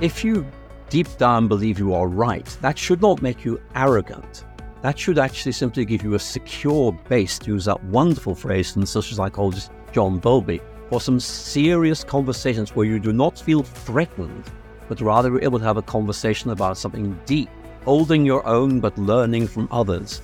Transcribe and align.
If 0.00 0.22
you 0.22 0.46
deep 0.90 1.08
down 1.18 1.48
believe 1.48 1.80
you 1.80 1.92
are 1.92 2.06
right, 2.06 2.46
that 2.60 2.78
should 2.78 3.02
not 3.02 3.20
make 3.20 3.44
you 3.44 3.60
arrogant. 3.74 4.44
That 4.80 4.96
should 4.96 5.18
actually 5.18 5.50
simply 5.50 5.84
give 5.84 6.04
you 6.04 6.14
a 6.14 6.20
secure 6.20 6.92
base, 7.08 7.36
to 7.40 7.50
use 7.50 7.64
that 7.64 7.82
wonderful 7.82 8.36
phrase 8.36 8.70
from 8.70 8.86
social 8.86 9.16
psychologist 9.16 9.72
John 9.90 10.20
Bowlby, 10.20 10.60
for 10.88 11.00
some 11.00 11.18
serious 11.18 12.04
conversations 12.04 12.76
where 12.76 12.86
you 12.86 13.00
do 13.00 13.12
not 13.12 13.40
feel 13.40 13.64
threatened, 13.64 14.44
but 14.88 15.00
rather 15.00 15.30
you're 15.30 15.42
able 15.42 15.58
to 15.58 15.64
have 15.64 15.78
a 15.78 15.82
conversation 15.82 16.50
about 16.50 16.78
something 16.78 17.18
deep, 17.26 17.48
holding 17.84 18.24
your 18.24 18.46
own 18.46 18.78
but 18.78 18.96
learning 18.98 19.48
from 19.48 19.66
others. 19.72 20.22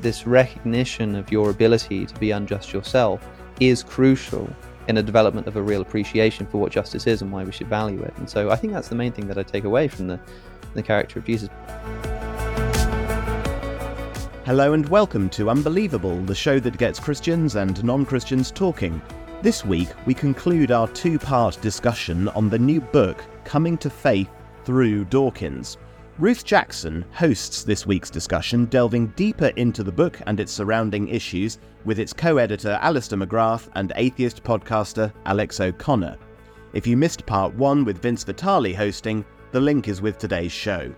This 0.00 0.26
recognition 0.26 1.14
of 1.14 1.30
your 1.30 1.50
ability 1.50 2.06
to 2.06 2.14
be 2.14 2.30
unjust 2.30 2.72
yourself 2.72 3.22
is 3.60 3.82
crucial 3.82 4.48
in 4.88 4.96
a 4.96 5.02
development 5.02 5.46
of 5.46 5.56
a 5.56 5.62
real 5.62 5.82
appreciation 5.82 6.46
for 6.46 6.58
what 6.58 6.72
justice 6.72 7.06
is 7.06 7.22
and 7.22 7.30
why 7.30 7.44
we 7.44 7.52
should 7.52 7.68
value 7.68 8.02
it. 8.02 8.12
And 8.16 8.28
so 8.28 8.50
I 8.50 8.56
think 8.56 8.72
that's 8.72 8.88
the 8.88 8.94
main 8.94 9.12
thing 9.12 9.26
that 9.28 9.38
I 9.38 9.42
take 9.42 9.64
away 9.64 9.88
from 9.88 10.06
the, 10.06 10.18
the 10.74 10.82
character 10.82 11.18
of 11.18 11.24
Jesus. 11.24 11.48
Hello 14.46 14.72
and 14.72 14.88
welcome 14.88 15.28
to 15.30 15.50
Unbelievable, 15.50 16.20
the 16.22 16.34
show 16.34 16.58
that 16.58 16.76
gets 16.76 16.98
Christians 16.98 17.56
and 17.56 17.84
non 17.84 18.04
Christians 18.04 18.50
talking. 18.50 19.00
This 19.42 19.64
week, 19.64 19.88
we 20.06 20.14
conclude 20.14 20.70
our 20.70 20.88
two 20.88 21.18
part 21.18 21.60
discussion 21.60 22.28
on 22.28 22.48
the 22.48 22.58
new 22.58 22.80
book, 22.80 23.24
Coming 23.44 23.78
to 23.78 23.88
Faith 23.88 24.28
Through 24.64 25.04
Dawkins. 25.04 25.78
Ruth 26.20 26.44
Jackson 26.44 27.02
hosts 27.12 27.64
this 27.64 27.86
week's 27.86 28.10
discussion, 28.10 28.66
delving 28.66 29.06
deeper 29.16 29.46
into 29.56 29.82
the 29.82 29.90
book 29.90 30.20
and 30.26 30.38
its 30.38 30.52
surrounding 30.52 31.08
issues 31.08 31.58
with 31.86 31.98
its 31.98 32.12
co 32.12 32.36
editor 32.36 32.78
Alister 32.82 33.16
McGrath 33.16 33.70
and 33.74 33.90
atheist 33.96 34.44
podcaster 34.44 35.10
Alex 35.24 35.60
O'Connor. 35.60 36.18
If 36.74 36.86
you 36.86 36.98
missed 36.98 37.24
part 37.24 37.54
one 37.54 37.86
with 37.86 38.02
Vince 38.02 38.22
Vitale 38.22 38.74
hosting, 38.74 39.24
the 39.50 39.60
link 39.62 39.88
is 39.88 40.02
with 40.02 40.18
today's 40.18 40.52
show. 40.52 40.94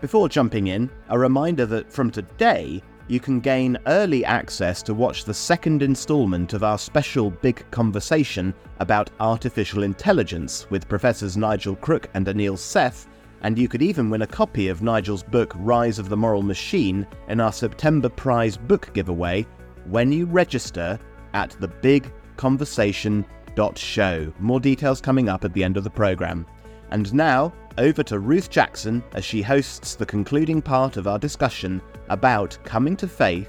Before 0.00 0.28
jumping 0.28 0.68
in, 0.68 0.88
a 1.08 1.18
reminder 1.18 1.66
that 1.66 1.92
from 1.92 2.12
today, 2.12 2.80
you 3.08 3.18
can 3.18 3.40
gain 3.40 3.76
early 3.88 4.24
access 4.24 4.84
to 4.84 4.94
watch 4.94 5.24
the 5.24 5.34
second 5.34 5.82
instalment 5.82 6.52
of 6.52 6.62
our 6.62 6.78
special 6.78 7.30
big 7.30 7.68
conversation 7.72 8.54
about 8.78 9.10
artificial 9.18 9.82
intelligence 9.82 10.70
with 10.70 10.88
Professors 10.88 11.36
Nigel 11.36 11.74
Crook 11.74 12.08
and 12.14 12.28
Anil 12.28 12.56
Seth 12.56 13.08
and 13.42 13.58
you 13.58 13.68
could 13.68 13.82
even 13.82 14.10
win 14.10 14.22
a 14.22 14.26
copy 14.26 14.68
of 14.68 14.82
Nigel's 14.82 15.22
book 15.22 15.52
Rise 15.56 15.98
of 15.98 16.08
the 16.08 16.16
Moral 16.16 16.42
Machine 16.42 17.06
in 17.28 17.40
our 17.40 17.52
September 17.52 18.08
prize 18.08 18.56
book 18.56 18.90
giveaway 18.92 19.46
when 19.86 20.12
you 20.12 20.26
register 20.26 20.98
at 21.32 21.50
thebigconversation.show. 21.50 24.32
More 24.38 24.60
details 24.60 25.00
coming 25.00 25.28
up 25.28 25.44
at 25.44 25.52
the 25.52 25.64
end 25.64 25.76
of 25.76 25.84
the 25.84 25.90
programme. 25.90 26.46
And 26.90 27.12
now, 27.14 27.52
over 27.78 28.02
to 28.02 28.18
Ruth 28.18 28.50
Jackson 28.50 29.02
as 29.14 29.24
she 29.24 29.42
hosts 29.42 29.94
the 29.94 30.06
concluding 30.06 30.60
part 30.60 30.96
of 30.96 31.06
our 31.06 31.18
discussion 31.18 31.80
about 32.08 32.58
coming 32.64 32.96
to 32.96 33.08
faith 33.08 33.48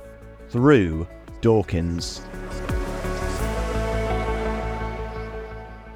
through 0.49 1.07
Dawkins. 1.41 2.21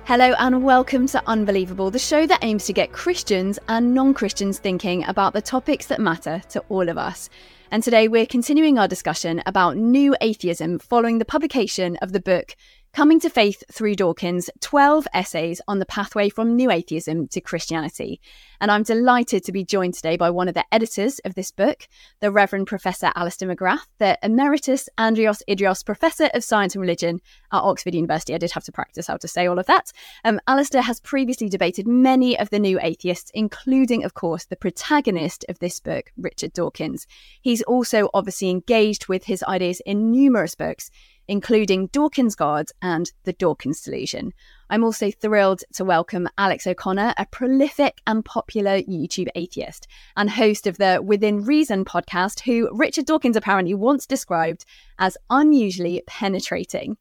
Hello 0.07 0.35
and 0.37 0.63
welcome 0.63 1.07
to 1.07 1.23
Unbelievable, 1.25 1.89
the 1.89 1.97
show 1.97 2.27
that 2.27 2.43
aims 2.43 2.65
to 2.65 2.73
get 2.73 2.91
Christians 2.91 3.57
and 3.67 3.95
non 3.95 4.13
Christians 4.13 4.59
thinking 4.59 5.03
about 5.05 5.33
the 5.33 5.41
topics 5.41 5.87
that 5.87 5.99
matter 5.99 6.43
to 6.49 6.63
all 6.69 6.89
of 6.89 6.97
us. 6.99 7.27
And 7.71 7.81
today 7.81 8.07
we're 8.07 8.27
continuing 8.27 8.77
our 8.77 8.87
discussion 8.87 9.41
about 9.47 9.77
new 9.77 10.15
atheism 10.21 10.77
following 10.77 11.17
the 11.17 11.25
publication 11.25 11.97
of 12.03 12.11
the 12.11 12.19
book 12.19 12.55
Coming 12.95 13.19
to 13.19 13.29
Faith 13.29 13.61
Through 13.69 13.95
Dawkins 13.95 14.49
12 14.61 15.05
essays 15.13 15.59
on 15.67 15.79
the 15.79 15.85
pathway 15.85 16.29
from 16.29 16.55
new 16.55 16.71
atheism 16.71 17.27
to 17.27 17.41
Christianity. 17.41 18.21
And 18.61 18.71
I'm 18.71 18.83
delighted 18.83 19.43
to 19.43 19.51
be 19.51 19.65
joined 19.65 19.95
today 19.95 20.15
by 20.15 20.29
one 20.29 20.47
of 20.47 20.53
the 20.53 20.63
editors 20.71 21.19
of 21.25 21.35
this 21.35 21.51
book, 21.51 21.89
the 22.21 22.31
Reverend 22.31 22.67
Professor 22.67 23.11
Alister 23.13 23.47
McGrath, 23.47 23.85
the 23.97 24.17
Emeritus 24.23 24.87
Andreas 24.97 25.43
Idreos 25.49 25.85
Professor 25.85 26.29
of 26.33 26.45
Science 26.45 26.73
and 26.73 26.81
Religion 26.81 27.19
at 27.51 27.63
Oxford 27.63 27.95
University. 27.95 28.33
I 28.33 28.37
did 28.37 28.53
have 28.53 28.63
to 28.63 28.71
practice 28.71 29.07
how 29.07 29.17
to 29.17 29.27
say 29.27 29.45
all 29.45 29.59
of 29.59 29.65
that. 29.65 29.91
Um, 30.23 30.39
Alister 30.47 30.79
has 30.79 31.01
previously 31.01 31.49
debated 31.49 31.89
many 31.89 32.39
of 32.39 32.49
the 32.49 32.59
new 32.59 32.79
atheists, 32.81 33.29
including, 33.33 34.05
of 34.05 34.13
course, 34.13 34.45
the 34.45 34.55
protagonist 34.55 35.43
of 35.49 35.59
this 35.59 35.81
book, 35.81 36.13
Richard 36.15 36.53
Dawkins. 36.53 37.07
He's 37.41 37.61
also 37.63 38.09
obviously 38.13 38.49
engaged 38.49 39.09
with 39.09 39.25
his 39.25 39.43
ideas 39.43 39.81
in 39.85 40.11
numerous 40.11 40.55
books 40.55 40.89
including 41.27 41.87
Dawkins 41.87 42.35
God 42.35 42.67
and 42.81 43.11
the 43.23 43.33
Dawkins 43.33 43.81
Delusion. 43.81 44.33
I'm 44.69 44.83
also 44.83 45.11
thrilled 45.11 45.63
to 45.73 45.85
welcome 45.85 46.27
Alex 46.37 46.65
O'Connor, 46.65 47.13
a 47.17 47.25
prolific 47.27 48.01
and 48.07 48.25
popular 48.25 48.79
YouTube 48.81 49.27
atheist 49.35 49.87
and 50.17 50.29
host 50.29 50.65
of 50.65 50.77
the 50.77 51.01
Within 51.03 51.43
Reason 51.43 51.85
podcast, 51.85 52.41
who 52.41 52.69
Richard 52.71 53.05
Dawkins 53.05 53.35
apparently 53.35 53.73
once 53.73 54.05
described 54.05 54.65
as 54.97 55.17
unusually 55.29 56.01
penetrating. 56.07 56.97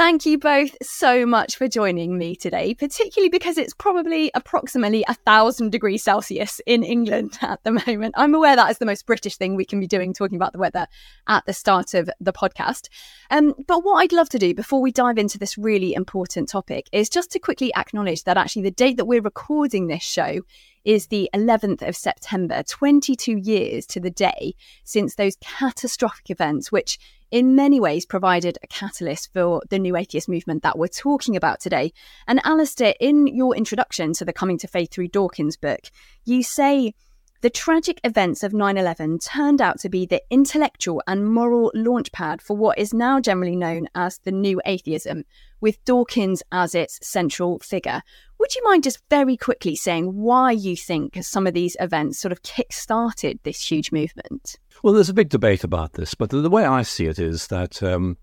Thank 0.00 0.24
you 0.24 0.38
both 0.38 0.74
so 0.80 1.26
much 1.26 1.56
for 1.56 1.68
joining 1.68 2.16
me 2.16 2.34
today, 2.34 2.72
particularly 2.72 3.28
because 3.28 3.58
it's 3.58 3.74
probably 3.74 4.30
approximately 4.34 5.04
a 5.06 5.12
thousand 5.12 5.72
degrees 5.72 6.02
Celsius 6.02 6.58
in 6.64 6.82
England 6.82 7.36
at 7.42 7.62
the 7.64 7.72
moment. 7.86 8.14
I'm 8.16 8.34
aware 8.34 8.56
that 8.56 8.70
is 8.70 8.78
the 8.78 8.86
most 8.86 9.04
British 9.04 9.36
thing 9.36 9.56
we 9.56 9.66
can 9.66 9.78
be 9.78 9.86
doing, 9.86 10.14
talking 10.14 10.36
about 10.36 10.54
the 10.54 10.58
weather 10.58 10.86
at 11.28 11.44
the 11.44 11.52
start 11.52 11.92
of 11.92 12.08
the 12.18 12.32
podcast. 12.32 12.88
Um, 13.30 13.52
but 13.68 13.84
what 13.84 13.96
I'd 13.96 14.14
love 14.14 14.30
to 14.30 14.38
do 14.38 14.54
before 14.54 14.80
we 14.80 14.90
dive 14.90 15.18
into 15.18 15.36
this 15.36 15.58
really 15.58 15.92
important 15.92 16.48
topic 16.48 16.88
is 16.92 17.10
just 17.10 17.30
to 17.32 17.38
quickly 17.38 17.70
acknowledge 17.74 18.24
that 18.24 18.38
actually 18.38 18.62
the 18.62 18.70
date 18.70 18.96
that 18.96 19.04
we're 19.04 19.20
recording 19.20 19.88
this 19.88 20.02
show 20.02 20.40
is 20.82 21.08
the 21.08 21.28
11th 21.34 21.86
of 21.86 21.94
September, 21.94 22.62
22 22.62 23.36
years 23.36 23.84
to 23.84 24.00
the 24.00 24.10
day 24.10 24.54
since 24.82 25.16
those 25.16 25.36
catastrophic 25.42 26.30
events, 26.30 26.72
which 26.72 26.98
in 27.30 27.54
many 27.54 27.78
ways 27.80 28.06
provided 28.06 28.58
a 28.62 28.66
catalyst 28.66 29.32
for 29.32 29.62
the 29.70 29.78
new 29.78 29.96
atheist 29.96 30.28
movement 30.28 30.62
that 30.62 30.78
we're 30.78 30.88
talking 30.88 31.36
about 31.36 31.60
today. 31.60 31.92
And 32.26 32.40
Alister, 32.44 32.94
in 33.00 33.26
your 33.26 33.56
introduction 33.56 34.12
to 34.14 34.24
the 34.24 34.32
Coming 34.32 34.58
to 34.58 34.68
Faith 34.68 34.92
Through 34.92 35.08
Dawkins 35.08 35.56
book, 35.56 35.90
you 36.24 36.42
say 36.42 36.94
the 37.42 37.48
tragic 37.48 38.00
events 38.04 38.42
of 38.42 38.52
9 38.52 38.76
11 38.76 39.18
turned 39.20 39.62
out 39.62 39.80
to 39.80 39.88
be 39.88 40.04
the 40.04 40.22
intellectual 40.28 41.02
and 41.06 41.32
moral 41.32 41.72
launchpad 41.74 42.42
for 42.42 42.54
what 42.54 42.78
is 42.78 42.92
now 42.92 43.18
generally 43.18 43.56
known 43.56 43.88
as 43.94 44.18
the 44.18 44.30
New 44.30 44.60
Atheism, 44.66 45.24
with 45.58 45.82
Dawkins 45.86 46.42
as 46.52 46.74
its 46.74 46.98
central 47.02 47.58
figure. 47.60 48.02
Would 48.38 48.54
you 48.54 48.62
mind 48.64 48.84
just 48.84 49.00
very 49.08 49.38
quickly 49.38 49.74
saying 49.74 50.14
why 50.14 50.52
you 50.52 50.76
think 50.76 51.16
some 51.22 51.46
of 51.46 51.54
these 51.54 51.78
events 51.80 52.18
sort 52.18 52.32
of 52.32 52.42
kick 52.42 52.74
started 52.74 53.38
this 53.42 53.70
huge 53.70 53.90
movement? 53.90 54.58
Well, 54.82 54.94
there's 54.94 55.08
a 55.08 55.14
big 55.14 55.28
debate 55.28 55.64
about 55.64 55.92
this, 55.94 56.14
but 56.14 56.30
the, 56.30 56.38
the 56.40 56.50
way 56.50 56.64
I 56.64 56.82
see 56.82 57.06
it 57.06 57.18
is 57.18 57.48
that. 57.48 57.82
Um, 57.82 58.16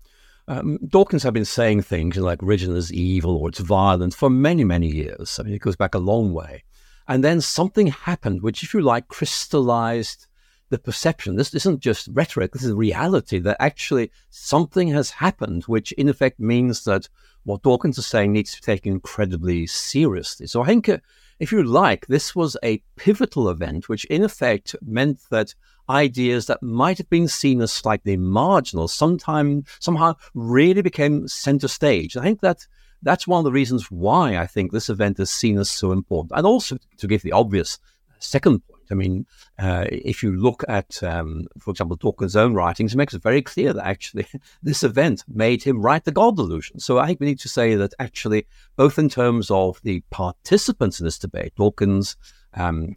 um, 0.50 0.78
Dawkins 0.88 1.24
had 1.24 1.34
been 1.34 1.44
saying 1.44 1.82
things 1.82 2.16
like 2.16 2.40
religion 2.40 2.74
is 2.74 2.90
evil 2.90 3.36
or 3.36 3.50
it's 3.50 3.58
violent 3.58 4.14
for 4.14 4.30
many, 4.30 4.64
many 4.64 4.88
years. 4.88 5.38
I 5.38 5.42
mean, 5.42 5.52
it 5.52 5.60
goes 5.60 5.76
back 5.76 5.94
a 5.94 5.98
long 5.98 6.32
way. 6.32 6.64
And 7.06 7.22
then 7.22 7.42
something 7.42 7.88
happened, 7.88 8.40
which, 8.40 8.62
if 8.62 8.72
you 8.72 8.80
like, 8.80 9.08
crystallized 9.08 10.26
the 10.70 10.78
perception. 10.78 11.36
This 11.36 11.54
isn't 11.54 11.80
just 11.80 12.08
rhetoric, 12.12 12.52
this 12.52 12.64
is 12.64 12.72
reality 12.72 13.38
that 13.40 13.56
actually 13.60 14.10
something 14.30 14.88
has 14.88 15.10
happened, 15.10 15.64
which 15.64 15.92
in 15.92 16.08
effect 16.08 16.40
means 16.40 16.84
that 16.84 17.08
what 17.44 17.62
Dawkins 17.62 17.98
is 17.98 18.06
saying 18.06 18.32
needs 18.32 18.54
to 18.54 18.60
be 18.60 18.64
taken 18.64 18.92
incredibly 18.92 19.66
seriously. 19.66 20.46
So 20.46 20.62
I 20.62 20.66
think, 20.66 20.88
uh, 20.88 20.98
if 21.40 21.52
you 21.52 21.62
like, 21.62 22.06
this 22.06 22.34
was 22.34 22.56
a 22.62 22.82
pivotal 22.96 23.48
event, 23.48 23.88
which 23.88 24.04
in 24.06 24.24
effect 24.24 24.74
meant 24.82 25.20
that 25.30 25.54
ideas 25.88 26.46
that 26.46 26.62
might 26.62 26.98
have 26.98 27.08
been 27.08 27.28
seen 27.28 27.60
as 27.60 27.72
slightly 27.72 28.16
marginal 28.16 28.88
sometime 28.88 29.64
somehow 29.80 30.14
really 30.34 30.82
became 30.82 31.28
center 31.28 31.68
stage. 31.68 32.16
I 32.16 32.22
think 32.22 32.40
that 32.40 32.66
that's 33.02 33.26
one 33.26 33.38
of 33.38 33.44
the 33.44 33.52
reasons 33.52 33.90
why 33.90 34.36
I 34.36 34.46
think 34.46 34.72
this 34.72 34.88
event 34.88 35.20
is 35.20 35.30
seen 35.30 35.58
as 35.58 35.70
so 35.70 35.92
important. 35.92 36.32
And 36.36 36.46
also 36.46 36.78
to 36.98 37.06
give 37.06 37.22
the 37.22 37.32
obvious 37.32 37.78
second 38.18 38.66
point, 38.66 38.77
I 38.90 38.94
mean, 38.94 39.26
uh, 39.58 39.86
if 39.90 40.22
you 40.22 40.36
look 40.36 40.64
at, 40.68 41.02
um, 41.02 41.46
for 41.58 41.70
example, 41.70 41.96
Dawkins' 41.96 42.36
own 42.36 42.54
writings, 42.54 42.94
it 42.94 42.96
makes 42.96 43.14
it 43.14 43.22
very 43.22 43.42
clear 43.42 43.72
that 43.72 43.86
actually 43.86 44.26
this 44.62 44.82
event 44.82 45.24
made 45.28 45.62
him 45.62 45.80
write 45.80 46.04
the 46.04 46.12
God 46.12 46.36
delusion. 46.36 46.78
So 46.80 46.98
I 46.98 47.06
think 47.06 47.20
we 47.20 47.26
need 47.26 47.40
to 47.40 47.48
say 47.48 47.74
that 47.74 47.94
actually, 47.98 48.46
both 48.76 48.98
in 48.98 49.08
terms 49.08 49.50
of 49.50 49.80
the 49.82 50.02
participants 50.10 51.00
in 51.00 51.04
this 51.04 51.18
debate, 51.18 51.54
Dawkins, 51.56 52.16
um, 52.54 52.96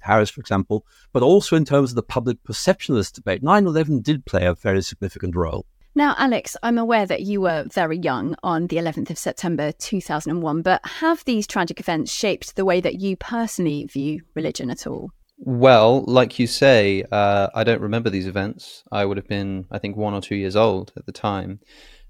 Harris, 0.00 0.30
for 0.30 0.40
example, 0.40 0.86
but 1.12 1.22
also 1.22 1.56
in 1.56 1.64
terms 1.64 1.90
of 1.90 1.96
the 1.96 2.02
public 2.02 2.42
perception 2.44 2.94
of 2.94 2.98
this 2.98 3.10
debate, 3.10 3.42
9 3.42 3.66
11 3.66 4.02
did 4.02 4.24
play 4.24 4.46
a 4.46 4.54
very 4.54 4.82
significant 4.82 5.34
role. 5.34 5.66
Now, 5.96 6.14
Alex, 6.18 6.58
I'm 6.62 6.76
aware 6.76 7.06
that 7.06 7.22
you 7.22 7.40
were 7.40 7.64
very 7.72 7.96
young 7.96 8.36
on 8.42 8.66
the 8.66 8.76
11th 8.76 9.08
of 9.08 9.16
September 9.16 9.72
2001, 9.72 10.60
but 10.60 10.84
have 10.84 11.24
these 11.24 11.46
tragic 11.46 11.80
events 11.80 12.12
shaped 12.12 12.54
the 12.54 12.66
way 12.66 12.82
that 12.82 13.00
you 13.00 13.16
personally 13.16 13.86
view 13.86 14.20
religion 14.34 14.68
at 14.68 14.86
all? 14.86 15.10
Well, 15.38 16.04
like 16.04 16.38
you 16.38 16.46
say, 16.46 17.02
uh, 17.10 17.48
I 17.54 17.64
don't 17.64 17.80
remember 17.80 18.10
these 18.10 18.26
events. 18.26 18.84
I 18.92 19.06
would 19.06 19.16
have 19.16 19.26
been, 19.26 19.64
I 19.70 19.78
think, 19.78 19.96
one 19.96 20.12
or 20.12 20.20
two 20.20 20.36
years 20.36 20.54
old 20.54 20.92
at 20.98 21.06
the 21.06 21.12
time. 21.12 21.60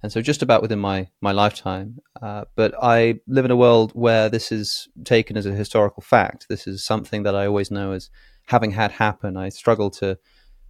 And 0.02 0.10
so 0.10 0.20
just 0.20 0.42
about 0.42 0.62
within 0.62 0.80
my, 0.80 1.06
my 1.20 1.30
lifetime. 1.30 1.98
Uh, 2.20 2.44
but 2.56 2.74
I 2.82 3.20
live 3.28 3.44
in 3.44 3.52
a 3.52 3.56
world 3.56 3.92
where 3.92 4.28
this 4.28 4.50
is 4.50 4.88
taken 5.04 5.36
as 5.36 5.46
a 5.46 5.52
historical 5.52 6.02
fact. 6.02 6.46
This 6.48 6.66
is 6.66 6.84
something 6.84 7.22
that 7.22 7.36
I 7.36 7.46
always 7.46 7.70
know 7.70 7.92
as 7.92 8.10
having 8.46 8.72
had 8.72 8.90
happen. 8.90 9.36
I 9.36 9.48
struggle 9.48 9.90
to 9.90 10.18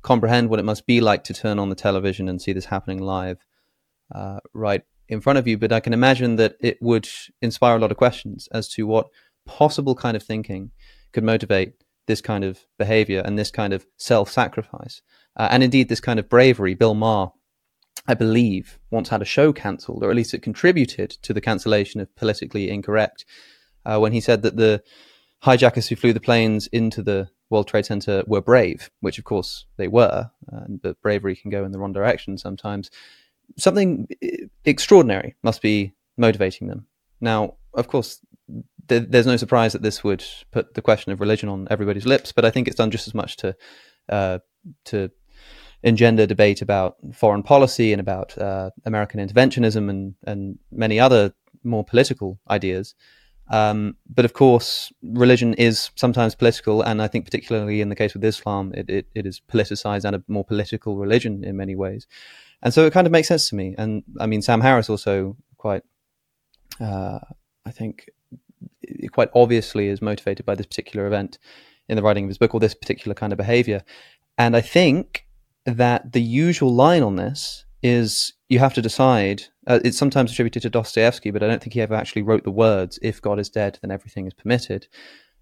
comprehend 0.06 0.48
what 0.48 0.60
it 0.60 0.64
must 0.64 0.86
be 0.86 1.00
like 1.00 1.24
to 1.24 1.34
turn 1.34 1.58
on 1.58 1.68
the 1.68 1.74
television 1.74 2.28
and 2.28 2.40
see 2.40 2.52
this 2.52 2.66
happening 2.66 3.02
live 3.02 3.44
uh, 4.14 4.38
right 4.54 4.82
in 5.08 5.20
front 5.20 5.36
of 5.36 5.48
you. 5.48 5.58
But 5.58 5.72
I 5.72 5.80
can 5.80 5.92
imagine 5.92 6.36
that 6.36 6.54
it 6.60 6.78
would 6.80 7.08
inspire 7.42 7.74
a 7.74 7.80
lot 7.80 7.90
of 7.90 7.96
questions 7.96 8.48
as 8.52 8.68
to 8.74 8.86
what 8.86 9.08
possible 9.46 9.96
kind 9.96 10.16
of 10.16 10.22
thinking 10.22 10.70
could 11.12 11.24
motivate 11.24 11.72
this 12.06 12.20
kind 12.20 12.44
of 12.44 12.60
behavior 12.78 13.20
and 13.24 13.36
this 13.36 13.50
kind 13.50 13.72
of 13.72 13.84
self 13.96 14.30
sacrifice. 14.30 15.02
Uh, 15.36 15.48
and 15.50 15.64
indeed, 15.64 15.88
this 15.88 16.00
kind 16.00 16.20
of 16.20 16.28
bravery. 16.28 16.74
Bill 16.74 16.94
Maher, 16.94 17.32
I 18.06 18.14
believe, 18.14 18.78
once 18.92 19.08
had 19.08 19.22
a 19.22 19.32
show 19.36 19.52
cancelled, 19.52 20.04
or 20.04 20.10
at 20.10 20.16
least 20.16 20.34
it 20.34 20.40
contributed 20.40 21.10
to 21.22 21.34
the 21.34 21.40
cancellation 21.40 22.00
of 22.00 22.14
Politically 22.14 22.70
Incorrect, 22.70 23.24
uh, 23.84 23.98
when 23.98 24.12
he 24.12 24.20
said 24.20 24.42
that 24.42 24.56
the 24.56 24.84
hijackers 25.40 25.88
who 25.88 25.96
flew 25.96 26.12
the 26.12 26.20
planes 26.20 26.68
into 26.68 27.02
the 27.02 27.28
World 27.50 27.68
Trade 27.68 27.86
Center 27.86 28.22
were 28.26 28.40
brave, 28.40 28.90
which 29.00 29.18
of 29.18 29.24
course 29.24 29.66
they 29.76 29.88
were, 29.88 30.30
uh, 30.52 30.64
but 30.68 31.00
bravery 31.00 31.36
can 31.36 31.50
go 31.50 31.64
in 31.64 31.72
the 31.72 31.78
wrong 31.78 31.92
direction 31.92 32.38
sometimes. 32.38 32.90
Something 33.56 34.08
extraordinary 34.64 35.36
must 35.42 35.62
be 35.62 35.92
motivating 36.16 36.68
them. 36.68 36.86
Now, 37.20 37.54
of 37.74 37.88
course, 37.88 38.20
th- 38.88 39.06
there's 39.08 39.26
no 39.26 39.36
surprise 39.36 39.72
that 39.72 39.82
this 39.82 40.02
would 40.02 40.24
put 40.50 40.74
the 40.74 40.82
question 40.82 41.12
of 41.12 41.20
religion 41.20 41.48
on 41.48 41.68
everybody's 41.70 42.06
lips, 42.06 42.32
but 42.32 42.44
I 42.44 42.50
think 42.50 42.66
it's 42.66 42.76
done 42.76 42.90
just 42.90 43.06
as 43.06 43.14
much 43.14 43.36
to 43.38 43.56
uh, 44.08 44.38
to 44.86 45.10
engender 45.82 46.26
debate 46.26 46.62
about 46.62 46.96
foreign 47.12 47.42
policy 47.42 47.92
and 47.92 48.00
about 48.00 48.36
uh, 48.38 48.70
American 48.84 49.20
interventionism 49.20 49.88
and 49.88 50.14
and 50.26 50.58
many 50.70 50.98
other 50.98 51.32
more 51.62 51.84
political 51.84 52.38
ideas. 52.50 52.94
Um, 53.48 53.96
but 54.08 54.24
of 54.24 54.32
course, 54.32 54.92
religion 55.02 55.54
is 55.54 55.90
sometimes 55.94 56.34
political, 56.34 56.82
and 56.82 57.00
I 57.00 57.08
think 57.08 57.24
particularly 57.24 57.80
in 57.80 57.88
the 57.88 57.94
case 57.94 58.14
with 58.14 58.24
Islam, 58.24 58.72
it, 58.74 58.90
it, 58.90 59.06
it 59.14 59.26
is 59.26 59.40
politicized 59.40 60.04
and 60.04 60.16
a 60.16 60.22
more 60.26 60.44
political 60.44 60.96
religion 60.96 61.44
in 61.44 61.56
many 61.56 61.76
ways. 61.76 62.06
And 62.62 62.74
so 62.74 62.86
it 62.86 62.92
kind 62.92 63.06
of 63.06 63.12
makes 63.12 63.28
sense 63.28 63.48
to 63.50 63.54
me. 63.54 63.74
And 63.78 64.02
I 64.18 64.26
mean, 64.26 64.42
Sam 64.42 64.60
Harris 64.60 64.90
also 64.90 65.36
quite, 65.58 65.82
uh, 66.80 67.20
I 67.64 67.70
think, 67.70 68.10
quite 69.12 69.30
obviously 69.34 69.88
is 69.88 70.02
motivated 70.02 70.44
by 70.46 70.54
this 70.54 70.66
particular 70.66 71.06
event 71.06 71.38
in 71.88 71.96
the 71.96 72.02
writing 72.02 72.24
of 72.24 72.30
his 72.30 72.38
book 72.38 72.54
or 72.54 72.60
this 72.60 72.74
particular 72.74 73.14
kind 73.14 73.32
of 73.32 73.36
behavior. 73.36 73.82
And 74.38 74.56
I 74.56 74.60
think 74.60 75.26
that 75.64 76.12
the 76.12 76.22
usual 76.22 76.74
line 76.74 77.02
on 77.02 77.16
this 77.16 77.64
is 77.82 78.32
you 78.48 78.58
have 78.58 78.74
to 78.74 78.82
decide. 78.82 79.44
Uh, 79.66 79.80
it's 79.84 79.98
sometimes 79.98 80.32
attributed 80.32 80.62
to 80.62 80.70
Dostoevsky, 80.70 81.30
but 81.30 81.42
I 81.42 81.48
don't 81.48 81.62
think 81.62 81.74
he 81.74 81.80
ever 81.80 81.94
actually 81.94 82.22
wrote 82.22 82.44
the 82.44 82.50
words, 82.50 82.98
if 83.02 83.20
God 83.20 83.38
is 83.38 83.48
dead, 83.48 83.78
then 83.82 83.90
everything 83.90 84.26
is 84.26 84.34
permitted. 84.34 84.86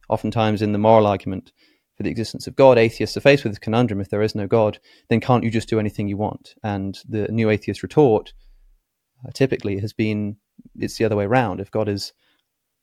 Oftentimes, 0.08 0.62
in 0.62 0.72
the 0.72 0.78
moral 0.78 1.06
argument 1.06 1.52
for 1.96 2.02
the 2.02 2.10
existence 2.10 2.46
of 2.46 2.56
God, 2.56 2.78
atheists 2.78 3.16
are 3.16 3.20
faced 3.20 3.44
with 3.44 3.52
this 3.52 3.58
conundrum 3.58 4.00
if 4.00 4.08
there 4.08 4.22
is 4.22 4.34
no 4.34 4.46
God, 4.46 4.78
then 5.08 5.20
can't 5.20 5.44
you 5.44 5.50
just 5.50 5.68
do 5.68 5.78
anything 5.78 6.08
you 6.08 6.16
want? 6.16 6.54
And 6.62 6.98
the 7.08 7.28
new 7.28 7.50
atheist 7.50 7.82
retort 7.82 8.32
uh, 9.26 9.30
typically 9.32 9.78
has 9.78 9.92
been 9.92 10.36
it's 10.76 10.96
the 10.98 11.04
other 11.04 11.16
way 11.16 11.24
around. 11.24 11.60
If 11.60 11.70
God 11.70 11.88
is 11.88 12.12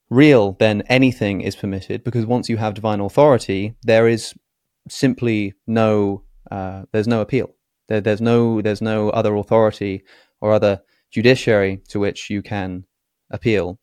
real, 0.09 0.53
then 0.59 0.83
anything 0.87 1.41
is 1.41 1.55
permitted 1.55 2.03
because 2.03 2.25
once 2.25 2.49
you 2.49 2.57
have 2.57 2.73
divine 2.73 2.99
authority, 2.99 3.75
there 3.83 4.07
is 4.07 4.33
simply 4.87 5.53
no 5.67 6.23
uh, 6.49 6.83
there's 6.91 7.07
no 7.07 7.21
appeal. 7.21 7.55
There, 7.91 7.99
there's 7.99 8.21
no 8.21 8.61
there's 8.61 8.81
no 8.81 9.09
other 9.09 9.35
authority 9.35 10.03
or 10.39 10.53
other 10.53 10.81
judiciary 11.09 11.81
to 11.89 11.99
which 11.99 12.29
you 12.29 12.41
can 12.41 12.85
appeal 13.29 13.79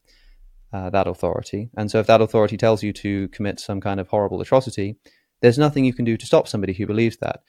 uh, 0.72 0.88
that 0.88 1.06
authority. 1.06 1.69
And 1.76 1.90
so, 1.90 1.99
if 1.99 2.06
that 2.06 2.22
authority 2.22 2.56
tells 2.56 2.82
you 2.82 2.94
to 2.94 3.28
commit 3.28 3.60
some 3.60 3.82
kind 3.82 4.00
of 4.00 4.08
horrible 4.08 4.40
atrocity, 4.40 4.96
there's 5.43 5.58
nothing 5.58 5.84
you 5.84 5.93
can 5.93 6.06
do 6.06 6.16
to 6.16 6.25
stop 6.25 6.49
somebody 6.49 6.72
who 6.72 6.87
believes 6.87 7.19
that. 7.19 7.43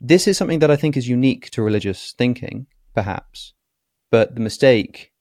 This 0.00 0.26
is 0.26 0.38
something 0.38 0.60
that 0.60 0.70
I 0.70 0.76
think 0.76 0.96
is 0.96 1.06
unique 1.06 1.50
to 1.50 1.60
religious 1.60 2.14
thinking, 2.16 2.66
perhaps. 2.94 3.52
But 4.10 4.34
the 4.34 4.40
mistake 4.40 5.12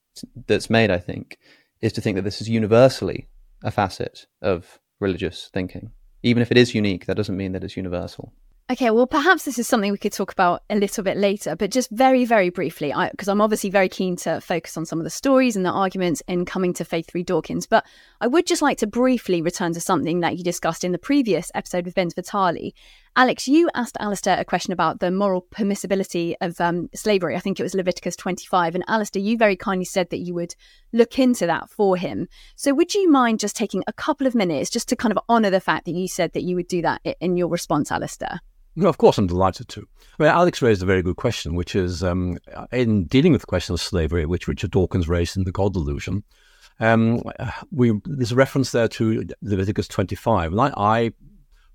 that's 0.48 0.70
made, 0.70 0.92
I 0.92 1.00
think, 1.00 1.40
is 1.82 1.92
to 1.92 2.02
think 2.02 2.16
that 2.16 2.24
this 2.24 2.40
is 2.40 2.48
universally 2.48 3.28
a 3.66 3.72
facet 3.72 4.28
of 4.42 4.80
religious 5.02 5.50
thinking. 5.54 5.92
Even 6.24 6.42
if 6.42 6.52
it 6.52 6.58
is 6.58 6.74
unique, 6.74 7.06
that 7.06 7.18
doesn't 7.18 7.36
mean 7.36 7.52
that 7.52 7.66
it's 7.66 7.76
universal. 7.76 8.32
Okay, 8.72 8.92
well, 8.92 9.08
perhaps 9.08 9.46
this 9.46 9.58
is 9.58 9.68
something 9.68 9.92
we 9.92 9.98
could 9.98 10.14
talk 10.14 10.32
about 10.32 10.62
a 10.70 10.76
little 10.76 11.04
bit 11.04 11.18
later, 11.18 11.56
but 11.56 11.72
just 11.72 11.90
very, 11.90 12.24
very 12.24 12.52
briefly, 12.52 12.94
because 13.10 13.28
I'm 13.28 13.42
obviously 13.42 13.72
very 13.72 13.90
keen 13.90 14.16
to 14.18 14.40
focus 14.42 14.78
on 14.78 14.86
some 14.86 15.00
of 15.00 15.06
the 15.06 15.10
stories 15.10 15.56
and 15.56 15.66
the 15.66 15.72
arguments 15.72 16.22
in 16.28 16.46
Coming 16.46 16.74
to 16.74 16.86
Faith 16.86 17.10
through 17.10 17.24
Dawkins. 17.24 17.66
But 17.66 17.84
I 18.22 18.28
would 18.28 18.46
just 18.46 18.62
like 18.62 18.78
to 18.78 18.86
briefly 18.86 19.42
return 19.42 19.74
to 19.74 19.82
something 19.82 20.20
that 20.20 20.38
you 20.38 20.44
discussed 20.44 20.84
in 20.84 20.92
the 20.92 21.00
previous 21.00 21.52
episode 21.56 21.86
with 21.86 21.96
Vince 21.96 22.14
Vitale, 22.14 22.76
Alex, 23.16 23.48
you 23.48 23.72
asked 23.74 23.98
Alister 24.00 24.36
a 24.38 24.46
question 24.46 24.72
about 24.72 25.00
the 25.00 25.10
moral 25.10 25.42
permissibility 25.42 26.36
of 26.40 26.62
um, 26.62 26.90
slavery. 26.94 27.36
I 27.36 27.40
think 27.40 27.60
it 27.60 27.64
was 27.64 27.74
Leviticus 27.74 28.16
25. 28.16 28.76
And 28.76 28.84
Alister, 28.88 29.18
you 29.18 29.36
very 29.36 29.56
kindly 29.56 29.86
said 29.86 30.12
that 30.12 30.20
you 30.20 30.36
would 30.36 30.54
look 30.94 31.18
into 31.18 31.48
that 31.48 31.72
for 31.72 31.98
him. 31.98 32.28
So 32.56 32.76
would 32.76 32.94
you 32.94 33.10
mind 33.10 33.40
just 33.40 33.56
taking 33.56 33.84
a 33.88 33.94
couple 33.94 34.28
of 34.28 34.36
minutes 34.36 34.70
just 34.70 34.88
to 34.90 34.96
kind 34.96 35.12
of 35.12 35.20
honour 35.28 35.50
the 35.50 35.60
fact 35.60 35.86
that 35.86 35.96
you 35.96 36.08
said 36.08 36.34
that 36.34 36.44
you 36.44 36.56
would 36.56 36.68
do 36.68 36.84
that 36.84 37.02
in 37.20 37.36
your 37.36 37.48
response, 37.48 37.92
Alister? 37.92 38.40
No, 38.76 38.88
of 38.88 38.98
course, 38.98 39.18
I'm 39.18 39.28
delighted 39.28 39.68
to. 39.70 39.88
I 40.20 40.24
mean, 40.24 40.32
Alex 40.32 40.62
raised 40.62 40.82
a 40.82 40.86
very 40.86 41.02
good 41.02 41.16
question, 41.16 41.56
which 41.56 41.76
is 41.76 42.04
um, 42.04 42.38
in 42.72 43.06
dealing 43.06 43.32
with 43.32 43.42
the 43.42 43.48
question 43.48 43.74
of 43.74 43.82
slavery, 43.82 44.26
which 44.26 44.48
Richard 44.48 44.72
Dawkins 44.72 45.10
raised 45.10 45.38
in 45.38 45.44
The 45.44 45.52
God 45.52 45.74
Delusion. 45.74 46.24
Um, 46.80 47.22
we, 47.72 48.00
there's 48.06 48.32
a 48.32 48.36
reference 48.36 48.72
there 48.72 48.88
to 48.90 49.26
Leviticus 49.42 49.88
25. 49.88 50.52
And 50.52 50.62
I, 50.62 50.74
I 50.78 51.12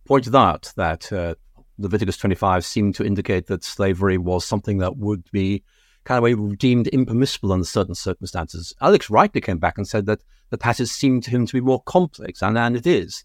pointed 0.06 0.34
out 0.34 0.72
that 0.76 1.12
uh, 1.12 1.34
Leviticus 1.78 2.16
25 2.16 2.64
seemed 2.64 2.94
to 2.96 3.04
indicate 3.04 3.46
that 3.46 3.64
slavery 3.64 4.18
was 4.18 4.44
something 4.44 4.78
that 4.78 4.96
would 4.96 5.30
be 5.30 5.62
kind 6.04 6.24
of 6.24 6.58
deemed 6.58 6.88
impermissible 6.88 7.52
under 7.52 7.64
certain 7.64 7.94
circumstances. 7.94 8.74
Alex 8.80 9.10
rightly 9.10 9.40
came 9.40 9.58
back 9.58 9.78
and 9.78 9.88
said 9.88 10.06
that 10.06 10.22
the 10.50 10.58
passage 10.58 10.88
seemed 10.88 11.24
to 11.24 11.30
him 11.30 11.46
to 11.46 11.52
be 11.52 11.60
more 11.60 11.82
complex, 11.82 12.42
and, 12.42 12.56
and 12.58 12.76
it 12.76 12.86
is. 12.86 13.24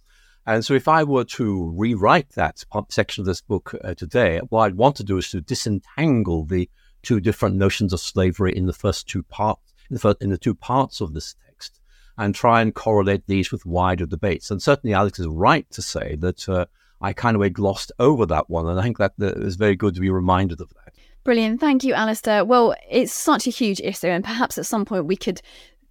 And 0.50 0.66
so, 0.66 0.74
if 0.74 0.88
I 0.88 1.04
were 1.04 1.26
to 1.26 1.72
rewrite 1.76 2.32
that 2.32 2.64
section 2.90 3.22
of 3.22 3.28
this 3.28 3.40
book 3.40 3.76
uh, 3.84 3.94
today, 3.94 4.40
what 4.50 4.62
I'd 4.64 4.78
want 4.78 4.96
to 4.96 5.04
do 5.04 5.20
is 5.20 5.30
to 5.30 5.42
disentangle 5.42 6.44
the 6.44 6.68
two 7.04 7.20
different 7.20 7.56
notions 7.56 7.94
of 7.94 8.00
slavery 8.00 8.58
in 8.58 8.66
the 8.66 8.74
first 8.74 9.08
two 9.08 9.22
parts, 9.22 9.72
in 9.92 9.94
the, 9.94 10.00
first, 10.00 10.18
in 10.22 10.32
the 10.32 10.40
two 10.40 10.56
parts 10.56 11.02
of 11.02 11.14
this 11.14 11.36
text, 11.46 11.80
and 12.18 12.34
try 12.34 12.64
and 12.64 12.74
correlate 12.74 13.28
these 13.28 13.52
with 13.52 13.64
wider 13.64 14.08
debates. 14.08 14.50
And 14.50 14.60
certainly, 14.60 14.96
Alex 14.96 15.20
is 15.20 15.28
right 15.28 15.70
to 15.70 15.84
say 15.84 16.16
that 16.16 16.50
uh, 16.50 16.66
I 17.00 17.14
kind 17.14 17.40
of 17.40 17.54
glossed 17.54 17.92
over 18.00 18.26
that 18.26 18.50
one, 18.50 18.68
and 18.68 18.80
I 18.80 18.82
think 18.82 18.98
that 18.98 19.14
is 19.20 19.56
very 19.56 19.76
good 19.76 19.94
to 19.94 20.02
be 20.02 20.10
reminded 20.10 20.62
of 20.62 20.70
that. 20.70 20.96
Brilliant. 21.24 21.60
Thank 21.60 21.84
you, 21.84 21.94
Alister. 21.94 22.44
Well, 22.44 22.74
it's 22.90 23.14
such 23.14 23.46
a 23.46 23.52
huge 23.52 23.82
issue, 23.82 24.08
and 24.08 24.24
perhaps 24.24 24.58
at 24.58 24.66
some 24.66 24.84
point 24.84 25.06
we 25.06 25.16
could 25.16 25.44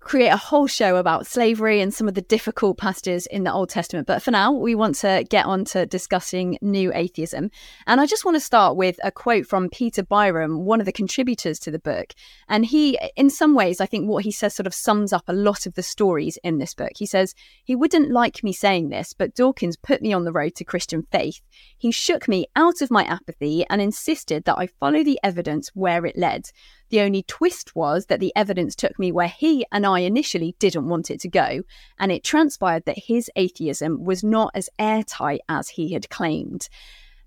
create 0.09 0.29
a 0.29 0.39
whole 0.39 0.67
show 0.67 0.97
about 0.97 1.27
slavery 1.27 1.83
and 1.83 1.93
some 1.93 2.09
of 2.09 2.15
the 2.15 2.23
difficult 2.23 2.79
passages 2.79 3.27
in 3.27 3.45
the 3.45 3.53
Old 3.53 3.69
Testament. 3.69 4.07
But 4.07 4.23
for 4.23 4.31
now, 4.31 4.51
we 4.51 4.75
want 4.75 4.95
to 4.97 5.27
get 5.29 5.45
on 5.45 5.67
to 5.67 5.85
discussing 5.85 6.57
new 6.63 6.91
atheism. 6.95 7.51
And 7.87 8.01
I 8.01 8.07
just 8.07 8.25
want 8.25 8.35
to 8.35 8.41
start 8.41 8.77
with 8.77 8.99
a 9.05 9.13
quote 9.13 9.47
from 9.47 9.69
Peter 9.69 10.03
Byrom, 10.03 10.61
one 10.61 10.81
of 10.81 10.87
the 10.87 10.93
contributors 10.93 11.59
to 11.59 11.71
the 11.71 11.79
book. 11.79 12.15
And 12.49 12.65
he, 12.65 12.99
in 13.17 13.29
some 13.29 13.55
ways, 13.55 13.83
I 13.83 13.87
think 13.87 14.09
what 14.09 14.25
he 14.25 14.33
says 14.33 14.55
sort 14.55 14.67
of 14.67 14.73
sums 14.73 15.13
up 15.13 15.25
a 15.29 15.35
lot 15.35 15.67
of 15.67 15.75
the 15.75 15.83
stories 15.83 16.39
in 16.43 16.57
this 16.57 16.73
book. 16.73 16.93
He 16.97 17.05
says, 17.05 17.35
He 17.65 17.77
wouldn't 17.77 18.11
like 18.11 18.43
me 18.43 18.55
saying 18.55 18.89
this, 18.89 19.13
but 19.13 19.35
Dawkins 19.35 19.77
put 19.77 20.01
me 20.01 20.15
on 20.15 20.25
the 20.25 20.33
road 20.33 20.55
to 20.55 20.65
Christian 20.65 21.07
faith. 21.13 21.43
He 21.77 21.93
shook 21.93 22.27
me 22.29 22.47
out 22.57 22.81
of 22.81 22.91
my 22.91 23.05
apathy 23.05 23.67
and 23.69 23.83
insisted 23.83 24.45
that 24.45 24.57
I 24.57 24.69
follow 24.69 25.05
the 25.05 25.21
evidence 25.23 25.69
where 25.75 26.07
it 26.07 26.17
led. 26.17 26.51
The 26.91 27.01
only 27.01 27.23
twist 27.23 27.77
was 27.77 28.07
that 28.07 28.21
the 28.21 28.33
evidence 28.35 28.75
took 28.75 28.99
me 28.99 29.13
where 29.13 29.29
he 29.29 29.67
and 29.73 29.85
I 29.85 30.01
initially 30.01 30.55
didn't 30.59 30.89
want 30.89 31.11
it 31.11 31.21
to 31.21 31.29
go, 31.29 31.63
and 31.99 32.11
it 32.11 32.25
transpired 32.25 32.85
that 32.87 32.99
his 32.99 33.31
atheism 33.37 34.05
was 34.05 34.25
not 34.25 34.51
as 34.55 34.71
airtight 34.79 35.41
as 35.49 35.71
he 35.71 35.93
had 35.93 36.09
claimed. 36.11 36.69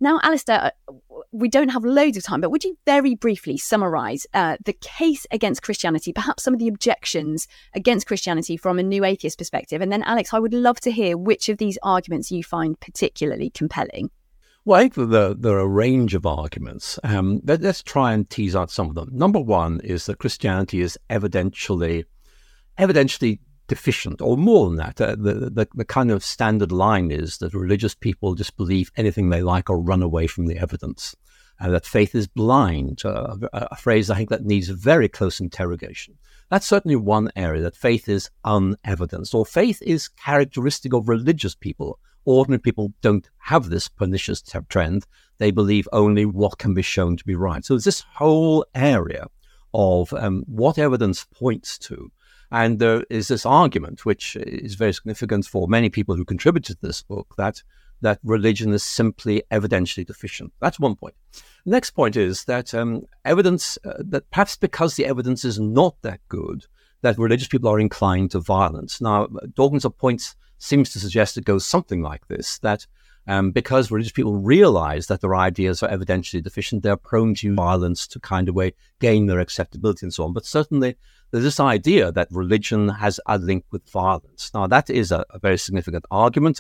Now, 0.04 0.20
Alister, 0.24 0.54
uh, 0.54 0.94
we 1.32 1.48
don't 1.48 1.70
have 1.70 1.86
loads 1.86 2.18
of 2.18 2.24
time, 2.24 2.42
but 2.42 2.50
would 2.50 2.64
you 2.64 2.76
very 2.88 3.14
briefly 3.14 3.56
summarise 3.56 4.26
uh, 4.34 4.58
the 4.66 4.74
case 4.74 5.28
against 5.30 5.62
Christianity, 5.62 6.12
perhaps 6.12 6.42
some 6.42 6.56
of 6.56 6.60
the 6.60 6.68
objections 6.68 7.48
against 7.76 8.08
Christianity 8.08 8.58
from 8.58 8.80
a 8.80 8.84
new 8.84 9.06
atheist 9.06 9.38
perspective? 9.38 9.80
And 9.80 9.92
then, 9.92 10.02
Alex, 10.02 10.34
I 10.34 10.40
would 10.40 10.56
love 10.56 10.80
to 10.82 10.92
hear 10.92 11.16
which 11.16 11.50
of 11.50 11.60
these 11.60 11.78
arguments 11.84 12.32
you 12.32 12.44
find 12.44 12.80
particularly 12.80 13.52
compelling. 13.52 14.10
Well, 14.64 14.80
I 14.80 14.88
think 14.88 15.10
there, 15.10 15.34
there 15.34 15.56
are 15.56 15.62
a 15.62 15.68
range 15.68 16.14
of 16.14 16.28
arguments. 16.28 17.00
Um, 17.04 17.42
let, 17.46 17.64
us 17.66 17.82
try 17.82 18.14
and 18.14 18.30
tease 18.30 18.56
out 18.56 18.70
some 18.70 18.90
of 18.90 18.96
them. 18.96 19.10
Number 19.12 19.40
one 19.40 19.80
is 19.84 20.06
that 20.06 20.20
Christianity 20.20 20.82
is 20.82 21.00
evidentially, 21.10 22.06
evidentially 22.78 23.40
deficient, 23.68 24.22
or 24.22 24.38
more 24.38 24.68
than 24.68 24.76
that. 24.76 25.02
Uh, 25.02 25.16
the, 25.16 25.50
the, 25.50 25.68
the 25.74 25.86
kind 25.86 26.12
of 26.12 26.24
standard 26.24 26.72
line 26.72 27.10
is 27.10 27.40
that 27.40 27.56
religious 27.56 27.96
people 27.96 28.36
just 28.36 28.56
believe 28.56 28.92
anything 28.96 29.30
they 29.30 29.42
like 29.42 29.68
or 29.68 29.82
run 29.82 30.04
away 30.04 30.28
from 30.28 30.46
the 30.46 30.60
evidence, 30.60 31.16
and 31.60 31.74
that 31.74 31.88
faith 31.88 32.14
is 32.14 32.28
blind. 32.28 33.02
Uh, 33.04 33.38
a, 33.54 33.70
a 33.72 33.76
phrase 33.76 34.12
I 34.12 34.18
think 34.18 34.30
that 34.30 34.46
needs 34.46 34.70
very 34.70 35.10
close 35.10 35.40
interrogation. 35.40 36.20
That's 36.52 36.68
certainly 36.68 36.98
one 36.98 37.32
area 37.36 37.64
that 37.64 37.76
faith 37.76 38.08
is 38.08 38.30
unevidenced, 38.46 39.34
or 39.34 39.44
faith 39.44 39.82
is 39.82 40.08
characteristic 40.08 40.94
of 40.94 41.10
religious 41.10 41.56
people 41.56 41.98
Ordinary 42.26 42.60
people 42.60 42.94
don't 43.02 43.30
have 43.38 43.70
this 43.70 43.88
pernicious 43.88 44.42
t- 44.42 44.60
trend. 44.70 45.06
They 45.38 45.52
believe 45.52 45.88
only 45.92 46.26
what 46.26 46.60
can 46.60 46.74
be 46.74 46.82
shown 46.82 47.18
to 47.18 47.26
be 47.26 47.36
right. 47.36 47.66
So 47.66 47.74
there's 47.74 47.84
this 47.84 48.06
whole 48.16 48.66
area 48.76 49.28
of 49.74 50.14
um, 50.14 50.44
what 50.48 50.78
evidence 50.78 51.26
points 51.26 51.78
to. 51.80 52.12
And 52.52 52.80
there 52.80 53.04
is 53.10 53.30
this 53.30 53.46
argument, 53.46 54.06
which 54.06 54.36
is 54.36 54.76
very 54.76 54.94
significant 54.94 55.46
for 55.46 55.68
many 55.68 55.90
people 55.90 56.16
who 56.16 56.26
contributed 56.26 56.80
to 56.80 56.88
this 56.88 57.02
book, 57.02 57.34
that 57.38 57.64
that 58.02 58.20
religion 58.24 58.74
is 58.74 58.84
simply 58.84 59.44
evidentially 59.52 60.06
deficient. 60.06 60.52
That's 60.60 60.80
one 60.80 60.96
point. 60.96 61.14
The 61.66 61.72
next 61.72 61.92
point 61.92 62.16
is 62.16 62.46
that 62.46 62.74
um, 62.74 63.04
evidence, 63.24 63.78
uh, 63.86 63.94
that 64.00 64.30
perhaps 64.32 64.58
because 64.58 64.96
the 64.96 65.06
evidence 65.06 65.46
is 65.46 65.60
not 65.60 65.96
that 66.02 66.20
good, 66.28 66.66
that 67.02 67.18
religious 67.18 67.48
people 67.48 67.70
are 67.70 67.80
inclined 67.80 68.32
to 68.32 68.40
violence. 68.40 69.02
Now, 69.02 69.28
Dawkins 69.56 69.86
points 69.98 70.36
seems 70.62 70.92
to 70.92 71.00
suggest 71.00 71.38
it 71.38 71.46
goes 71.46 71.66
something 71.66 72.02
like 72.02 72.28
this 72.28 72.60
that 72.60 72.86
um, 73.28 73.52
because 73.52 73.92
religious 73.92 74.12
people 74.12 74.36
realize 74.36 75.08
that 75.08 75.22
their 75.22 75.36
ideas 75.36 75.84
are 75.84 75.90
evidentially 75.90 76.42
deficient, 76.44 76.82
they're 76.82 76.98
prone 76.98 77.36
to 77.36 77.54
violence 77.54 78.08
to 78.08 78.20
kind 78.20 78.50
of 78.50 78.56
way 78.56 78.74
gain 79.00 79.28
their 79.28 79.40
acceptability 79.40 80.06
and 80.06 80.14
so 80.14 80.24
on. 80.24 80.34
But 80.34 80.46
certainly 80.46 80.96
there's 81.30 81.44
this 81.44 81.60
idea 81.60 82.12
that 82.12 82.28
religion 82.32 82.90
has 82.90 83.20
a 83.28 83.38
link 83.38 83.66
with 83.72 83.88
violence. 83.90 84.52
Now, 84.54 84.68
that 84.68 84.90
is 84.90 85.12
a, 85.12 85.24
a 85.30 85.40
very 85.40 85.58
significant 85.58 86.06
argument. 86.10 86.60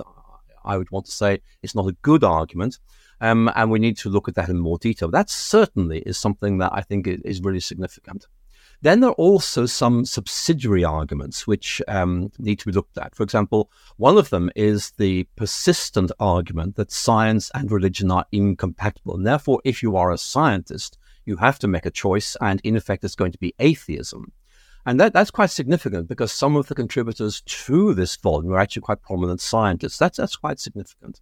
I 0.63 0.77
would 0.77 0.91
want 0.91 1.07
to 1.07 1.11
say 1.11 1.41
it's 1.63 1.75
not 1.75 1.87
a 1.87 1.97
good 2.03 2.23
argument. 2.23 2.79
Um, 3.19 3.51
and 3.55 3.69
we 3.69 3.79
need 3.79 3.97
to 3.97 4.09
look 4.09 4.27
at 4.27 4.35
that 4.35 4.49
in 4.49 4.57
more 4.57 4.79
detail. 4.79 5.09
That 5.09 5.29
certainly 5.29 5.99
is 5.99 6.17
something 6.17 6.57
that 6.57 6.71
I 6.73 6.81
think 6.81 7.07
is 7.07 7.41
really 7.41 7.59
significant. 7.59 8.27
Then 8.83 8.99
there 8.99 9.11
are 9.11 9.13
also 9.13 9.67
some 9.67 10.05
subsidiary 10.05 10.83
arguments 10.83 11.45
which 11.45 11.81
um, 11.87 12.31
need 12.39 12.57
to 12.59 12.65
be 12.65 12.71
looked 12.71 12.97
at. 12.97 13.15
For 13.15 13.21
example, 13.21 13.69
one 13.97 14.17
of 14.17 14.31
them 14.31 14.49
is 14.55 14.91
the 14.97 15.27
persistent 15.35 16.11
argument 16.19 16.77
that 16.77 16.91
science 16.91 17.51
and 17.53 17.71
religion 17.71 18.09
are 18.09 18.25
incompatible. 18.31 19.15
And 19.15 19.25
therefore, 19.25 19.61
if 19.63 19.83
you 19.83 19.95
are 19.97 20.11
a 20.11 20.17
scientist, 20.17 20.97
you 21.25 21.37
have 21.37 21.59
to 21.59 21.67
make 21.67 21.85
a 21.85 21.91
choice, 21.91 22.35
and 22.41 22.59
in 22.63 22.75
effect, 22.75 23.03
it's 23.03 23.15
going 23.15 23.31
to 23.31 23.37
be 23.37 23.53
atheism. 23.59 24.31
And 24.83 24.99
that, 24.99 25.13
that's 25.13 25.29
quite 25.29 25.51
significant 25.51 26.07
because 26.07 26.31
some 26.31 26.55
of 26.55 26.67
the 26.67 26.73
contributors 26.73 27.41
to 27.41 27.93
this 27.93 28.15
volume 28.15 28.51
are 28.51 28.59
actually 28.59 28.81
quite 28.81 29.03
prominent 29.03 29.39
scientists. 29.41 29.99
That's, 29.99 30.17
that's 30.17 30.35
quite 30.35 30.59
significant. 30.59 31.21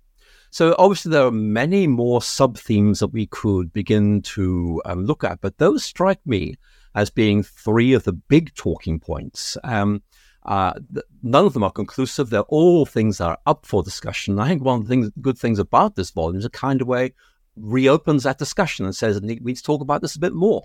So 0.50 0.76
obviously 0.80 1.12
there 1.12 1.26
are 1.26 1.32
many 1.32 1.86
more 1.86 2.22
sub 2.22 2.58
themes 2.58 3.00
that 3.00 3.10
we 3.10 3.28
could 3.28 3.74
begin 3.74 4.22
to 4.22 4.82
um, 4.86 5.06
look 5.06 5.26
at, 5.26 5.42
but 5.42 5.58
those 5.58 5.84
strike 5.84 6.20
me 6.26 6.56
as 6.96 7.10
being 7.10 7.44
three 7.44 7.94
of 7.94 8.04
the 8.04 8.14
big 8.14 8.54
talking 8.56 9.00
points. 9.00 9.58
Um, 9.64 10.02
uh, 10.46 10.74
none 11.22 11.46
of 11.46 11.54
them 11.54 11.64
are 11.64 11.72
conclusive. 11.72 12.30
They're 12.30 12.42
all 12.42 12.86
things 12.86 13.18
that 13.18 13.28
are 13.28 13.38
up 13.46 13.66
for 13.66 13.84
discussion. 13.84 14.40
I 14.40 14.48
think 14.48 14.64
one 14.64 14.80
of 14.80 14.88
the 14.88 14.90
things, 14.90 15.12
good 15.22 15.38
things 15.38 15.60
about 15.60 15.96
this 15.96 16.12
volume 16.12 16.40
is 16.40 16.46
a 16.46 16.50
kind 16.50 16.82
of 16.82 16.88
way 16.88 17.14
reopens 17.56 18.24
that 18.24 18.38
discussion 18.38 18.86
and 18.86 18.96
says 18.96 19.20
we 19.22 19.40
need 19.40 19.58
to 19.58 19.64
talk 19.64 19.82
about 19.82 20.02
this 20.02 20.16
a 20.16 20.20
bit 20.20 20.34
more. 20.34 20.64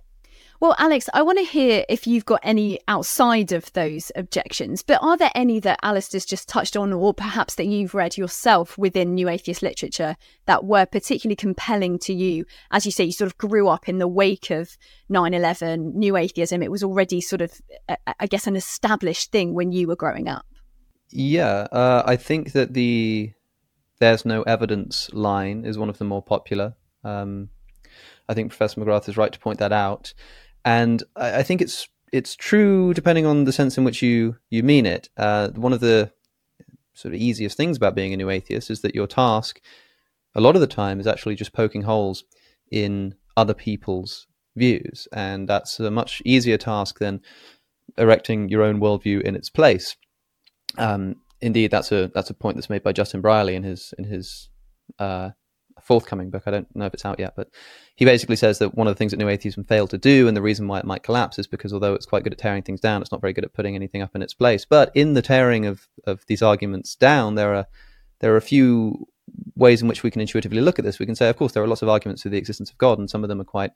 Well, 0.65 0.77
Alex, 0.79 1.11
I 1.13 1.21
want 1.21 1.37
to 1.37 1.45
hear 1.45 1.85
if 1.91 2.07
you've 2.07 2.25
got 2.25 2.41
any 2.43 2.81
outside 2.89 3.53
of 3.53 3.71
those 3.75 4.11
objections, 4.17 4.83
but 4.83 4.99
are 5.03 5.15
there 5.15 5.31
any 5.35 5.61
that 5.61 5.79
Alister's 5.83 6.25
just 6.25 6.49
touched 6.49 6.75
on, 6.75 6.91
or 6.91 7.13
perhaps 7.13 7.57
that 7.57 7.67
you've 7.67 7.93
read 7.93 8.17
yourself 8.17 8.79
within 8.79 9.13
New 9.13 9.29
Atheist 9.29 9.61
literature 9.61 10.17
that 10.47 10.65
were 10.65 10.87
particularly 10.87 11.37
compelling 11.37 11.99
to 11.99 12.15
you? 12.15 12.47
As 12.71 12.87
you 12.87 12.93
say, 12.93 13.05
you 13.05 13.13
sort 13.13 13.31
of 13.31 13.37
grew 13.37 13.69
up 13.69 13.91
in 13.91 13.99
the 13.99 14.09
wake 14.09 14.51
of 14.51 14.79
9 15.11 15.35
11, 15.35 15.99
New 15.99 16.17
Atheism. 16.17 16.63
It 16.63 16.71
was 16.71 16.83
already 16.83 17.21
sort 17.21 17.43
of, 17.43 17.61
I 18.19 18.27
guess, 18.27 18.47
an 18.47 18.57
established 18.57 19.33
thing 19.33 19.53
when 19.53 19.71
you 19.71 19.87
were 19.87 19.97
growing 19.97 20.29
up. 20.29 20.47
Yeah, 21.11 21.69
uh, 21.73 22.05
I 22.07 22.17
think 22.17 22.53
that 22.53 22.73
the 22.73 23.35
there's 23.99 24.25
no 24.25 24.41
evidence 24.45 25.13
line 25.13 25.67
is 25.67 25.77
one 25.77 25.91
of 25.91 25.99
the 25.99 26.05
more 26.05 26.23
popular. 26.23 26.75
Um, 27.05 27.51
I 28.31 28.33
think 28.33 28.49
Professor 28.49 28.81
McGrath 28.81 29.11
is 29.11 29.19
right 29.19 29.31
to 29.31 29.39
point 29.39 29.59
that 29.59 29.71
out 29.73 30.15
and 30.65 31.03
I, 31.17 31.39
I, 31.39 31.43
think 31.43 31.61
it's 31.61 31.89
it's 32.13 32.37
true 32.37 32.95
depending 32.95 33.27
on 33.27 33.45
the 33.45 33.53
sense 33.53 33.77
in 33.77 33.85
which 33.85 34.03
you 34.03 34.37
you 34.51 34.63
mean 34.63 34.87
it. 34.87 35.09
Uh, 35.17 35.51
one 35.51 35.73
of 35.73 35.81
the 35.81 36.13
sort 36.95 37.15
of 37.15 37.21
easiest 37.21 37.57
things 37.57 37.77
about 37.77 37.95
being 37.95 38.13
a 38.13 38.17
new 38.17 38.31
atheist 38.31 38.71
is 38.71 38.81
that 38.83 38.95
your 38.95 39.07
task, 39.07 39.61
a 40.35 40.41
lot 40.41 40.55
of 40.55 40.61
the 40.61 40.67
time, 40.67 41.01
is 41.01 41.07
actually 41.07 41.35
just 41.35 41.53
poking 41.53 41.83
holes 41.83 42.25
in 42.71 43.15
other 43.37 43.55
people's 43.55 44.27
views, 44.57 45.09
and 45.13 45.49
that's 45.49 45.81
a 45.81 45.91
much 45.91 46.23
easier 46.25 46.57
task 46.57 46.99
than 46.99 47.21
erecting 47.99 48.49
your 48.49 48.63
own 48.63 48.81
worldview 48.81 49.21
in 49.23 49.37
its 49.37 49.51
place. 49.51 49.97
Um, 50.79 51.17
indeed, 51.41 51.71
that's 51.71 51.93
a 51.93 52.11
that's 52.15 52.31
a 52.31 52.35
point 52.35 52.57
that's 52.57 52.71
made 52.71 52.83
by 52.83 52.93
Justin 52.93 53.21
Brierley 53.21 53.55
in 53.55 53.63
his 53.63 53.93
in 53.99 54.05
his 54.05 54.49
uh, 54.99 55.31
forthcoming 55.81 56.31
book. 56.31 56.45
I 56.47 56.51
don't 56.51 56.75
know 56.77 56.87
if 56.87 56.95
it's 56.95 57.05
out 57.05 57.19
yet, 57.19 57.35
but 57.37 57.49
he 57.97 58.05
basically 58.05 58.37
says 58.37 58.59
that 58.59 58.75
one 58.75 58.87
of 58.87 58.95
the 58.95 58.99
things 58.99 59.13
that 59.13 59.19
New 59.19 59.29
Atheism 59.29 59.65
failed 59.65 59.91
to 59.91 59.99
do, 59.99 60.29
and 60.29 60.37
the 60.37 60.43
reason 60.43 60.67
why 60.67 60.79
it 60.79 60.85
might 60.85 61.03
collapse, 61.03 61.39
is 61.39 61.47
because 61.47 61.73
although 61.73 61.95
it's 61.95 62.07
quite 62.07 62.25
good 62.25 62.33
at 62.33 62.39
tearing 62.39 62.63
things 62.63 62.81
down, 62.81 63.03
it's 63.03 63.13
not 63.13 63.21
very 63.21 63.33
good 63.33 63.45
at 63.45 63.55
putting 63.55 63.75
anything 63.75 64.03
up 64.03 64.15
in 64.15 64.23
its 64.23 64.35
place. 64.35 64.65
But 64.65 64.91
in 64.95 65.15
the 65.15 65.23
tearing 65.23 65.67
of 65.67 65.89
of 66.07 66.25
these 66.27 66.43
arguments 66.43 66.95
down, 66.95 67.35
there 67.35 67.55
are 67.55 67.67
there 68.21 68.33
are 68.33 68.39
a 68.39 68.43
few 68.43 69.07
ways 69.57 69.83
in 69.83 69.89
which 69.89 70.03
we 70.03 70.11
can 70.11 70.21
intuitively 70.21 70.61
look 70.61 70.79
at 70.79 70.85
this. 70.85 70.99
We 70.99 71.07
can 71.07 71.15
say, 71.15 71.29
of 71.29 71.37
course, 71.37 71.53
there 71.53 71.63
are 71.63 71.69
lots 71.69 71.83
of 71.83 71.89
arguments 71.89 72.23
for 72.23 72.29
the 72.29 72.39
existence 72.39 72.71
of 72.71 72.79
God, 72.79 72.99
and 72.99 73.09
some 73.09 73.25
of 73.25 73.29
them 73.29 73.41
are 73.41 73.45
quite 73.45 73.73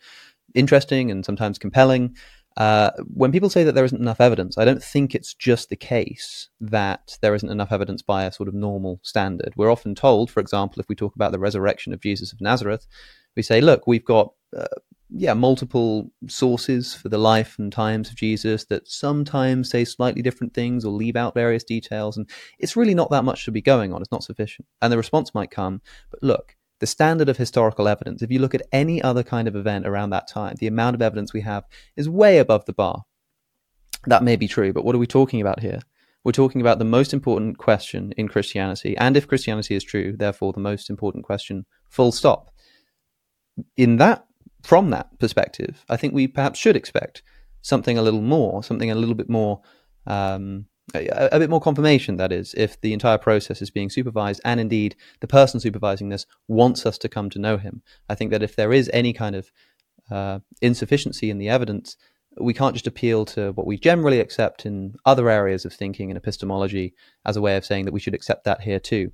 interesting 0.54 1.10
and 1.10 1.24
sometimes 1.24 1.58
compelling. 1.58 2.16
Uh, 2.58 2.90
when 3.14 3.30
people 3.30 3.48
say 3.48 3.62
that 3.62 3.76
there 3.76 3.84
isn't 3.84 4.00
enough 4.00 4.20
evidence, 4.20 4.58
I 4.58 4.64
don't 4.64 4.82
think 4.82 5.14
it's 5.14 5.32
just 5.32 5.70
the 5.70 5.76
case 5.76 6.48
that 6.60 7.16
there 7.22 7.36
isn't 7.36 7.48
enough 7.48 7.70
evidence 7.70 8.02
by 8.02 8.24
a 8.24 8.32
sort 8.32 8.48
of 8.48 8.54
normal 8.54 8.98
standard. 9.04 9.54
We're 9.56 9.70
often 9.70 9.94
told, 9.94 10.28
for 10.28 10.40
example, 10.40 10.80
if 10.80 10.88
we 10.88 10.96
talk 10.96 11.14
about 11.14 11.30
the 11.30 11.38
resurrection 11.38 11.92
of 11.92 12.00
Jesus 12.00 12.32
of 12.32 12.40
Nazareth, 12.40 12.88
we 13.36 13.42
say, 13.42 13.60
look, 13.60 13.86
we've 13.86 14.04
got 14.04 14.32
uh, 14.56 14.66
yeah 15.10 15.34
multiple 15.34 16.10
sources 16.26 16.94
for 16.94 17.08
the 17.08 17.16
life 17.16 17.58
and 17.60 17.72
times 17.72 18.10
of 18.10 18.16
Jesus 18.16 18.64
that 18.66 18.88
sometimes 18.88 19.70
say 19.70 19.84
slightly 19.84 20.20
different 20.20 20.52
things 20.52 20.84
or 20.84 20.92
leave 20.92 21.14
out 21.14 21.34
various 21.34 21.62
details, 21.62 22.16
and 22.16 22.28
it's 22.58 22.76
really 22.76 22.94
not 22.94 23.10
that 23.10 23.24
much 23.24 23.44
to 23.44 23.52
be 23.52 23.62
going 23.62 23.92
on. 23.92 24.02
It's 24.02 24.10
not 24.12 24.24
sufficient, 24.24 24.66
and 24.82 24.92
the 24.92 24.98
response 24.98 25.32
might 25.32 25.52
come, 25.52 25.80
but 26.10 26.24
look, 26.24 26.56
the 26.80 26.86
standard 26.86 27.28
of 27.28 27.36
historical 27.36 27.88
evidence, 27.88 28.22
if 28.22 28.30
you 28.30 28.38
look 28.38 28.54
at 28.54 28.66
any 28.72 29.02
other 29.02 29.22
kind 29.22 29.48
of 29.48 29.56
event 29.56 29.86
around 29.86 30.10
that 30.10 30.28
time, 30.28 30.56
the 30.58 30.66
amount 30.66 30.94
of 30.94 31.02
evidence 31.02 31.32
we 31.32 31.40
have 31.40 31.64
is 31.96 32.08
way 32.08 32.38
above 32.38 32.64
the 32.66 32.72
bar. 32.72 33.04
That 34.06 34.22
may 34.22 34.36
be 34.36 34.48
true, 34.48 34.72
but 34.72 34.84
what 34.84 34.94
are 34.94 34.98
we 34.98 35.06
talking 35.06 35.40
about 35.40 35.60
here? 35.60 35.80
We're 36.24 36.32
talking 36.32 36.60
about 36.60 36.78
the 36.78 36.84
most 36.84 37.12
important 37.12 37.58
question 37.58 38.12
in 38.16 38.28
Christianity, 38.28 38.96
and 38.96 39.16
if 39.16 39.26
Christianity 39.26 39.74
is 39.74 39.84
true, 39.84 40.16
therefore 40.16 40.52
the 40.52 40.60
most 40.60 40.90
important 40.90 41.24
question, 41.24 41.66
full 41.88 42.12
stop. 42.12 42.50
In 43.76 43.96
that, 43.96 44.26
from 44.62 44.90
that 44.90 45.18
perspective, 45.18 45.84
I 45.88 45.96
think 45.96 46.14
we 46.14 46.28
perhaps 46.28 46.58
should 46.58 46.76
expect 46.76 47.22
something 47.62 47.98
a 47.98 48.02
little 48.02 48.20
more, 48.20 48.62
something 48.62 48.90
a 48.90 48.94
little 48.94 49.14
bit 49.14 49.28
more 49.28 49.62
um, 50.06 50.66
a, 50.94 51.28
a, 51.32 51.38
bit 51.38 51.50
more 51.50 51.60
confirmation, 51.60 52.16
that 52.16 52.32
is, 52.32 52.54
if 52.54 52.80
the 52.80 52.92
entire 52.92 53.18
process 53.18 53.60
is 53.60 53.70
being 53.70 53.90
supervised 53.90 54.40
and 54.44 54.60
indeed 54.60 54.96
the 55.20 55.26
person 55.26 55.60
supervising 55.60 56.08
this 56.08 56.26
wants 56.46 56.86
us 56.86 56.98
to 56.98 57.08
come 57.08 57.30
to 57.30 57.38
know 57.38 57.58
him. 57.58 57.82
I 58.08 58.14
think 58.14 58.30
that 58.30 58.42
if 58.42 58.56
there 58.56 58.72
is 58.72 58.90
any 58.92 59.12
kind 59.12 59.36
of 59.36 59.50
uh, 60.10 60.40
insufficiency 60.62 61.30
in 61.30 61.38
the 61.38 61.48
evidence, 61.48 61.96
we 62.40 62.54
can't 62.54 62.74
just 62.74 62.86
appeal 62.86 63.24
to 63.26 63.52
what 63.52 63.66
we 63.66 63.76
generally 63.76 64.20
accept 64.20 64.64
in 64.64 64.94
other 65.04 65.28
areas 65.28 65.64
of 65.64 65.72
thinking 65.72 66.10
and 66.10 66.16
epistemology 66.16 66.94
as 67.26 67.36
a 67.36 67.40
way 67.40 67.56
of 67.56 67.64
saying 67.64 67.84
that 67.84 67.94
we 67.94 68.00
should 68.00 68.14
accept 68.14 68.44
that 68.44 68.62
here 68.62 68.80
too. 68.80 69.10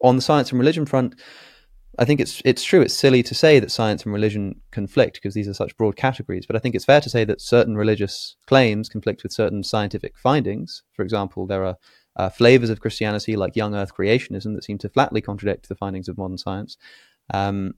On 0.00 0.16
the 0.16 0.22
science 0.22 0.50
and 0.50 0.58
religion 0.58 0.86
front, 0.86 1.20
I 1.98 2.06
think 2.06 2.20
it's 2.20 2.40
it's 2.44 2.64
true. 2.64 2.80
It's 2.80 2.94
silly 2.94 3.22
to 3.22 3.34
say 3.34 3.60
that 3.60 3.70
science 3.70 4.04
and 4.04 4.12
religion 4.12 4.60
conflict 4.70 5.14
because 5.14 5.34
these 5.34 5.48
are 5.48 5.54
such 5.54 5.76
broad 5.76 5.96
categories. 5.96 6.46
But 6.46 6.56
I 6.56 6.58
think 6.58 6.74
it's 6.74 6.86
fair 6.86 7.02
to 7.02 7.10
say 7.10 7.24
that 7.24 7.40
certain 7.40 7.76
religious 7.76 8.36
claims 8.46 8.88
conflict 8.88 9.22
with 9.22 9.32
certain 9.32 9.62
scientific 9.62 10.16
findings. 10.16 10.82
For 10.94 11.02
example, 11.02 11.46
there 11.46 11.64
are 11.64 11.76
uh, 12.16 12.30
flavors 12.30 12.70
of 12.70 12.80
Christianity 12.80 13.36
like 13.36 13.56
young 13.56 13.74
Earth 13.74 13.94
creationism 13.94 14.54
that 14.54 14.64
seem 14.64 14.78
to 14.78 14.88
flatly 14.88 15.20
contradict 15.20 15.68
the 15.68 15.74
findings 15.74 16.08
of 16.08 16.16
modern 16.16 16.38
science. 16.38 16.78
Um, 17.32 17.74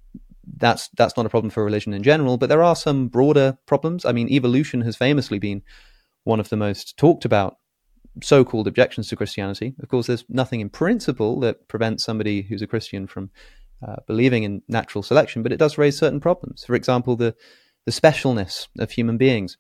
that's 0.57 0.89
that's 0.97 1.17
not 1.17 1.27
a 1.27 1.31
problem 1.31 1.51
for 1.51 1.65
religion 1.65 1.93
in 1.93 2.03
general, 2.03 2.37
but 2.37 2.49
there 2.49 2.63
are 2.63 2.77
some 2.77 3.09
broader 3.09 3.59
problems. 3.67 4.05
I 4.05 4.13
mean, 4.13 4.29
evolution 4.29 4.83
has 4.83 4.97
famously 4.97 5.39
been 5.39 5.63
one 6.23 6.41
of 6.41 6.51
the 6.51 6.57
most 6.57 6.97
talked 6.97 7.25
about 7.25 7.59
so-called 8.23 8.69
objections 8.69 9.09
to 9.09 9.17
Christianity. 9.17 9.75
Of 9.83 9.89
course, 9.89 10.07
there's 10.07 10.25
nothing 10.29 10.61
in 10.61 10.71
principle 10.71 11.41
that 11.41 11.67
prevents 11.67 12.05
somebody 12.05 12.43
who's 12.43 12.63
a 12.63 12.67
Christian 12.67 13.09
from 13.09 13.31
uh, 13.87 13.97
believing 14.07 14.43
in 14.45 14.63
natural 14.69 15.03
selection, 15.03 15.43
but 15.43 15.53
it 15.53 15.59
does 15.59 15.79
raise 15.79 15.99
certain 15.99 16.21
problems. 16.21 16.65
For 16.65 16.75
example, 16.75 17.17
the 17.17 17.35
the 17.87 17.93
specialness 17.93 18.67
of 18.79 18.91
human 18.91 19.19
beings. 19.19 19.59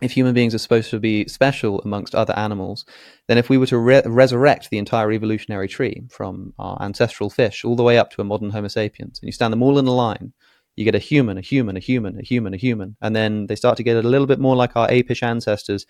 If 0.00 0.12
human 0.12 0.34
beings 0.34 0.54
are 0.54 0.58
supposed 0.58 0.90
to 0.90 1.00
be 1.00 1.26
special 1.26 1.80
amongst 1.80 2.14
other 2.14 2.34
animals, 2.38 2.84
then 3.26 3.36
if 3.36 3.48
we 3.48 3.58
were 3.58 3.66
to 3.66 3.78
re- 3.78 4.02
resurrect 4.04 4.70
the 4.70 4.78
entire 4.78 5.10
evolutionary 5.10 5.66
tree 5.66 6.04
from 6.08 6.54
our 6.58 6.80
ancestral 6.80 7.30
fish 7.30 7.64
all 7.64 7.74
the 7.74 7.82
way 7.82 7.98
up 7.98 8.10
to 8.12 8.20
a 8.20 8.24
modern 8.24 8.50
Homo 8.50 8.68
sapiens, 8.68 9.18
and 9.20 9.26
you 9.26 9.32
stand 9.32 9.52
them 9.52 9.62
all 9.62 9.76
in 9.76 9.86
a 9.86 9.92
line, 9.92 10.34
you 10.76 10.84
get 10.84 10.94
a 10.94 11.00
human, 11.00 11.36
a 11.36 11.40
human, 11.40 11.76
a 11.76 11.80
human, 11.80 12.16
a 12.16 12.22
human, 12.22 12.54
a 12.54 12.56
human, 12.56 12.96
and 13.02 13.16
then 13.16 13.48
they 13.48 13.56
start 13.56 13.76
to 13.78 13.82
get 13.82 13.96
a 13.96 14.08
little 14.08 14.28
bit 14.28 14.38
more 14.38 14.54
like 14.54 14.76
our 14.76 14.86
apish 14.88 15.24
ancestors, 15.24 15.84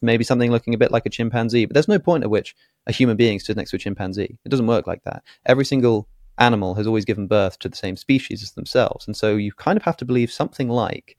maybe 0.00 0.22
something 0.22 0.52
looking 0.52 0.72
a 0.72 0.78
bit 0.78 0.92
like 0.92 1.04
a 1.04 1.10
chimpanzee. 1.10 1.64
But 1.64 1.74
there's 1.74 1.88
no 1.88 1.98
point 1.98 2.22
at 2.22 2.30
which 2.30 2.54
a 2.86 2.92
human 2.92 3.16
being 3.16 3.40
stood 3.40 3.56
next 3.56 3.70
to 3.70 3.76
a 3.76 3.80
chimpanzee. 3.80 4.38
It 4.44 4.48
doesn't 4.48 4.68
work 4.68 4.86
like 4.86 5.02
that. 5.02 5.24
Every 5.44 5.64
single 5.64 6.06
animal 6.40 6.74
has 6.74 6.86
always 6.86 7.04
given 7.04 7.26
birth 7.26 7.58
to 7.60 7.68
the 7.68 7.76
same 7.76 7.96
species 7.96 8.42
as 8.42 8.52
themselves. 8.52 9.06
And 9.06 9.16
so 9.16 9.36
you 9.36 9.52
kind 9.52 9.76
of 9.76 9.82
have 9.84 9.96
to 9.98 10.04
believe 10.04 10.32
something 10.32 10.68
like 10.68 11.16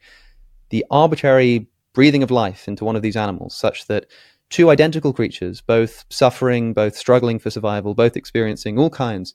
the 0.70 0.86
arbitrary 0.90 1.68
breathing 1.94 2.24
of 2.24 2.32
life 2.32 2.68
into 2.68 2.84
one 2.84 2.96
of 2.96 3.02
these 3.02 3.16
animals, 3.16 3.56
such 3.56 3.88
that 3.88 4.08
two 4.50 4.70
identical 4.70 5.14
creatures, 5.14 5.62
both 5.62 6.06
suffering, 6.10 6.74
both 6.74 6.96
struggling 6.96 7.40
for 7.40 7.50
survival, 7.50 7.94
both 7.94 8.18
experiencing 8.18 8.78
all 8.78 8.90
kinds 8.90 9.34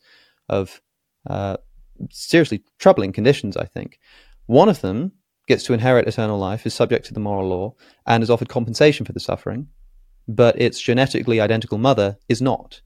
of 0.49 0.81
uh, 1.28 1.57
seriously 2.11 2.62
troubling 2.78 3.12
conditions, 3.12 3.57
I 3.57 3.64
think. 3.64 3.99
One 4.47 4.69
of 4.69 4.81
them 4.81 5.12
gets 5.47 5.64
to 5.64 5.73
inherit 5.73 6.09
eternal 6.09 6.38
life, 6.38 6.66
is 6.66 6.75
subject 6.75 7.07
to 7.07 7.14
the 7.14 7.21
moral 7.21 7.49
law, 7.49 7.75
and 8.07 8.23
is 8.23 8.31
offered 8.31 8.49
compensation 8.49 9.07
for 9.07 9.12
the 9.12 9.21
suffering, 9.21 9.69
but 10.26 10.61
its 10.61 10.81
genetically 10.81 11.40
identical 11.40 11.78
mother 11.78 12.19
is 12.28 12.43
not 12.43 12.81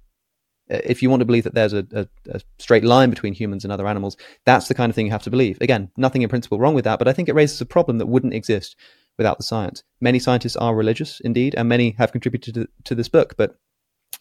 if 0.71 1.03
you 1.03 1.11
want 1.11 1.21
to 1.21 1.27
believe 1.27 1.45
that 1.45 1.55
there's 1.55 1.73
a, 1.73 1.87
a, 1.93 2.07
a, 2.31 2.41
straight 2.59 2.85
line 2.85 3.11
between 3.11 3.35
humans 3.35 3.65
and 3.65 3.73
other 3.73 3.89
animals, 3.89 4.17
that's 4.47 4.69
the 4.69 4.75
kind 4.75 4.89
of 4.89 4.95
thing 4.97 5.07
you 5.07 5.13
have 5.13 5.23
to 5.25 5.31
believe. 5.31 5.59
Again, 5.61 5.91
nothing 5.97 6.23
in 6.23 6.29
principle 6.29 6.59
wrong 6.59 6.75
with 6.75 6.85
that, 6.85 6.99
but 6.99 7.09
I 7.09 7.13
think 7.13 7.29
it 7.29 7.35
raises 7.35 7.61
a 7.61 7.67
problem 7.67 7.99
that 7.99 8.07
wouldn't 8.07 8.35
exist 8.35 8.77
without 9.19 9.37
the 9.37 9.45
science. 9.45 9.83
Many 10.01 10.19
scientists 10.19 10.57
are 10.57 10.75
religious, 10.75 11.21
indeed, 11.21 11.55
and 11.57 11.69
many 11.69 11.93
have 11.99 12.13
contributed 12.13 12.55
to, 12.55 12.69
to 12.85 12.95
this 12.95 13.09
book. 13.09 13.35
But 13.37 13.59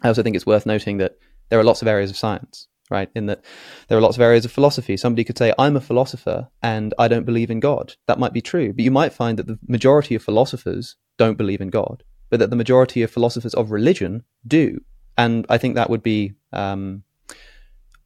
I 0.01 0.08
also 0.08 0.24
think 0.24 0.36
it's 0.36 0.46
worth 0.46 0.65
noting 0.65 0.98
that 0.98 1.18
there 1.50 1.60
are 1.60 1.63
lots 1.63 1.82
of 1.82 1.88
areas 1.88 2.10
of 2.10 2.18
science, 2.18 2.68
right? 2.89 3.10
In 3.15 3.27
that 3.27 3.44
there 3.88 3.98
are 3.98 4.01
lots 4.01 4.18
of 4.18 4.22
areas 4.22 4.46
of 4.46 4.51
philosophy. 4.51 4.98
Somebody 4.98 5.24
could 5.24 5.38
say, 5.38 5.53
I'm 5.58 5.75
a 5.75 5.82
philosopher 5.82 6.50
and 6.63 6.94
I 6.98 7.08
don't 7.08 7.25
believe 7.25 7.51
in 7.51 7.60
God. 7.60 7.96
That 8.08 8.20
might 8.20 8.34
be 8.34 8.41
true, 8.41 8.74
but 8.74 8.84
you 8.84 8.91
might 8.91 9.13
find 9.13 9.38
that 9.38 9.48
the 9.48 9.60
majority 9.68 10.15
of 10.15 10.24
philosophers 10.24 10.96
don't 11.18 11.38
believe 11.38 11.62
in 11.62 11.70
God, 11.70 12.03
but 12.29 12.39
that 12.39 12.50
the 12.50 12.56
majority 12.56 13.03
of 13.03 13.12
philosophers 13.12 13.53
of 13.53 13.72
religion 13.72 14.24
do 14.48 14.79
and 15.19 15.45
I 15.49 15.57
think 15.57 15.75
that 15.75 15.89
would 15.89 16.01
be 16.01 16.33
um, 16.53 17.03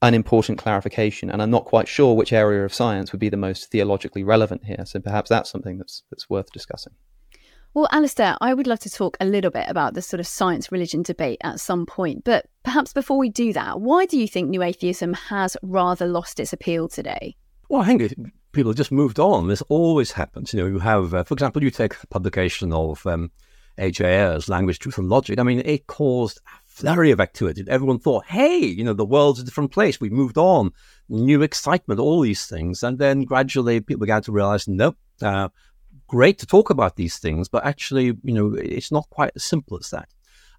an 0.02 0.16
important 0.16 0.58
clarification. 0.58 1.30
And 1.30 1.42
I'm 1.42 1.52
not 1.52 1.66
quite 1.66 1.88
sure 1.88 2.16
which 2.16 2.34
area 2.34 2.66
of 2.66 2.74
science 2.74 3.12
would 3.12 3.20
be 3.20 3.30
the 3.30 3.38
most 3.38 3.70
theologically 3.70 4.24
relevant 4.24 4.66
here. 4.66 4.84
So 4.86 5.00
perhaps 5.00 5.30
that's 5.30 5.50
something 5.50 5.78
that's 5.78 6.04
that's 6.10 6.28
worth 6.28 6.52
discussing. 6.52 6.94
Well, 7.76 7.88
Alister, 7.92 8.36
I 8.42 8.54
would 8.54 8.68
love 8.68 8.80
to 8.80 8.90
talk 8.90 9.16
a 9.20 9.26
little 9.26 9.52
bit 9.52 9.66
about 9.68 9.94
the 9.94 10.02
sort 10.02 10.20
of 10.20 10.28
science 10.28 10.72
religion 10.72 11.04
debate 11.04 11.40
at 11.44 11.60
some 11.60 11.86
point. 11.86 12.24
But 12.24 12.48
perhaps 12.64 12.94
before 12.94 13.18
we 13.18 13.30
do 13.30 13.54
that, 13.54 13.80
why 13.80 14.06
do 14.06 14.20
you 14.20 14.28
think 14.28 14.50
new 14.50 14.64
atheism 14.64 15.14
has 15.14 15.56
rather 15.62 16.08
lost 16.08 16.40
its 16.40 16.54
appeal 16.54 16.88
today? 16.88 17.36
Well, 17.70 17.82
I 17.82 17.86
think 17.86 18.14
people 18.52 18.72
have 18.72 18.78
just 18.78 18.92
moved 18.92 19.20
on. 19.20 19.48
This 19.48 19.64
always 19.70 20.12
happens. 20.12 20.54
You 20.54 20.62
know, 20.62 20.68
you 20.68 20.80
have, 20.80 21.14
uh, 21.14 21.24
for 21.24 21.34
example, 21.34 21.64
you 21.64 21.72
take 21.72 22.00
the 22.00 22.08
publication 22.08 22.74
of 22.74 23.06
um, 23.08 23.32
A.J. 23.80 24.06
Ayer's 24.06 24.50
Language, 24.50 24.80
Truth 24.80 25.00
and 25.00 25.10
Logic. 25.10 25.40
I 25.40 25.44
mean, 25.44 25.62
it 25.66 25.88
caused 25.88 26.42
flurry 26.74 27.12
of 27.12 27.20
activity. 27.20 27.64
Everyone 27.68 28.00
thought, 28.00 28.26
hey, 28.26 28.58
you 28.58 28.84
know, 28.84 28.94
the 28.94 29.06
world's 29.06 29.40
a 29.40 29.44
different 29.44 29.72
place. 29.72 30.02
We've 30.02 30.12
moved 30.12 30.40
on, 30.40 30.72
new 31.08 31.44
excitement, 31.44 32.00
all 32.00 32.22
these 32.22 32.48
things. 32.48 32.82
And 32.82 32.98
then 32.98 33.24
gradually 33.26 33.80
people 33.80 34.02
began 34.02 34.24
to 34.24 34.32
realize, 34.32 34.68
nope, 34.68 34.98
uh, 35.22 35.50
great 36.08 36.40
to 36.40 36.48
talk 36.48 36.72
about 36.72 36.96
these 36.96 37.20
things, 37.20 37.48
but 37.48 37.64
actually, 37.64 38.06
you 38.24 38.34
know, 38.34 38.56
it's 38.56 38.92
not 38.92 39.08
quite 39.12 39.34
as 39.36 39.44
simple 39.44 39.78
as 39.78 39.92
that. 39.92 40.10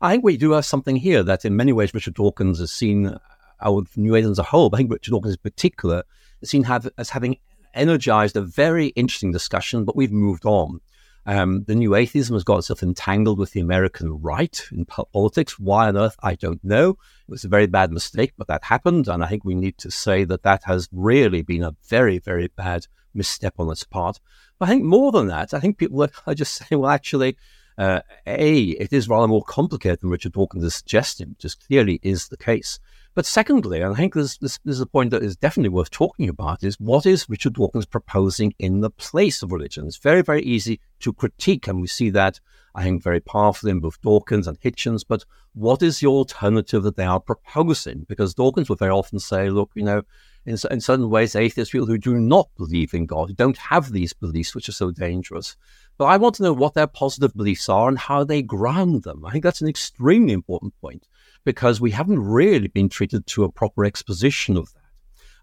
I 0.00 0.12
think 0.12 0.24
we 0.24 0.36
do 0.36 0.52
have 0.52 0.64
something 0.64 0.96
here 0.96 1.24
that 1.24 1.44
in 1.44 1.56
many 1.56 1.72
ways 1.72 1.92
Richard 1.92 2.14
Dawkins 2.14 2.60
has 2.60 2.70
seen, 2.70 3.06
uh, 3.06 3.18
our 3.60 3.82
New 3.96 4.14
Age 4.14 4.24
as 4.24 4.38
a 4.38 4.44
whole, 4.44 4.70
but 4.70 4.76
I 4.76 4.78
think 4.78 4.92
Richard 4.92 5.10
Dawkins 5.10 5.34
in 5.34 5.40
particular, 5.42 6.04
is 6.42 6.50
seen 6.50 6.64
have, 6.64 6.88
as 6.96 7.10
having 7.10 7.38
energized 7.74 8.36
a 8.36 8.40
very 8.40 8.88
interesting 8.88 9.32
discussion, 9.32 9.84
but 9.84 9.96
we've 9.96 10.12
moved 10.12 10.46
on. 10.46 10.80
Um, 11.26 11.64
the 11.64 11.74
new 11.74 11.94
atheism 11.94 12.34
has 12.34 12.44
got 12.44 12.58
itself 12.58 12.82
entangled 12.82 13.38
with 13.38 13.52
the 13.52 13.60
American 13.60 14.20
right 14.20 14.60
in 14.70 14.84
politics. 14.84 15.58
Why 15.58 15.88
on 15.88 15.96
earth? 15.96 16.16
I 16.22 16.34
don't 16.34 16.62
know. 16.62 16.90
It 16.90 17.30
was 17.30 17.44
a 17.44 17.48
very 17.48 17.66
bad 17.66 17.90
mistake, 17.90 18.32
but 18.36 18.46
that 18.48 18.64
happened. 18.64 19.08
And 19.08 19.24
I 19.24 19.28
think 19.28 19.44
we 19.44 19.54
need 19.54 19.78
to 19.78 19.90
say 19.90 20.24
that 20.24 20.42
that 20.42 20.64
has 20.64 20.88
really 20.92 21.42
been 21.42 21.62
a 21.62 21.76
very, 21.88 22.18
very 22.18 22.48
bad 22.48 22.86
misstep 23.14 23.54
on 23.58 23.70
its 23.70 23.84
part. 23.84 24.20
But 24.58 24.68
I 24.68 24.72
think 24.72 24.84
more 24.84 25.12
than 25.12 25.28
that, 25.28 25.54
I 25.54 25.60
think 25.60 25.78
people 25.78 26.06
are 26.26 26.34
just 26.34 26.54
saying, 26.68 26.80
well, 26.80 26.90
actually, 26.90 27.36
uh, 27.78 28.00
A, 28.26 28.62
it 28.62 28.92
is 28.92 29.08
rather 29.08 29.26
more 29.26 29.42
complicated 29.42 30.00
than 30.00 30.10
Richard 30.10 30.32
Dawkins 30.32 30.64
is 30.64 30.74
suggesting, 30.74 31.30
which 31.30 31.58
clearly 31.66 32.00
is 32.02 32.28
the 32.28 32.36
case. 32.36 32.78
But 33.14 33.26
secondly, 33.26 33.80
and 33.80 33.94
I 33.94 33.96
think 33.96 34.14
this, 34.14 34.36
this, 34.38 34.58
this 34.64 34.74
is 34.74 34.80
a 34.80 34.86
point 34.86 35.12
that 35.12 35.22
is 35.22 35.36
definitely 35.36 35.68
worth 35.68 35.90
talking 35.90 36.28
about, 36.28 36.64
is 36.64 36.80
what 36.80 37.06
is 37.06 37.28
Richard 37.28 37.54
Dawkins 37.54 37.86
proposing 37.86 38.54
in 38.58 38.80
the 38.80 38.90
place 38.90 39.40
of 39.40 39.52
religion? 39.52 39.86
It's 39.86 39.98
very, 39.98 40.20
very 40.20 40.42
easy 40.42 40.80
to 40.98 41.12
critique, 41.12 41.68
and 41.68 41.80
we 41.80 41.86
see 41.86 42.10
that, 42.10 42.40
I 42.74 42.82
think, 42.82 43.04
very 43.04 43.20
powerfully 43.20 43.70
in 43.70 43.78
both 43.78 44.00
Dawkins 44.00 44.48
and 44.48 44.60
Hitchens. 44.60 45.04
But 45.06 45.24
what 45.52 45.80
is 45.80 46.00
the 46.00 46.08
alternative 46.08 46.82
that 46.82 46.96
they 46.96 47.04
are 47.04 47.20
proposing? 47.20 48.04
Because 48.08 48.34
Dawkins 48.34 48.68
would 48.68 48.80
very 48.80 48.90
often 48.90 49.20
say, 49.20 49.48
look, 49.48 49.70
you 49.74 49.84
know, 49.84 50.02
in, 50.44 50.56
in 50.68 50.80
certain 50.80 51.08
ways, 51.08 51.36
atheists, 51.36 51.70
people 51.70 51.86
who 51.86 51.98
do 51.98 52.16
not 52.18 52.48
believe 52.56 52.94
in 52.94 53.06
God, 53.06 53.28
who 53.28 53.34
don't 53.34 53.58
have 53.58 53.92
these 53.92 54.12
beliefs, 54.12 54.56
which 54.56 54.68
are 54.68 54.72
so 54.72 54.90
dangerous. 54.90 55.56
But 55.98 56.06
I 56.06 56.16
want 56.16 56.34
to 56.36 56.42
know 56.42 56.52
what 56.52 56.74
their 56.74 56.88
positive 56.88 57.32
beliefs 57.32 57.68
are 57.68 57.88
and 57.88 57.96
how 57.96 58.24
they 58.24 58.42
ground 58.42 59.04
them. 59.04 59.24
I 59.24 59.30
think 59.30 59.44
that's 59.44 59.60
an 59.60 59.68
extremely 59.68 60.32
important 60.32 60.74
point 60.80 61.06
because 61.44 61.80
we 61.80 61.90
haven't 61.90 62.20
really 62.20 62.68
been 62.68 62.88
treated 62.88 63.26
to 63.26 63.44
a 63.44 63.52
proper 63.52 63.84
exposition 63.84 64.56
of 64.56 64.72
that. 64.72 64.80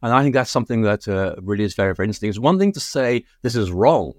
And 0.02 0.14
I 0.14 0.24
think 0.24 0.34
that's 0.34 0.50
something 0.50 0.82
that 0.82 1.08
uh, 1.08 1.36
really 1.42 1.64
is 1.64 1.76
very, 1.76 1.94
very 1.94 2.08
interesting. 2.08 2.30
It's 2.30 2.40
one 2.40 2.58
thing 2.58 2.72
to 2.74 2.80
say 2.80 3.24
this 3.44 3.56
is 3.56 3.72
wrong. 3.72 4.14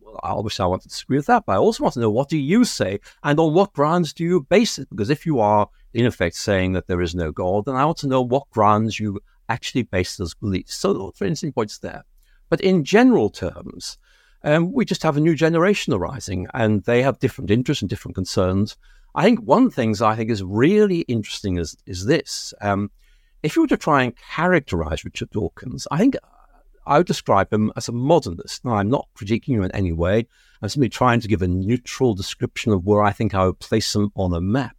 Well, 0.00 0.20
obviously, 0.22 0.62
I 0.62 0.66
want 0.66 0.82
to 0.82 0.88
disagree 0.88 1.16
with 1.16 1.26
that, 1.26 1.44
but 1.46 1.54
I 1.54 1.56
also 1.56 1.82
want 1.82 1.94
to 1.94 2.00
know 2.00 2.10
what 2.10 2.28
do 2.28 2.38
you 2.38 2.64
say 2.64 3.00
and 3.24 3.40
on 3.40 3.54
what 3.54 3.72
grounds 3.72 4.12
do 4.12 4.22
you 4.22 4.42
base 4.42 4.78
it? 4.78 4.88
Because 4.90 5.10
if 5.10 5.26
you 5.26 5.40
are, 5.40 5.68
in 5.94 6.06
effect, 6.06 6.36
saying 6.36 6.74
that 6.74 6.86
there 6.86 7.00
is 7.00 7.14
no 7.14 7.32
God, 7.32 7.64
then 7.64 7.74
I 7.74 7.84
want 7.84 7.98
to 7.98 8.06
know 8.06 8.22
what 8.22 8.48
grounds 8.50 9.00
you 9.00 9.20
actually 9.48 9.82
base 9.82 10.16
those 10.16 10.34
beliefs. 10.34 10.74
So, 10.74 11.12
for 11.16 11.24
instance, 11.24 11.52
points 11.54 11.78
there. 11.78 12.04
But 12.48 12.60
in 12.60 12.84
general 12.84 13.30
terms, 13.30 13.98
um, 14.44 14.72
we 14.72 14.84
just 14.84 15.02
have 15.02 15.16
a 15.16 15.20
new 15.20 15.34
generation 15.34 15.92
arising, 15.94 16.46
and 16.54 16.82
they 16.84 17.02
have 17.02 17.18
different 17.18 17.50
interests 17.50 17.82
and 17.82 17.88
different 17.88 18.14
concerns. 18.14 18.76
I 19.14 19.24
think 19.24 19.40
one 19.40 19.70
thing 19.70 19.94
I 20.00 20.16
think 20.16 20.30
is 20.30 20.42
really 20.42 21.00
interesting 21.00 21.58
is 21.58 21.76
is 21.86 22.06
this. 22.06 22.54
Um, 22.60 22.90
if 23.42 23.56
you 23.56 23.62
were 23.62 23.68
to 23.68 23.76
try 23.76 24.04
and 24.04 24.16
characterize 24.16 25.04
Richard 25.04 25.30
Dawkins, 25.30 25.86
I 25.90 25.98
think 25.98 26.16
I 26.86 26.98
would 26.98 27.06
describe 27.06 27.52
him 27.52 27.72
as 27.76 27.88
a 27.88 27.92
modernist. 27.92 28.64
Now, 28.64 28.74
I'm 28.74 28.88
not 28.88 29.08
critiquing 29.16 29.56
him 29.56 29.62
in 29.62 29.72
any 29.72 29.92
way. 29.92 30.26
I'm 30.60 30.68
simply 30.68 30.88
trying 30.88 31.20
to 31.20 31.28
give 31.28 31.42
a 31.42 31.48
neutral 31.48 32.14
description 32.14 32.72
of 32.72 32.84
where 32.84 33.02
I 33.02 33.12
think 33.12 33.34
I 33.34 33.46
would 33.46 33.58
place 33.58 33.94
him 33.94 34.10
on 34.14 34.32
a 34.32 34.40
map. 34.40 34.76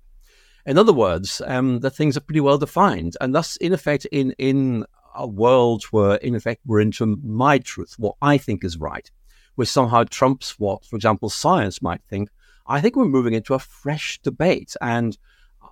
In 0.65 0.77
other 0.77 0.93
words, 0.93 1.41
um, 1.45 1.79
the 1.79 1.89
things 1.89 2.15
are 2.15 2.21
pretty 2.21 2.39
well 2.39 2.57
defined, 2.57 3.17
and 3.19 3.35
thus, 3.35 3.57
in 3.57 3.73
effect, 3.73 4.05
in 4.05 4.31
in 4.37 4.85
a 5.15 5.27
world 5.27 5.83
where, 5.91 6.15
in 6.15 6.35
effect, 6.35 6.61
we're 6.65 6.79
into 6.79 7.05
my 7.23 7.59
truth, 7.59 7.95
what 7.97 8.15
I 8.21 8.37
think 8.37 8.63
is 8.63 8.77
right, 8.77 9.11
which 9.55 9.69
somehow 9.69 10.05
trumps 10.05 10.57
what, 10.57 10.85
for 10.85 10.95
example, 10.95 11.29
science 11.29 11.81
might 11.81 12.01
think 12.09 12.29
I 12.65 12.81
think 12.81 12.95
we're 12.95 13.05
moving 13.05 13.33
into 13.33 13.53
a 13.53 13.59
fresh 13.59 14.19
debate. 14.21 14.75
And 14.81 15.17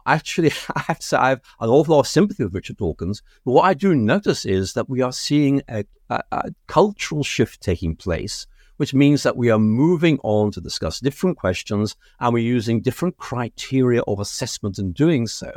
actually, 0.06 0.52
I 0.76 0.82
have 0.82 1.00
to 1.00 1.06
say, 1.06 1.18
I 1.18 1.30
have 1.30 1.42
an 1.60 1.70
awful 1.70 1.96
lot 1.96 2.02
of 2.02 2.08
sympathy 2.08 2.44
with 2.44 2.54
Richard 2.54 2.78
Dawkins. 2.78 3.22
But 3.46 3.52
what 3.54 3.66
I 3.66 3.74
do 3.74 3.96
notice 3.96 4.46
is 4.46 4.74
that 4.74 4.90
we 4.90 5.02
are 5.02 5.14
seeing 5.14 5.62
a, 5.70 5.86
a, 6.10 6.22
a 6.32 6.52
cultural 6.68 7.24
shift 7.24 7.62
taking 7.62 7.96
place, 7.96 8.48
which 8.78 8.94
means 8.94 9.24
that 9.24 9.38
we 9.38 9.50
are 9.50 9.60
moving 9.60 10.20
on 10.24 10.52
to 10.52 10.62
discuss 10.62 11.00
different 11.00 11.38
questions 11.38 11.96
and 12.20 12.34
we're 12.34 12.40
using 12.40 12.82
different 12.82 13.18
criteria 13.18 14.02
of 14.02 14.20
assessment 14.20 14.80
in 14.80 14.92
doing 14.92 15.28
so. 15.28 15.52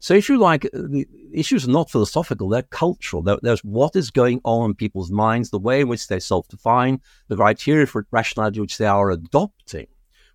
So, 0.00 0.12
if 0.12 0.28
you 0.28 0.38
like, 0.38 0.68
the 0.74 1.06
issues 1.32 1.66
are 1.66 1.70
not 1.70 1.90
philosophical, 1.90 2.50
they're 2.50 2.62
cultural. 2.62 3.22
there's 3.22 3.64
what 3.64 3.96
is 3.96 4.10
going 4.10 4.42
on 4.44 4.70
in 4.70 4.74
people's 4.74 5.10
minds, 5.10 5.48
the 5.48 5.58
way 5.58 5.80
in 5.80 5.88
which 5.88 6.08
they 6.08 6.20
self 6.20 6.46
define, 6.48 7.00
the 7.28 7.36
criteria 7.36 7.86
for 7.86 8.06
rationality 8.10 8.60
which 8.60 8.76
they 8.76 8.86
are 8.86 9.10
adopting, 9.10 9.86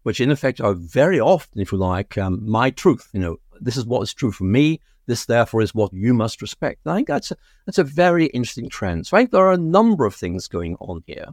which 0.10 0.20
in 0.20 0.32
effect 0.32 0.60
are 0.60 0.74
very 0.74 1.20
often, 1.20 1.62
if 1.62 1.72
you 1.72 1.78
like, 1.78 2.18
um, 2.18 2.40
my 2.44 2.72
truth. 2.72 3.08
You 3.14 3.20
know, 3.20 3.38
this 3.62 3.78
is 3.78 3.86
what 3.86 4.02
is 4.02 4.12
true 4.12 4.32
for 4.32 4.44
me. 4.44 4.82
This, 5.06 5.26
therefore, 5.26 5.62
is 5.62 5.76
what 5.76 5.94
you 5.94 6.16
must 6.16 6.42
respect. 6.42 6.80
And 6.84 6.94
I 6.94 6.96
think 6.96 7.08
that's 7.10 7.30
a, 7.30 7.38
that's 7.68 7.78
a 7.78 7.84
very 7.84 8.26
interesting 8.26 8.70
trend. 8.70 9.06
So 9.06 9.16
I 9.16 9.20
think 9.20 9.30
there 9.30 9.46
are 9.46 9.54
a 9.54 9.58
number 9.58 10.08
of 10.08 10.16
things 10.16 10.48
going 10.48 10.78
on 10.80 11.04
here. 11.06 11.28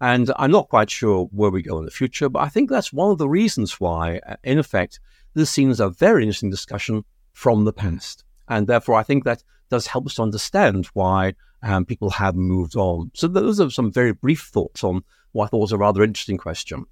And 0.00 0.32
I'm 0.36 0.50
not 0.50 0.70
quite 0.70 0.88
sure 0.88 1.26
where 1.26 1.50
we 1.50 1.60
go 1.60 1.78
in 1.78 1.84
the 1.84 1.90
future, 1.90 2.30
but 2.30 2.38
I 2.38 2.48
think 2.48 2.70
that's 2.70 2.90
one 2.90 3.10
of 3.10 3.18
the 3.18 3.28
reasons 3.28 3.78
why, 3.78 4.18
uh, 4.26 4.36
in 4.42 4.58
effect, 4.58 4.98
this 5.34 5.50
seems 5.50 5.78
a 5.78 5.90
very 5.90 6.22
interesting 6.22 6.48
discussion 6.48 7.04
from 7.34 7.66
the 7.66 7.72
past. 7.74 8.24
And 8.48 8.66
therefore, 8.66 8.94
I 8.94 9.02
think 9.02 9.24
that 9.24 9.44
does 9.68 9.88
help 9.88 10.06
us 10.06 10.14
to 10.14 10.22
understand 10.22 10.86
why 10.94 11.34
um, 11.62 11.84
people 11.84 12.08
have 12.08 12.34
moved 12.34 12.76
on. 12.76 13.10
So, 13.12 13.28
those 13.28 13.60
are 13.60 13.68
some 13.68 13.92
very 13.92 14.14
brief 14.14 14.48
thoughts 14.54 14.82
on 14.82 15.04
what 15.32 15.44
I 15.44 15.48
thought 15.48 15.58
was 15.58 15.72
a 15.72 15.76
rather 15.76 16.02
interesting 16.02 16.38
question. 16.38 16.86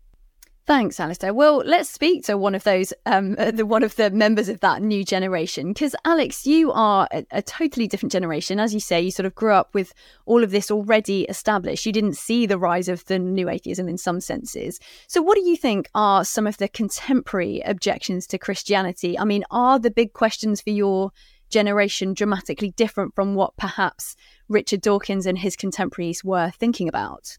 Thanks, 0.70 1.00
Alister. 1.00 1.34
Well, 1.34 1.64
let's 1.66 1.90
speak 1.90 2.26
to 2.26 2.38
one 2.38 2.54
of 2.54 2.62
those, 2.62 2.92
um, 3.04 3.34
the 3.52 3.66
one 3.66 3.82
of 3.82 3.96
the 3.96 4.08
members 4.08 4.48
of 4.48 4.60
that 4.60 4.80
new 4.80 5.04
generation. 5.04 5.72
Because 5.72 5.96
Alex, 6.04 6.46
you 6.46 6.70
are 6.70 7.08
a, 7.10 7.26
a, 7.32 7.42
totally 7.42 7.88
different 7.88 8.12
generation, 8.12 8.60
as 8.60 8.72
you 8.72 8.78
say. 8.78 9.00
You 9.00 9.10
sort 9.10 9.26
of 9.26 9.34
grew 9.34 9.52
up 9.52 9.74
with 9.74 9.92
all 10.26 10.44
of 10.44 10.52
this 10.52 10.70
already 10.70 11.24
established. 11.24 11.86
You 11.86 11.92
didn't 11.92 12.16
see 12.16 12.46
the 12.46 12.56
rise 12.56 12.88
of 12.88 13.04
the 13.06 13.18
new 13.18 13.48
atheism 13.48 13.88
in 13.88 13.98
some 13.98 14.20
senses. 14.20 14.78
So, 15.08 15.20
what 15.20 15.34
do 15.34 15.40
you 15.40 15.56
think 15.56 15.88
are 15.92 16.24
some 16.24 16.46
of 16.46 16.58
the 16.58 16.68
contemporary 16.68 17.62
objections 17.62 18.28
to 18.28 18.38
Christianity? 18.38 19.18
I 19.18 19.24
mean, 19.24 19.42
are 19.50 19.80
the 19.80 19.90
big 19.90 20.12
questions 20.12 20.60
for 20.60 20.70
your 20.70 21.10
generation 21.48 22.14
dramatically 22.14 22.70
different 22.76 23.16
from 23.16 23.34
what 23.34 23.56
perhaps 23.56 24.14
Richard 24.48 24.82
Dawkins 24.82 25.26
and 25.26 25.36
his 25.36 25.56
contemporaries 25.56 26.22
were 26.22 26.52
thinking 26.52 26.86
about? 26.86 27.38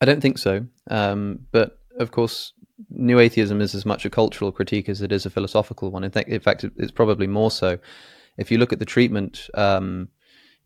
I 0.00 0.06
don't 0.06 0.20
think 0.20 0.38
so. 0.38 0.66
Um, 0.90 1.46
but 1.52 1.78
of 1.98 2.10
course, 2.10 2.52
new 2.90 3.18
atheism 3.18 3.60
is 3.60 3.74
as 3.74 3.86
much 3.86 4.04
a 4.04 4.10
cultural 4.10 4.52
critique 4.52 4.88
as 4.88 5.02
it 5.02 5.12
is 5.12 5.26
a 5.26 5.30
philosophical 5.30 5.90
one. 5.90 6.04
In, 6.04 6.10
th- 6.10 6.26
in 6.26 6.40
fact, 6.40 6.64
it's 6.76 6.92
probably 6.92 7.26
more 7.26 7.50
so. 7.50 7.78
If 8.36 8.50
you 8.50 8.58
look 8.58 8.72
at 8.72 8.78
the 8.78 8.84
treatment 8.84 9.48
um, 9.54 10.08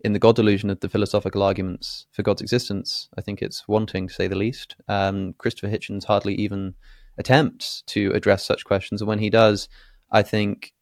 in 0.04 0.12
the 0.12 0.18
God 0.18 0.36
delusion 0.36 0.70
of 0.70 0.80
the 0.80 0.88
philosophical 0.88 1.42
arguments 1.42 2.06
for 2.12 2.22
God's 2.22 2.40
existence, 2.40 3.08
I 3.16 3.20
think 3.20 3.42
it's 3.42 3.68
wanting, 3.68 4.08
to 4.08 4.14
say 4.14 4.26
the 4.26 4.36
least. 4.36 4.76
Um, 4.88 5.34
Christopher 5.38 5.68
Hitchens 5.68 6.04
hardly 6.04 6.34
even 6.34 6.74
attempts 7.18 7.82
to 7.88 8.12
address 8.12 8.44
such 8.44 8.64
questions, 8.64 9.00
and 9.00 9.08
when 9.08 9.18
he 9.18 9.28
does, 9.30 9.68
I 10.10 10.22
think 10.22 10.72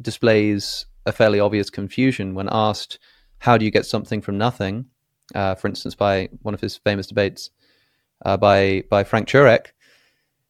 displays 0.00 0.86
a 1.06 1.12
fairly 1.12 1.40
obvious 1.40 1.70
confusion 1.70 2.34
when 2.34 2.48
asked, 2.50 2.98
"How 3.38 3.56
do 3.56 3.64
you 3.64 3.70
get 3.70 3.86
something 3.86 4.20
from 4.20 4.36
nothing?" 4.36 4.86
Uh, 5.34 5.54
for 5.54 5.68
instance, 5.68 5.94
by 5.94 6.28
one 6.42 6.54
of 6.54 6.60
his 6.60 6.76
famous 6.76 7.06
debates 7.06 7.50
uh, 8.24 8.36
by 8.36 8.82
by 8.90 9.04
Frank 9.04 9.28
Turek, 9.28 9.68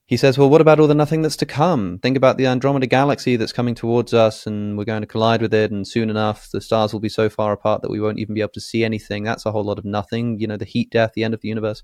he 0.08 0.16
says, 0.16 0.38
Well, 0.38 0.48
what 0.48 0.62
about 0.62 0.80
all 0.80 0.86
the 0.86 0.94
nothing 0.94 1.20
that's 1.20 1.36
to 1.36 1.44
come? 1.44 1.98
Think 1.98 2.16
about 2.16 2.38
the 2.38 2.46
Andromeda 2.46 2.86
galaxy 2.86 3.36
that's 3.36 3.52
coming 3.52 3.74
towards 3.74 4.14
us, 4.14 4.46
and 4.46 4.78
we're 4.78 4.86
going 4.86 5.02
to 5.02 5.06
collide 5.06 5.42
with 5.42 5.52
it, 5.52 5.70
and 5.70 5.86
soon 5.86 6.08
enough, 6.08 6.50
the 6.50 6.62
stars 6.62 6.94
will 6.94 7.00
be 7.00 7.10
so 7.10 7.28
far 7.28 7.52
apart 7.52 7.82
that 7.82 7.90
we 7.90 8.00
won't 8.00 8.18
even 8.18 8.34
be 8.34 8.40
able 8.40 8.52
to 8.52 8.60
see 8.60 8.84
anything. 8.84 9.22
That's 9.22 9.44
a 9.44 9.52
whole 9.52 9.64
lot 9.64 9.78
of 9.78 9.84
nothing. 9.84 10.40
You 10.40 10.46
know, 10.46 10.56
the 10.56 10.64
heat 10.64 10.88
death, 10.88 11.12
the 11.14 11.24
end 11.24 11.34
of 11.34 11.42
the 11.42 11.48
universe. 11.48 11.82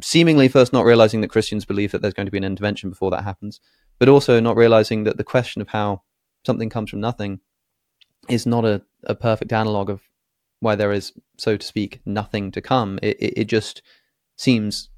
Seemingly, 0.00 0.48
first 0.48 0.72
not 0.72 0.86
realizing 0.86 1.20
that 1.20 1.28
Christians 1.28 1.66
believe 1.66 1.92
that 1.92 2.00
there's 2.00 2.14
going 2.14 2.28
to 2.28 2.32
be 2.32 2.38
an 2.38 2.44
intervention 2.44 2.88
before 2.88 3.10
that 3.10 3.24
happens, 3.24 3.60
but 3.98 4.08
also 4.08 4.40
not 4.40 4.56
realizing 4.56 5.04
that 5.04 5.18
the 5.18 5.24
question 5.24 5.60
of 5.60 5.68
how 5.68 6.04
something 6.46 6.70
comes 6.70 6.88
from 6.88 7.00
nothing 7.00 7.40
is 8.30 8.46
not 8.46 8.64
a, 8.64 8.80
a 9.04 9.14
perfect 9.14 9.52
analog 9.52 9.90
of 9.90 10.00
why 10.60 10.76
there 10.76 10.92
is, 10.92 11.12
so 11.36 11.58
to 11.58 11.66
speak, 11.66 12.00
nothing 12.06 12.50
to 12.52 12.62
come. 12.62 12.98
It, 13.02 13.18
it, 13.20 13.34
it 13.40 13.44
just 13.48 13.82
seems 14.34 14.88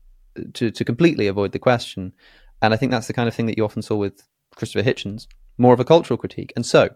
to 0.55 0.71
to 0.71 0.85
completely 0.85 1.27
avoid 1.27 1.53
the 1.53 1.59
question. 1.59 2.15
And 2.63 2.73
I 2.73 2.77
think 2.77 2.93
that's 2.93 3.07
the 3.07 3.13
kind 3.13 3.29
of 3.29 3.35
thing 3.35 3.47
that 3.47 3.59
you 3.59 3.65
often 3.65 3.83
saw 3.83 3.97
with 3.97 4.27
Christopher 4.55 4.89
Hitchens, 4.89 5.27
more 5.59 5.75
of 5.75 5.81
a 5.81 5.85
cultural 5.85 6.17
critique. 6.17 6.53
And 6.57 6.65
so, 6.65 6.91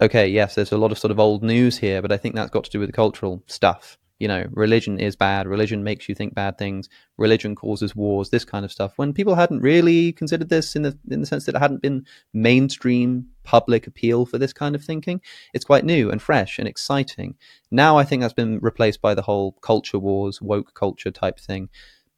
okay, 0.00 0.28
yes, 0.28 0.54
there's 0.54 0.72
a 0.72 0.78
lot 0.78 0.92
of 0.92 0.98
sort 0.98 1.10
of 1.10 1.20
old 1.20 1.42
news 1.42 1.78
here, 1.78 2.00
but 2.02 2.12
I 2.12 2.16
think 2.16 2.34
that's 2.34 2.50
got 2.50 2.64
to 2.64 2.70
do 2.70 2.78
with 2.78 2.88
the 2.88 2.94
cultural 2.94 3.42
stuff. 3.46 3.98
You 4.18 4.28
know, 4.28 4.44
religion 4.50 5.00
is 5.00 5.16
bad. 5.16 5.48
Religion 5.48 5.82
makes 5.82 6.06
you 6.06 6.14
think 6.14 6.34
bad 6.34 6.58
things. 6.58 6.90
Religion 7.16 7.54
causes 7.54 7.96
wars. 7.96 8.28
This 8.28 8.44
kind 8.44 8.66
of 8.66 8.70
stuff. 8.70 8.92
When 8.96 9.14
people 9.14 9.34
hadn't 9.34 9.62
really 9.62 10.12
considered 10.12 10.50
this 10.50 10.76
in 10.76 10.82
the 10.82 10.98
in 11.10 11.20
the 11.20 11.26
sense 11.26 11.46
that 11.46 11.54
it 11.54 11.58
hadn't 11.58 11.80
been 11.80 12.04
mainstream 12.34 13.28
public 13.44 13.86
appeal 13.86 14.26
for 14.26 14.36
this 14.36 14.52
kind 14.52 14.74
of 14.74 14.84
thinking, 14.84 15.22
it's 15.54 15.64
quite 15.64 15.86
new 15.86 16.10
and 16.10 16.20
fresh 16.20 16.58
and 16.58 16.68
exciting. 16.68 17.34
Now 17.70 17.96
I 17.96 18.04
think 18.04 18.20
that's 18.20 18.34
been 18.34 18.58
replaced 18.58 19.00
by 19.00 19.14
the 19.14 19.22
whole 19.22 19.52
culture 19.62 19.98
wars, 19.98 20.42
woke 20.42 20.74
culture 20.74 21.10
type 21.10 21.40
thing 21.40 21.70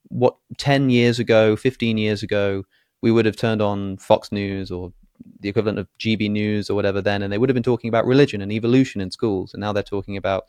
what 0.09 0.37
10 0.59 0.91
years 0.91 1.19
ago, 1.19 1.57
15 1.57 1.99
years 1.99 2.23
ago, 2.23 2.65
we 3.03 3.11
would 3.11 3.27
have 3.27 3.37
turned 3.37 3.63
on 3.63 3.97
Fox 3.97 4.33
News 4.33 4.71
or 4.71 4.93
the 5.41 5.49
equivalent 5.49 5.79
of 5.79 5.89
GB 5.99 6.31
News 6.31 6.71
or 6.71 6.75
whatever 6.75 7.01
then, 7.01 7.23
and 7.23 7.33
they 7.33 7.39
would 7.39 7.49
have 7.49 7.55
been 7.55 7.63
talking 7.63 7.89
about 7.89 8.07
religion 8.07 8.41
and 8.41 8.53
evolution 8.53 9.01
in 9.01 9.11
schools. 9.11 9.53
And 9.53 9.61
now 9.61 9.73
they're 9.73 9.83
talking 9.83 10.17
about, 10.17 10.45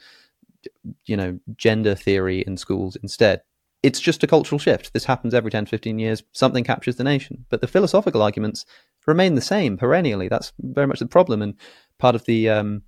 you 1.05 1.17
know, 1.17 1.39
gender 1.55 1.95
theory 1.95 2.41
in 2.41 2.57
schools 2.57 2.95
instead. 2.97 3.41
It's 3.81 3.99
just 3.99 4.23
a 4.23 4.27
cultural 4.27 4.59
shift. 4.59 4.93
This 4.93 5.05
happens 5.05 5.33
every 5.33 5.51
10, 5.51 5.65
15 5.65 5.99
years. 5.99 6.23
Something 6.31 6.63
captures 6.63 6.95
the 6.95 7.03
nation. 7.03 7.45
But 7.49 7.59
the 7.59 7.67
philosophical 7.67 8.21
arguments 8.21 8.65
remain 9.05 9.35
the 9.35 9.41
same 9.41 9.77
perennially. 9.77 10.29
That's 10.29 10.53
very 10.59 10.87
much 10.87 10.99
the 10.99 11.05
problem. 11.05 11.41
And 11.41 11.55
part 11.99 12.15
of 12.15 12.23
the 12.25 12.49
um, 12.49 12.83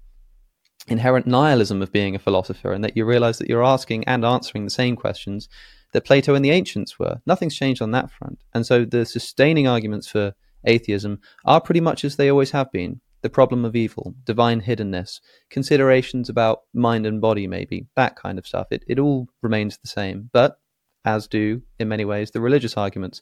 inherent 0.87 1.27
nihilism 1.27 1.81
of 1.81 1.91
being 1.91 2.15
a 2.15 2.19
philosopher, 2.19 2.71
and 2.71 2.83
that 2.83 2.95
you 2.95 3.03
realize 3.03 3.39
that 3.39 3.49
you're 3.49 3.63
asking 3.63 4.05
and 4.05 4.23
answering 4.23 4.63
the 4.63 4.69
same 4.69 4.95
questions 4.95 5.49
that 5.95 6.03
Plato 6.03 6.35
and 6.35 6.43
the 6.43 6.51
ancients 6.51 6.99
were. 6.99 7.21
Nothing's 7.25 7.55
changed 7.55 7.81
on 7.81 7.91
that 7.91 8.11
front. 8.11 8.43
And 8.53 8.65
so 8.65 8.83
the 8.83 9.05
sustaining 9.05 9.65
arguments 9.65 10.09
for 10.09 10.33
atheism 10.65 11.21
are 11.45 11.61
pretty 11.61 11.79
much 11.79 12.03
as 12.03 12.17
they 12.17 12.29
always 12.29 12.51
have 12.51 12.69
been 12.73 12.99
the 13.21 13.29
problem 13.29 13.63
of 13.63 13.77
evil, 13.77 14.13
divine 14.25 14.61
hiddenness, 14.61 15.21
considerations 15.49 16.27
about 16.27 16.63
mind 16.73 17.05
and 17.05 17.21
body, 17.21 17.47
maybe, 17.47 17.87
that 17.95 18.17
kind 18.17 18.37
of 18.37 18.45
stuff. 18.45 18.67
It, 18.71 18.83
it 18.89 18.99
all 18.99 19.29
remains 19.41 19.77
the 19.77 19.87
same. 19.87 20.29
But, 20.33 20.59
as 21.05 21.27
do, 21.27 21.61
in 21.79 21.87
many 21.87 22.03
ways, 22.03 22.31
the 22.31 22.41
religious 22.41 22.75
arguments. 22.75 23.21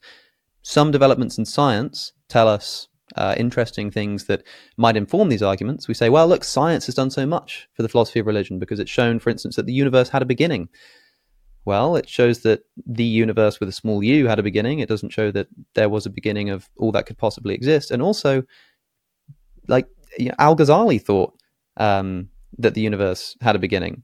Some 0.64 0.90
developments 0.90 1.38
in 1.38 1.46
science 1.46 2.12
tell 2.28 2.48
us 2.48 2.88
uh, 3.16 3.36
interesting 3.38 3.92
things 3.92 4.26
that 4.26 4.44
might 4.78 4.98
inform 4.98 5.30
these 5.30 5.44
arguments. 5.44 5.88
We 5.88 5.94
say, 5.94 6.10
well, 6.10 6.28
look, 6.28 6.44
science 6.44 6.88
has 6.88 6.96
done 6.96 7.12
so 7.12 7.28
much 7.28 7.68
for 7.74 7.84
the 7.84 7.90
philosophy 7.90 8.20
of 8.20 8.26
religion 8.26 8.58
because 8.58 8.80
it's 8.80 8.90
shown, 8.90 9.20
for 9.20 9.30
instance, 9.30 9.58
that 9.58 9.68
the 9.68 9.74
universe 9.74 10.10
had 10.10 10.24
a 10.24 10.26
beginning. 10.26 10.70
Well, 11.66 11.96
it 11.96 12.10
shows 12.10 12.42
that 12.42 12.64
the 12.86 13.04
universe 13.04 13.60
with 13.60 13.70
a 13.70 13.74
small 13.74 14.04
u 14.04 14.28
had 14.28 14.40
a 14.40 14.44
beginning. 14.44 14.80
It 14.80 14.90
doesn't 14.90 15.12
show 15.12 15.32
that 15.32 15.48
there 15.76 15.90
was 15.90 16.06
a 16.06 16.10
beginning 16.10 16.50
of 16.50 16.70
all 16.78 16.92
that 16.92 17.06
could 17.06 17.18
possibly 17.18 17.56
exist. 17.56 17.92
And 17.92 18.02
also, 18.02 18.44
like 19.68 19.88
you 20.18 20.30
know, 20.30 20.36
Al 20.40 20.56
Ghazali 20.56 21.02
thought 21.02 21.34
um, 21.78 22.30
that 22.58 22.74
the 22.74 22.82
universe 22.82 23.36
had 23.42 23.56
a 23.56 23.60
beginning. 23.60 24.04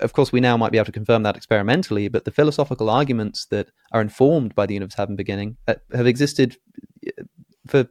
Of 0.00 0.12
course, 0.12 0.32
we 0.32 0.40
now 0.40 0.56
might 0.56 0.72
be 0.72 0.78
able 0.78 0.86
to 0.86 0.92
confirm 0.92 1.22
that 1.22 1.36
experimentally, 1.36 2.08
but 2.08 2.24
the 2.24 2.30
philosophical 2.30 2.90
arguments 2.90 3.46
that 3.46 3.68
are 3.92 4.00
informed 4.00 4.54
by 4.54 4.66
the 4.66 4.74
universe 4.74 4.94
having 4.96 5.14
a 5.14 5.16
beginning 5.16 5.56
uh, 5.68 5.74
have 5.92 6.06
existed 6.06 6.56
uh, 7.06 7.22
for 7.66 7.86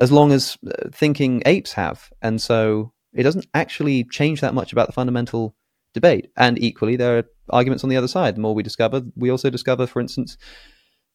as 0.00 0.10
long 0.10 0.32
as 0.32 0.58
uh, 0.66 0.88
thinking 0.92 1.42
apes 1.46 1.72
have. 1.72 2.10
And 2.20 2.40
so 2.40 2.92
it 3.14 3.22
doesn't 3.22 3.46
actually 3.54 4.04
change 4.04 4.40
that 4.40 4.54
much 4.54 4.72
about 4.72 4.86
the 4.86 4.92
fundamental 4.92 5.54
debate. 5.92 6.30
And 6.36 6.62
equally, 6.62 6.96
there 6.96 7.18
are 7.18 7.24
arguments 7.50 7.84
on 7.84 7.90
the 7.90 7.96
other 7.96 8.08
side. 8.08 8.36
The 8.36 8.40
more 8.40 8.54
we 8.54 8.62
discover, 8.62 9.02
we 9.16 9.30
also 9.30 9.50
discover, 9.50 9.86
for 9.86 10.00
instance, 10.00 10.36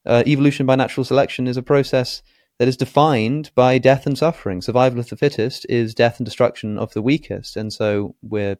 uh, 0.06 0.22
evolution 0.26 0.66
by 0.66 0.76
natural 0.76 1.04
selection 1.04 1.46
is 1.46 1.56
a 1.56 1.62
process 1.62 2.22
that 2.58 2.68
is 2.68 2.76
defined 2.76 3.50
by 3.54 3.78
death 3.78 4.06
and 4.06 4.18
suffering. 4.18 4.60
Survival 4.60 4.98
of 4.98 5.08
the 5.08 5.16
fittest 5.16 5.66
is 5.68 5.94
death 5.94 6.18
and 6.18 6.24
destruction 6.24 6.78
of 6.78 6.92
the 6.92 7.02
weakest. 7.02 7.56
And 7.56 7.72
so 7.72 8.16
we're 8.22 8.56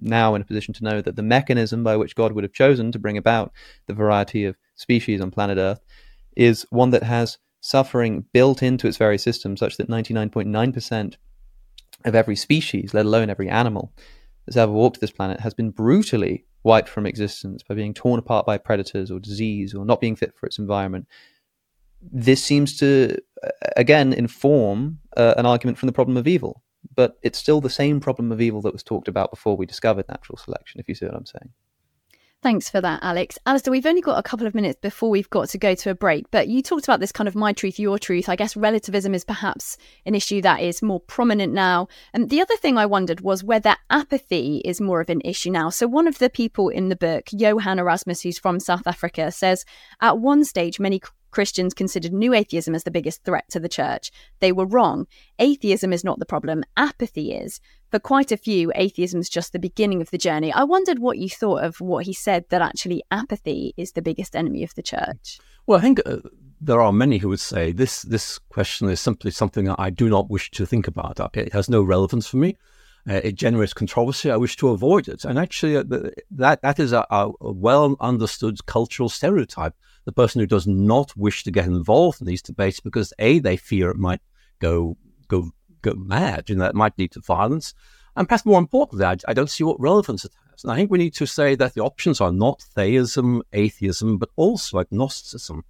now 0.00 0.34
in 0.34 0.42
a 0.42 0.44
position 0.44 0.74
to 0.74 0.84
know 0.84 1.00
that 1.00 1.16
the 1.16 1.22
mechanism 1.22 1.84
by 1.84 1.96
which 1.96 2.16
God 2.16 2.32
would 2.32 2.44
have 2.44 2.52
chosen 2.52 2.92
to 2.92 2.98
bring 2.98 3.16
about 3.16 3.52
the 3.86 3.94
variety 3.94 4.44
of 4.44 4.56
species 4.74 5.20
on 5.20 5.30
planet 5.30 5.58
Earth 5.58 5.80
is 6.36 6.66
one 6.70 6.90
that 6.90 7.04
has 7.04 7.38
suffering 7.60 8.24
built 8.32 8.62
into 8.62 8.86
its 8.86 8.96
very 8.96 9.18
system, 9.18 9.56
such 9.56 9.76
that 9.76 9.88
99.9% 9.88 11.16
of 12.04 12.14
every 12.14 12.36
species, 12.36 12.94
let 12.94 13.06
alone 13.06 13.30
every 13.30 13.48
animal, 13.48 13.92
that's 14.50 14.56
ever 14.56 14.72
walked 14.72 15.00
this 15.00 15.12
planet 15.12 15.38
has 15.38 15.54
been 15.54 15.70
brutally 15.70 16.44
wiped 16.64 16.88
from 16.88 17.06
existence 17.06 17.62
by 17.62 17.72
being 17.72 17.94
torn 17.94 18.18
apart 18.18 18.44
by 18.44 18.58
predators 18.58 19.08
or 19.08 19.20
disease 19.20 19.74
or 19.74 19.84
not 19.84 20.00
being 20.00 20.16
fit 20.16 20.34
for 20.36 20.46
its 20.46 20.58
environment. 20.58 21.06
this 22.02 22.42
seems 22.42 22.76
to 22.78 23.16
again 23.76 24.12
inform 24.12 24.98
uh, 25.16 25.34
an 25.36 25.46
argument 25.46 25.78
from 25.78 25.86
the 25.86 25.92
problem 25.92 26.16
of 26.16 26.26
evil, 26.26 26.62
but 26.96 27.16
it's 27.22 27.38
still 27.38 27.60
the 27.60 27.70
same 27.70 28.00
problem 28.00 28.32
of 28.32 28.40
evil 28.40 28.60
that 28.60 28.72
was 28.72 28.82
talked 28.82 29.06
about 29.06 29.30
before 29.30 29.56
we 29.56 29.66
discovered 29.66 30.08
natural 30.08 30.36
selection. 30.36 30.80
If 30.80 30.88
you 30.88 30.96
see 30.96 31.06
what 31.06 31.14
I'm 31.14 31.26
saying. 31.26 31.50
Thanks 32.42 32.70
for 32.70 32.80
that, 32.80 33.00
Alex. 33.02 33.38
Alister, 33.44 33.70
we've 33.70 33.84
only 33.84 34.00
got 34.00 34.18
a 34.18 34.22
couple 34.22 34.46
of 34.46 34.54
minutes 34.54 34.78
before 34.80 35.10
we've 35.10 35.28
got 35.28 35.50
to 35.50 35.58
go 35.58 35.74
to 35.74 35.90
a 35.90 35.94
break, 35.94 36.30
but 36.30 36.48
you 36.48 36.62
talked 36.62 36.84
about 36.84 36.98
this 36.98 37.12
kind 37.12 37.28
of 37.28 37.34
my 37.34 37.52
truth, 37.52 37.78
your 37.78 37.98
truth. 37.98 38.30
I 38.30 38.36
guess 38.36 38.56
relativism 38.56 39.12
is 39.12 39.26
perhaps 39.26 39.76
an 40.06 40.14
issue 40.14 40.40
that 40.40 40.62
is 40.62 40.80
more 40.80 41.00
prominent 41.00 41.52
now. 41.52 41.88
And 42.14 42.30
the 42.30 42.40
other 42.40 42.56
thing 42.56 42.78
I 42.78 42.86
wondered 42.86 43.20
was 43.20 43.44
whether 43.44 43.76
apathy 43.90 44.62
is 44.64 44.80
more 44.80 45.02
of 45.02 45.10
an 45.10 45.20
issue 45.22 45.50
now. 45.50 45.68
So, 45.68 45.86
one 45.86 46.06
of 46.06 46.16
the 46.16 46.30
people 46.30 46.70
in 46.70 46.88
the 46.88 46.96
book, 46.96 47.28
Johan 47.30 47.78
Erasmus, 47.78 48.22
who's 48.22 48.38
from 48.38 48.58
South 48.58 48.86
Africa, 48.86 49.30
says 49.30 49.66
at 50.00 50.18
one 50.18 50.42
stage, 50.44 50.80
many 50.80 50.98
Christians 51.30 51.74
considered 51.74 52.12
new 52.12 52.34
atheism 52.34 52.74
as 52.74 52.84
the 52.84 52.90
biggest 52.90 53.24
threat 53.24 53.44
to 53.50 53.60
the 53.60 53.68
church. 53.68 54.10
They 54.40 54.52
were 54.52 54.66
wrong. 54.66 55.06
Atheism 55.38 55.92
is 55.92 56.04
not 56.04 56.18
the 56.18 56.26
problem, 56.26 56.64
apathy 56.76 57.32
is. 57.32 57.60
For 57.90 57.98
quite 57.98 58.30
a 58.30 58.36
few, 58.36 58.70
atheism 58.74 59.20
is 59.20 59.28
just 59.28 59.52
the 59.52 59.58
beginning 59.58 60.00
of 60.00 60.10
the 60.10 60.18
journey. 60.18 60.52
I 60.52 60.64
wondered 60.64 61.00
what 61.00 61.18
you 61.18 61.28
thought 61.28 61.64
of 61.64 61.80
what 61.80 62.06
he 62.06 62.12
said 62.12 62.44
that 62.50 62.62
actually 62.62 63.02
apathy 63.10 63.74
is 63.76 63.92
the 63.92 64.02
biggest 64.02 64.36
enemy 64.36 64.62
of 64.62 64.74
the 64.74 64.82
church. 64.82 65.40
Well, 65.66 65.78
I 65.78 65.82
think 65.82 66.00
uh, 66.06 66.18
there 66.60 66.80
are 66.80 66.92
many 66.92 67.18
who 67.18 67.28
would 67.28 67.40
say 67.40 67.72
this 67.72 68.02
this 68.02 68.38
question 68.50 68.88
is 68.88 69.00
simply 69.00 69.30
something 69.30 69.68
I 69.68 69.90
do 69.90 70.08
not 70.08 70.30
wish 70.30 70.50
to 70.52 70.66
think 70.66 70.86
about. 70.86 71.18
It 71.36 71.52
has 71.52 71.68
no 71.68 71.82
relevance 71.82 72.26
for 72.26 72.36
me. 72.36 72.56
Uh, 73.10 73.20
it 73.24 73.34
generates 73.34 73.74
controversy. 73.74 74.30
I 74.30 74.36
wish 74.36 74.56
to 74.56 74.68
avoid 74.68 75.08
it. 75.08 75.24
And 75.24 75.36
actually, 75.36 75.76
uh, 75.76 75.84
that 76.30 76.62
that 76.62 76.78
is 76.78 76.92
a, 76.92 77.04
a 77.10 77.32
well 77.40 77.96
understood 77.98 78.64
cultural 78.66 79.08
stereotype 79.08 79.74
the 80.04 80.12
person 80.12 80.40
who 80.40 80.46
does 80.46 80.66
not 80.66 81.16
wish 81.16 81.42
to 81.44 81.50
get 81.50 81.66
involved 81.66 82.20
in 82.20 82.26
these 82.26 82.42
debates 82.42 82.80
because 82.80 83.12
a 83.18 83.38
they 83.38 83.56
fear 83.56 83.90
it 83.90 83.96
might 83.96 84.20
go 84.60 84.96
go 85.28 85.50
go 85.82 85.94
mad, 85.94 86.50
and 86.50 86.60
that 86.60 86.74
might 86.74 86.98
lead 86.98 87.12
to 87.12 87.20
violence, 87.20 87.74
and 88.14 88.28
perhaps 88.28 88.46
more 88.46 88.58
importantly, 88.58 89.04
I, 89.04 89.16
I 89.26 89.34
don't 89.34 89.50
see 89.50 89.64
what 89.64 89.80
relevance 89.80 90.24
it 90.24 90.32
has. 90.50 90.62
And 90.62 90.72
I 90.72 90.76
think 90.76 90.90
we 90.90 90.98
need 90.98 91.14
to 91.14 91.26
say 91.26 91.54
that 91.56 91.74
the 91.74 91.82
options 91.82 92.20
are 92.20 92.32
not 92.32 92.62
theism, 92.62 93.42
atheism, 93.52 94.18
but 94.18 94.30
also 94.36 94.78
agnosticism. 94.78 95.64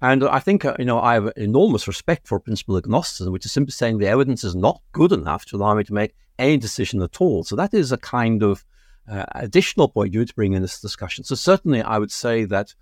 And 0.00 0.24
I 0.24 0.38
think, 0.38 0.64
uh, 0.64 0.76
you 0.78 0.84
know, 0.84 1.00
I 1.00 1.14
have 1.14 1.32
enormous 1.36 1.88
respect 1.88 2.28
for 2.28 2.38
principle 2.38 2.76
agnosticism, 2.76 3.32
which 3.32 3.46
is 3.46 3.52
simply 3.52 3.72
saying 3.72 3.98
the 3.98 4.06
evidence 4.06 4.44
is 4.44 4.54
not 4.54 4.82
good 4.92 5.12
enough 5.12 5.46
to 5.46 5.56
allow 5.56 5.74
me 5.74 5.84
to 5.84 5.94
make 5.94 6.14
any 6.38 6.56
decision 6.56 7.02
at 7.02 7.20
all. 7.20 7.44
So 7.44 7.56
that 7.56 7.74
is 7.74 7.92
a 7.92 7.98
kind 7.98 8.42
of 8.42 8.64
uh, 9.08 9.24
additional 9.34 9.88
point 9.88 10.12
you 10.12 10.20
would 10.20 10.34
bring 10.34 10.54
in 10.54 10.62
this 10.62 10.80
discussion. 10.80 11.24
So 11.24 11.34
certainly 11.34 11.82
I 11.82 11.98
would 11.98 12.12
say 12.12 12.44
that 12.44 12.74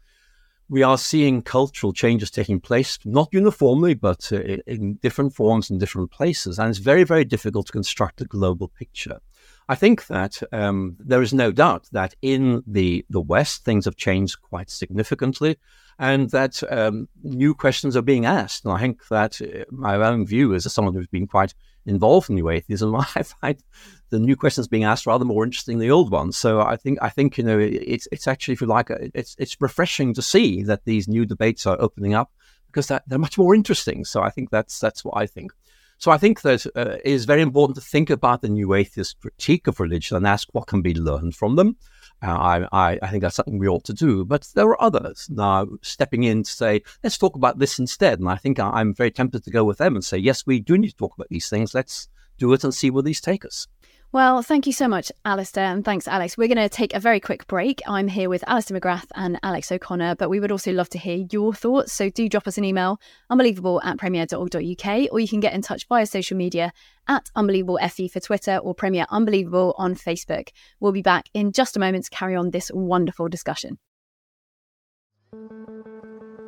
we 0.69 0.83
are 0.83 0.97
seeing 0.97 1.43
cultural 1.43 1.93
changes 1.93 2.31
taking 2.31 2.61
place, 2.61 2.99
not 3.05 3.29
uniformly, 3.33 3.95
but 3.95 4.33
uh, 4.33 4.41
in 4.67 4.95
different 5.03 5.35
forms 5.35 5.71
in 5.71 5.79
different 5.79 6.11
places. 6.11 6.59
And 6.59 6.71
it's 6.71 6.79
very, 6.79 7.05
very 7.05 7.25
difficult 7.25 7.67
to 7.67 7.73
construct 7.73 8.21
a 8.21 8.25
global 8.25 8.69
picture. 8.69 9.21
I 9.69 9.75
think 9.75 10.07
that 10.07 10.43
um, 10.53 10.97
there 10.99 11.23
is 11.23 11.35
no 11.35 11.53
doubt 11.53 11.89
that 11.93 12.15
in 12.23 12.63
the, 12.67 13.05
the 13.11 13.21
West, 13.21 13.65
things 13.65 13.85
have 13.85 13.97
changed 13.97 14.41
quite 14.41 14.71
significantly 14.71 15.59
and 15.99 16.31
that 16.31 16.63
um, 16.71 17.09
new 17.23 17.55
questions 17.55 17.97
are 17.97 18.03
being 18.03 18.27
asked. 18.27 18.65
And 18.65 18.73
I 18.73 18.81
think 18.81 19.07
that 19.09 19.41
uh, 19.41 19.65
my 19.71 19.97
own 19.97 20.27
view 20.27 20.55
is 20.55 20.67
as 20.67 20.73
someone 20.73 20.95
who's 20.95 21.07
been 21.07 21.27
quite 21.27 21.55
involved 21.87 22.31
in 22.31 22.37
new 22.37 22.49
atheism, 22.49 22.95
I 23.17 23.23
find 23.23 23.63
the 24.11 24.19
new 24.19 24.37
questions 24.37 24.69
being 24.69 24.85
asked 24.85 25.07
rather 25.07 25.25
more 25.25 25.45
interesting 25.45 25.79
than 25.79 25.87
the 25.87 25.93
old 25.93 26.11
ones. 26.11 26.37
So 26.37 26.61
I 26.61 26.77
think 26.77 26.99
I 27.03 27.09
think 27.09 27.39
you 27.39 27.45
know 27.45 27.59
it's 27.59 28.09
it's 28.13 28.29
actually 28.29 28.55
if 28.55 28.61
you 28.61 28.67
like 28.67 28.91
it's 28.91 29.35
it's 29.39 29.57
refreshing 29.61 30.15
to 30.15 30.23
see 30.23 30.63
that 30.65 30.85
these 30.85 31.09
new 31.09 31.25
debates 31.25 31.67
are 31.67 31.81
opening 31.81 32.15
up 32.15 32.31
because 32.67 32.87
they're, 32.87 33.03
they're 33.07 33.19
much 33.19 33.39
more 33.39 33.55
interesting. 33.55 34.05
So 34.05 34.23
I 34.23 34.31
think 34.31 34.51
that's 34.51 34.79
that's 34.79 35.05
what 35.05 35.17
I 35.17 35.27
think. 35.27 35.53
So 35.99 36.11
I 36.11 36.19
think 36.19 36.41
that 36.43 36.67
uh, 36.75 36.97
it 37.05 37.13
is 37.13 37.27
very 37.27 37.43
important 37.43 37.77
to 37.77 37.81
think 37.81 38.11
about 38.11 38.43
the 38.43 38.49
new 38.49 38.75
atheist 38.75 39.21
critique 39.21 39.69
of 39.69 39.79
religion 39.79 40.17
and 40.17 40.27
ask 40.27 40.49
what 40.53 40.67
can 40.67 40.83
be 40.83 40.95
learned 40.95 41.37
from 41.37 41.55
them. 41.55 41.77
Uh, 42.23 42.67
I, 42.73 42.99
I, 43.03 43.11
think 43.11 43.23
that's 43.23 43.35
something 43.35 43.59
we 43.59 43.67
ought 43.67 43.85
to 43.85 43.93
do. 43.93 44.25
But 44.25 44.49
there 44.55 44.69
are 44.69 44.81
others 44.81 45.29
now 45.29 45.67
stepping 45.83 46.23
in 46.23 46.45
to 46.45 46.51
say, 46.51 46.83
let's 47.03 47.19
talk 47.19 47.35
about 47.35 47.59
this 47.59 47.81
instead. 47.81 48.21
And 48.21 48.29
I 48.29 48.37
think 48.37 48.61
I, 48.61 48.71
I'm 48.71 48.95
very 48.95 49.11
tempted 49.11 49.43
to 49.43 49.51
go 49.51 49.65
with 49.65 49.79
them 49.79 49.97
and 49.97 50.05
say, 50.05 50.19
yes, 50.19 50.47
we 50.47 50.61
do 50.61 50.79
need 50.79 50.91
to 50.91 50.97
talk 50.97 51.15
about 51.17 51.31
these 51.31 51.49
things. 51.49 51.75
Let's 51.75 52.09
do 52.39 52.53
it 52.53 52.63
and 52.63 52.73
see 52.73 52.91
where 52.91 53.03
these 53.03 53.21
take 53.21 53.45
us. 53.45 53.67
Well, 54.13 54.43
thank 54.43 54.67
you 54.67 54.75
so 54.75 54.89
much, 54.89 55.11
Alister, 55.25 55.61
and 55.61 55.83
thanks, 55.83 56.07
Alex. 56.07 56.37
We're 56.37 56.47
going 56.47 56.59
to 56.59 56.69
take 56.69 56.93
a 56.93 57.01
very 57.01 57.19
quick 57.19 57.47
break. 57.47 57.81
I'm 57.87 58.09
here 58.09 58.29
with 58.29 58.45
Alister 58.47 58.79
McGrath 58.79 59.07
and 59.15 59.41
Alex 59.43 59.73
O'Connor, 59.73 60.17
but 60.17 60.29
we 60.29 60.39
would 60.39 60.53
also 60.53 60.71
love 60.71 60.91
to 60.91 60.99
hear 60.99 61.25
your 61.31 61.55
thoughts. 61.55 61.95
So 61.95 62.11
do 62.11 62.29
drop 62.29 62.47
us 62.47 62.59
an 62.59 62.65
email, 62.65 63.01
unbelievable 63.31 63.81
at 63.83 63.97
premier.org.uk, 63.97 65.09
or 65.11 65.19
you 65.19 65.29
can 65.29 65.41
get 65.41 65.55
in 65.55 65.63
touch 65.63 65.89
via 65.89 66.05
social 66.05 66.37
media 66.37 66.75
at 67.09 67.31
unbelievablefe 67.35 68.11
for 68.11 68.21
Twitter 68.21 68.59
or 68.59 68.75
Premier 68.75 69.07
Unbelievable 69.09 69.75
on 69.79 69.95
Facebook. 69.95 70.51
We'll 70.79 70.93
be 70.93 71.01
back 71.01 71.31
in 71.33 71.51
just 71.51 71.79
a 71.79 71.81
moment 71.81 72.05
to 72.05 72.11
carry 72.11 72.37
on 72.37 72.51
this 72.51 72.71
wonderful 72.75 73.29
discussion. 73.29 73.79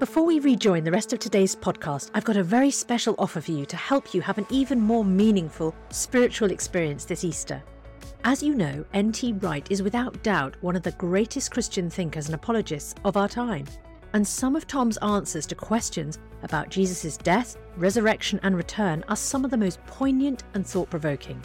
Before 0.01 0.27
we 0.27 0.41
rejoin 0.41 0.83
the 0.83 0.91
rest 0.91 1.13
of 1.13 1.21
today's 1.21 1.55
podcast, 1.55 2.11
I've 2.15 2.25
got 2.25 2.37
a 2.37 2.43
very 2.43 2.73
special 2.73 3.15
offer 3.17 3.41
for 3.41 3.53
you 3.53 3.65
to 3.67 3.77
help 3.77 4.13
you 4.13 4.21
have 4.23 4.39
an 4.39 4.47
even 4.51 4.81
more 4.81 5.05
meaningful 5.05 5.73
spiritual 5.91 6.51
experience 6.51 7.05
this 7.05 7.23
Easter. 7.23 7.63
As 8.25 8.43
you 8.43 8.57
know, 8.57 8.85
N.T. 8.93 9.35
Wright 9.35 9.65
is 9.71 9.85
without 9.85 10.21
doubt 10.25 10.57
one 10.63 10.75
of 10.75 10.83
the 10.83 10.91
greatest 10.93 11.53
Christian 11.53 11.89
thinkers 11.89 12.27
and 12.27 12.35
apologists 12.35 12.97
of 13.05 13.17
our 13.17 13.29
time. 13.29 13.67
And 14.15 14.27
some 14.27 14.57
of 14.57 14.67
Tom's 14.67 14.97
answers 14.97 15.47
to 15.47 15.55
questions 15.55 16.19
about 16.43 16.71
Jesus' 16.71 17.17
death, 17.17 17.57
resurrection, 17.77 18.41
and 18.43 18.57
return 18.57 19.05
are 19.09 19.17
some 19.17 19.45
of 19.45 19.53
the 19.53 19.57
most 19.57 19.85
poignant 19.87 20.43
and 20.55 20.67
thought 20.67 20.91
provoking. 20.91 21.41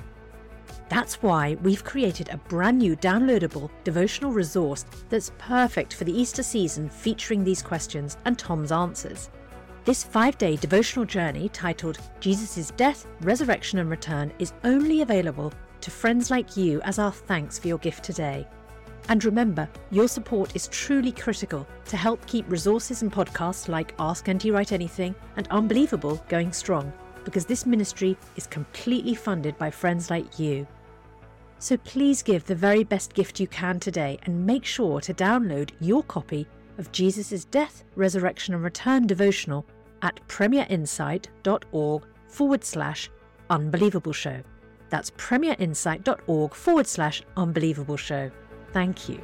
That's 0.90 1.22
why 1.22 1.56
we've 1.62 1.84
created 1.84 2.30
a 2.30 2.38
brand 2.38 2.80
new 2.80 2.96
downloadable 2.96 3.70
devotional 3.84 4.32
resource 4.32 4.86
that's 5.10 5.32
perfect 5.38 5.94
for 5.94 6.04
the 6.04 6.20
Easter 6.20 6.42
season 6.42 6.90
featuring 6.90 7.44
these 7.44 7.62
questions 7.62 8.18
and 8.26 8.40
Tom's 8.40 8.72
answers. 8.72 9.30
This 9.86 10.04
five 10.04 10.38
day 10.40 10.56
devotional 10.56 11.06
journey 11.06 11.48
titled 11.50 12.00
Jesus' 12.20 12.72
Death, 12.72 13.06
Resurrection 13.22 13.78
and 13.78 13.90
Return 13.90 14.34
is 14.40 14.54
only 14.64 15.02
available 15.02 15.54
to 15.82 15.92
friends 15.92 16.32
like 16.32 16.58
you 16.58 16.82
as 16.82 16.98
our 16.98 17.12
thanks 17.12 17.60
for 17.60 17.68
your 17.68 17.78
gift 17.78 18.04
today. 18.04 18.48
And 19.10 19.24
remember, 19.24 19.70
your 19.92 20.08
support 20.08 20.56
is 20.56 20.68
truly 20.68 21.12
critical 21.12 21.68
to 21.86 21.98
help 21.98 22.26
keep 22.26 22.50
resources 22.52 23.04
and 23.04 23.12
podcasts 23.12 23.68
like 23.68 23.94
Ask 24.00 24.30
NT 24.30 24.46
Wright 24.46 24.72
Anything 24.72 25.14
and 25.38 25.48
Unbelievable 25.50 26.24
going 26.30 26.52
strong, 26.52 26.92
because 27.26 27.46
this 27.46 27.66
ministry 27.66 28.18
is 28.36 28.48
completely 28.48 29.14
funded 29.14 29.58
by 29.60 29.70
friends 29.72 30.10
like 30.10 30.40
you. 30.40 30.68
So 31.60 31.76
please 31.78 32.24
give 32.24 32.46
the 32.46 32.56
very 32.56 32.84
best 32.84 33.14
gift 33.14 33.40
you 33.40 33.48
can 33.48 33.80
today 33.80 34.18
and 34.24 34.46
make 34.46 34.64
sure 34.66 35.02
to 35.02 35.14
download 35.14 35.72
your 35.82 36.04
copy 36.04 36.48
of 36.78 36.92
Jesus' 36.92 37.44
Death, 37.46 37.84
Resurrection 37.96 38.54
and 38.54 38.64
Return 38.64 39.06
devotional 39.06 39.66
at 40.02 40.26
premierinsight.org 40.30 42.04
forward 42.28 42.64
slash 42.64 43.10
unbelievable 43.50 44.14
show. 44.14 44.42
That's 44.90 45.12
premierinsight.org 45.12 46.54
forward 46.54 46.88
slash 46.88 47.22
unbelievable 47.36 47.98
show. 47.98 48.32
Thank 48.72 49.10
you. 49.10 49.22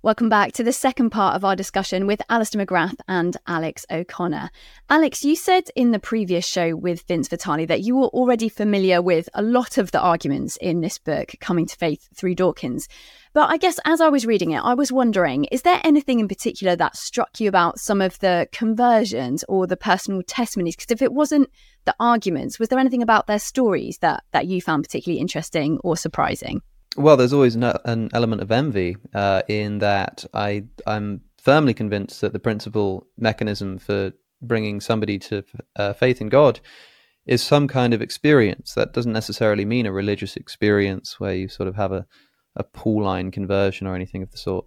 Welcome 0.00 0.28
back 0.28 0.52
to 0.52 0.62
the 0.62 0.72
second 0.72 1.10
part 1.10 1.34
of 1.34 1.44
our 1.44 1.56
discussion 1.56 2.06
with 2.06 2.22
Alister 2.28 2.56
McGrath 2.56 3.00
and 3.08 3.36
Alex 3.48 3.84
O'Connor. 3.90 4.48
Alex, 4.88 5.24
you 5.24 5.34
said 5.34 5.70
in 5.74 5.90
the 5.90 5.98
previous 5.98 6.46
show 6.46 6.76
with 6.76 7.02
Vince 7.08 7.26
Vitale 7.26 7.66
that 7.66 7.80
you 7.80 7.96
were 7.96 8.06
already 8.06 8.48
familiar 8.48 9.02
with 9.02 9.28
a 9.34 9.42
lot 9.42 9.76
of 9.76 9.90
the 9.90 10.00
arguments 10.00 10.56
in 10.58 10.82
this 10.82 10.98
book, 10.98 11.32
Coming 11.40 11.66
to 11.66 11.74
Faith 11.74 12.08
through 12.14 12.36
Dawkins. 12.36 12.86
But 13.32 13.50
I 13.50 13.56
guess 13.56 13.80
as 13.84 14.00
I 14.00 14.08
was 14.08 14.24
reading 14.24 14.52
it, 14.52 14.60
I 14.60 14.74
was 14.74 14.92
wondering 14.92 15.46
is 15.46 15.62
there 15.62 15.80
anything 15.82 16.20
in 16.20 16.28
particular 16.28 16.76
that 16.76 16.96
struck 16.96 17.40
you 17.40 17.48
about 17.48 17.80
some 17.80 18.00
of 18.00 18.20
the 18.20 18.48
conversions 18.52 19.44
or 19.48 19.66
the 19.66 19.76
personal 19.76 20.22
testimonies? 20.22 20.76
Because 20.76 20.92
if 20.92 21.02
it 21.02 21.12
wasn't 21.12 21.50
the 21.86 21.94
arguments, 21.98 22.60
was 22.60 22.68
there 22.68 22.78
anything 22.78 23.02
about 23.02 23.26
their 23.26 23.40
stories 23.40 23.98
that, 23.98 24.22
that 24.30 24.46
you 24.46 24.62
found 24.62 24.84
particularly 24.84 25.20
interesting 25.20 25.80
or 25.82 25.96
surprising? 25.96 26.62
Well, 26.96 27.16
there's 27.16 27.32
always 27.32 27.54
an 27.54 28.10
element 28.12 28.42
of 28.42 28.50
envy 28.50 28.96
uh, 29.14 29.42
in 29.48 29.78
that 29.78 30.24
I 30.34 30.64
I'm 30.86 31.22
firmly 31.36 31.74
convinced 31.74 32.20
that 32.22 32.32
the 32.32 32.38
principal 32.38 33.06
mechanism 33.16 33.78
for 33.78 34.12
bringing 34.42 34.80
somebody 34.80 35.18
to 35.18 35.44
uh, 35.76 35.92
faith 35.92 36.20
in 36.20 36.28
God 36.28 36.60
is 37.26 37.42
some 37.42 37.68
kind 37.68 37.94
of 37.94 38.02
experience. 38.02 38.74
That 38.74 38.92
doesn't 38.92 39.12
necessarily 39.12 39.64
mean 39.64 39.86
a 39.86 39.92
religious 39.92 40.36
experience 40.36 41.20
where 41.20 41.34
you 41.34 41.48
sort 41.48 41.68
of 41.68 41.76
have 41.76 41.92
a 41.92 42.06
a 42.58 42.64
Pauline 42.64 43.30
conversion 43.30 43.86
or 43.86 43.94
anything 43.94 44.22
of 44.22 44.30
the 44.30 44.38
sort, 44.38 44.66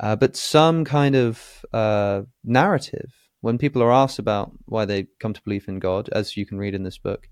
uh, 0.00 0.16
but 0.16 0.36
some 0.36 0.84
kind 0.84 1.14
of 1.14 1.64
uh, 1.72 2.22
narrative. 2.44 3.12
When 3.40 3.56
people 3.56 3.82
are 3.82 3.92
asked 3.92 4.18
about 4.18 4.50
why 4.64 4.84
they 4.84 5.06
come 5.20 5.32
to 5.32 5.42
believe 5.42 5.68
in 5.68 5.78
God, 5.78 6.08
as 6.10 6.36
you 6.36 6.44
can 6.44 6.58
read 6.58 6.74
in 6.74 6.82
this 6.82 6.98
book, 6.98 7.28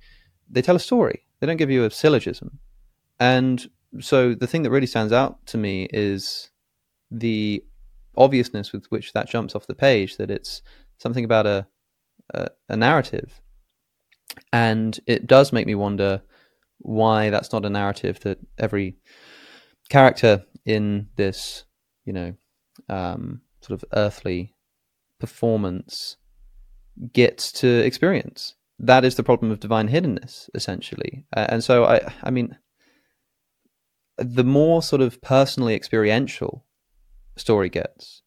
they 0.49 0.62
tell 0.62 0.77
a 0.77 0.81
story. 0.81 1.25
They 1.40 1.49
don't 1.49 1.57
give 1.57 1.70
you 1.70 1.85
a 1.85 1.90
syllogism. 1.90 2.61
And 3.18 3.68
so 4.00 4.35
the 4.35 4.46
thing 4.46 4.62
that 4.62 4.70
really 4.70 4.87
stands 4.87 5.12
out 5.12 5.44
to 5.46 5.59
me 5.59 5.88
is 5.92 6.50
the 7.11 7.64
obviousness 8.16 8.72
with 8.72 8.87
which 8.87 9.12
that 9.12 9.28
jumps 9.28 9.54
off 9.54 9.66
the 9.66 9.74
page 9.74 10.16
that 10.16 10.30
it's 10.30 10.62
something 10.98 11.24
about 11.24 11.46
a, 11.46 11.66
a, 12.35 12.48
a 12.68 12.76
narrative. 12.76 13.40
And 14.52 14.98
it 15.06 15.26
does 15.26 15.52
make 15.52 15.66
me 15.66 15.74
wonder 15.74 16.22
why 16.78 17.30
that's 17.30 17.52
not 17.52 17.64
a 17.64 17.70
narrative 17.70 18.20
that 18.20 18.38
every 18.59 18.96
character 19.88 20.44
in 20.64 21.09
this, 21.16 21.64
you 22.04 22.12
know, 22.12 22.35
um, 22.88 23.40
sort 23.61 23.82
of 23.82 23.88
earthly 23.94 24.54
performance 25.18 26.16
gets 27.12 27.52
to 27.52 27.66
experience. 27.85 28.54
That 28.78 29.04
is 29.04 29.14
the 29.14 29.22
problem 29.22 29.50
of 29.50 29.61
divine 29.61 29.88
hiddenness, 29.88 30.50
essentially. 30.54 31.24
And 31.32 31.64
so, 31.64 31.85
I, 31.85 32.12
I 32.22 32.30
mean, 32.30 32.59
the 34.18 34.44
more 34.44 34.83
sort 34.83 35.02
of 35.02 35.20
personally 35.20 35.74
experiential 35.74 36.64
story 37.37 37.68
gets, 37.68 38.22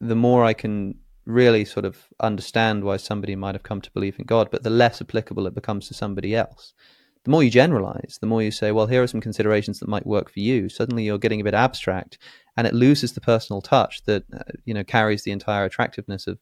the 0.00 0.16
more 0.16 0.44
I 0.44 0.52
can 0.52 0.96
really 1.24 1.64
sort 1.64 1.84
of 1.84 2.08
understand 2.20 2.82
why 2.82 2.96
somebody 2.96 3.36
might 3.36 3.54
have 3.54 3.62
come 3.62 3.80
to 3.82 3.92
believe 3.92 4.18
in 4.18 4.24
God, 4.24 4.48
but 4.50 4.62
the 4.62 4.70
less 4.70 5.00
applicable 5.00 5.46
it 5.46 5.54
becomes 5.54 5.86
to 5.88 5.94
somebody 5.94 6.34
else. 6.34 6.72
The 7.24 7.30
more 7.30 7.42
you 7.42 7.50
generalize, 7.50 8.18
the 8.20 8.26
more 8.26 8.42
you 8.42 8.50
say, 8.50 8.72
well, 8.72 8.86
here 8.86 9.02
are 9.02 9.06
some 9.06 9.20
considerations 9.20 9.80
that 9.80 9.88
might 9.88 10.06
work 10.06 10.30
for 10.30 10.40
you. 10.40 10.68
Suddenly 10.68 11.04
you're 11.04 11.18
getting 11.18 11.40
a 11.40 11.44
bit 11.44 11.54
abstract 11.54 12.16
and 12.56 12.66
it 12.66 12.74
loses 12.74 13.12
the 13.12 13.20
personal 13.20 13.60
touch 13.60 14.02
that, 14.04 14.24
uh, 14.34 14.44
you 14.64 14.72
know, 14.72 14.84
carries 14.84 15.24
the 15.24 15.32
entire 15.32 15.64
attractiveness 15.64 16.26
of 16.26 16.38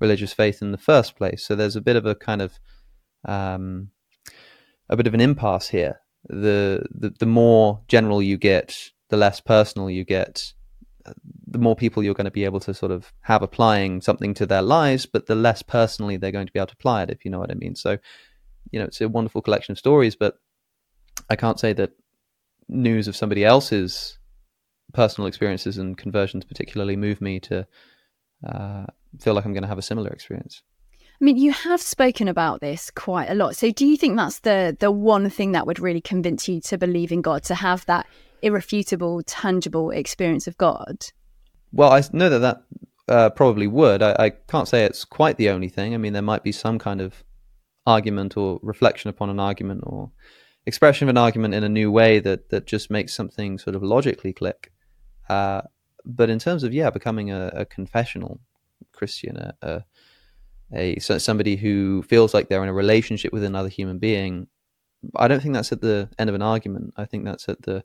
religious 0.00 0.32
faith 0.32 0.60
in 0.60 0.72
the 0.72 0.78
first 0.78 1.16
place. 1.16 1.44
So 1.44 1.56
there's 1.56 1.76
a 1.76 1.80
bit 1.80 1.96
of 1.96 2.04
a 2.04 2.14
kind 2.14 2.42
of, 2.42 2.58
um, 3.24 3.88
a 4.90 4.96
bit 4.96 5.06
of 5.06 5.14
an 5.14 5.20
impasse 5.20 5.68
here. 5.68 6.00
The, 6.28 6.86
the, 6.90 7.10
the 7.18 7.26
more 7.26 7.80
general 7.88 8.22
you 8.22 8.36
get, 8.36 8.90
the 9.08 9.16
less 9.16 9.40
personal 9.40 9.88
you 9.88 10.04
get, 10.04 10.52
the 11.46 11.58
more 11.58 11.74
people 11.74 12.02
you're 12.02 12.14
going 12.14 12.26
to 12.26 12.30
be 12.30 12.44
able 12.44 12.60
to 12.60 12.74
sort 12.74 12.92
of 12.92 13.12
have 13.22 13.42
applying 13.42 14.00
something 14.00 14.34
to 14.34 14.46
their 14.46 14.62
lives, 14.62 15.06
but 15.06 15.26
the 15.26 15.34
less 15.34 15.62
personally 15.62 16.16
they're 16.16 16.32
going 16.32 16.46
to 16.46 16.52
be 16.52 16.58
able 16.58 16.66
to 16.66 16.74
apply 16.74 17.02
it, 17.02 17.10
if 17.10 17.24
you 17.24 17.30
know 17.30 17.38
what 17.38 17.50
I 17.50 17.54
mean. 17.54 17.74
So, 17.74 17.98
you 18.70 18.78
know, 18.78 18.84
it's 18.84 19.00
a 19.00 19.08
wonderful 19.08 19.42
collection 19.42 19.72
of 19.72 19.78
stories, 19.78 20.16
but 20.16 20.38
I 21.30 21.36
can't 21.36 21.58
say 21.58 21.72
that 21.74 21.92
news 22.68 23.08
of 23.08 23.16
somebody 23.16 23.44
else's 23.44 24.18
personal 24.92 25.26
experiences 25.26 25.78
and 25.78 25.96
conversions 25.96 26.44
particularly 26.44 26.96
move 26.96 27.20
me 27.20 27.40
to 27.40 27.66
uh, 28.46 28.86
feel 29.18 29.34
like 29.34 29.44
I'm 29.44 29.52
going 29.52 29.62
to 29.62 29.68
have 29.68 29.78
a 29.78 29.82
similar 29.82 30.10
experience. 30.10 30.62
I 31.20 31.24
mean, 31.24 31.36
you 31.36 31.52
have 31.52 31.82
spoken 31.82 32.28
about 32.28 32.60
this 32.60 32.90
quite 32.92 33.28
a 33.28 33.34
lot. 33.34 33.56
So, 33.56 33.72
do 33.72 33.86
you 33.86 33.96
think 33.96 34.16
that's 34.16 34.40
the 34.40 34.76
the 34.78 34.90
one 34.90 35.28
thing 35.30 35.52
that 35.52 35.66
would 35.66 35.80
really 35.80 36.00
convince 36.00 36.48
you 36.48 36.60
to 36.62 36.78
believe 36.78 37.10
in 37.10 37.22
God, 37.22 37.42
to 37.44 37.56
have 37.56 37.84
that 37.86 38.06
irrefutable, 38.40 39.22
tangible 39.24 39.90
experience 39.90 40.46
of 40.46 40.56
God? 40.58 41.06
Well, 41.72 41.92
I 41.92 42.02
know 42.12 42.28
that 42.28 42.38
that 42.38 42.62
uh, 43.08 43.30
probably 43.30 43.66
would. 43.66 44.02
I, 44.02 44.16
I, 44.18 44.30
can't 44.30 44.68
say 44.68 44.84
it's 44.84 45.04
quite 45.04 45.38
the 45.38 45.50
only 45.50 45.68
thing. 45.68 45.94
I 45.94 45.96
mean, 45.96 46.12
there 46.12 46.22
might 46.22 46.42
be 46.42 46.52
some 46.52 46.78
kind 46.78 47.00
of 47.00 47.24
argument 47.86 48.36
or 48.36 48.60
reflection 48.62 49.08
upon 49.08 49.30
an 49.30 49.40
argument 49.40 49.80
or 49.84 50.10
expression 50.66 51.08
of 51.08 51.10
an 51.10 51.16
argument 51.16 51.54
in 51.54 51.64
a 51.64 51.68
new 51.68 51.90
way 51.90 52.20
that 52.20 52.50
that 52.50 52.66
just 52.66 52.90
makes 52.90 53.14
something 53.14 53.58
sort 53.58 53.74
of 53.74 53.82
logically 53.82 54.32
click. 54.32 54.72
Uh, 55.28 55.62
but 56.04 56.30
in 56.30 56.38
terms 56.38 56.62
of 56.62 56.72
yeah, 56.72 56.90
becoming 56.90 57.30
a, 57.30 57.50
a 57.54 57.64
confessional 57.64 58.40
Christian, 58.92 59.36
a, 59.36 59.54
a, 59.62 59.84
a 60.72 60.98
somebody 60.98 61.56
who 61.56 62.02
feels 62.02 62.34
like 62.34 62.48
they're 62.48 62.62
in 62.62 62.68
a 62.68 62.74
relationship 62.74 63.32
with 63.32 63.44
another 63.44 63.68
human 63.68 63.98
being, 63.98 64.48
I 65.16 65.28
don't 65.28 65.40
think 65.40 65.54
that's 65.54 65.72
at 65.72 65.80
the 65.80 66.08
end 66.18 66.28
of 66.28 66.34
an 66.34 66.42
argument. 66.42 66.94
I 66.96 67.04
think 67.04 67.24
that's 67.24 67.48
at 67.48 67.62
the 67.62 67.84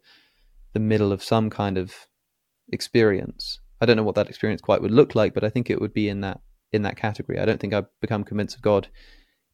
the 0.74 0.80
middle 0.80 1.12
of 1.12 1.24
some 1.24 1.50
kind 1.50 1.78
of 1.78 1.94
experience. 2.72 3.60
I 3.80 3.86
don't 3.86 3.98
know 3.98 4.04
what 4.04 4.16
that 4.16 4.30
experience 4.30 4.62
quite 4.62 4.82
would 4.82 4.92
look 4.92 5.16
like, 5.16 5.34
but 5.34 5.44
I 5.44 5.50
think 5.50 5.70
it 5.70 5.80
would 5.80 5.94
be 5.94 6.10
in 6.10 6.22
that 6.22 6.42
in 6.72 6.82
that 6.84 6.98
category. 6.98 7.40
I 7.40 7.46
don't 7.46 7.60
think 7.60 7.74
I've 7.74 7.88
become 8.02 8.24
convinced 8.24 8.56
of 8.56 8.62
God 8.62 8.88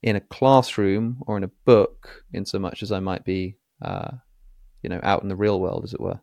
in 0.01 0.15
a 0.15 0.21
classroom 0.21 1.21
or 1.27 1.37
in 1.37 1.43
a 1.43 1.51
book 1.65 2.23
in 2.31 2.45
so 2.45 2.57
much 2.57 2.81
as 2.81 2.91
I 2.91 2.99
might 2.99 3.25
be, 3.25 3.57
uh, 3.81 4.11
you 4.81 4.89
know, 4.89 5.01
out 5.03 5.21
in 5.21 5.29
the 5.29 5.35
real 5.35 5.59
world, 5.59 5.83
as 5.83 5.93
it 5.93 5.99
were. 5.99 6.19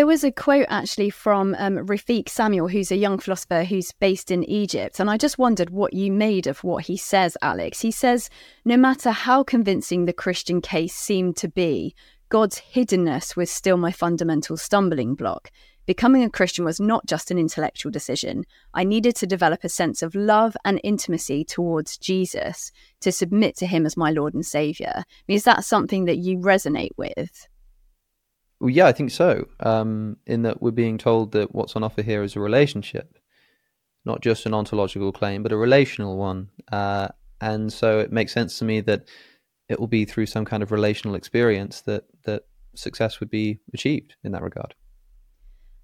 There 0.00 0.06
was 0.06 0.24
a 0.24 0.32
quote 0.32 0.64
actually 0.70 1.10
from 1.10 1.54
um, 1.58 1.76
Rafiq 1.76 2.26
Samuel, 2.26 2.68
who's 2.68 2.90
a 2.90 2.96
young 2.96 3.18
philosopher 3.18 3.64
who's 3.64 3.92
based 3.92 4.30
in 4.30 4.44
Egypt. 4.44 4.98
And 4.98 5.10
I 5.10 5.18
just 5.18 5.36
wondered 5.36 5.68
what 5.68 5.92
you 5.92 6.10
made 6.10 6.46
of 6.46 6.64
what 6.64 6.86
he 6.86 6.96
says, 6.96 7.36
Alex. 7.42 7.82
He 7.82 7.90
says, 7.90 8.30
No 8.64 8.78
matter 8.78 9.10
how 9.10 9.42
convincing 9.42 10.06
the 10.06 10.14
Christian 10.14 10.62
case 10.62 10.94
seemed 10.94 11.36
to 11.36 11.48
be, 11.48 11.94
God's 12.30 12.62
hiddenness 12.72 13.36
was 13.36 13.50
still 13.50 13.76
my 13.76 13.92
fundamental 13.92 14.56
stumbling 14.56 15.16
block. 15.16 15.50
Becoming 15.84 16.22
a 16.24 16.30
Christian 16.30 16.64
was 16.64 16.80
not 16.80 17.04
just 17.04 17.30
an 17.30 17.36
intellectual 17.36 17.92
decision. 17.92 18.44
I 18.72 18.84
needed 18.84 19.16
to 19.16 19.26
develop 19.26 19.64
a 19.64 19.68
sense 19.68 20.00
of 20.00 20.14
love 20.14 20.56
and 20.64 20.80
intimacy 20.82 21.44
towards 21.44 21.98
Jesus, 21.98 22.72
to 23.00 23.12
submit 23.12 23.54
to 23.58 23.66
him 23.66 23.84
as 23.84 23.98
my 23.98 24.12
Lord 24.12 24.32
and 24.32 24.46
Savior. 24.46 24.94
I 24.96 25.04
mean, 25.28 25.36
is 25.36 25.44
that 25.44 25.66
something 25.66 26.06
that 26.06 26.16
you 26.16 26.38
resonate 26.38 26.96
with? 26.96 27.49
Well, 28.60 28.70
yeah, 28.70 28.86
I 28.86 28.92
think 28.92 29.10
so. 29.10 29.48
Um, 29.60 30.18
in 30.26 30.42
that 30.42 30.60
we're 30.60 30.70
being 30.70 30.98
told 30.98 31.32
that 31.32 31.54
what's 31.54 31.76
on 31.76 31.82
offer 31.82 32.02
here 32.02 32.22
is 32.22 32.36
a 32.36 32.40
relationship, 32.40 33.18
not 34.04 34.20
just 34.20 34.44
an 34.44 34.52
ontological 34.54 35.12
claim, 35.12 35.42
but 35.42 35.52
a 35.52 35.56
relational 35.56 36.16
one. 36.18 36.50
Uh, 36.70 37.08
and 37.40 37.72
so 37.72 37.98
it 37.98 38.12
makes 38.12 38.32
sense 38.32 38.58
to 38.58 38.66
me 38.66 38.82
that 38.82 39.08
it 39.70 39.80
will 39.80 39.86
be 39.86 40.04
through 40.04 40.26
some 40.26 40.44
kind 40.44 40.62
of 40.62 40.72
relational 40.72 41.14
experience 41.14 41.80
that 41.82 42.04
that 42.24 42.42
success 42.74 43.18
would 43.18 43.30
be 43.30 43.58
achieved 43.72 44.14
in 44.24 44.32
that 44.32 44.42
regard. 44.42 44.74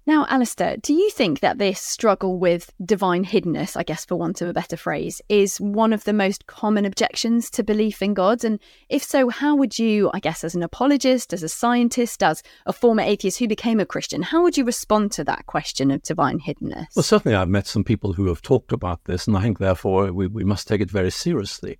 Now, 0.07 0.25
Alister, 0.29 0.77
do 0.81 0.93
you 0.93 1.09
think 1.09 1.41
that 1.41 1.57
this 1.57 1.81
struggle 1.81 2.39
with 2.39 2.71
divine 2.81 3.25
hiddenness, 3.25 3.75
I 3.75 3.83
guess 3.83 4.05
for 4.05 4.15
want 4.15 4.41
of 4.41 4.47
a 4.47 4.53
better 4.53 4.77
phrase, 4.77 5.21
is 5.27 5.59
one 5.59 5.91
of 5.91 6.05
the 6.05 6.13
most 6.13 6.47
common 6.47 6.85
objections 6.85 7.49
to 7.49 7.61
belief 7.61 8.01
in 8.01 8.13
God? 8.13 8.45
And 8.45 8.57
if 8.87 9.03
so, 9.03 9.27
how 9.27 9.57
would 9.57 9.77
you, 9.77 10.09
I 10.13 10.21
guess, 10.21 10.45
as 10.45 10.55
an 10.55 10.63
apologist, 10.63 11.33
as 11.33 11.43
a 11.43 11.49
scientist, 11.49 12.23
as 12.23 12.41
a 12.65 12.71
former 12.71 13.01
atheist 13.01 13.39
who 13.39 13.49
became 13.49 13.81
a 13.81 13.85
Christian, 13.85 14.21
how 14.21 14.43
would 14.43 14.55
you 14.55 14.63
respond 14.63 15.11
to 15.11 15.25
that 15.25 15.45
question 15.45 15.91
of 15.91 16.03
divine 16.03 16.39
hiddenness? 16.39 16.95
Well, 16.95 17.03
certainly 17.03 17.35
I've 17.35 17.49
met 17.49 17.67
some 17.67 17.83
people 17.83 18.13
who 18.13 18.27
have 18.27 18.41
talked 18.41 18.71
about 18.71 19.03
this, 19.03 19.27
and 19.27 19.35
I 19.35 19.41
think 19.41 19.59
therefore 19.59 20.13
we, 20.13 20.27
we 20.27 20.45
must 20.45 20.69
take 20.69 20.79
it 20.79 20.89
very 20.89 21.11
seriously. 21.11 21.79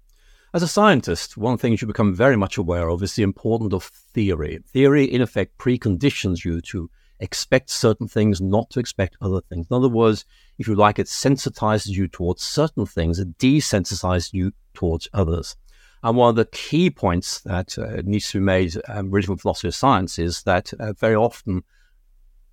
As 0.54 0.64
a 0.64 0.68
scientist, 0.68 1.38
one 1.38 1.58
thing 1.58 1.78
you 1.80 1.88
become 1.88 2.14
very 2.14 2.36
much 2.36 2.58
aware 2.58 2.90
of 2.90 3.02
is 3.04 3.16
the 3.16 3.24
importance 3.24 3.74
of 3.74 3.86
theory. 3.86 4.60
Theory, 4.74 5.06
in 5.06 5.22
effect, 5.22 5.58
preconditions 5.58 6.44
you 6.44 6.60
to 6.60 6.90
expect 7.20 7.70
certain 7.70 8.08
things, 8.08 8.42
not 8.42 8.70
to 8.72 8.80
expect 8.80 9.18
other 9.22 9.42
things. 9.42 9.68
In 9.70 9.76
other 9.76 9.90
words, 9.90 10.26
if 10.58 10.68
you 10.68 10.76
like, 10.76 11.00
it 11.00 11.08
sensitizes 11.08 11.88
you 11.88 12.08
towards 12.08 12.44
certain 12.44 12.86
things, 12.86 13.20
it 13.20 13.38
desensitizes 13.38 14.34
you 14.34 14.54
towards 14.74 15.08
others. 15.14 15.56
And 16.04 16.16
one 16.16 16.30
of 16.30 16.36
the 16.36 16.46
key 16.46 16.90
points 16.90 17.42
that 17.42 17.78
uh, 17.78 18.02
needs 18.04 18.32
to 18.32 18.40
be 18.40 18.46
made 18.46 18.76
um, 18.88 19.12
from 19.12 19.38
philosophy 19.38 19.70
of 19.70 19.76
science 19.76 20.20
is 20.20 20.44
that 20.44 20.72
uh, 20.80 20.94
very 20.94 21.16
often, 21.16 21.64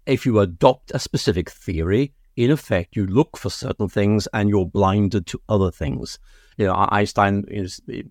if 0.06 0.24
you 0.24 0.40
adopt 0.40 0.92
a 0.92 0.98
specific 0.98 1.50
theory, 1.50 2.14
in 2.36 2.50
effect, 2.50 2.96
you 2.96 3.06
look 3.06 3.36
for 3.36 3.50
certain 3.50 3.88
things 3.88 4.26
and 4.32 4.48
you're 4.48 4.66
blinded 4.66 5.26
to 5.26 5.40
other 5.48 5.70
things. 5.70 6.18
You 6.56 6.66
know, 6.66 6.86
Einstein 6.90 7.44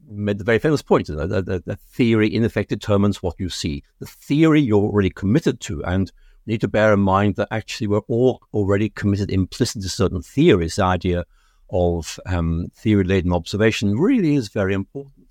made 0.10 0.38
the 0.38 0.44
very 0.44 0.60
famous 0.60 0.82
point 0.82 1.08
that 1.08 1.64
the, 1.66 1.78
theory, 1.92 2.34
in 2.34 2.44
effect, 2.44 2.70
determines 2.70 3.24
what 3.24 3.36
you 3.40 3.50
see. 3.50 3.84
The 4.00 4.06
theory 4.06 4.62
you're 4.62 4.84
already 4.84 5.10
committed 5.10 5.60
to, 5.62 5.84
and 5.84 6.12
need 6.46 6.62
to 6.62 6.68
bear 6.68 6.94
in 6.94 7.00
mind 7.00 7.36
that 7.36 7.48
actually 7.52 7.88
we're 7.88 8.00
all 8.08 8.42
already 8.54 8.90
committed 8.90 9.32
implicit 9.32 9.82
to 9.82 9.90
certain 9.90 10.22
theories. 10.22 10.76
The 10.76 10.84
idea 10.84 11.26
of 11.70 12.20
um, 12.26 12.68
theory-laden 12.76 13.34
observation 13.34 13.98
really 13.98 14.36
is 14.36 14.50
very 14.50 14.74
important. 14.74 15.24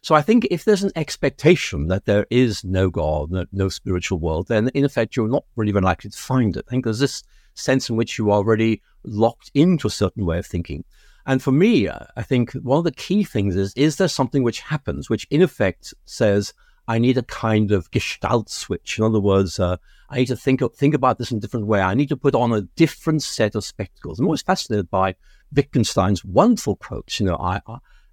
So 0.00 0.14
I 0.14 0.22
think 0.22 0.46
if 0.50 0.64
there's 0.64 0.84
an 0.84 0.92
expectation 0.94 1.88
that 1.88 2.04
there 2.04 2.26
is 2.30 2.62
no 2.62 2.88
God, 2.88 3.30
no, 3.30 3.44
no, 3.52 3.68
spiritual 3.68 4.18
world, 4.18 4.46
then 4.48 4.68
in 4.68 4.84
effect 4.84 5.16
you're 5.16 5.28
not 5.28 5.44
really 5.56 5.72
very 5.72 5.84
likely 5.84 6.10
to 6.10 6.16
find 6.16 6.56
it. 6.56 6.64
I 6.68 6.70
think 6.70 6.84
there's 6.84 7.00
this 7.00 7.24
sense 7.54 7.90
in 7.90 7.96
which 7.96 8.16
you 8.16 8.30
are 8.30 8.36
already 8.36 8.80
locked 9.02 9.50
into 9.54 9.88
a 9.88 9.90
certain 9.90 10.24
way 10.24 10.38
of 10.38 10.46
thinking. 10.46 10.84
And 11.26 11.42
for 11.42 11.52
me, 11.52 11.88
I 11.90 12.22
think 12.22 12.52
one 12.52 12.78
of 12.78 12.84
the 12.84 12.92
key 12.92 13.24
things 13.24 13.56
is 13.56 13.74
is 13.74 13.96
there 13.96 14.08
something 14.08 14.42
which 14.42 14.60
happens, 14.60 15.10
which 15.10 15.26
in 15.30 15.42
effect 15.42 15.92
says, 16.04 16.54
I 16.88 16.98
need 16.98 17.18
a 17.18 17.22
kind 17.22 17.70
of 17.70 17.90
gestalt 17.90 18.48
switch. 18.48 18.98
In 18.98 19.04
other 19.04 19.20
words, 19.20 19.60
uh, 19.60 19.76
I 20.08 20.16
need 20.16 20.28
to 20.28 20.36
think 20.36 20.62
think 20.74 20.94
about 20.94 21.18
this 21.18 21.30
in 21.30 21.36
a 21.36 21.40
different 21.40 21.66
way. 21.66 21.82
I 21.82 21.94
need 21.94 22.08
to 22.08 22.16
put 22.16 22.34
on 22.34 22.52
a 22.52 22.62
different 22.62 23.22
set 23.22 23.54
of 23.54 23.64
spectacles. 23.64 24.18
I'm 24.18 24.24
always 24.24 24.40
fascinated 24.40 24.90
by 24.90 25.14
Wittgenstein's 25.54 26.24
wonderful 26.24 26.76
quotes. 26.76 27.20
You 27.20 27.26
know, 27.26 27.36
I, 27.36 27.60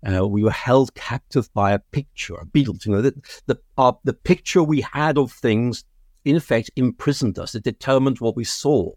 uh, 0.06 0.28
we 0.28 0.44
were 0.44 0.52
held 0.52 0.94
captive 0.94 1.52
by 1.54 1.72
a 1.72 1.80
picture, 1.80 2.36
a 2.36 2.46
beetle. 2.46 2.76
You 2.84 2.92
know, 2.92 3.02
the 3.02 3.14
the, 3.46 3.58
uh, 3.78 3.94
the 4.04 4.14
picture 4.14 4.62
we 4.62 4.82
had 4.82 5.18
of 5.18 5.32
things, 5.32 5.86
in 6.26 6.36
effect, 6.36 6.70
imprisoned 6.76 7.40
us. 7.40 7.56
It 7.56 7.64
determined 7.64 8.20
what 8.20 8.36
we 8.36 8.44
saw. 8.44 8.92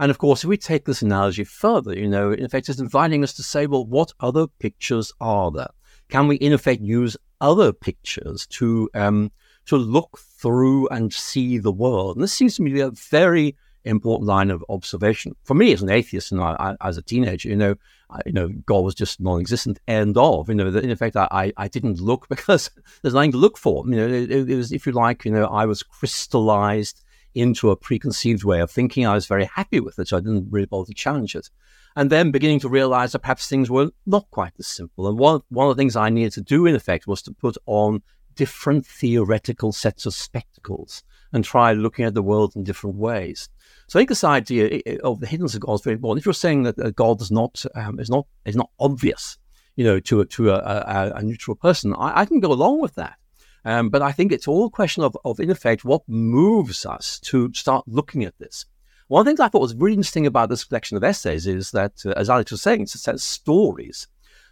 And 0.00 0.10
of 0.10 0.16
course, 0.16 0.42
if 0.42 0.48
we 0.48 0.56
take 0.56 0.86
this 0.86 1.02
analogy 1.02 1.44
further, 1.44 1.92
you 1.92 2.08
know, 2.08 2.32
in 2.32 2.44
effect, 2.44 2.70
it's 2.70 2.80
inviting 2.80 3.22
us 3.24 3.34
to 3.34 3.42
say, 3.42 3.66
well, 3.66 3.84
what 3.84 4.12
other 4.20 4.46
pictures 4.46 5.12
are 5.20 5.50
there? 5.50 5.70
Can 6.08 6.28
we, 6.28 6.36
in 6.36 6.54
effect, 6.54 6.80
use 6.80 7.16
other 7.40 7.72
pictures 7.72 8.46
to 8.46 8.90
um, 8.94 9.30
to 9.66 9.76
look 9.76 10.18
through 10.18 10.88
and 10.88 11.12
see 11.12 11.58
the 11.58 11.72
world. 11.72 12.16
And 12.16 12.22
this 12.22 12.32
seems 12.32 12.56
to 12.56 12.62
me 12.62 12.80
a 12.80 12.90
very 12.90 13.56
important 13.84 14.26
line 14.26 14.50
of 14.50 14.64
observation. 14.68 15.34
For 15.44 15.54
me, 15.54 15.72
as 15.72 15.82
an 15.82 15.90
atheist, 15.90 16.32
and 16.32 16.40
I, 16.40 16.76
I, 16.80 16.88
as 16.88 16.96
a 16.96 17.02
teenager, 17.02 17.48
you 17.48 17.56
know, 17.56 17.74
I, 18.10 18.20
you 18.26 18.32
know, 18.32 18.48
God 18.48 18.80
was 18.84 18.94
just 18.94 19.20
non-existent. 19.20 19.78
End 19.86 20.16
of. 20.16 20.48
You 20.48 20.54
know, 20.54 20.68
in 20.68 20.90
effect, 20.90 21.16
I, 21.16 21.52
I 21.56 21.68
didn't 21.68 22.00
look 22.00 22.28
because 22.30 22.70
there's 23.02 23.14
nothing 23.14 23.32
to 23.32 23.38
look 23.38 23.58
for. 23.58 23.84
You 23.86 23.96
know, 23.96 24.08
it, 24.08 24.30
it 24.30 24.56
was, 24.56 24.72
if 24.72 24.86
you 24.86 24.92
like, 24.92 25.24
you 25.24 25.32
know, 25.32 25.44
I 25.44 25.66
was 25.66 25.82
crystallized 25.82 27.02
into 27.34 27.70
a 27.70 27.76
preconceived 27.76 28.44
way 28.44 28.60
of 28.60 28.70
thinking. 28.70 29.06
I 29.06 29.14
was 29.14 29.26
very 29.26 29.44
happy 29.44 29.80
with 29.80 29.98
it, 29.98 30.08
so 30.08 30.16
I 30.16 30.20
didn't 30.20 30.48
really 30.50 30.66
bother 30.66 30.86
to 30.86 30.94
challenge 30.94 31.34
it. 31.34 31.50
And 31.98 32.10
then 32.10 32.30
beginning 32.30 32.60
to 32.60 32.68
realize 32.68 33.10
that 33.10 33.18
perhaps 33.18 33.48
things 33.48 33.68
were 33.68 33.90
not 34.06 34.30
quite 34.30 34.52
as 34.60 34.68
simple. 34.68 35.08
And 35.08 35.18
one, 35.18 35.40
one 35.48 35.68
of 35.68 35.76
the 35.76 35.80
things 35.80 35.96
I 35.96 36.10
needed 36.10 36.30
to 36.34 36.40
do, 36.40 36.64
in 36.64 36.76
effect, 36.76 37.08
was 37.08 37.22
to 37.22 37.32
put 37.32 37.56
on 37.66 38.02
different 38.36 38.86
theoretical 38.86 39.72
sets 39.72 40.06
of 40.06 40.14
spectacles 40.14 41.02
and 41.32 41.44
try 41.44 41.72
looking 41.72 42.04
at 42.04 42.14
the 42.14 42.22
world 42.22 42.52
in 42.54 42.62
different 42.62 42.94
ways. 42.94 43.48
So 43.88 43.98
I 43.98 44.00
think 44.00 44.10
this 44.10 44.22
idea 44.22 44.80
of 45.02 45.18
the 45.18 45.26
hiddenness 45.26 45.56
of 45.56 45.62
God 45.62 45.74
is 45.74 45.80
very 45.80 45.94
important. 45.94 46.22
If 46.22 46.26
you're 46.26 46.34
saying 46.34 46.62
that 46.62 46.94
God 46.94 47.20
is 47.20 47.32
not 47.32 47.64
um, 47.74 47.98
is 47.98 48.08
not 48.08 48.28
is 48.44 48.54
not 48.54 48.70
obvious, 48.78 49.36
you 49.74 49.82
know, 49.82 49.98
to 49.98 50.20
a, 50.20 50.26
to 50.26 50.50
a, 50.50 50.54
a, 50.56 51.12
a 51.16 51.22
neutral 51.24 51.56
person, 51.56 51.96
I, 51.98 52.20
I, 52.20 52.26
can 52.26 52.38
go 52.38 52.52
along 52.52 52.80
with 52.80 52.94
that. 52.94 53.16
Um, 53.64 53.88
but 53.88 54.02
I 54.02 54.12
think 54.12 54.30
it's 54.30 54.46
all 54.46 54.66
a 54.66 54.70
question 54.70 55.02
of, 55.02 55.16
of, 55.24 55.40
in 55.40 55.50
effect, 55.50 55.84
what 55.84 56.02
moves 56.06 56.86
us 56.86 57.18
to 57.24 57.52
start 57.54 57.88
looking 57.88 58.22
at 58.22 58.38
this. 58.38 58.66
One 59.08 59.20
of 59.20 59.24
the 59.24 59.30
things 59.30 59.40
I 59.40 59.48
thought 59.48 59.62
was 59.62 59.74
really 59.74 59.94
interesting 59.94 60.26
about 60.26 60.50
this 60.50 60.64
collection 60.64 60.96
of 60.96 61.04
essays 61.04 61.46
is 61.46 61.70
that, 61.72 61.92
uh, 62.04 62.10
as 62.10 62.28
Alex 62.28 62.50
was 62.50 62.62
saying, 62.62 62.82
it 62.82 62.90
says 62.90 63.24
stories. 63.24 64.06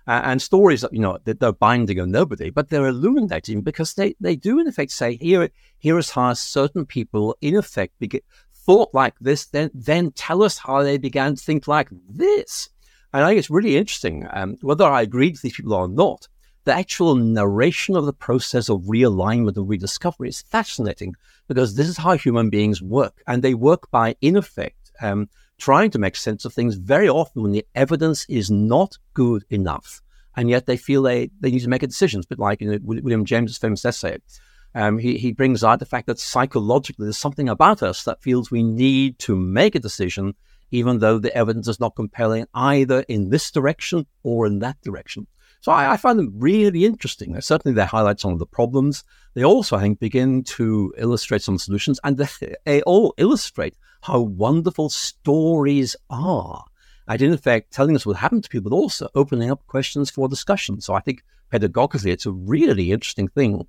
Uh, 0.06 0.20
and 0.24 0.40
stories, 0.40 0.84
you 0.92 1.00
know, 1.00 1.18
they're 1.24 1.52
binding 1.52 2.00
on 2.00 2.10
nobody, 2.10 2.48
but 2.48 2.68
they're 2.68 2.86
illuminating 2.86 3.60
because 3.60 3.94
they, 3.94 4.14
they 4.20 4.36
do, 4.36 4.58
in 4.60 4.68
effect, 4.68 4.92
say, 4.92 5.16
here, 5.16 5.50
here 5.78 5.98
is 5.98 6.10
how 6.10 6.32
certain 6.32 6.86
people, 6.86 7.36
in 7.40 7.56
effect, 7.56 8.02
thought 8.54 8.88
like 8.94 9.14
this, 9.20 9.46
then, 9.46 9.70
then 9.74 10.12
tell 10.12 10.42
us 10.42 10.58
how 10.58 10.82
they 10.82 10.96
began 10.96 11.34
to 11.34 11.42
think 11.42 11.66
like 11.68 11.88
this. 12.08 12.70
And 13.12 13.24
I 13.24 13.28
think 13.28 13.40
it's 13.40 13.50
really 13.50 13.76
interesting, 13.76 14.26
um, 14.30 14.56
whether 14.62 14.84
I 14.84 15.02
agree 15.02 15.30
with 15.30 15.42
these 15.42 15.56
people 15.56 15.74
or 15.74 15.88
not, 15.88 16.28
the 16.66 16.74
actual 16.74 17.14
narration 17.14 17.96
of 17.96 18.06
the 18.06 18.12
process 18.12 18.68
of 18.68 18.82
realignment 18.82 19.56
and 19.56 19.68
rediscovery 19.68 20.28
is 20.28 20.42
fascinating 20.42 21.14
because 21.46 21.76
this 21.76 21.88
is 21.88 21.96
how 21.96 22.16
human 22.16 22.50
beings 22.50 22.82
work. 22.82 23.22
And 23.26 23.40
they 23.40 23.54
work 23.54 23.88
by, 23.92 24.16
in 24.20 24.36
effect, 24.36 24.90
um, 25.00 25.28
trying 25.58 25.90
to 25.92 26.00
make 26.00 26.16
sense 26.16 26.44
of 26.44 26.52
things 26.52 26.74
very 26.74 27.08
often 27.08 27.42
when 27.42 27.52
the 27.52 27.64
evidence 27.76 28.26
is 28.28 28.50
not 28.50 28.98
good 29.14 29.44
enough. 29.48 30.02
And 30.36 30.50
yet 30.50 30.66
they 30.66 30.76
feel 30.76 31.02
they, 31.02 31.30
they 31.40 31.52
need 31.52 31.60
to 31.60 31.68
make 31.68 31.84
a 31.84 31.86
decision. 31.86 32.22
But 32.28 32.40
like 32.40 32.60
you 32.60 32.72
know, 32.72 32.78
William 32.82 33.24
James's 33.24 33.58
famous 33.58 33.84
essay, 33.84 34.18
um, 34.74 34.98
he, 34.98 35.18
he 35.18 35.32
brings 35.32 35.62
out 35.62 35.78
the 35.78 35.86
fact 35.86 36.08
that 36.08 36.18
psychologically 36.18 37.06
there's 37.06 37.16
something 37.16 37.48
about 37.48 37.80
us 37.80 38.02
that 38.04 38.22
feels 38.22 38.50
we 38.50 38.64
need 38.64 39.20
to 39.20 39.36
make 39.36 39.76
a 39.76 39.80
decision, 39.80 40.34
even 40.72 40.98
though 40.98 41.20
the 41.20 41.34
evidence 41.34 41.68
is 41.68 41.78
not 41.78 41.94
compelling 41.94 42.46
either 42.52 43.00
in 43.08 43.30
this 43.30 43.52
direction 43.52 44.04
or 44.24 44.46
in 44.48 44.58
that 44.58 44.80
direction. 44.82 45.28
So 45.60 45.72
I, 45.72 45.92
I 45.92 45.96
find 45.96 46.18
them 46.18 46.32
really 46.36 46.84
interesting. 46.84 47.40
Certainly, 47.40 47.74
they 47.74 47.84
highlight 47.84 48.20
some 48.20 48.32
of 48.32 48.38
the 48.38 48.46
problems. 48.46 49.04
They 49.34 49.44
also, 49.44 49.76
I 49.76 49.80
think, 49.80 49.98
begin 49.98 50.44
to 50.44 50.94
illustrate 50.96 51.42
some 51.42 51.58
solutions, 51.58 51.98
and 52.04 52.16
they, 52.16 52.26
they 52.64 52.82
all 52.82 53.14
illustrate 53.18 53.74
how 54.02 54.20
wonderful 54.20 54.88
stories 54.88 55.96
are. 56.10 56.64
And 57.08 57.22
in 57.22 57.36
fact, 57.36 57.72
telling 57.72 57.96
us 57.96 58.06
what 58.06 58.16
happened 58.16 58.44
to 58.44 58.50
people, 58.50 58.70
but 58.70 58.76
also 58.76 59.08
opening 59.14 59.50
up 59.50 59.66
questions 59.66 60.10
for 60.10 60.28
discussion. 60.28 60.80
So 60.80 60.94
I 60.94 61.00
think 61.00 61.22
pedagogically, 61.52 62.12
it's 62.12 62.26
a 62.26 62.32
really 62.32 62.92
interesting 62.92 63.28
thing. 63.28 63.66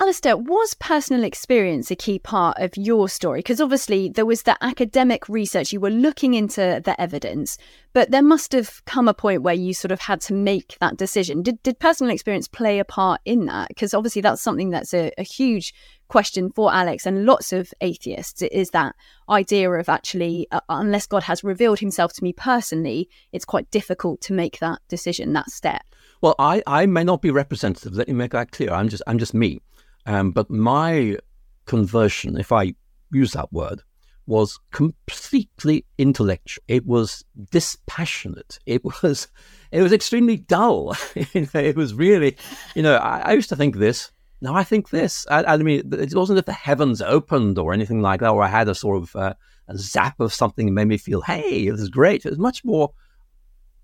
Alister, 0.00 0.36
was 0.36 0.74
personal 0.74 1.22
experience 1.22 1.88
a 1.88 1.94
key 1.94 2.18
part 2.18 2.58
of 2.58 2.76
your 2.76 3.08
story? 3.08 3.38
Because 3.38 3.60
obviously 3.60 4.08
there 4.08 4.26
was 4.26 4.42
the 4.42 4.56
academic 4.60 5.28
research, 5.28 5.72
you 5.72 5.78
were 5.78 5.88
looking 5.88 6.34
into 6.34 6.82
the 6.84 7.00
evidence, 7.00 7.56
but 7.92 8.10
there 8.10 8.22
must 8.22 8.50
have 8.52 8.84
come 8.86 9.06
a 9.06 9.14
point 9.14 9.42
where 9.42 9.54
you 9.54 9.72
sort 9.72 9.92
of 9.92 10.00
had 10.00 10.20
to 10.22 10.34
make 10.34 10.76
that 10.80 10.96
decision. 10.96 11.42
Did, 11.42 11.62
did 11.62 11.78
personal 11.78 12.12
experience 12.12 12.48
play 12.48 12.80
a 12.80 12.84
part 12.84 13.20
in 13.24 13.46
that? 13.46 13.68
Because 13.68 13.94
obviously 13.94 14.20
that's 14.20 14.42
something 14.42 14.70
that's 14.70 14.92
a, 14.92 15.12
a 15.16 15.22
huge 15.22 15.72
question 16.08 16.50
for 16.50 16.74
Alex 16.74 17.06
and 17.06 17.24
lots 17.24 17.52
of 17.52 17.72
atheists 17.80 18.42
is 18.42 18.70
that 18.70 18.96
idea 19.28 19.70
of 19.70 19.88
actually, 19.88 20.48
uh, 20.50 20.60
unless 20.68 21.06
God 21.06 21.22
has 21.22 21.44
revealed 21.44 21.78
himself 21.78 22.12
to 22.14 22.24
me 22.24 22.32
personally, 22.32 23.08
it's 23.32 23.44
quite 23.44 23.70
difficult 23.70 24.20
to 24.22 24.32
make 24.32 24.58
that 24.58 24.80
decision, 24.88 25.32
that 25.34 25.50
step. 25.50 25.82
Well, 26.20 26.34
I, 26.38 26.62
I 26.66 26.86
may 26.86 27.04
not 27.04 27.22
be 27.22 27.30
representative. 27.30 27.94
Let 27.94 28.08
me 28.08 28.14
make 28.14 28.32
that 28.32 28.50
clear. 28.50 28.72
I'm 28.72 28.88
just 28.88 29.02
I'm 29.06 29.18
just 29.18 29.34
me. 29.34 29.60
Um, 30.06 30.30
but 30.30 30.50
my 30.50 31.18
conversion, 31.66 32.36
if 32.36 32.52
I 32.52 32.74
use 33.10 33.32
that 33.32 33.52
word, 33.52 33.82
was 34.26 34.58
completely 34.70 35.84
intellectual. 35.98 36.62
It 36.68 36.86
was 36.86 37.24
dispassionate. 37.50 38.58
It 38.66 38.82
was, 38.84 39.28
it 39.70 39.82
was 39.82 39.92
extremely 39.92 40.38
dull. 40.38 40.96
it 41.14 41.76
was 41.76 41.94
really, 41.94 42.36
you 42.74 42.82
know, 42.82 42.96
I, 42.96 43.20
I, 43.20 43.32
used 43.32 43.50
to 43.50 43.56
think 43.56 43.76
this. 43.76 44.10
Now 44.40 44.54
I 44.54 44.64
think 44.64 44.90
this. 44.90 45.26
I, 45.30 45.44
I, 45.44 45.56
mean, 45.58 45.92
it 45.92 46.14
wasn't 46.14 46.36
that 46.36 46.46
the 46.46 46.52
heavens 46.52 47.02
opened 47.02 47.58
or 47.58 47.72
anything 47.72 48.00
like 48.00 48.20
that, 48.20 48.30
or 48.30 48.42
I 48.42 48.48
had 48.48 48.68
a 48.68 48.74
sort 48.74 49.02
of 49.02 49.16
uh, 49.16 49.34
a 49.68 49.76
zap 49.76 50.20
of 50.20 50.32
something 50.32 50.66
that 50.66 50.72
made 50.72 50.88
me 50.88 50.98
feel, 50.98 51.20
hey, 51.20 51.68
this 51.68 51.80
is 51.80 51.90
great. 51.90 52.24
It 52.24 52.30
was 52.30 52.38
much 52.38 52.64
more. 52.64 52.92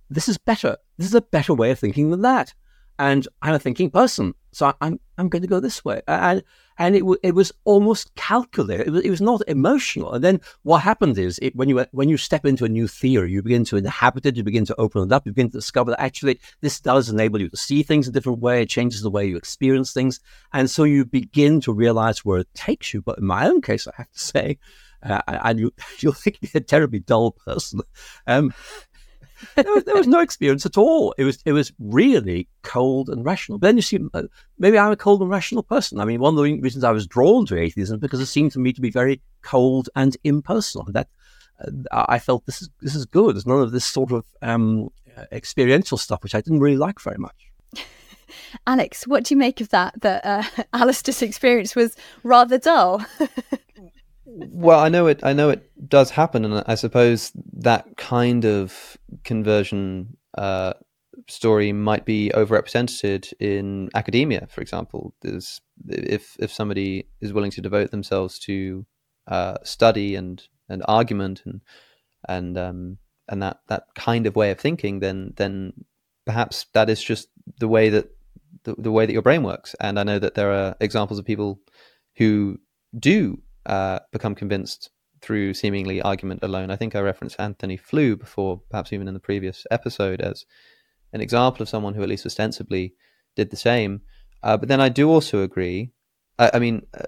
This 0.09 0.29
is 0.29 0.39
better. 0.39 0.77
This 0.97 1.07
is 1.07 1.15
a 1.15 1.21
better 1.21 1.55
way 1.55 1.71
of 1.71 1.79
thinking 1.79 2.11
than 2.11 2.23
that 2.23 2.55
and 3.01 3.27
I'm 3.41 3.55
a 3.55 3.59
thinking 3.59 3.91
person, 3.91 4.35
so 4.53 4.75
I'm 4.83 5.01
I'm 5.17 5.31
going 5.31 5.41
to 5.41 5.49
go 5.49 5.59
this 5.59 5.83
way, 5.83 6.03
and 6.07 6.43
and 6.77 6.95
it 6.95 7.03
it 7.23 7.35
was 7.35 7.51
almost 7.65 8.15
calculated. 8.15 8.89
It 8.89 8.91
was, 8.91 9.03
it 9.05 9.11
was 9.11 9.23
not 9.23 9.41
emotional. 9.49 10.13
And 10.13 10.23
then 10.23 10.41
what 10.65 10.83
happened 10.83 11.17
is, 11.17 11.39
it, 11.41 11.57
when 11.57 11.71
you 11.71 11.87
when 11.93 12.11
you 12.11 12.19
step 12.19 12.45
into 12.45 12.67
a 12.67 12.69
new 12.69 12.87
theory, 12.87 13.33
you 13.33 13.43
begin 13.43 13.65
to 13.65 13.79
inhabit 13.79 14.27
it, 14.27 14.37
you 14.37 14.43
begin 14.43 14.67
to 14.67 14.79
open 14.79 15.03
it 15.03 15.13
up, 15.13 15.25
you 15.25 15.33
begin 15.33 15.51
to 15.51 15.57
discover 15.57 15.93
that 15.93 16.03
actually 16.03 16.39
this 16.61 16.79
does 16.79 17.09
enable 17.09 17.41
you 17.41 17.49
to 17.49 17.57
see 17.57 17.83
things 17.83 18.07
a 18.07 18.13
different 18.13 18.41
way. 18.41 18.63
It 18.63 18.69
changes 18.69 19.01
the 19.01 19.11
way 19.11 19.25
you 19.25 19.39
experience 19.39 19.95
things, 19.95 20.21
and 20.53 20.69
so 20.69 20.85
you 20.85 21.07
begin 21.07 21.63
to 21.63 21.73
realize 21.73 22.23
where 22.23 22.41
it 22.41 22.55
takes 22.55 22.93
you. 22.93 23.01
But 23.01 23.19
in 23.19 23.25
my 23.25 23.49
own 23.49 23.63
case, 23.63 23.89
I 23.89 23.93
have 23.97 24.13
to 24.13 24.21
say. 24.21 24.59
Uh, 25.03 25.23
and 25.27 25.59
you, 25.59 25.73
you'll 26.01 26.13
think 26.13 26.43
me 26.43 26.51
a 26.55 26.61
terribly 26.61 26.99
dull 26.99 27.31
person. 27.31 27.81
Um, 28.27 28.53
there, 29.55 29.65
was, 29.73 29.85
there, 29.85 29.95
was, 29.95 30.07
no 30.07 30.21
experience 30.21 30.67
at 30.67 30.77
all. 30.77 31.15
It 31.19 31.25
was 31.25 31.39
it 31.45 31.53
was 31.53 31.73
really 31.79 32.49
cold 32.63 33.09
and 33.09 33.25
rational. 33.25 33.59
But 33.59 33.69
then 33.69 33.77
you 33.77 33.83
see, 33.83 33.99
uh, 34.15 34.23
maybe 34.59 34.79
I'm 34.79 34.93
a 34.93 34.97
cold 34.97 35.21
and 35.21 35.31
rational 35.31 35.63
person. 35.63 36.01
I 36.01 36.05
mean, 36.05 36.21
one 36.21 36.35
of 36.35 36.37
the 36.37 36.61
reasons 36.61 36.85
I 36.85 36.93
was 36.93 37.07
drawn 37.07 37.47
to 37.47 37.59
atheism 37.59 37.97
is 37.97 38.01
because 38.01 38.21
it 38.21 38.27
seemed 38.27 38.53
to 38.53 38.59
me 38.59 38.73
to 38.73 38.81
be 38.81 38.91
very 38.91 39.21
cold 39.43 39.89
and 39.97 40.17
impersonal. 40.25 40.87
That 40.93 41.09
uh, 41.61 42.05
I 42.09 42.19
felt 42.19 42.47
this 42.47 42.63
is 42.63 42.71
this 42.81 42.95
is 42.95 43.07
good. 43.07 43.35
There's 43.35 43.47
none 43.47 43.61
of 43.61 43.73
this 43.73 43.85
sort 43.85 44.13
of 44.13 44.25
um, 44.43 44.91
experiential 45.33 45.99
stuff, 45.99 46.23
which 46.23 46.35
I 46.35 46.41
didn't 46.41 46.61
really 46.61 46.77
like 46.77 47.01
very 47.01 47.19
much. 47.19 47.51
Alex, 48.67 49.07
what 49.07 49.25
do 49.25 49.35
you 49.35 49.39
make 49.39 49.61
of 49.61 49.69
that? 49.71 50.01
That 50.01 50.25
uh, 50.25 50.43
Alister's 50.73 51.23
experience 51.23 51.75
was 51.75 51.97
rather 52.23 52.59
dull. 52.59 53.05
well, 54.33 54.81
I 54.81 54.89
know 54.89 55.07
it. 55.07 55.21
I 55.23 55.33
know 55.33 55.51
it 55.51 55.71
does 55.89 56.11
happen, 56.11 56.45
and 56.45 56.65
I 56.67 56.75
suppose 56.75 57.33
that 57.55 57.97
kind 57.97 58.45
of 58.45 58.97
conversion 59.25 60.17
uh, 60.37 60.75
story 61.29 61.73
might 61.73 62.05
be 62.05 62.31
overrepresented 62.35 63.33
in 63.41 63.91
academia. 63.95 64.47
For 64.51 64.61
example, 64.61 65.15
if 65.89 66.37
if 66.39 66.53
somebody 66.53 67.09
is 67.21 67.33
willing 67.33 67.51
to 67.53 67.61
devote 67.61 67.91
themselves 67.91 68.39
to 68.41 68.87
uh, 69.27 69.59
study 69.65 70.15
and 70.15 70.43
and 70.69 70.83
argument 70.87 71.43
and 71.45 71.61
and 72.29 72.57
um, 72.59 72.99
and 73.29 73.43
that 73.43 73.61
that 73.69 73.85
kind 73.95 74.27
of 74.27 74.37
way 74.37 74.51
of 74.51 74.61
thinking, 74.61 75.01
then 75.01 75.33
then 75.37 75.73
perhaps 76.25 76.67
that 76.75 76.89
is 76.89 77.03
just 77.03 77.29
the 77.59 77.69
way 77.69 77.89
that 77.89 78.11
the, 78.65 78.75
the 78.77 78.93
way 78.93 79.07
that 79.07 79.13
your 79.13 79.23
brain 79.23 79.43
works. 79.43 79.75
And 79.81 79.99
I 79.99 80.05
know 80.05 80.19
that 80.19 80.35
there 80.35 80.53
are 80.53 80.77
examples 80.81 81.19
of 81.19 81.25
people 81.25 81.61
who 82.17 82.59
do 82.99 83.41
uh, 83.67 84.01
become 84.13 84.35
convinced 84.35 84.91
through 85.21 85.55
seemingly 85.55 86.01
argument 86.01 86.43
alone. 86.43 86.71
I 86.71 86.77
think 86.77 86.95
I 86.95 87.01
referenced 87.01 87.39
Antony 87.39 87.77
Flew 87.77 88.17
before, 88.17 88.63
perhaps 88.71 88.93
even 88.93 89.09
in 89.09 89.15
the 89.15 89.21
previous 89.21 89.67
episode, 89.71 90.21
as 90.21 90.47
an 91.13 91.21
example 91.21 91.63
of 91.63 91.69
someone 91.69 91.95
who 91.95 92.03
at 92.03 92.09
least 92.09 92.27
ostensibly 92.27 92.95
did 93.37 93.51
the 93.51 93.57
same. 93.57 94.01
Uh, 94.43 94.57
but 94.57 94.69
then 94.69 94.81
I 94.81 94.89
do 94.89 95.11
also 95.11 95.43
agree. 95.43 95.93
I, 96.39 96.53
I 96.55 96.59
mean, 96.59 96.87
uh, 96.95 97.05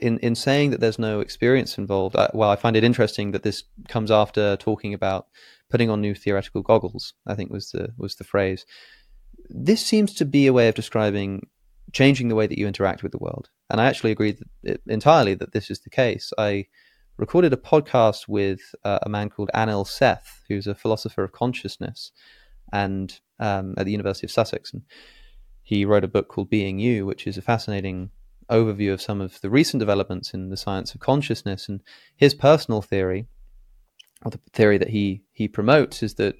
in 0.00 0.18
in 0.18 0.34
saying 0.34 0.70
that 0.70 0.80
there's 0.80 0.98
no 0.98 1.20
experience 1.20 1.78
involved, 1.78 2.16
I, 2.16 2.30
well, 2.34 2.50
I 2.50 2.56
find 2.56 2.76
it 2.76 2.84
interesting 2.84 3.32
that 3.32 3.42
this 3.42 3.64
comes 3.88 4.10
after 4.10 4.56
talking 4.56 4.94
about 4.94 5.26
putting 5.70 5.90
on 5.90 6.00
new 6.00 6.14
theoretical 6.14 6.62
goggles. 6.62 7.14
I 7.26 7.34
think 7.34 7.50
was 7.50 7.70
the 7.70 7.92
was 7.98 8.16
the 8.16 8.24
phrase. 8.24 8.64
This 9.50 9.84
seems 9.84 10.14
to 10.14 10.24
be 10.24 10.46
a 10.46 10.52
way 10.52 10.68
of 10.68 10.74
describing 10.74 11.48
changing 11.94 12.28
the 12.28 12.34
way 12.34 12.46
that 12.46 12.58
you 12.58 12.66
interact 12.66 13.02
with 13.02 13.12
the 13.12 13.18
world. 13.18 13.48
And 13.70 13.80
I 13.80 13.86
actually 13.86 14.10
agree 14.10 14.36
that, 14.64 14.80
entirely 14.86 15.34
that 15.34 15.52
this 15.52 15.70
is 15.70 15.80
the 15.80 15.90
case. 15.90 16.32
I 16.36 16.66
recorded 17.16 17.52
a 17.52 17.56
podcast 17.56 18.28
with 18.28 18.60
uh, 18.84 18.98
a 19.02 19.08
man 19.08 19.30
called 19.30 19.50
Anil 19.54 19.86
Seth, 19.86 20.42
who's 20.48 20.66
a 20.66 20.74
philosopher 20.74 21.22
of 21.24 21.32
consciousness, 21.32 22.12
and 22.72 23.18
um, 23.38 23.74
at 23.78 23.86
the 23.86 23.92
University 23.92 24.26
of 24.26 24.32
Sussex. 24.32 24.72
And 24.72 24.82
he 25.62 25.84
wrote 25.84 26.04
a 26.04 26.08
book 26.08 26.28
called 26.28 26.50
Being 26.50 26.80
You, 26.80 27.06
which 27.06 27.26
is 27.26 27.38
a 27.38 27.42
fascinating 27.42 28.10
overview 28.50 28.92
of 28.92 29.00
some 29.00 29.20
of 29.20 29.40
the 29.40 29.48
recent 29.48 29.78
developments 29.78 30.34
in 30.34 30.50
the 30.50 30.56
science 30.56 30.94
of 30.94 31.00
consciousness. 31.00 31.68
And 31.68 31.80
his 32.16 32.34
personal 32.34 32.82
theory, 32.82 33.28
or 34.24 34.32
the 34.32 34.40
theory 34.52 34.78
that 34.78 34.90
he 34.90 35.22
he 35.32 35.46
promotes, 35.46 36.02
is 36.02 36.14
that 36.14 36.34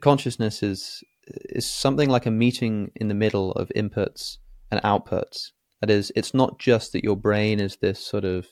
consciousness 0.00 0.62
is 0.62 1.02
is 1.26 1.68
something 1.68 2.10
like 2.10 2.26
a 2.26 2.30
meeting 2.30 2.90
in 2.96 3.08
the 3.08 3.14
middle 3.14 3.52
of 3.52 3.72
inputs 3.74 4.36
and 4.70 4.82
outputs. 4.82 5.50
That 5.80 5.90
is, 5.90 6.12
it's 6.14 6.34
not 6.34 6.58
just 6.58 6.92
that 6.92 7.04
your 7.04 7.16
brain 7.16 7.60
is 7.60 7.76
this 7.76 7.98
sort 7.98 8.24
of 8.24 8.46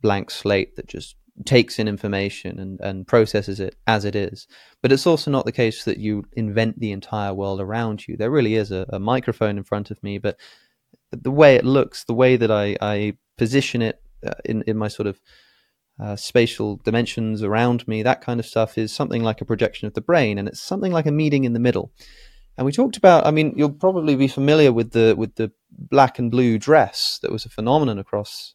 blank 0.00 0.30
slate 0.30 0.76
that 0.76 0.88
just 0.88 1.16
takes 1.46 1.78
in 1.78 1.88
information 1.88 2.58
and, 2.58 2.80
and 2.80 3.06
processes 3.06 3.60
it 3.60 3.76
as 3.86 4.04
it 4.04 4.14
is. 4.14 4.46
But 4.82 4.92
it's 4.92 5.06
also 5.06 5.30
not 5.30 5.44
the 5.44 5.52
case 5.52 5.84
that 5.84 5.98
you 5.98 6.24
invent 6.32 6.78
the 6.78 6.92
entire 6.92 7.32
world 7.34 7.60
around 7.60 8.06
you. 8.06 8.16
There 8.16 8.30
really 8.30 8.54
is 8.54 8.70
a, 8.70 8.86
a 8.90 8.98
microphone 8.98 9.56
in 9.56 9.64
front 9.64 9.90
of 9.90 10.02
me, 10.02 10.18
but 10.18 10.38
the 11.10 11.30
way 11.30 11.56
it 11.56 11.64
looks, 11.64 12.04
the 12.04 12.14
way 12.14 12.36
that 12.36 12.50
I, 12.50 12.76
I 12.80 13.16
position 13.36 13.82
it 13.82 14.02
uh, 14.26 14.34
in, 14.44 14.62
in 14.66 14.76
my 14.76 14.88
sort 14.88 15.06
of 15.06 15.20
uh, 16.00 16.16
spatial 16.16 16.76
dimensions 16.84 17.42
around 17.42 17.86
me, 17.86 18.02
that 18.02 18.22
kind 18.22 18.40
of 18.40 18.46
stuff 18.46 18.78
is 18.78 18.92
something 18.92 19.22
like 19.22 19.40
a 19.40 19.44
projection 19.44 19.86
of 19.86 19.94
the 19.94 20.00
brain, 20.00 20.38
and 20.38 20.48
it's 20.48 20.60
something 20.60 20.92
like 20.92 21.06
a 21.06 21.12
meeting 21.12 21.44
in 21.44 21.52
the 21.52 21.60
middle. 21.60 21.92
And 22.56 22.66
we 22.66 22.72
talked 22.72 22.96
about, 22.96 23.26
I 23.26 23.30
mean, 23.30 23.54
you'll 23.56 23.70
probably 23.70 24.14
be 24.14 24.28
familiar 24.28 24.72
with 24.72 24.92
the 24.92 25.14
with 25.16 25.36
the 25.36 25.52
black 25.70 26.18
and 26.18 26.30
blue 26.30 26.58
dress 26.58 27.18
that 27.22 27.32
was 27.32 27.44
a 27.44 27.50
phenomenon 27.50 27.98
across 27.98 28.54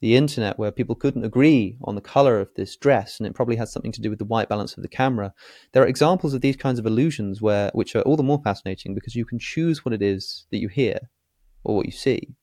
the 0.00 0.16
internet 0.16 0.58
where 0.58 0.72
people 0.72 0.94
couldn't 0.94 1.24
agree 1.24 1.76
on 1.84 1.94
the 1.94 2.00
color 2.00 2.40
of 2.40 2.48
this 2.56 2.74
dress 2.74 3.18
and 3.18 3.26
it 3.26 3.34
probably 3.34 3.56
has 3.56 3.70
something 3.70 3.92
to 3.92 4.00
do 4.00 4.08
with 4.08 4.18
the 4.18 4.24
white 4.24 4.48
balance 4.48 4.76
of 4.76 4.82
the 4.82 4.88
camera. 4.88 5.32
There 5.72 5.82
are 5.82 5.86
examples 5.86 6.32
of 6.32 6.40
these 6.40 6.56
kinds 6.56 6.78
of 6.78 6.86
illusions 6.86 7.42
where 7.42 7.70
which 7.74 7.94
are 7.94 8.02
all 8.02 8.16
the 8.16 8.22
more 8.22 8.40
fascinating 8.42 8.94
because 8.94 9.14
you 9.14 9.26
can 9.26 9.38
choose 9.38 9.84
what 9.84 9.92
it 9.92 10.02
is 10.02 10.46
that 10.50 10.58
you 10.58 10.68
hear 10.68 10.98
or 11.64 11.76
what 11.76 11.86
you 11.86 11.92
see. 11.92 12.34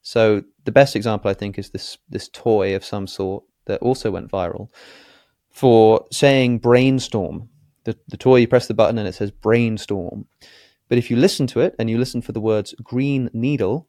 So 0.00 0.42
the 0.64 0.72
best 0.72 0.96
example 0.96 1.30
i 1.30 1.34
think 1.34 1.58
is 1.58 1.70
this 1.70 1.98
this 2.08 2.28
toy 2.28 2.74
of 2.74 2.84
some 2.84 3.06
sort 3.06 3.44
that 3.66 3.80
also 3.80 4.10
went 4.10 4.30
viral 4.30 4.68
for 5.50 6.06
saying 6.10 6.58
brainstorm 6.58 7.48
the, 7.92 7.98
the 8.08 8.16
toy 8.16 8.36
you 8.36 8.48
press 8.48 8.66
the 8.66 8.74
button 8.74 8.98
and 8.98 9.08
it 9.08 9.14
says 9.14 9.30
brainstorm 9.30 10.26
but 10.88 10.98
if 10.98 11.10
you 11.10 11.16
listen 11.16 11.46
to 11.46 11.60
it 11.60 11.74
and 11.78 11.90
you 11.90 11.98
listen 11.98 12.22
for 12.22 12.32
the 12.32 12.40
words 12.40 12.74
green 12.82 13.30
needle 13.32 13.88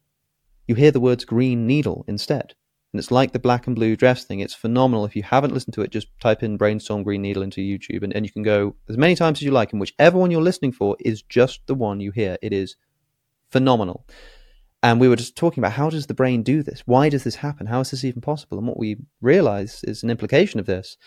you 0.68 0.76
hear 0.76 0.92
the 0.92 1.00
words 1.00 1.26
green 1.26 1.66
needle 1.68 2.06
instead 2.08 2.54
and 2.92 3.00
it's 3.00 3.12
like 3.12 3.34
the 3.34 3.40
black 3.40 3.68
and 3.68 3.76
blue 3.76 3.96
dress 3.96 4.24
thing. 4.24 4.40
It's 4.40 4.56
phenomenal. 4.56 5.06
If 5.06 5.16
you 5.16 5.22
haven't 5.22 5.54
listened 5.54 5.76
to 5.76 5.84
it, 5.84 5.92
just 5.92 6.08
type 6.20 6.42
in 6.42 6.58
Brainstorm 6.58 7.04
Green 7.04 7.22
Needle 7.22 7.44
into 7.44 7.62
YouTube 7.62 8.02
and, 8.02 8.14
and 8.14 8.26
you 8.26 8.32
can 8.32 8.42
go 8.42 8.76
as 8.90 8.98
many 8.98 9.16
times 9.16 9.40
as 9.40 9.44
you 9.44 9.52
like. 9.52 9.72
And 9.72 9.80
whichever 9.80 10.18
one 10.18 10.32
you're 10.32 10.42
listening 10.42 10.72
for 10.72 10.98
is 11.00 11.22
just 11.22 11.68
the 11.68 11.76
one 11.76 12.00
you 12.00 12.12
hear. 12.12 12.38
It 12.42 12.52
is 12.52 12.78
phenomenal. 13.52 14.08
And 14.82 15.00
we 15.00 15.08
were 15.08 15.16
just 15.16 15.36
talking 15.36 15.62
about 15.62 15.74
how 15.74 15.90
does 15.92 16.08
the 16.08 16.14
brain 16.16 16.42
do 16.42 16.64
this? 16.64 16.82
Why 16.86 17.10
does 17.10 17.24
this 17.24 17.36
happen? 17.36 17.68
How 17.68 17.82
is 17.82 17.92
this 17.92 18.04
even 18.04 18.22
possible? 18.22 18.58
And 18.58 18.68
what 18.68 18.80
we 18.80 18.98
realize 19.22 19.84
is 19.84 20.02
an 20.02 20.10
implication 20.10 20.60
of 20.60 20.66
this 20.66 20.98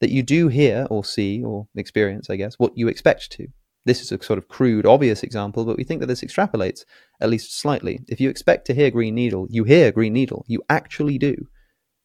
that 0.00 0.10
you 0.10 0.22
do 0.22 0.48
hear 0.48 0.86
or 0.90 1.04
see 1.04 1.42
or 1.44 1.68
experience, 1.76 2.30
I 2.30 2.36
guess, 2.36 2.54
what 2.58 2.76
you 2.76 2.88
expect 2.88 3.30
to 3.32 3.48
this 3.84 4.02
is 4.02 4.12
a 4.12 4.22
sort 4.22 4.38
of 4.38 4.48
crude, 4.48 4.86
obvious 4.86 5.22
example, 5.22 5.64
but 5.64 5.76
we 5.76 5.84
think 5.84 6.00
that 6.00 6.06
this 6.06 6.22
extrapolates 6.22 6.84
at 7.20 7.30
least 7.30 7.58
slightly. 7.58 8.00
If 8.08 8.20
you 8.20 8.28
expect 8.28 8.66
to 8.66 8.74
hear 8.74 8.90
Green 8.90 9.14
Needle, 9.14 9.46
you 9.50 9.64
hear 9.64 9.90
Green 9.90 10.12
Needle. 10.12 10.44
You 10.48 10.62
actually 10.68 11.18
do. 11.18 11.34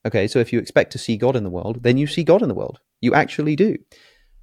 Okay, 0.05 0.27
so 0.27 0.39
if 0.39 0.53
you 0.53 0.59
expect 0.59 0.91
to 0.93 0.97
see 0.97 1.17
God 1.17 1.35
in 1.35 1.43
the 1.43 1.49
world, 1.49 1.83
then 1.83 1.97
you 1.97 2.07
see 2.07 2.23
God 2.23 2.41
in 2.41 2.47
the 2.47 2.55
world. 2.55 2.79
You 3.01 3.13
actually 3.13 3.55
do. 3.55 3.77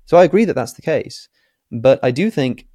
So 0.06 0.16
I 0.16 0.24
agree 0.24 0.44
that 0.44 0.54
that's 0.54 0.74
the 0.74 0.82
case. 0.82 1.28
But 1.70 2.00
I 2.02 2.10
do 2.10 2.30
think 2.30 2.66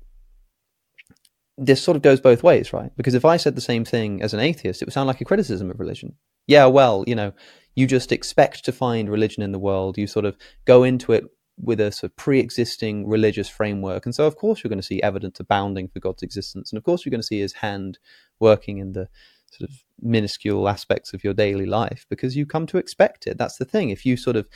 this 1.58 1.84
sort 1.84 1.98
of 1.98 2.02
goes 2.02 2.22
both 2.22 2.44
ways, 2.44 2.74
right? 2.74 2.92
Because 2.98 3.14
if 3.14 3.26
I 3.26 3.38
said 3.38 3.56
the 3.56 3.62
same 3.62 3.86
thing 3.86 4.24
as 4.24 4.34
an 4.34 4.40
atheist, 4.40 4.82
it 4.82 4.86
would 4.86 4.94
sound 4.94 5.08
like 5.08 5.22
a 5.22 5.26
criticism 5.26 5.70
of 5.70 5.80
religion. 5.80 6.16
Yeah, 6.48 6.66
well, 6.66 7.04
you 7.06 7.16
know, 7.16 7.34
you 7.78 7.86
just 7.86 8.12
expect 8.12 8.66
to 8.66 8.72
find 8.72 9.08
religion 9.08 9.44
in 9.44 9.52
the 9.52 9.60
world. 9.60 10.00
You 10.00 10.08
sort 10.08 10.26
of 10.26 10.36
go 10.66 10.84
into 10.84 11.14
it 11.14 11.26
with 11.60 11.80
a 11.80 11.92
sort 11.92 12.12
of 12.12 12.18
pre-existing 12.18 13.08
religious 13.08 13.48
framework, 13.48 14.08
and 14.08 14.16
so 14.16 14.26
of 14.26 14.36
course 14.36 14.64
you're 14.64 14.70
going 14.70 14.82
to 14.82 14.92
see 14.92 15.02
evidence 15.04 15.40
abounding 15.40 15.88
for 15.88 16.00
God's 16.00 16.24
existence, 16.24 16.72
and 16.72 16.78
of 16.78 16.84
course 16.84 17.06
you're 17.06 17.12
going 17.12 17.22
to 17.22 17.28
see 17.28 17.40
His 17.40 17.54
hand 17.54 18.00
working 18.40 18.80
in 18.80 18.94
the 18.94 19.08
sort 19.52 19.70
of 19.70 19.76
minuscule 20.02 20.68
aspects 20.68 21.14
of 21.14 21.24
your 21.24 21.36
daily 21.36 21.68
life 21.68 22.08
because 22.10 22.36
you 22.36 22.48
come 22.48 22.66
to 22.66 22.78
expect 22.78 23.28
it. 23.28 23.38
That's 23.38 23.58
the 23.58 23.66
thing. 23.66 23.92
If 23.92 24.08
you 24.08 24.18
sort 24.18 24.36
of 24.36 24.48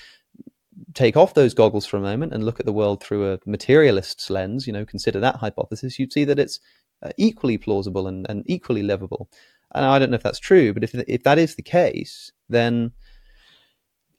take 0.95 1.15
off 1.15 1.35
those 1.35 1.53
goggles 1.53 1.85
for 1.85 1.97
a 1.97 2.01
moment 2.01 2.33
and 2.33 2.43
look 2.43 2.59
at 2.59 2.65
the 2.65 2.73
world 2.73 3.03
through 3.03 3.33
a 3.33 3.39
materialist's 3.45 4.31
lens, 4.31 4.65
you 4.65 4.73
know, 4.73 4.83
consider 4.83 5.19
that 5.19 5.35
hypothesis, 5.35 5.99
you'd 5.99 6.11
see 6.11 6.25
that 6.25 6.39
it's 6.39 6.59
uh, 7.03 7.11
equally 7.17 7.59
plausible 7.59 8.07
and, 8.07 8.25
and 8.29 8.43
equally 8.47 8.81
livable. 8.81 9.29
And 9.75 9.85
I 9.85 9.99
don't 9.99 10.09
know 10.09 10.15
if 10.15 10.23
that's 10.23 10.39
true, 10.39 10.73
but 10.73 10.83
if 10.83 10.95
if 11.07 11.21
that 11.23 11.37
is 11.37 11.55
the 11.55 11.61
case, 11.61 12.31
then 12.49 12.91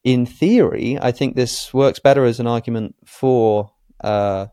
in 0.05 0.27
theory, 0.27 0.99
I 1.01 1.13
think 1.13 1.37
this 1.37 1.73
works 1.73 1.99
better 1.99 2.25
as 2.25 2.41
an 2.41 2.47
argument 2.47 2.97
for 3.05 3.73
uh, 4.03 4.47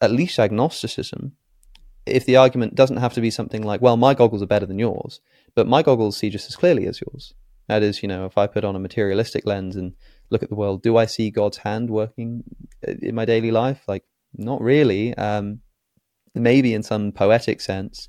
at 0.00 0.10
least 0.10 0.38
agnosticism. 0.38 1.32
If 2.06 2.26
the 2.26 2.36
argument 2.36 2.74
doesn't 2.74 2.98
have 2.98 3.14
to 3.14 3.20
be 3.20 3.30
something 3.30 3.62
like, 3.62 3.80
well, 3.80 3.96
my 3.96 4.14
goggles 4.14 4.42
are 4.42 4.46
better 4.46 4.66
than 4.66 4.78
yours, 4.78 5.20
but 5.54 5.66
my 5.66 5.82
goggles 5.82 6.16
see 6.16 6.30
just 6.30 6.48
as 6.48 6.56
clearly 6.56 6.86
as 6.86 7.00
yours. 7.00 7.34
That 7.68 7.82
is, 7.82 8.02
you 8.02 8.08
know, 8.08 8.26
if 8.26 8.36
I 8.36 8.46
put 8.46 8.64
on 8.64 8.76
a 8.76 8.80
materialistic 8.80 9.46
lens 9.46 9.76
and 9.76 9.94
look 10.30 10.42
at 10.42 10.50
the 10.50 10.54
world, 10.54 10.82
do 10.82 10.96
I 10.96 11.06
see 11.06 11.30
God's 11.30 11.58
hand 11.58 11.88
working 11.88 12.44
in 12.82 13.14
my 13.14 13.24
daily 13.24 13.50
life? 13.50 13.82
Like, 13.88 14.04
not 14.34 14.60
really. 14.60 15.14
Um, 15.16 15.60
maybe 16.34 16.74
in 16.74 16.82
some 16.82 17.12
poetic 17.12 17.60
sense. 17.60 18.08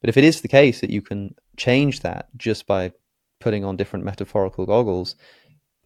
But 0.00 0.08
if 0.08 0.16
it 0.16 0.24
is 0.24 0.40
the 0.40 0.48
case 0.48 0.80
that 0.80 0.90
you 0.90 1.02
can 1.02 1.34
change 1.56 2.00
that 2.00 2.28
just 2.36 2.66
by 2.66 2.92
putting 3.40 3.64
on 3.64 3.76
different 3.76 4.04
metaphorical 4.04 4.64
goggles, 4.64 5.16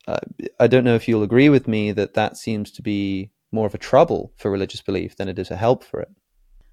uh, 0.08 0.18
I 0.58 0.66
don't 0.66 0.84
know 0.84 0.94
if 0.94 1.06
you'll 1.06 1.22
agree 1.22 1.48
with 1.48 1.68
me 1.68 1.92
that 1.92 2.14
that 2.14 2.36
seems 2.36 2.70
to 2.72 2.82
be 2.82 3.30
more 3.52 3.66
of 3.66 3.74
a 3.74 3.78
trouble 3.78 4.32
for 4.36 4.50
religious 4.50 4.80
belief 4.80 5.16
than 5.16 5.28
it 5.28 5.38
is 5.38 5.50
a 5.50 5.56
help 5.56 5.84
for 5.84 6.00
it. 6.00 6.08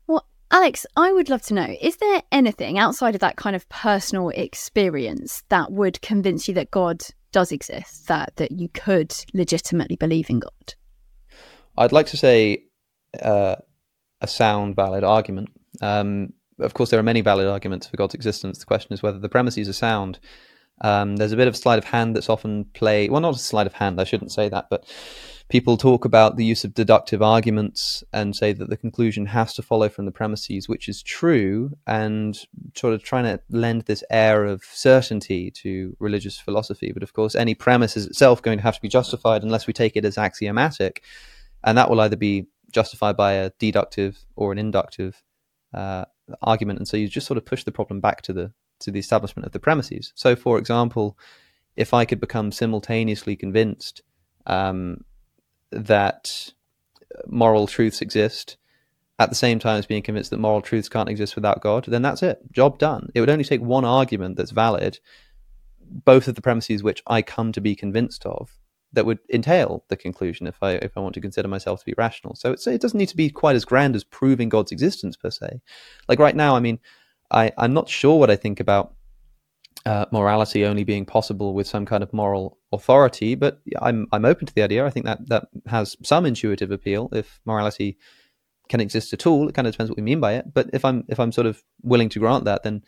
Well, 0.08 0.26
Alex, 0.50 0.86
I 0.96 1.12
would 1.12 1.30
love 1.30 1.42
to 1.44 1.54
know 1.54 1.76
is 1.82 1.98
there 1.98 2.24
anything 2.32 2.80
outside 2.80 3.16
of 3.16 3.22
that 3.22 3.36
kind 3.36 3.56
of 3.56 3.68
personal 3.70 4.30
experience 4.30 5.44
that 5.50 5.72
would 5.72 6.02
convince 6.02 6.48
you 6.48 6.54
that 6.56 6.72
God 6.72 7.02
does 7.32 7.52
exist, 7.52 8.08
that, 8.08 8.36
that 8.38 8.52
you 8.52 8.70
could 8.70 9.14
legitimately 9.34 9.96
believe 9.96 10.30
in 10.30 10.40
God? 10.40 10.74
I'd 11.78 11.92
like 11.92 12.08
to 12.08 12.18
say 12.18 12.64
uh, 13.22 13.58
a 14.22 14.28
sound, 14.28 14.76
valid 14.76 15.04
argument. 15.04 15.50
Um, 15.82 16.34
of 16.60 16.74
course, 16.74 16.90
there 16.90 17.00
are 17.00 17.04
many 17.04 17.22
valid 17.22 17.48
arguments 17.48 17.88
for 17.88 17.98
God's 17.98 18.16
existence. 18.16 18.60
The 18.60 18.66
question 18.66 18.94
is 18.94 19.04
whether 19.04 19.20
the 19.20 19.30
premises 19.30 19.70
are 19.70 19.74
sound. 19.74 20.20
Um, 20.82 21.18
there's 21.18 21.32
a 21.32 21.38
bit 21.38 21.48
of 21.48 21.54
a 21.54 21.58
sleight 21.58 21.78
of 21.78 21.86
hand 21.86 22.16
that's 22.16 22.30
often 22.30 22.66
played. 22.74 23.12
Well, 23.12 23.22
not 23.22 23.36
a 23.36 23.40
sleight 23.40 23.68
of 23.68 23.74
hand, 23.74 24.00
I 24.00 24.04
shouldn't 24.04 24.32
say 24.32 24.50
that, 24.50 24.68
but 24.70 24.86
people 25.50 25.78
talk 25.78 26.06
about 26.06 26.38
the 26.38 26.46
use 26.46 26.64
of 26.64 26.76
deductive 26.76 27.22
arguments 27.22 28.04
and 28.14 28.36
say 28.36 28.54
that 28.54 28.70
the 28.70 28.78
conclusion 28.78 29.26
has 29.26 29.54
to 29.56 29.64
follow 29.64 29.90
from 29.90 30.06
the 30.06 30.12
premises, 30.12 30.70
which 30.70 30.88
is 30.88 31.02
true, 31.02 31.72
and 31.88 32.46
sort 32.76 32.94
of 32.94 33.04
trying 33.04 33.24
to 33.24 33.42
lend 33.50 33.82
this 33.82 34.04
air 34.12 34.46
of 34.46 34.64
certainty 34.64 35.50
to 35.52 35.96
religious 36.00 36.38
philosophy. 36.40 36.92
But 36.92 37.04
of 37.04 37.14
course, 37.14 37.36
any 37.36 37.56
premise 37.56 37.98
is 37.98 38.06
itself 38.06 38.42
going 38.42 38.60
to 38.60 38.64
have 38.64 38.76
to 38.76 38.82
be 38.82 38.88
justified 38.90 39.44
unless 39.44 39.66
we 39.66 39.74
take 39.74 39.96
it 39.96 40.06
as 40.06 40.18
axiomatic, 40.18 41.04
and 41.64 41.78
that 41.78 41.90
will 41.90 42.00
either 42.00 42.16
be 42.16 42.46
justified 42.72 43.18
by 43.18 43.34
a 43.34 43.52
deductive 43.58 44.20
or 44.36 44.52
an 44.52 44.60
inductive 44.60 45.24
uh, 45.74 46.06
argument. 46.44 46.78
And 46.78 46.88
so 46.88 46.96
you 46.96 47.08
just 47.08 47.28
sort 47.28 47.40
of 47.40 47.46
push 47.46 47.64
the 47.64 47.72
problem 47.72 48.00
back 48.00 48.22
to 48.24 48.34
the 48.34 48.54
to 48.80 48.92
the 48.92 49.00
establishment 49.00 49.46
of 49.46 49.52
the 49.52 49.60
premises. 49.60 50.12
So, 50.16 50.36
for 50.36 50.58
example, 50.58 51.18
if 51.76 51.94
I 51.94 52.06
could 52.06 52.20
become 52.20 52.52
simultaneously 52.52 53.36
convinced 53.36 54.02
um, 54.46 55.04
that 55.72 56.54
moral 57.28 57.68
truths 57.68 58.02
exist 58.02 58.58
at 59.18 59.30
the 59.30 59.36
same 59.36 59.60
time 59.60 59.78
as 59.78 59.86
being 59.86 60.02
convinced 60.02 60.30
that 60.30 60.40
moral 60.40 60.62
truths 60.62 60.90
can't 60.90 61.10
exist 61.10 61.36
without 61.36 61.62
God, 61.62 61.86
then 61.86 62.02
that's 62.02 62.24
it. 62.24 62.40
Job 62.52 62.80
done. 62.80 63.10
It 63.14 63.20
would 63.20 63.30
only 63.30 63.44
take 63.44 63.62
one 63.62 63.86
argument 63.86 64.38
that's 64.38 64.52
valid, 64.52 65.00
both 65.82 66.28
of 66.28 66.36
the 66.36 66.42
premises 66.42 66.84
which 66.84 67.04
I 67.08 67.22
come 67.22 67.52
to 67.52 67.62
be 67.62 67.76
convinced 67.76 68.26
of, 68.26 68.60
that 68.94 69.06
would 69.06 69.20
entail 69.32 69.84
the 69.90 69.98
conclusion 69.98 70.48
if 70.48 70.62
I 70.62 70.72
if 70.74 70.98
I 70.98 71.00
want 71.00 71.14
to 71.16 71.22
consider 71.22 71.48
myself 71.48 71.80
to 71.80 71.86
be 71.86 71.94
rational. 71.98 72.36
So 72.36 72.52
it 72.52 72.82
doesn't 72.82 72.98
need 72.98 73.10
to 73.10 73.18
be 73.18 73.30
quite 73.30 73.56
as 73.56 73.66
grand 73.66 73.96
as 73.96 74.04
proving 74.04 74.50
God's 74.50 74.72
existence 74.72 75.16
per 75.16 75.30
se. 75.30 75.62
Like 76.08 76.20
right 76.20 76.36
now, 76.36 76.56
I 76.56 76.60
mean, 76.60 76.80
I, 77.32 77.52
I'm 77.58 77.74
not 77.74 77.90
sure 77.90 78.20
what 78.20 78.30
I 78.30 78.36
think 78.36 78.60
about 78.60 78.94
uh, 79.86 80.06
morality 80.12 80.66
only 80.66 80.84
being 80.84 81.06
possible 81.06 81.54
with 81.54 81.68
some 81.68 81.86
kind 81.86 82.04
of 82.04 82.12
moral 82.14 82.58
authority, 82.72 83.36
but 83.36 83.62
I'm 83.82 84.08
I'm 84.12 84.26
open 84.26 84.46
to 84.48 84.54
the 84.54 84.62
idea. 84.62 84.86
I 84.86 84.90
think 84.90 85.06
that 85.06 85.28
that 85.30 85.48
has 85.68 85.96
some 86.04 86.26
intuitive 86.26 86.72
appeal. 86.72 87.10
If 87.14 87.40
morality 87.46 87.98
can 88.68 88.82
exist 88.82 89.14
at 89.14 89.26
all, 89.26 89.48
it 89.48 89.56
kind 89.56 89.68
of 89.68 89.74
depends 89.74 89.90
what 89.90 89.98
we 89.98 90.04
mean 90.04 90.20
by 90.20 90.34
it. 90.34 90.54
But 90.54 90.70
if 90.74 90.84
I'm 90.86 91.04
if 91.08 91.20
I'm 91.20 91.32
sort 91.32 91.48
of 91.48 91.64
willing 91.82 92.10
to 92.10 92.20
grant 92.20 92.46
that, 92.46 92.64
then 92.64 92.84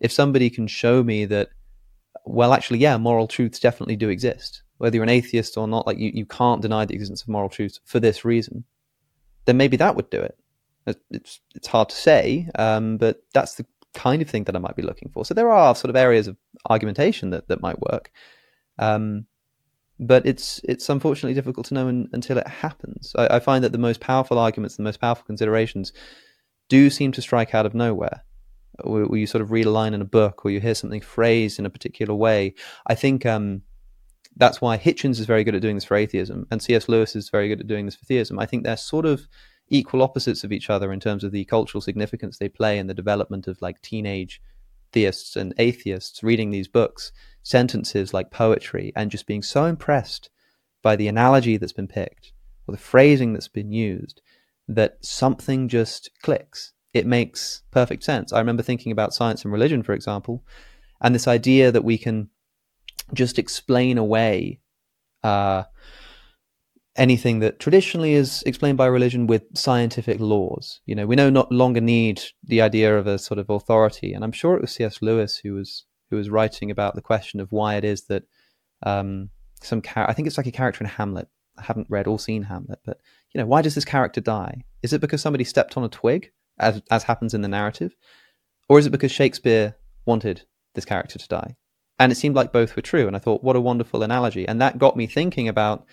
if 0.00 0.12
somebody 0.12 0.50
can 0.50 0.66
show 0.66 1.02
me 1.02 1.24
that, 1.26 1.50
well, 2.26 2.52
actually, 2.52 2.78
yeah, 2.78 2.96
moral 2.96 3.28
truths 3.28 3.60
definitely 3.60 3.96
do 3.96 4.08
exist, 4.08 4.62
whether 4.78 4.96
you're 4.96 5.04
an 5.04 5.08
atheist 5.08 5.56
or 5.56 5.68
not, 5.68 5.86
like 5.86 5.98
you, 5.98 6.10
you 6.12 6.26
can't 6.26 6.62
deny 6.62 6.84
the 6.84 6.94
existence 6.94 7.22
of 7.22 7.28
moral 7.28 7.48
truths 7.48 7.80
for 7.84 8.00
this 8.00 8.24
reason, 8.24 8.64
then 9.46 9.56
maybe 9.56 9.76
that 9.76 9.96
would 9.96 10.10
do 10.10 10.20
it. 10.20 10.36
It's 11.10 11.40
it's 11.54 11.68
hard 11.68 11.88
to 11.88 11.96
say, 11.96 12.50
um, 12.56 12.98
but 12.98 13.22
that's 13.32 13.54
the 13.54 13.64
kind 13.94 14.20
of 14.20 14.28
thing 14.28 14.44
that 14.44 14.56
I 14.56 14.58
might 14.58 14.76
be 14.76 14.82
looking 14.82 15.10
for. 15.10 15.24
So 15.24 15.34
there 15.34 15.50
are 15.50 15.74
sort 15.74 15.90
of 15.90 15.96
areas 15.96 16.26
of 16.26 16.36
argumentation 16.68 17.30
that, 17.30 17.48
that 17.48 17.62
might 17.62 17.80
work. 17.80 18.10
Um, 18.78 19.26
but 20.00 20.26
it's 20.26 20.60
it's 20.64 20.88
unfortunately 20.88 21.34
difficult 21.34 21.66
to 21.66 21.74
know 21.74 21.88
in, 21.88 22.08
until 22.12 22.36
it 22.36 22.48
happens. 22.48 23.12
I, 23.16 23.36
I, 23.36 23.40
find 23.40 23.62
that 23.62 23.70
the 23.70 23.78
most 23.78 24.00
powerful 24.00 24.38
arguments, 24.38 24.76
the 24.76 24.82
most 24.82 25.00
powerful 25.00 25.24
considerations, 25.24 25.92
do 26.68 26.90
seem 26.90 27.12
to 27.12 27.22
strike 27.22 27.54
out 27.54 27.64
of 27.66 27.74
nowhere. 27.74 28.24
Where, 28.82 29.06
where 29.06 29.20
you 29.20 29.28
sort 29.28 29.42
of 29.42 29.52
read 29.52 29.66
a 29.66 29.70
line 29.70 29.94
in 29.94 30.02
a 30.02 30.06
book, 30.06 30.44
or 30.44 30.50
you 30.50 30.58
hear 30.58 30.74
something 30.74 31.00
phrased 31.00 31.60
in 31.60 31.66
a 31.66 31.70
particular 31.70 32.12
way. 32.12 32.54
I 32.88 32.96
think 32.96 33.24
um, 33.24 33.62
that's 34.36 34.60
why 34.60 34.76
Hitchens 34.76 35.20
is 35.20 35.26
very 35.26 35.44
good 35.44 35.54
at 35.54 35.62
doing 35.62 35.76
this 35.76 35.84
for 35.84 35.96
atheism, 35.96 36.46
and 36.50 36.60
C.S. 36.60 36.88
Lewis 36.88 37.14
is 37.14 37.30
very 37.30 37.48
good 37.48 37.60
at 37.60 37.68
doing 37.68 37.86
this 37.86 37.94
for 37.94 38.04
theism. 38.04 38.40
I 38.40 38.46
think 38.46 38.64
they're 38.64 38.76
sort 38.76 39.06
of 39.06 39.28
equal 39.68 40.02
opposites 40.02 40.44
of 40.44 40.52
each 40.52 40.70
other 40.70 40.92
in 40.92 41.00
terms 41.00 41.24
of 41.24 41.32
the 41.32 41.44
cultural 41.44 41.80
significance 41.80 42.38
they 42.38 42.48
play 42.48 42.78
in 42.78 42.86
the 42.86 42.94
development 42.94 43.46
of 43.46 43.60
like 43.62 43.80
teenage 43.80 44.40
theists 44.92 45.36
and 45.36 45.54
atheists 45.58 46.22
reading 46.22 46.50
these 46.50 46.68
books 46.68 47.10
sentences 47.42 48.14
like 48.14 48.30
poetry 48.30 48.92
and 48.94 49.10
just 49.10 49.26
being 49.26 49.42
so 49.42 49.64
impressed 49.64 50.30
by 50.82 50.94
the 50.96 51.08
analogy 51.08 51.56
that's 51.56 51.72
been 51.72 51.88
picked 51.88 52.32
or 52.66 52.72
the 52.72 52.80
phrasing 52.80 53.32
that's 53.32 53.48
been 53.48 53.72
used 53.72 54.20
that 54.68 54.96
something 55.04 55.68
just 55.68 56.10
clicks. 56.22 56.72
It 56.92 57.06
makes 57.06 57.62
perfect 57.70 58.04
sense. 58.04 58.32
I 58.32 58.38
remember 58.38 58.62
thinking 58.62 58.92
about 58.92 59.12
science 59.12 59.42
and 59.44 59.52
religion, 59.52 59.82
for 59.82 59.92
example, 59.92 60.44
and 61.00 61.14
this 61.14 61.28
idea 61.28 61.72
that 61.72 61.84
we 61.84 61.98
can 61.98 62.30
just 63.12 63.38
explain 63.38 63.98
away 63.98 64.60
uh, 65.22 65.64
anything 66.96 67.40
that 67.40 67.58
traditionally 67.58 68.14
is 68.14 68.42
explained 68.46 68.78
by 68.78 68.86
religion 68.86 69.26
with 69.26 69.44
scientific 69.54 70.20
laws. 70.20 70.80
You 70.86 70.94
know, 70.94 71.06
we 71.06 71.16
no 71.16 71.30
not 71.30 71.50
longer 71.50 71.80
need 71.80 72.22
the 72.42 72.60
idea 72.60 72.96
of 72.96 73.06
a 73.06 73.18
sort 73.18 73.38
of 73.38 73.50
authority, 73.50 74.12
and 74.12 74.24
I'm 74.24 74.32
sure 74.32 74.54
it 74.54 74.60
was 74.60 74.72
C.S. 74.72 75.02
Lewis 75.02 75.38
who 75.38 75.54
was 75.54 75.84
who 76.10 76.16
was 76.16 76.30
writing 76.30 76.70
about 76.70 76.94
the 76.94 77.02
question 77.02 77.40
of 77.40 77.50
why 77.50 77.74
it 77.76 77.84
is 77.84 78.04
that 78.04 78.24
um, 78.84 79.30
some 79.60 79.82
char- 79.82 80.08
I 80.08 80.12
think 80.12 80.28
it's 80.28 80.36
like 80.36 80.46
a 80.46 80.52
character 80.52 80.84
in 80.84 80.90
Hamlet. 80.90 81.28
I 81.56 81.62
haven't 81.62 81.90
read 81.90 82.06
or 82.06 82.18
seen 82.18 82.42
Hamlet, 82.44 82.80
but 82.84 82.98
you 83.32 83.40
know, 83.40 83.46
why 83.46 83.62
does 83.62 83.74
this 83.74 83.84
character 83.84 84.20
die? 84.20 84.64
Is 84.82 84.92
it 84.92 85.00
because 85.00 85.22
somebody 85.22 85.44
stepped 85.44 85.76
on 85.76 85.84
a 85.84 85.88
twig, 85.88 86.30
as 86.58 86.82
as 86.90 87.04
happens 87.04 87.34
in 87.34 87.42
the 87.42 87.48
narrative, 87.48 87.94
or 88.68 88.78
is 88.78 88.86
it 88.86 88.90
because 88.90 89.12
Shakespeare 89.12 89.76
wanted 90.06 90.42
this 90.74 90.84
character 90.84 91.18
to 91.18 91.28
die? 91.28 91.56
And 91.98 92.10
it 92.10 92.16
seemed 92.16 92.34
like 92.34 92.52
both 92.52 92.74
were 92.74 92.82
true. 92.82 93.06
And 93.06 93.14
I 93.14 93.20
thought, 93.20 93.44
what 93.44 93.54
a 93.54 93.60
wonderful 93.60 94.02
analogy. 94.02 94.48
And 94.48 94.60
that 94.60 94.78
got 94.78 94.96
me 94.96 95.06
thinking 95.06 95.48
about 95.48 95.86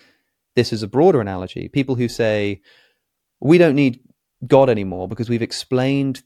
this 0.54 0.72
is 0.72 0.82
a 0.82 0.88
broader 0.88 1.20
analogy. 1.20 1.68
People 1.68 1.94
who 1.94 2.08
say 2.08 2.60
we 3.40 3.58
don't 3.58 3.74
need 3.74 4.00
God 4.46 4.68
anymore 4.68 5.08
because 5.08 5.28
we've 5.28 5.42
explained 5.42 6.22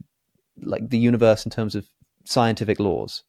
like 0.63 0.89
the 0.89 0.99
universe 0.99 1.45
in 1.45 1.51
terms 1.51 1.75
of 1.75 1.87
scientific 2.25 2.81
laws 2.81 3.23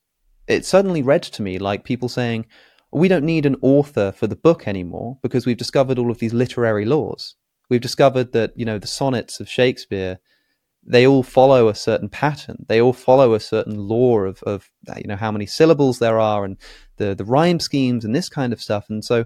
it 0.47 0.65
suddenly 0.65 1.01
read 1.01 1.23
to 1.23 1.41
me 1.41 1.59
like 1.59 1.83
people 1.83 2.09
saying, 2.09 2.45
we 2.91 3.09
don't 3.09 3.25
need 3.25 3.45
an 3.45 3.57
author 3.61 4.11
for 4.13 4.27
the 4.27 4.35
book 4.35 4.67
anymore 4.67 5.19
because 5.21 5.45
we've 5.45 5.57
discovered 5.57 5.99
all 5.99 6.09
of 6.09 6.19
these 6.19 6.33
literary 6.33 6.85
laws. 6.85 7.35
We've 7.69 7.81
discovered 7.81 8.31
that, 8.31 8.53
you 8.55 8.63
know, 8.63 8.79
the 8.79 8.87
sonnets 8.87 9.41
of 9.41 9.49
Shakespeare, 9.49 10.19
they 10.83 11.05
all 11.05 11.21
follow 11.21 11.67
a 11.67 11.75
certain 11.75 12.07
pattern. 12.07 12.65
They 12.69 12.79
all 12.79 12.93
follow 12.93 13.33
a 13.33 13.41
certain 13.41 13.77
law 13.77 14.19
of, 14.19 14.41
of 14.43 14.69
you 14.95 15.07
know, 15.07 15.17
how 15.17 15.33
many 15.33 15.45
syllables 15.45 15.99
there 15.99 16.17
are 16.17 16.45
and 16.45 16.55
the, 16.95 17.13
the 17.13 17.25
rhyme 17.25 17.59
schemes 17.59 18.05
and 18.05 18.15
this 18.15 18.29
kind 18.29 18.53
of 18.53 18.61
stuff. 18.61 18.85
And 18.89 19.03
so, 19.03 19.25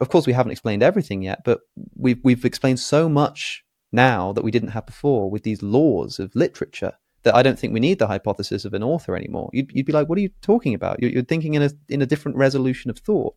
of 0.00 0.08
course, 0.08 0.26
we 0.26 0.32
haven't 0.32 0.52
explained 0.52 0.82
everything 0.82 1.22
yet, 1.22 1.42
but 1.44 1.60
we've, 1.96 2.20
we've 2.24 2.44
explained 2.44 2.80
so 2.80 3.08
much 3.08 3.64
now 3.92 4.32
that 4.32 4.44
we 4.44 4.50
didn't 4.50 4.70
have 4.70 4.86
before 4.86 5.30
with 5.30 5.42
these 5.42 5.62
laws 5.62 6.18
of 6.18 6.34
literature 6.34 6.94
that 7.24 7.34
I 7.34 7.42
don't 7.42 7.58
think 7.58 7.72
we 7.72 7.80
need 7.80 7.98
the 7.98 8.08
hypothesis 8.08 8.64
of 8.64 8.74
an 8.74 8.82
author 8.82 9.16
anymore. 9.16 9.50
You'd, 9.52 9.70
you'd 9.72 9.86
be 9.86 9.92
like, 9.92 10.08
what 10.08 10.18
are 10.18 10.22
you 10.22 10.30
talking 10.40 10.74
about? 10.74 11.00
You're, 11.00 11.10
you're, 11.10 11.22
thinking 11.22 11.54
in 11.54 11.62
a 11.62 11.70
in 11.88 12.02
a 12.02 12.06
different 12.06 12.36
resolution 12.36 12.90
of 12.90 12.98
thought. 12.98 13.34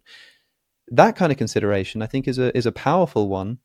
That 0.87 1.15
kind 1.15 1.31
of 1.31 1.37
consideration, 1.37 2.01
I 2.01 2.07
think, 2.07 2.27
is 2.27 2.39
a 2.39 2.55
is 2.57 2.65
a 2.65 2.71
powerful 2.71 3.27
one 3.27 3.59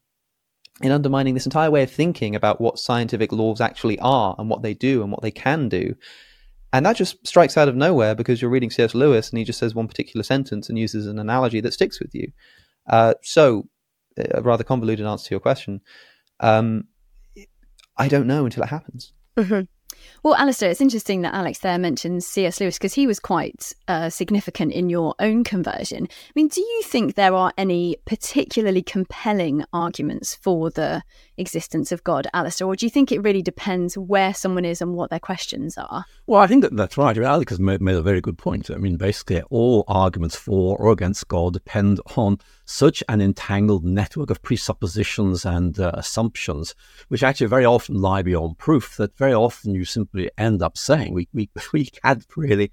in 0.83 0.93
undermining 0.93 1.35
this 1.35 1.47
entire 1.47 1.71
way 1.71 1.83
of 1.83 1.91
thinking 1.91 2.35
about 2.35 2.61
what 2.61 2.79
scientific 2.79 3.33
laws 3.33 3.61
actually 3.61 3.99
are 4.01 4.35
and 4.39 4.49
what 4.49 4.63
they 4.63 4.75
do 4.75 5.03
and 5.03 5.11
what 5.11 5.23
they 5.23 5.31
can 5.31 5.69
do. 5.69 5.95
And 6.73 6.87
that 6.87 6.97
just 6.97 7.27
strikes 7.27 7.57
out 7.57 7.69
of 7.69 7.77
nowhere 7.77 8.15
because 8.15 8.41
you're 8.41 8.51
reading 8.51 8.71
C.S. 8.71 8.95
Lewis 8.95 9.31
and 9.31 9.39
he 9.39 9.45
just 9.45 9.59
says 9.59 9.75
one 9.75 9.89
particular 9.89 10.23
sentence 10.23 10.69
and 10.69 10.79
uses 10.79 11.07
an 11.07 11.19
analogy 11.19 11.61
that 11.61 11.73
sticks 11.73 12.01
with 12.01 12.15
you. 12.15 12.31
Uh, 12.91 13.15
so, 13.23 13.69
a 14.19 14.43
rather 14.43 14.65
convoluted 14.65 15.07
answer 15.07 15.29
to 15.29 15.35
your 15.35 15.41
question. 15.41 15.81
Um, 16.41 16.89
I 17.97 18.09
don't 18.09 18.27
know 18.27 18.45
until 18.45 18.65
it 18.65 18.69
happens. 18.69 19.13
Mm-hmm. 19.37 19.63
Well, 20.23 20.35
Alister, 20.35 20.67
it's 20.67 20.81
interesting 20.81 21.23
that 21.23 21.35
Alex 21.35 21.61
there 21.61 21.79
mentions 21.79 22.27
C.S. 22.27 22.61
Lewis 22.61 22.77
because 22.77 22.93
he 22.93 23.07
was 23.07 23.19
quite 23.19 23.73
uh, 23.89 24.11
significant 24.11 24.73
in 24.73 24.91
your 24.91 25.15
own 25.19 25.45
conversion. 25.45 26.09
I 26.11 26.33
mean, 26.35 26.49
do 26.49 26.61
you 26.61 26.83
think 26.85 27.15
there 27.15 27.35
are 27.35 27.53
any 27.57 27.97
particularly 28.05 28.83
compelling 28.83 29.65
arguments 29.73 30.35
for 30.35 30.71
the 30.71 31.03
existence 31.39 31.91
of 31.91 32.05
God, 32.05 32.27
Alister, 32.35 32.67
or 32.67 32.77
do 32.77 32.85
you 32.85 32.91
think 32.91 33.11
it 33.11 33.23
really 33.23 33.41
depends 33.41 33.97
where 33.97 34.35
someone 34.35 34.67
is 34.67 34.83
and 34.83 34.95
what 34.95 35.11
their 35.11 35.19
questions 35.19 35.79
are? 35.79 36.05
Well, 36.27 36.43
I 36.43 36.47
think 36.47 36.63
that 36.63 36.77
that's 36.77 36.99
right. 36.99 37.17
Alex 37.17 37.51
has 37.51 37.59
made, 37.59 37.81
made 37.81 37.97
a 37.97 38.03
very 38.03 38.21
good 38.21 38.37
point. 38.37 38.71
I 38.71 38.77
mean, 38.77 38.97
basically, 38.97 39.43
all 39.51 39.85
arguments 39.89 40.37
for 40.37 40.77
or 40.77 40.93
against 40.93 41.29
God 41.29 41.55
depend 41.55 42.01
on 42.17 42.39
such 42.67 43.03
an 43.09 43.21
entangled 43.21 43.85
network 43.85 44.31
of 44.31 44.43
presuppositions 44.43 45.45
and 45.45 45.81
uh, 45.81 45.93
assumptions, 45.95 46.75
which 47.09 47.23
actually 47.23 47.47
very 47.47 47.65
often 47.65 48.01
lie 48.01 48.23
beyond 48.23 48.59
proof, 48.59 48.97
that 48.97 49.17
very 49.17 49.35
often 49.35 49.75
you 49.75 49.80
simply 49.85 50.31
end 50.39 50.63
up 50.63 50.77
saying 50.77 51.15
we, 51.15 51.29
we, 51.33 51.51
we 51.73 51.87
can't 51.87 52.25
really 52.37 52.73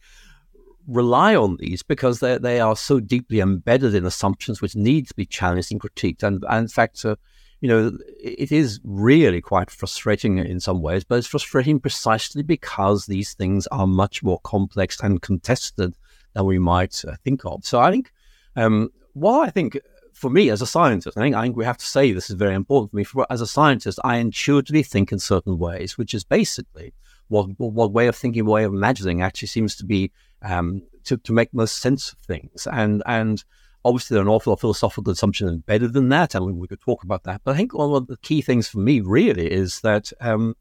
rely 0.88 1.36
on 1.36 1.58
these 1.58 1.84
because 1.84 2.20
they, 2.20 2.38
they 2.38 2.60
are 2.60 2.76
so 2.76 3.00
deeply 3.00 3.40
embedded 3.40 3.94
in 3.94 4.06
assumptions 4.06 4.62
which 4.62 4.76
need 4.76 5.08
to 5.08 5.14
be 5.14 5.26
challenged 5.26 5.72
and 5.72 5.82
critiqued. 5.82 6.24
And, 6.24 6.44
and 6.50 6.64
in 6.64 6.68
fact, 6.68 7.04
uh, 7.04 7.18
you 7.60 7.68
know, 7.68 7.98
it 8.22 8.52
is 8.52 8.80
really 8.84 9.42
quite 9.42 9.72
frustrating 9.72 10.38
in 10.38 10.60
some 10.60 10.82
ways, 10.82 11.04
but 11.04 11.18
it's 11.18 11.28
frustrating 11.28 11.80
precisely 11.80 12.44
because 12.44 13.06
these 13.06 13.34
things 13.34 13.68
are 13.68 13.88
much 13.88 14.24
more 14.24 14.40
complex 14.44 15.00
and 15.02 15.22
contested 15.22 15.96
than 16.34 16.46
we 16.46 16.60
might 16.60 17.04
uh, 17.06 17.16
think 17.24 17.44
of. 17.46 17.66
So 17.66 17.80
I 17.80 17.92
think, 17.92 18.12
um, 18.56 18.90
well, 19.16 19.42
I 19.42 19.50
think 19.50 19.80
for 20.18 20.30
me 20.30 20.50
as 20.50 20.62
a 20.62 20.68
scientist, 20.68 21.18
I 21.18 21.22
think, 21.22 21.36
I 21.36 21.44
think 21.44 21.56
we 21.56 21.66
have 21.66 21.78
to 21.78 21.86
say 21.86 22.12
this 22.12 22.30
is 22.30 22.36
very 22.36 22.56
important 22.56 22.92
for 22.92 22.98
me. 22.98 23.04
For, 23.04 23.28
as 23.30 23.42
a 23.42 23.48
scientist, 23.48 24.00
I 24.04 24.18
intuitively 24.18 24.84
think 24.84 25.12
in 25.12 25.20
certain 25.20 25.58
ways, 25.58 25.98
which 25.98 26.14
is 26.14 26.24
basically 26.24 26.94
what 27.28 27.48
what 27.58 27.92
way 27.92 28.08
of 28.08 28.16
thinking, 28.16 28.46
way 28.46 28.64
of 28.64 28.74
imagining 28.74 29.22
actually 29.22 29.50
seems 29.50 29.76
to 29.76 29.86
be 29.86 30.12
um, 30.42 30.82
to, 31.04 31.18
to 31.18 31.34
make 31.34 31.54
most 31.54 31.78
sense 31.78 32.14
of 32.14 32.20
things. 32.20 32.68
And 32.72 33.04
and 33.06 33.44
Obviously, 33.88 34.16
there 34.16 34.22
are 34.22 34.28
an 34.28 34.34
awful 34.34 34.52
lot 34.52 34.56
of 34.56 34.60
philosophical 34.60 35.14
assumptions 35.14 35.50
embedded 35.50 35.96
in 35.96 36.10
that, 36.10 36.36
and 36.36 36.58
we 36.58 36.68
could 36.68 36.82
talk 36.82 37.06
about 37.06 37.24
that. 37.24 37.42
But 37.46 37.54
I 37.54 37.58
think 37.58 37.74
one 37.74 37.94
of 37.94 38.08
the 38.08 38.18
key 38.18 38.42
things 38.42 38.68
for 38.68 38.80
me 38.80 39.00
really 39.00 39.50
is 39.50 39.80
that 39.80 40.12
um, 40.20 40.56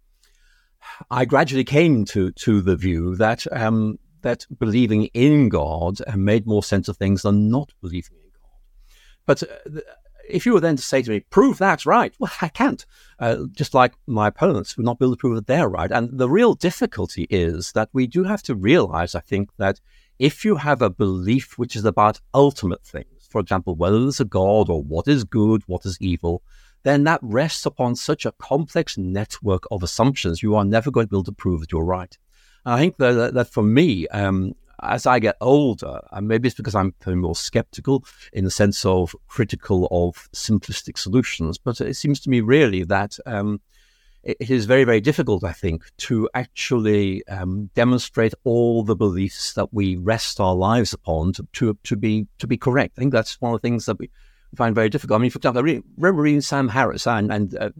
I 1.10 1.24
gradually 1.24 1.64
came 1.64 2.04
to 2.06 2.30
to 2.30 2.60
the 2.60 2.76
view 2.76 3.16
that 3.16 3.44
um, 3.50 3.98
that 4.22 4.46
believing 4.56 5.06
in 5.06 5.48
God 5.48 5.96
made 6.14 6.46
more 6.46 6.62
sense 6.62 6.86
of 6.86 6.98
things 6.98 7.22
than 7.22 7.50
not 7.50 7.72
believing 7.80 8.16
in. 8.16 8.25
But 9.26 9.42
uh, 9.42 9.80
if 10.28 10.46
you 10.46 10.52
were 10.52 10.60
then 10.60 10.76
to 10.76 10.82
say 10.82 11.02
to 11.02 11.10
me, 11.10 11.20
prove 11.20 11.58
that's 11.58 11.86
right, 11.86 12.14
well, 12.18 12.32
I 12.40 12.48
can't. 12.48 12.84
Uh, 13.18 13.44
just 13.52 13.74
like 13.74 13.94
my 14.06 14.28
opponents 14.28 14.76
would 14.76 14.86
not 14.86 14.98
be 14.98 15.04
able 15.04 15.14
to 15.16 15.20
prove 15.20 15.36
that 15.36 15.46
they're 15.46 15.68
right. 15.68 15.90
And 15.90 16.18
the 16.18 16.28
real 16.28 16.54
difficulty 16.54 17.26
is 17.30 17.72
that 17.72 17.88
we 17.92 18.06
do 18.06 18.24
have 18.24 18.42
to 18.44 18.54
realize, 18.54 19.14
I 19.14 19.20
think, 19.20 19.50
that 19.58 19.80
if 20.18 20.44
you 20.44 20.56
have 20.56 20.82
a 20.82 20.90
belief 20.90 21.58
which 21.58 21.76
is 21.76 21.84
about 21.84 22.20
ultimate 22.34 22.84
things, 22.84 23.28
for 23.28 23.40
example, 23.40 23.74
whether 23.74 24.00
there's 24.00 24.20
a 24.20 24.24
God 24.24 24.70
or 24.70 24.82
what 24.82 25.08
is 25.08 25.24
good, 25.24 25.62
what 25.66 25.84
is 25.84 25.98
evil, 26.00 26.42
then 26.84 27.04
that 27.04 27.20
rests 27.22 27.66
upon 27.66 27.96
such 27.96 28.24
a 28.24 28.32
complex 28.32 28.96
network 28.96 29.64
of 29.70 29.82
assumptions, 29.82 30.42
you 30.42 30.54
are 30.54 30.64
never 30.64 30.90
going 30.90 31.06
to 31.06 31.10
be 31.10 31.16
able 31.16 31.24
to 31.24 31.32
prove 31.32 31.60
that 31.60 31.72
you're 31.72 31.84
right. 31.84 32.16
And 32.64 32.74
I 32.74 32.78
think 32.78 32.96
that, 32.98 33.34
that 33.34 33.52
for 33.52 33.62
me, 33.62 34.06
um, 34.08 34.54
as 34.82 35.06
I 35.06 35.18
get 35.18 35.36
older, 35.40 36.00
and 36.12 36.28
maybe 36.28 36.48
it's 36.48 36.56
because 36.56 36.74
I'm 36.74 36.94
more 37.06 37.36
skeptical 37.36 38.04
in 38.32 38.44
the 38.44 38.50
sense 38.50 38.84
of 38.84 39.14
critical 39.28 39.88
of 39.90 40.28
simplistic 40.32 40.98
solutions, 40.98 41.58
but 41.58 41.80
it 41.80 41.94
seems 41.94 42.20
to 42.20 42.30
me 42.30 42.40
really 42.40 42.84
that 42.84 43.18
um, 43.26 43.60
it 44.26 44.50
is 44.50 44.66
very, 44.66 44.82
very 44.84 45.00
difficult, 45.00 45.44
I 45.44 45.52
think, 45.52 45.84
to 45.98 46.28
actually 46.34 47.26
um, 47.28 47.70
demonstrate 47.74 48.34
all 48.42 48.82
the 48.82 48.96
beliefs 48.96 49.52
that 49.52 49.72
we 49.72 49.96
rest 49.96 50.40
our 50.40 50.54
lives 50.54 50.92
upon 50.92 51.32
to, 51.34 51.46
to, 51.54 51.78
to, 51.84 51.96
be 51.96 52.26
to 52.38 52.46
be 52.46 52.56
correct. 52.56 52.94
I 52.98 53.00
think 53.00 53.12
that's 53.12 53.40
one 53.40 53.54
of 53.54 53.60
the 53.60 53.66
things 53.66 53.86
that 53.86 53.98
we 53.98 54.10
find 54.56 54.74
very 54.74 54.88
difficult. 54.88 55.20
I 55.20 55.22
mean, 55.22 55.30
for 55.30 55.38
example, 55.38 55.60
I 55.60 55.80
remember 55.96 56.22
reading 56.22 56.40
Sam 56.40 56.68
Harris, 56.68 57.06
and, 57.06 57.32
and 57.32 57.56
uh, 57.56 57.70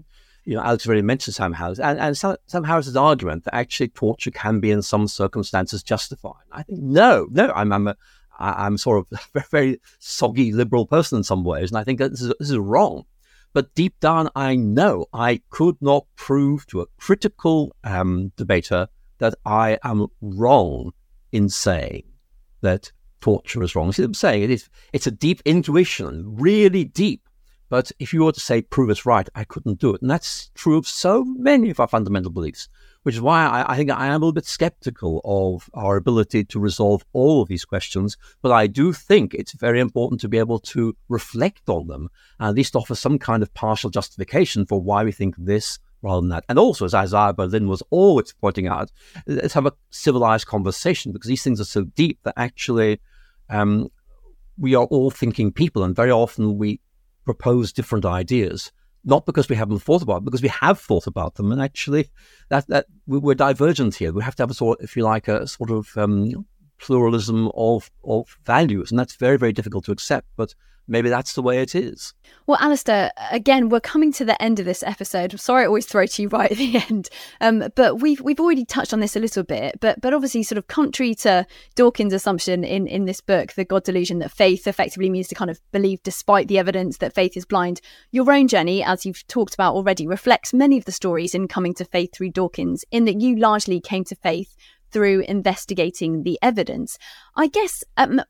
you 0.47 0.55
know, 0.55 0.63
already 0.63 1.03
mentioned 1.03 1.35
Sam 1.35 1.53
Harris, 1.53 1.81
and, 1.81 1.99
and 1.99 2.17
Sam, 2.17 2.37
Sam, 2.47 2.65
Harris's 2.65 2.97
argument 2.97 3.45
that 3.45 3.55
actually 3.55 3.89
torture 3.89 4.31
can 4.31 4.61
be, 4.61 4.71
in 4.71 4.81
some 4.81 5.09
circumstances, 5.09 5.83
justified. 5.83 6.45
I 6.53 6.63
think 6.63 6.81
no, 6.81 7.27
no, 7.33 7.53
I'm, 7.55 7.73
I'm 7.73 7.89
a, 7.89 7.97
I'm 8.39 8.79
sort 8.79 9.07
of 9.13 9.21
a 9.35 9.45
very 9.51 9.81
soggy 9.99 10.53
liberal 10.53 10.87
person 10.87 11.19
in 11.19 11.25
some 11.25 11.43
ways, 11.43 11.71
and 11.71 11.79
I 11.79 11.85
think 11.85 11.99
that 11.99 12.13
this 12.13 12.23
is, 12.23 12.33
this 12.39 12.51
is 12.51 12.59
wrong. 12.59 13.05
But 13.53 13.75
deep 13.75 13.99
down, 14.01 14.29
I 14.37 14.55
know 14.55 15.07
I 15.13 15.41
could 15.51 15.77
not 15.81 16.07
prove 16.15 16.67
to 16.69 16.83
a 16.83 16.87
critical 16.99 17.75
um, 17.83 18.33
debater 18.37 18.89
that 19.19 19.35
I 19.45 19.79
am 19.83 20.07
wrong 20.21 20.93
in 21.33 21.49
saying 21.49 22.05
that 22.61 22.93
torture 23.21 23.63
is 23.63 23.75
wrong. 23.75 23.93
See, 23.93 24.05
I'm 24.05 24.15
saying 24.15 24.43
it 24.43 24.51
is. 24.51 24.69
It's 24.93 25.07
a 25.07 25.11
deep 25.11 25.43
intuition, 25.45 26.37
really 26.37 26.85
deep. 26.85 27.29
But 27.69 27.91
if 27.99 28.13
you 28.13 28.25
were 28.25 28.33
to 28.33 28.41
say 28.41 28.63
prove 28.63 28.91
it's 28.91 29.07
right, 29.07 29.29
I 29.35 29.45
couldn't 29.45 29.81
do 29.81 29.95
it, 29.95 30.03
and 30.03 30.11
that's 30.11 30.51
true 30.55 30.77
of 30.77 30.87
so 30.87 31.25
many 31.25 31.71
of 31.71 31.81
our 31.81 31.89
fundamental 31.89 32.31
beliefs. 32.31 32.69
Which 33.03 33.15
is 33.15 33.21
why 33.21 33.47
I, 33.47 33.75
I 33.75 33.77
think 33.77 33.93
I 33.93 34.07
am 34.07 34.15
a 34.15 34.19
little 34.19 34.33
bit 34.33 34.47
skeptical 34.47 35.21
of 35.25 35.71
our 35.75 35.97
ability 35.97 36.43
to 36.47 36.59
resolve 36.59 37.05
all 37.13 37.41
of 37.41 37.47
these 37.47 37.65
questions. 37.65 38.17
But 38.43 38.51
I 38.51 38.67
do 38.67 38.93
think 38.93 39.33
it's 39.33 39.53
very 39.53 39.79
important 39.79 40.21
to 40.23 40.29
be 40.29 40.39
able 40.39 40.59
to 40.59 40.97
reflect 41.09 41.69
on 41.69 41.87
them 41.87 42.09
and 42.41 42.49
at 42.49 42.57
least 42.57 42.75
offer 42.75 42.97
some 42.97 43.21
kind 43.21 43.45
of 43.45 43.55
partial 43.55 43.91
justification 43.91 44.67
for 44.67 44.81
why 44.81 45.05
we 45.05 45.13
think 45.13 45.37
this 45.39 45.79
rather 46.03 46.21
than 46.21 46.31
that. 46.31 46.45
And 46.49 46.59
also, 46.59 46.85
as 46.85 46.95
Isaiah 46.95 47.33
Berlin 47.33 47.69
was 47.69 47.83
always 47.91 48.33
pointing 48.33 48.67
out, 48.67 48.91
let's 49.29 49.55
have 49.55 49.67
a 49.67 49.73
civilized 49.91 50.49
conversation 50.49 51.13
because 51.13 51.29
these 51.29 51.45
things 51.45 51.61
are 51.61 51.65
so 51.65 51.85
deep 51.85 52.19
that 52.25 52.35
actually 52.37 53.01
um, 53.49 53.89
we 54.59 54.75
are 54.75 54.87
all 54.87 55.11
thinking 55.11 55.53
people, 55.53 55.85
and 55.85 55.95
very 55.95 56.11
often 56.11 56.59
we 56.59 56.81
propose 57.27 57.73
different 57.75 58.07
ideas. 58.07 58.73
Not 59.05 59.27
because 59.27 59.49
we 59.49 59.57
haven't 59.57 59.81
thought 59.81 60.03
about 60.03 60.19
it, 60.19 60.25
because 60.25 60.43
we 60.43 60.49
have 60.49 60.81
thought 60.81 61.07
about 61.07 61.35
them, 61.35 61.53
and 61.53 61.61
actually, 61.61 62.09
that 62.49 62.67
that 62.69 62.87
we're 63.07 63.35
divergent 63.35 63.95
here. 63.95 64.13
We 64.13 64.25
have 64.25 64.35
to 64.37 64.43
have 64.43 64.51
a 64.51 64.55
sort, 64.55 64.81
if 64.81 64.97
you 64.97 65.05
like, 65.05 65.29
a 65.29 65.47
sort 65.47 65.71
of 65.71 65.97
um, 65.97 66.47
pluralism 66.79 67.53
of 67.55 67.91
of 68.03 68.37
values, 68.45 68.91
and 68.91 68.99
that's 68.99 69.15
very 69.15 69.37
very 69.37 69.53
difficult 69.53 69.85
to 69.85 69.93
accept. 69.93 70.27
But 70.37 70.55
maybe 70.89 71.09
that's 71.09 71.33
the 71.35 71.43
way 71.43 71.61
it 71.61 71.75
is. 71.75 72.15
Well, 72.47 72.59
Alister, 72.61 73.11
again, 73.31 73.69
we're 73.69 73.81
coming 73.81 74.13
to 74.13 74.25
the 74.25 74.41
end 74.41 74.59
of 74.61 74.67
this 74.67 74.83
episode. 74.83 75.39
Sorry 75.39 75.65
I 75.65 75.67
always 75.67 75.87
throw 75.87 76.07
to 76.07 76.23
you 76.23 76.29
right 76.29 76.51
at 76.51 76.59
the 76.59 76.77
end. 76.91 77.09
Um, 77.41 77.65
but 77.75 78.01
we've 78.01 78.21
we've 78.21 78.41
already 78.41 78.65
touched 78.65 78.93
on 78.93 79.01
this 79.01 79.17
a 79.17 79.21
little 79.21 79.43
bit, 79.43 79.81
but 79.81 80.01
but 80.01 80.15
obviously 80.15 80.43
sort 80.43 80.59
of 80.59 80.69
contrary 80.69 81.15
to 81.17 81.47
Dawkins' 81.75 82.13
assumption 82.13 82.65
in, 82.65 82.87
in 82.87 83.05
this 83.05 83.21
book, 83.21 83.53
The 83.53 83.65
God 83.65 83.85
Delusion, 83.85 84.21
that 84.21 84.31
faith 84.31 84.67
effectively 84.67 85.11
means 85.11 85.29
to 85.29 85.35
kind 85.35 85.51
of 85.51 85.61
believe 85.73 86.03
despite 86.03 86.49
the 86.49 86.59
evidence 86.59 86.99
that 86.99 87.15
faith 87.15 87.37
is 87.37 87.45
blind. 87.45 87.81
Your 88.13 88.31
own 88.33 88.49
journey, 88.49 88.83
as 88.83 89.05
you've 89.05 89.27
talked 89.27 89.55
about 89.55 89.75
already, 89.75 90.07
reflects 90.07 90.55
many 90.55 90.79
of 90.79 90.85
the 90.85 90.93
stories 90.93 91.35
in 91.35 91.49
coming 91.49 91.75
to 91.75 91.85
faith 91.85 92.15
through 92.15 92.31
Dawkins, 92.31 92.85
in 92.91 93.05
that 93.07 93.21
you 93.21 93.37
largely 93.37 93.81
came 93.81 94.05
to 94.05 94.17
faith 94.17 94.57
through 94.93 95.21
investigating 95.29 96.23
the 96.23 96.39
evidence. 96.43 96.97
I 97.35 97.49
guess 97.49 97.83
um, 97.97 98.23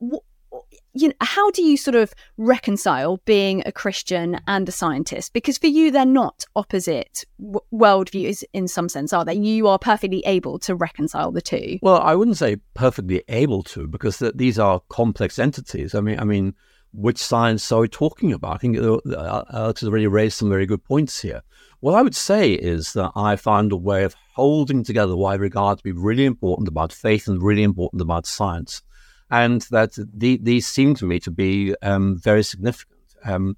you 0.93 1.09
know, 1.09 1.13
how 1.21 1.51
do 1.51 1.61
you 1.61 1.77
sort 1.77 1.95
of 1.95 2.13
reconcile 2.37 3.17
being 3.25 3.61
a 3.65 3.71
Christian 3.71 4.39
and 4.47 4.67
a 4.67 4.71
scientist? 4.71 5.33
Because 5.33 5.57
for 5.57 5.67
you, 5.67 5.91
they're 5.91 6.05
not 6.05 6.45
opposite 6.55 7.23
w- 7.39 7.59
worldviews 7.71 8.43
in 8.53 8.67
some 8.67 8.89
sense, 8.89 9.13
are 9.13 9.23
they? 9.23 9.35
You 9.35 9.67
are 9.67 9.77
perfectly 9.77 10.23
able 10.25 10.57
to 10.59 10.75
reconcile 10.75 11.31
the 11.31 11.41
two. 11.41 11.77
Well, 11.81 12.01
I 12.01 12.15
wouldn't 12.15 12.37
say 12.37 12.57
perfectly 12.73 13.23
able 13.27 13.63
to, 13.63 13.87
because 13.87 14.17
th- 14.17 14.33
these 14.35 14.57
are 14.57 14.81
complex 14.89 15.37
entities. 15.37 15.93
I 15.93 16.01
mean, 16.01 16.19
I 16.19 16.23
mean, 16.23 16.55
which 16.93 17.19
science 17.19 17.71
are 17.71 17.81
we 17.81 17.87
talking 17.87 18.33
about? 18.33 18.55
I 18.55 18.57
think 18.57 18.77
uh, 18.77 19.43
Alex 19.53 19.81
has 19.81 19.89
already 19.89 20.07
raised 20.07 20.37
some 20.37 20.49
very 20.49 20.65
good 20.65 20.83
points 20.83 21.21
here. 21.21 21.43
What 21.79 21.93
I 21.93 22.01
would 22.01 22.15
say 22.15 22.53
is 22.53 22.93
that 22.93 23.11
I 23.15 23.35
found 23.35 23.71
a 23.71 23.77
way 23.77 24.03
of 24.03 24.15
holding 24.33 24.83
together 24.83 25.15
what 25.15 25.33
I 25.33 25.35
regard 25.35 25.77
to 25.77 25.83
be 25.83 25.91
really 25.91 26.25
important 26.25 26.67
about 26.67 26.91
faith 26.91 27.27
and 27.27 27.41
really 27.41 27.61
important 27.61 28.01
about 28.01 28.25
science 28.25 28.81
and 29.29 29.61
that 29.71 29.97
the, 30.13 30.37
these 30.37 30.67
seem 30.67 30.95
to 30.95 31.05
me 31.05 31.19
to 31.19 31.31
be 31.31 31.75
um, 31.81 32.17
very 32.17 32.43
significant. 32.43 33.01
Um, 33.25 33.57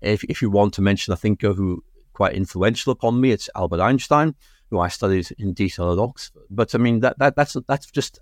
if, 0.00 0.22
if 0.24 0.42
you 0.42 0.50
want 0.50 0.74
to 0.74 0.82
mention 0.82 1.12
a 1.12 1.16
thinker 1.16 1.52
who 1.52 1.82
quite 2.12 2.34
influential 2.34 2.92
upon 2.92 3.20
me, 3.20 3.30
it's 3.30 3.50
Albert 3.54 3.80
Einstein, 3.80 4.34
who 4.70 4.78
I 4.78 4.88
studied 4.88 5.28
in 5.38 5.52
detail 5.54 5.92
at 5.92 5.98
Oxford. 5.98 6.42
But 6.50 6.74
I 6.74 6.78
mean 6.78 7.00
that, 7.00 7.18
that 7.18 7.36
that's 7.36 7.56
that's 7.66 7.90
just 7.90 8.18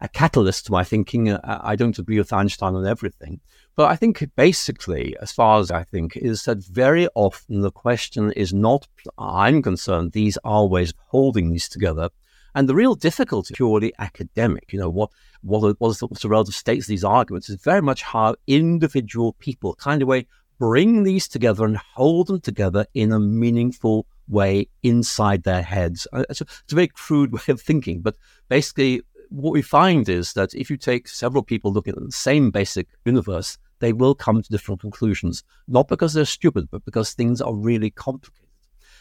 a 0.00 0.08
catalyst 0.08 0.66
to 0.66 0.72
my 0.72 0.84
thinking. 0.84 1.30
Uh, 1.30 1.60
I 1.62 1.76
don't 1.76 1.98
agree 1.98 2.18
with 2.18 2.32
Einstein 2.32 2.74
on 2.74 2.86
everything, 2.86 3.40
but 3.74 3.90
I 3.90 3.96
think 3.96 4.24
basically, 4.36 5.16
as 5.20 5.32
far 5.32 5.60
as 5.60 5.70
I 5.70 5.84
think, 5.84 6.16
is 6.16 6.44
that 6.44 6.64
very 6.64 7.08
often 7.14 7.60
the 7.60 7.70
question 7.70 8.32
is 8.32 8.52
not. 8.52 8.86
I'm 9.18 9.62
concerned 9.62 10.12
these 10.12 10.38
are 10.44 10.66
ways 10.66 10.90
of 10.90 10.96
holding 11.08 11.50
these 11.50 11.68
together 11.68 12.10
and 12.54 12.68
the 12.68 12.74
real 12.74 12.94
difficulty, 12.94 13.54
purely 13.54 13.92
academic, 13.98 14.72
you 14.72 14.80
know, 14.80 14.90
what 14.90 15.10
what 15.42 15.76
what's 15.78 16.00
the, 16.00 16.06
what's 16.06 16.22
the 16.22 16.28
relative 16.28 16.54
states 16.54 16.86
of 16.86 16.88
these 16.88 17.04
arguments 17.04 17.48
is 17.48 17.60
very 17.62 17.82
much 17.82 18.02
how 18.02 18.34
individual 18.46 19.34
people 19.34 19.74
kind 19.74 20.02
of 20.02 20.08
way 20.08 20.26
bring 20.58 21.04
these 21.04 21.28
together 21.28 21.64
and 21.64 21.76
hold 21.76 22.26
them 22.26 22.40
together 22.40 22.86
in 22.94 23.12
a 23.12 23.20
meaningful 23.20 24.06
way 24.28 24.68
inside 24.82 25.44
their 25.44 25.62
heads. 25.62 26.06
Uh, 26.12 26.24
it's 26.28 26.40
a, 26.40 26.44
it's 26.44 26.72
a 26.72 26.74
very 26.74 26.88
crude 26.88 27.32
way 27.32 27.40
of 27.48 27.60
thinking, 27.60 28.00
but 28.00 28.16
basically, 28.48 29.02
what 29.30 29.52
we 29.52 29.62
find 29.62 30.08
is 30.08 30.32
that 30.32 30.54
if 30.54 30.70
you 30.70 30.76
take 30.76 31.06
several 31.06 31.42
people 31.42 31.72
looking 31.72 31.94
at 31.94 32.02
the 32.02 32.10
same 32.10 32.50
basic 32.50 32.88
universe, 33.04 33.58
they 33.78 33.92
will 33.92 34.14
come 34.14 34.42
to 34.42 34.50
different 34.50 34.80
conclusions, 34.80 35.44
not 35.68 35.86
because 35.86 36.14
they're 36.14 36.24
stupid, 36.24 36.68
but 36.70 36.84
because 36.84 37.12
things 37.12 37.40
are 37.40 37.54
really 37.54 37.90
complicated. 37.90 38.48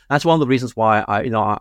That's 0.10 0.26
one 0.26 0.36
of 0.36 0.40
the 0.42 0.48
reasons 0.48 0.76
why 0.76 1.04
I, 1.08 1.24
you 1.24 1.30
know, 1.30 1.44
I, 1.44 1.58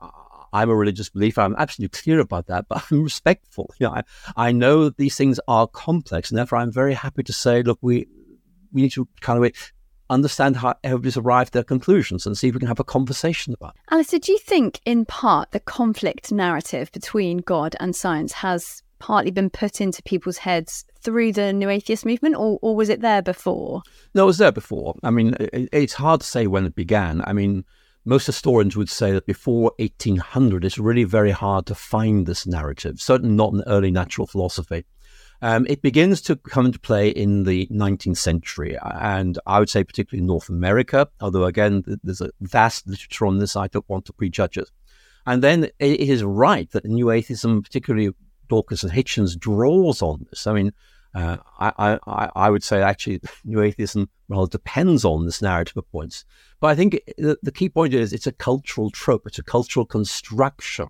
I'm 0.52 0.70
a 0.70 0.76
religious 0.76 1.08
believer. 1.08 1.40
I'm 1.40 1.56
absolutely 1.56 1.98
clear 1.98 2.20
about 2.20 2.46
that, 2.46 2.66
but 2.68 2.84
I'm 2.90 3.02
respectful. 3.02 3.72
You 3.78 3.86
know, 3.86 3.94
I, 3.94 4.02
I 4.36 4.52
know 4.52 4.84
that 4.84 4.96
these 4.96 5.16
things 5.16 5.40
are 5.48 5.66
complex, 5.66 6.30
and 6.30 6.38
therefore 6.38 6.58
I'm 6.58 6.72
very 6.72 6.94
happy 6.94 7.22
to 7.22 7.32
say, 7.32 7.62
look, 7.62 7.78
we 7.82 8.06
we 8.72 8.82
need 8.82 8.92
to 8.92 9.08
kind 9.20 9.42
of 9.42 9.52
understand 10.10 10.56
how 10.56 10.74
everybody's 10.84 11.16
arrived 11.16 11.48
at 11.48 11.52
their 11.52 11.64
conclusions 11.64 12.26
and 12.26 12.36
see 12.36 12.48
if 12.48 12.54
we 12.54 12.60
can 12.60 12.68
have 12.68 12.80
a 12.80 12.84
conversation 12.84 13.52
about 13.54 13.74
it. 13.74 13.92
Alister, 13.92 14.18
do 14.18 14.32
you 14.32 14.38
think 14.38 14.80
in 14.84 15.04
part 15.04 15.50
the 15.50 15.60
conflict 15.60 16.30
narrative 16.30 16.92
between 16.92 17.38
God 17.38 17.74
and 17.80 17.94
science 17.94 18.32
has 18.32 18.82
partly 18.98 19.30
been 19.30 19.50
put 19.50 19.80
into 19.80 20.02
people's 20.02 20.38
heads 20.38 20.84
through 21.00 21.32
the 21.32 21.52
New 21.52 21.68
Atheist 21.68 22.06
movement, 22.06 22.36
or, 22.36 22.58
or 22.62 22.74
was 22.74 22.88
it 22.88 23.00
there 23.00 23.22
before? 23.22 23.82
No, 24.14 24.24
it 24.24 24.26
was 24.26 24.38
there 24.38 24.52
before. 24.52 24.94
I 25.02 25.10
mean, 25.10 25.34
it, 25.38 25.68
it's 25.72 25.94
hard 25.94 26.20
to 26.20 26.26
say 26.26 26.46
when 26.46 26.66
it 26.66 26.74
began. 26.74 27.22
I 27.26 27.32
mean, 27.32 27.64
most 28.06 28.26
historians 28.26 28.76
would 28.76 28.88
say 28.88 29.10
that 29.12 29.26
before 29.26 29.72
1800, 29.78 30.64
it's 30.64 30.78
really 30.78 31.04
very 31.04 31.32
hard 31.32 31.66
to 31.66 31.74
find 31.74 32.24
this 32.24 32.46
narrative, 32.46 33.00
certainly 33.00 33.34
not 33.34 33.52
in 33.52 33.62
early 33.66 33.90
natural 33.90 34.28
philosophy. 34.28 34.84
Um, 35.42 35.66
it 35.68 35.82
begins 35.82 36.22
to 36.22 36.36
come 36.36 36.66
into 36.66 36.78
play 36.78 37.08
in 37.08 37.42
the 37.42 37.66
19th 37.66 38.16
century, 38.16 38.78
and 38.80 39.38
I 39.44 39.58
would 39.58 39.68
say 39.68 39.84
particularly 39.84 40.22
in 40.22 40.26
North 40.26 40.48
America, 40.48 41.08
although 41.20 41.44
again, 41.44 41.82
there's 42.02 42.22
a 42.22 42.30
vast 42.40 42.86
literature 42.86 43.26
on 43.26 43.38
this. 43.38 43.56
I 43.56 43.66
don't 43.66 43.88
want 43.88 44.06
to 44.06 44.12
prejudge 44.12 44.56
it. 44.56 44.70
And 45.26 45.42
then 45.42 45.64
it 45.78 46.00
is 46.00 46.22
right 46.22 46.70
that 46.70 46.84
New 46.84 47.10
Atheism, 47.10 47.62
particularly 47.62 48.12
Dawkins 48.48 48.84
and 48.84 48.92
Hitchens, 48.92 49.38
draws 49.38 50.00
on 50.00 50.26
this. 50.30 50.46
I 50.46 50.52
mean, 50.52 50.72
uh, 51.16 51.38
I, 51.58 51.98
I, 52.06 52.30
I 52.36 52.50
would 52.50 52.62
say 52.62 52.82
actually 52.82 53.22
New 53.42 53.62
Atheism 53.62 54.10
well 54.28 54.46
depends 54.46 55.02
on 55.02 55.24
this 55.24 55.40
narrative 55.40 55.78
of 55.78 55.90
points. 55.90 56.26
But 56.60 56.68
I 56.68 56.74
think 56.74 57.00
the, 57.16 57.38
the 57.42 57.52
key 57.52 57.70
point 57.70 57.94
is 57.94 58.12
it's 58.12 58.26
a 58.26 58.32
cultural 58.32 58.90
trope, 58.90 59.26
it's 59.26 59.38
a 59.38 59.42
cultural 59.42 59.86
construction. 59.86 60.88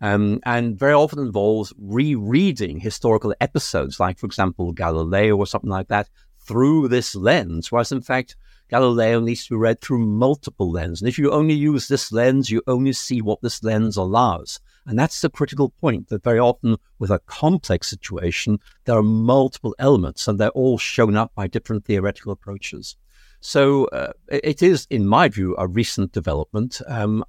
Um, 0.00 0.40
and 0.44 0.78
very 0.78 0.92
often 0.92 1.18
involves 1.18 1.72
rereading 1.78 2.78
historical 2.78 3.34
episodes, 3.40 3.98
like, 3.98 4.18
for 4.18 4.26
example, 4.26 4.72
Galileo 4.72 5.36
or 5.36 5.46
something 5.46 5.70
like 5.70 5.88
that, 5.88 6.10
through 6.38 6.88
this 6.88 7.16
lens, 7.16 7.72
whereas 7.72 7.90
in 7.90 8.02
fact, 8.02 8.36
Galileo 8.68 9.20
needs 9.20 9.46
to 9.46 9.54
be 9.54 9.56
read 9.56 9.80
through 9.80 10.04
multiple 10.04 10.70
lenses. 10.70 11.02
And 11.02 11.08
if 11.08 11.18
you 11.18 11.30
only 11.30 11.54
use 11.54 11.88
this 11.88 12.10
lens, 12.12 12.50
you 12.50 12.62
only 12.66 12.92
see 12.92 13.22
what 13.22 13.40
this 13.42 13.62
lens 13.62 13.96
allows. 13.96 14.60
And 14.86 14.98
that's 14.98 15.20
the 15.20 15.30
critical 15.30 15.70
point 15.70 16.08
that 16.08 16.22
very 16.22 16.38
often 16.38 16.76
with 16.98 17.10
a 17.10 17.18
complex 17.26 17.88
situation, 17.88 18.58
there 18.84 18.96
are 18.96 19.02
multiple 19.02 19.74
elements 19.78 20.28
and 20.28 20.38
they're 20.38 20.50
all 20.50 20.78
shown 20.78 21.16
up 21.16 21.32
by 21.34 21.46
different 21.46 21.84
theoretical 21.84 22.32
approaches. 22.32 22.96
So 23.40 23.86
uh, 23.86 24.12
it 24.28 24.62
is, 24.62 24.86
in 24.90 25.06
my 25.06 25.28
view, 25.28 25.54
a 25.58 25.66
recent 25.66 26.12
development. 26.12 26.80
Um, 26.88 27.24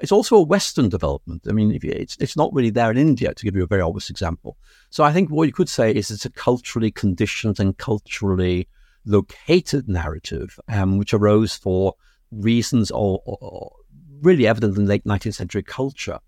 it's 0.00 0.12
also 0.12 0.36
a 0.36 0.42
Western 0.42 0.88
development. 0.88 1.42
I 1.48 1.52
mean, 1.52 1.78
it's, 1.82 2.16
it's 2.20 2.36
not 2.36 2.52
really 2.54 2.70
there 2.70 2.90
in 2.90 2.98
India, 2.98 3.34
to 3.34 3.44
give 3.44 3.56
you 3.56 3.64
a 3.64 3.66
very 3.66 3.82
obvious 3.82 4.10
example. 4.10 4.56
So 4.90 5.04
I 5.04 5.12
think 5.12 5.30
what 5.30 5.46
you 5.48 5.52
could 5.52 5.68
say 5.68 5.90
is 5.90 6.10
it's 6.10 6.24
a 6.24 6.30
culturally 6.30 6.90
conditioned 6.90 7.58
and 7.58 7.76
culturally 7.76 8.68
located 9.04 9.88
narrative, 9.88 10.58
um, 10.68 10.98
which 10.98 11.14
arose 11.14 11.56
for 11.56 11.94
reasons 12.30 12.90
or, 12.90 13.22
or, 13.24 13.72
really 14.20 14.46
evident 14.46 14.76
in 14.76 14.86
late 14.86 15.04
19th 15.04 15.34
century 15.34 15.62
culture. 15.62 16.18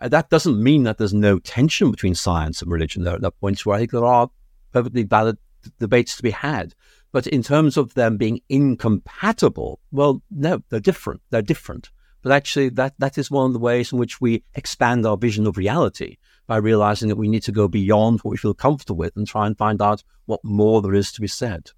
Uh, 0.00 0.08
that 0.08 0.30
doesn't 0.30 0.62
mean 0.62 0.82
that 0.84 0.98
there's 0.98 1.14
no 1.14 1.38
tension 1.38 1.90
between 1.90 2.14
science 2.14 2.62
and 2.62 2.70
religion. 2.70 3.04
There, 3.04 3.18
are 3.22 3.30
points 3.30 3.64
where 3.64 3.76
I 3.76 3.80
think 3.80 3.90
there 3.90 4.04
are 4.04 4.30
perfectly 4.72 5.02
valid 5.02 5.38
debates 5.78 6.16
to 6.16 6.22
be 6.22 6.30
had. 6.30 6.74
But 7.12 7.26
in 7.26 7.42
terms 7.42 7.76
of 7.76 7.94
them 7.94 8.16
being 8.16 8.40
incompatible, 8.48 9.78
well, 9.92 10.22
no, 10.30 10.62
they're 10.68 10.80
different. 10.80 11.20
They're 11.30 11.42
different. 11.42 11.90
But 12.22 12.32
actually, 12.32 12.70
that, 12.70 12.94
that 12.98 13.18
is 13.18 13.30
one 13.30 13.46
of 13.46 13.52
the 13.52 13.58
ways 13.58 13.92
in 13.92 13.98
which 13.98 14.20
we 14.20 14.42
expand 14.54 15.06
our 15.06 15.16
vision 15.16 15.46
of 15.46 15.56
reality 15.56 16.16
by 16.46 16.56
realizing 16.56 17.08
that 17.08 17.16
we 17.16 17.28
need 17.28 17.42
to 17.44 17.52
go 17.52 17.68
beyond 17.68 18.20
what 18.20 18.32
we 18.32 18.36
feel 18.36 18.54
comfortable 18.54 18.96
with 18.96 19.16
and 19.16 19.26
try 19.26 19.46
and 19.46 19.56
find 19.56 19.80
out 19.80 20.02
what 20.24 20.40
more 20.42 20.82
there 20.82 20.94
is 20.94 21.12
to 21.12 21.20
be 21.20 21.28
said. 21.28 21.70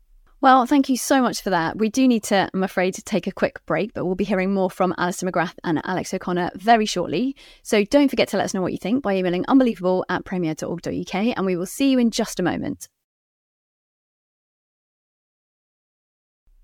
Well, 0.43 0.66
thank 0.66 0.91
you 0.91 0.99
so 0.99 1.22
much 1.22 1.41
for 1.41 1.49
that. 1.49 1.78
We 1.78 1.89
do 1.89 2.07
need 2.07 2.22
to, 2.24 2.51
I'm 2.53 2.62
afraid, 2.62 2.93
to 2.95 3.03
take 3.03 3.26
a 3.26 3.32
quick 3.32 3.64
break, 3.64 3.95
but 3.95 4.05
we'll 4.05 4.14
be 4.14 4.24
hearing 4.24 4.53
more 4.53 4.70
from 4.70 4.95
Alister 4.99 5.26
McGrath 5.26 5.55
and 5.64 5.80
Alex 5.84 6.12
O'Connor 6.12 6.51
very 6.55 6.84
shortly. 6.84 7.34
So 7.62 7.84
don't 7.84 8.11
forget 8.11 8.28
to 8.28 8.37
let 8.37 8.45
us 8.45 8.53
know 8.53 8.61
what 8.61 8.72
you 8.72 8.78
think 8.78 9.03
by 9.03 9.16
emailing 9.16 9.47
unbelievable 9.49 10.05
at 10.11 10.26
premier.org.uk, 10.26 11.14
and 11.14 11.47
we 11.47 11.57
will 11.57 11.64
see 11.64 11.91
you 11.91 11.99
in 11.99 12.11
just 12.11 12.39
a 12.39 12.43
moment. 12.43 12.87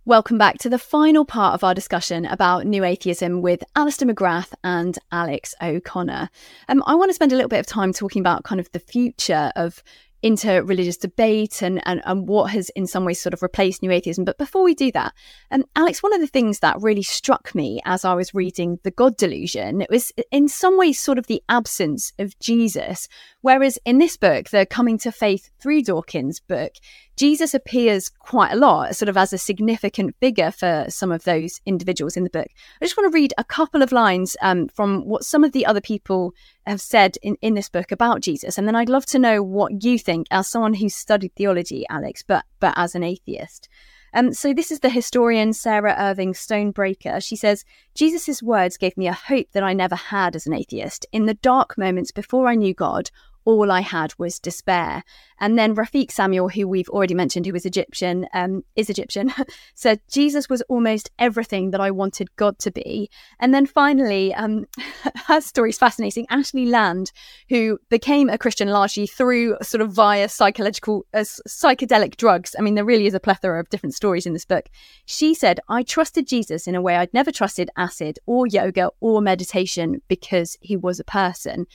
Welcome 0.05 0.37
back 0.37 0.59
to 0.59 0.69
the 0.69 0.79
final 0.79 1.25
part 1.25 1.55
of 1.55 1.65
our 1.65 1.75
discussion 1.75 2.27
about 2.27 2.67
New 2.67 2.85
Atheism 2.85 3.41
with 3.41 3.65
Alister 3.75 4.05
McGrath 4.05 4.53
and 4.63 4.99
Alex 5.13 5.55
O'Connor. 5.63 6.29
Um, 6.69 6.83
I 6.87 6.95
want 6.95 7.09
to 7.09 7.15
spend 7.15 7.33
a 7.33 7.37
little 7.37 7.49
bit 7.49 7.61
of 7.61 7.67
time 7.67 7.95
talking 7.95 8.21
about 8.21 8.45
kind 8.45 8.61
of 8.61 8.71
the 8.73 8.81
future 8.81 9.51
of 9.57 9.83
interreligious 10.23 10.99
debate 10.99 11.63
and, 11.63 11.81
and, 11.87 12.01
and 12.05 12.29
what 12.29 12.51
has 12.51 12.71
in 12.71 12.87
some 12.87 13.05
ways 13.05 13.21
sort 13.21 13.35
of 13.35 13.43
replaced 13.43 13.83
new 13.83 13.91
atheism. 13.91 14.25
But 14.25 14.39
before 14.39 14.63
we 14.63 14.75
do 14.75 14.93
that, 14.93 15.13
um, 15.51 15.65
Alex, 15.75 16.03
one 16.03 16.15
of 16.15 16.21
the 16.21 16.27
things 16.27 16.61
that 16.61 16.81
really 16.81 17.03
struck 17.03 17.55
me 17.55 17.81
as 17.85 18.05
I 18.05 18.15
was 18.15 18.35
reading 18.35 18.79
The 18.83 18.91
God 18.91 19.17
Delusion, 19.17 19.81
it 19.83 19.91
was 19.91 20.13
in 20.31 20.49
some 20.49 20.79
ways 20.79 21.01
sort 21.01 21.19
of 21.19 21.27
the 21.27 21.43
absence 21.49 22.13
of 22.19 22.39
Jesus. 22.39 23.09
Whereas 23.41 23.79
in 23.85 23.99
this 23.99 24.17
book, 24.17 24.51
the 24.51 24.67
Coming 24.67 24.99
to 24.99 25.13
Faith 25.13 25.51
through 25.61 25.83
Dawkins 25.83 26.41
book, 26.41 26.73
Jesus 27.17 27.55
appears 27.55 28.09
quite 28.09 28.53
a 28.53 28.57
lot, 28.57 28.97
sort 28.97 29.09
of 29.09 29.17
as 29.17 29.33
a 29.33 29.39
significant 29.39 30.17
figure 30.21 30.51
for 30.51 30.87
some 30.89 31.13
of 31.13 31.25
those 31.25 31.61
individuals 31.67 32.17
in 32.17 32.25
the 32.25 32.31
book. 32.31 32.49
I 32.81 32.85
just 32.85 32.97
want 32.97 33.13
to 33.13 33.15
read 33.15 33.35
a 33.37 33.45
couple 33.45 33.83
of 33.83 33.93
lines 33.93 34.37
um, 34.41 34.69
from 34.69 35.03
what 35.03 35.25
some 35.25 35.45
of 35.45 35.53
the 35.53 35.67
other 35.67 35.81
people 35.81 36.35
have 36.67 36.81
said 36.81 37.17
in, 37.23 37.37
in 37.43 37.55
this 37.55 37.69
book 37.69 37.93
about 37.93 38.23
Jesus. 38.23 38.57
And 38.57 38.67
then 38.67 38.77
I'd 38.77 38.89
love 38.89 39.07
to 39.07 39.19
know 39.19 39.43
what 39.43 39.85
you 39.85 39.99
think 39.99 40.27
as 40.31 40.49
someone 40.49 40.75
who's 40.75 40.95
studied 40.95 41.35
theology, 41.35 41.85
Alex, 41.91 42.23
but, 42.27 42.45
but 42.61 42.75
as 42.77 42.95
an 42.95 43.05
atheist. 43.05 43.69
Um, 44.15 44.33
so 44.33 44.53
this 44.53 44.71
is 44.71 44.81
the 44.81 44.91
historian 44.91 45.53
Sarah 45.53 45.97
Irving 45.99 46.35
Stonebraker. 46.35 47.25
She 47.25 47.37
says, 47.37 47.65
Jesus' 47.95 48.43
words 48.43 48.77
gave 48.77 48.97
me 48.97 49.09
a 49.09 49.13
hope 49.13 49.47
that 49.53 49.63
I 49.63 49.73
never 49.73 49.97
had 49.97 50.37
as 50.37 50.47
an 50.47 50.53
atheist. 50.53 51.07
In 51.13 51.27
the 51.27 51.35
dark 51.35 51.79
moments 51.79 52.11
before 52.11 52.47
I 52.47 52.55
knew 52.55 52.75
God, 52.75 53.11
all 53.45 53.71
I 53.71 53.81
had 53.81 54.15
was 54.19 54.39
despair. 54.39 55.03
And 55.41 55.59
then 55.59 55.75
Rafiq 55.75 56.11
Samuel, 56.13 56.49
who 56.49 56.69
we've 56.69 56.89
already 56.89 57.15
mentioned, 57.15 57.47
who 57.47 57.53
was 57.53 57.67
Egyptian, 57.67 58.27
um, 58.33 58.63
is 58.77 58.89
Egyptian, 58.89 59.33
said 59.75 60.01
Jesus 60.11 60.49
was 60.49 60.63
almost 60.63 61.11
everything 61.19 61.73
that 61.73 61.81
I 61.81 61.91
wanted 61.91 62.35
God 62.37 62.59
to 62.61 62.71
be. 62.71 63.11
And 63.41 63.53
then 63.53 63.67
finally, 63.67 64.33
um, 64.35 64.67
her 65.27 65.41
story 65.41 65.71
is 65.71 65.79
fascinating. 65.79 66.27
Ashley 66.31 66.67
Lande, 66.67 67.11
who 67.49 67.79
became 67.89 68.29
a 68.29 68.39
Christian 68.39 68.69
largely 68.69 69.07
through 69.07 69.57
sort 69.63 69.81
of 69.81 69.93
via 69.93 70.29
psychological, 70.29 71.05
uh, 71.13 71.25
psychedelic 71.49 72.17
drugs. 72.17 72.55
I 72.59 72.63
mean, 72.63 72.77
there 72.77 72.85
really 72.85 73.07
is 73.07 73.15
a 73.15 73.21
plethora 73.21 73.59
of 73.59 73.69
different 73.69 73.95
stories 73.95 74.27
in 74.27 74.33
this 74.33 74.45
book. 74.45 74.69
She 75.07 75.35
said, 75.35 75.59
I 75.69 75.83
trusted 75.83 76.27
Jesus 76.27 76.67
in 76.67 76.75
a 76.75 76.83
way 76.83 76.97
I'd 76.97 77.13
never 77.13 77.33
trusted 77.33 77.71
acid 77.77 78.19
or 78.27 78.47
yoga 78.47 78.91
or 79.01 79.21
meditation 79.21 80.03
because 80.09 80.57
he 80.61 80.77
was 80.77 81.01
a 81.01 81.05
person. 81.05 81.67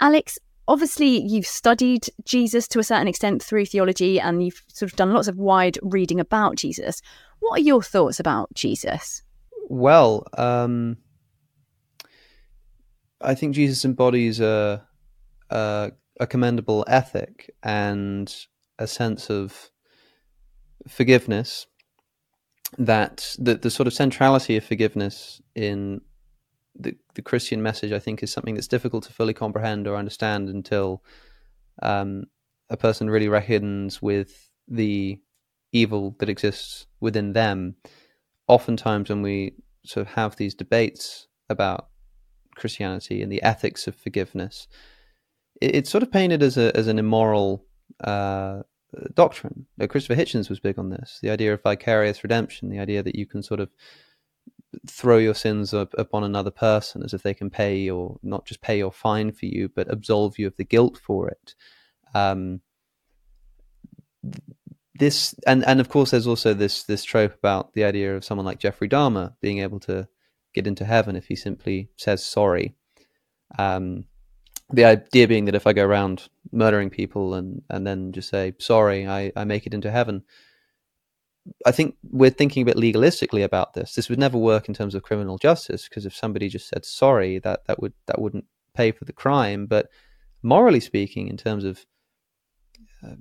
Alex, 0.00 0.38
obviously 0.68 1.20
you've 1.22 1.46
studied 1.46 2.06
Jesus 2.24 2.66
to 2.68 2.78
a 2.78 2.84
certain 2.84 3.08
extent 3.08 3.42
through 3.42 3.66
theology 3.66 4.20
and 4.20 4.44
you've 4.44 4.62
sort 4.68 4.90
of 4.90 4.96
done 4.96 5.12
lots 5.12 5.28
of 5.28 5.36
wide 5.36 5.78
reading 5.82 6.20
about 6.20 6.56
Jesus. 6.56 7.00
What 7.40 7.60
are 7.60 7.62
your 7.62 7.82
thoughts 7.82 8.18
about 8.20 8.52
Jesus? 8.54 9.22
Well, 9.68 10.26
um, 10.36 10.98
I 13.20 13.34
think 13.34 13.54
Jesus 13.54 13.84
embodies 13.84 14.40
a, 14.40 14.86
a, 15.50 15.92
a 16.20 16.26
commendable 16.26 16.84
ethic 16.86 17.50
and 17.62 18.34
a 18.78 18.86
sense 18.86 19.30
of 19.30 19.70
forgiveness 20.88 21.66
that 22.78 23.34
the, 23.38 23.54
the 23.54 23.70
sort 23.70 23.86
of 23.86 23.94
centrality 23.94 24.56
of 24.56 24.64
forgiveness 24.64 25.40
in 25.54 26.00
the, 26.78 26.96
the 27.14 27.22
Christian 27.22 27.62
message, 27.62 27.92
I 27.92 27.98
think, 27.98 28.22
is 28.22 28.32
something 28.32 28.54
that's 28.54 28.68
difficult 28.68 29.04
to 29.04 29.12
fully 29.12 29.34
comprehend 29.34 29.86
or 29.86 29.96
understand 29.96 30.48
until 30.48 31.02
um, 31.82 32.24
a 32.70 32.76
person 32.76 33.10
really 33.10 33.28
reckons 33.28 34.02
with 34.02 34.50
the 34.68 35.20
evil 35.72 36.16
that 36.18 36.28
exists 36.28 36.86
within 37.00 37.32
them. 37.32 37.76
Oftentimes, 38.48 39.08
when 39.08 39.22
we 39.22 39.54
sort 39.84 40.06
of 40.06 40.14
have 40.14 40.36
these 40.36 40.54
debates 40.54 41.26
about 41.48 41.88
Christianity 42.54 43.22
and 43.22 43.30
the 43.30 43.42
ethics 43.42 43.86
of 43.86 43.94
forgiveness, 43.94 44.68
it, 45.60 45.74
it's 45.74 45.90
sort 45.90 46.02
of 46.02 46.12
painted 46.12 46.42
as 46.42 46.56
a 46.56 46.76
as 46.76 46.86
an 46.86 46.98
immoral 46.98 47.64
uh, 48.04 48.62
doctrine. 49.14 49.66
Christopher 49.88 50.20
Hitchens 50.20 50.48
was 50.48 50.60
big 50.60 50.78
on 50.78 50.90
this: 50.90 51.18
the 51.22 51.30
idea 51.30 51.52
of 51.52 51.62
vicarious 51.62 52.22
redemption, 52.22 52.68
the 52.68 52.78
idea 52.78 53.02
that 53.02 53.16
you 53.16 53.26
can 53.26 53.42
sort 53.42 53.60
of 53.60 53.70
throw 54.88 55.18
your 55.18 55.34
sins 55.34 55.72
up, 55.72 55.94
upon 55.96 56.24
another 56.24 56.50
person 56.50 57.02
as 57.02 57.14
if 57.14 57.22
they 57.22 57.34
can 57.34 57.50
pay 57.50 57.88
or 57.90 58.18
not 58.22 58.46
just 58.46 58.60
pay 58.60 58.78
your 58.78 58.92
fine 58.92 59.32
for 59.32 59.46
you, 59.46 59.68
but 59.68 59.90
absolve 59.90 60.38
you 60.38 60.46
of 60.46 60.56
the 60.56 60.64
guilt 60.64 60.98
for 61.02 61.28
it. 61.28 61.54
Um, 62.14 62.60
this 64.98 65.34
and 65.46 65.64
and 65.66 65.80
of 65.80 65.88
course 65.88 66.10
there's 66.10 66.26
also 66.26 66.54
this 66.54 66.84
this 66.84 67.04
trope 67.04 67.34
about 67.34 67.74
the 67.74 67.84
idea 67.84 68.16
of 68.16 68.24
someone 68.24 68.46
like 68.46 68.58
Jeffrey 68.58 68.88
Dahmer 68.88 69.34
being 69.40 69.58
able 69.58 69.80
to 69.80 70.08
get 70.54 70.66
into 70.66 70.84
heaven 70.84 71.16
if 71.16 71.26
he 71.26 71.36
simply 71.36 71.90
says 71.96 72.24
sorry. 72.24 72.74
Um, 73.58 74.04
the 74.72 74.84
idea 74.84 75.28
being 75.28 75.44
that 75.44 75.54
if 75.54 75.66
I 75.66 75.72
go 75.72 75.84
around 75.84 76.28
murdering 76.50 76.90
people 76.90 77.34
and 77.34 77.62
and 77.70 77.86
then 77.86 78.12
just 78.12 78.28
say 78.28 78.54
sorry, 78.58 79.06
I 79.06 79.32
I 79.36 79.44
make 79.44 79.66
it 79.66 79.74
into 79.74 79.90
heaven. 79.90 80.24
I 81.64 81.72
think 81.72 81.96
we're 82.02 82.30
thinking 82.30 82.62
a 82.62 82.66
bit 82.66 82.76
legalistically 82.76 83.44
about 83.44 83.74
this. 83.74 83.94
This 83.94 84.08
would 84.08 84.18
never 84.18 84.38
work 84.38 84.68
in 84.68 84.74
terms 84.74 84.94
of 84.94 85.02
criminal 85.02 85.38
justice 85.38 85.88
because 85.88 86.06
if 86.06 86.14
somebody 86.14 86.48
just 86.48 86.68
said 86.68 86.84
sorry, 86.84 87.38
that 87.40 87.66
that 87.66 87.80
would 87.80 87.92
that 88.06 88.20
wouldn't 88.20 88.46
pay 88.74 88.92
for 88.92 89.04
the 89.04 89.12
crime. 89.12 89.66
But 89.66 89.88
morally 90.42 90.80
speaking, 90.80 91.28
in 91.28 91.36
terms 91.36 91.64
of 91.64 91.84
uh, 93.04 93.16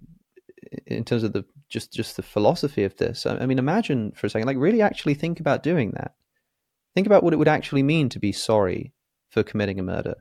in 0.87 1.03
terms 1.03 1.23
of 1.23 1.33
the 1.33 1.45
just 1.69 1.93
just 1.93 2.15
the 2.15 2.23
philosophy 2.23 2.83
of 2.83 2.95
this, 2.97 3.25
I, 3.25 3.37
I 3.37 3.45
mean, 3.45 3.59
imagine 3.59 4.11
for 4.15 4.27
a 4.27 4.29
second, 4.29 4.47
like 4.47 4.57
really 4.57 4.81
actually 4.81 5.15
think 5.15 5.39
about 5.39 5.63
doing 5.63 5.91
that. 5.91 6.15
Think 6.93 7.07
about 7.07 7.23
what 7.23 7.33
it 7.33 7.37
would 7.37 7.47
actually 7.47 7.83
mean 7.83 8.09
to 8.09 8.19
be 8.19 8.31
sorry 8.31 8.93
for 9.29 9.43
committing 9.43 9.79
a 9.79 9.83
murder. 9.83 10.15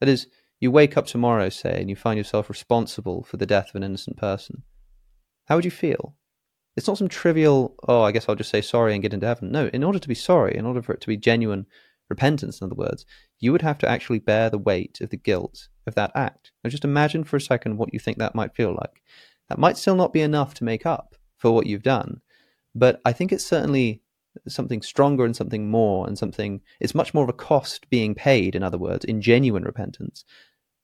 That 0.00 0.08
is, 0.08 0.26
you 0.58 0.70
wake 0.70 0.96
up 0.96 1.06
tomorrow, 1.06 1.50
say, 1.50 1.78
and 1.78 1.90
you 1.90 1.96
find 1.96 2.16
yourself 2.16 2.48
responsible 2.48 3.24
for 3.24 3.36
the 3.36 3.46
death 3.46 3.68
of 3.68 3.74
an 3.74 3.82
innocent 3.82 4.16
person. 4.16 4.62
How 5.46 5.56
would 5.56 5.64
you 5.64 5.70
feel? 5.70 6.16
It's 6.76 6.88
not 6.88 6.98
some 6.98 7.08
trivial, 7.08 7.74
oh, 7.86 8.02
I 8.02 8.12
guess 8.12 8.28
I'll 8.28 8.34
just 8.34 8.50
say 8.50 8.62
sorry 8.62 8.94
and 8.94 9.02
get 9.02 9.12
into 9.12 9.26
heaven. 9.26 9.52
No, 9.52 9.68
in 9.68 9.84
order 9.84 9.98
to 9.98 10.08
be 10.08 10.14
sorry, 10.14 10.56
in 10.56 10.64
order 10.64 10.80
for 10.82 10.92
it 10.92 11.00
to 11.02 11.06
be 11.06 11.16
genuine 11.16 11.66
repentance, 12.08 12.60
in 12.60 12.66
other 12.66 12.74
words, 12.74 13.04
you 13.40 13.52
would 13.52 13.62
have 13.62 13.78
to 13.78 13.88
actually 13.88 14.20
bear 14.20 14.48
the 14.48 14.58
weight 14.58 15.00
of 15.00 15.10
the 15.10 15.16
guilt 15.16 15.68
of 15.86 15.94
that 15.96 16.12
act. 16.14 16.52
Now, 16.62 16.70
just 16.70 16.84
imagine 16.84 17.24
for 17.24 17.36
a 17.36 17.40
second 17.40 17.76
what 17.76 17.92
you 17.92 17.98
think 17.98 18.18
that 18.18 18.34
might 18.34 18.54
feel 18.54 18.70
like. 18.70 19.02
That 19.48 19.58
might 19.58 19.76
still 19.76 19.96
not 19.96 20.12
be 20.12 20.22
enough 20.22 20.54
to 20.54 20.64
make 20.64 20.86
up 20.86 21.14
for 21.36 21.52
what 21.52 21.66
you've 21.66 21.82
done, 21.82 22.20
but 22.74 23.00
I 23.04 23.12
think 23.12 23.32
it's 23.32 23.46
certainly 23.46 24.00
something 24.48 24.80
stronger 24.80 25.24
and 25.24 25.36
something 25.36 25.70
more 25.70 26.06
and 26.06 26.16
something, 26.16 26.62
it's 26.80 26.94
much 26.94 27.12
more 27.12 27.24
of 27.24 27.28
a 27.28 27.34
cost 27.34 27.90
being 27.90 28.14
paid, 28.14 28.54
in 28.54 28.62
other 28.62 28.78
words, 28.78 29.04
in 29.04 29.20
genuine 29.20 29.64
repentance 29.64 30.24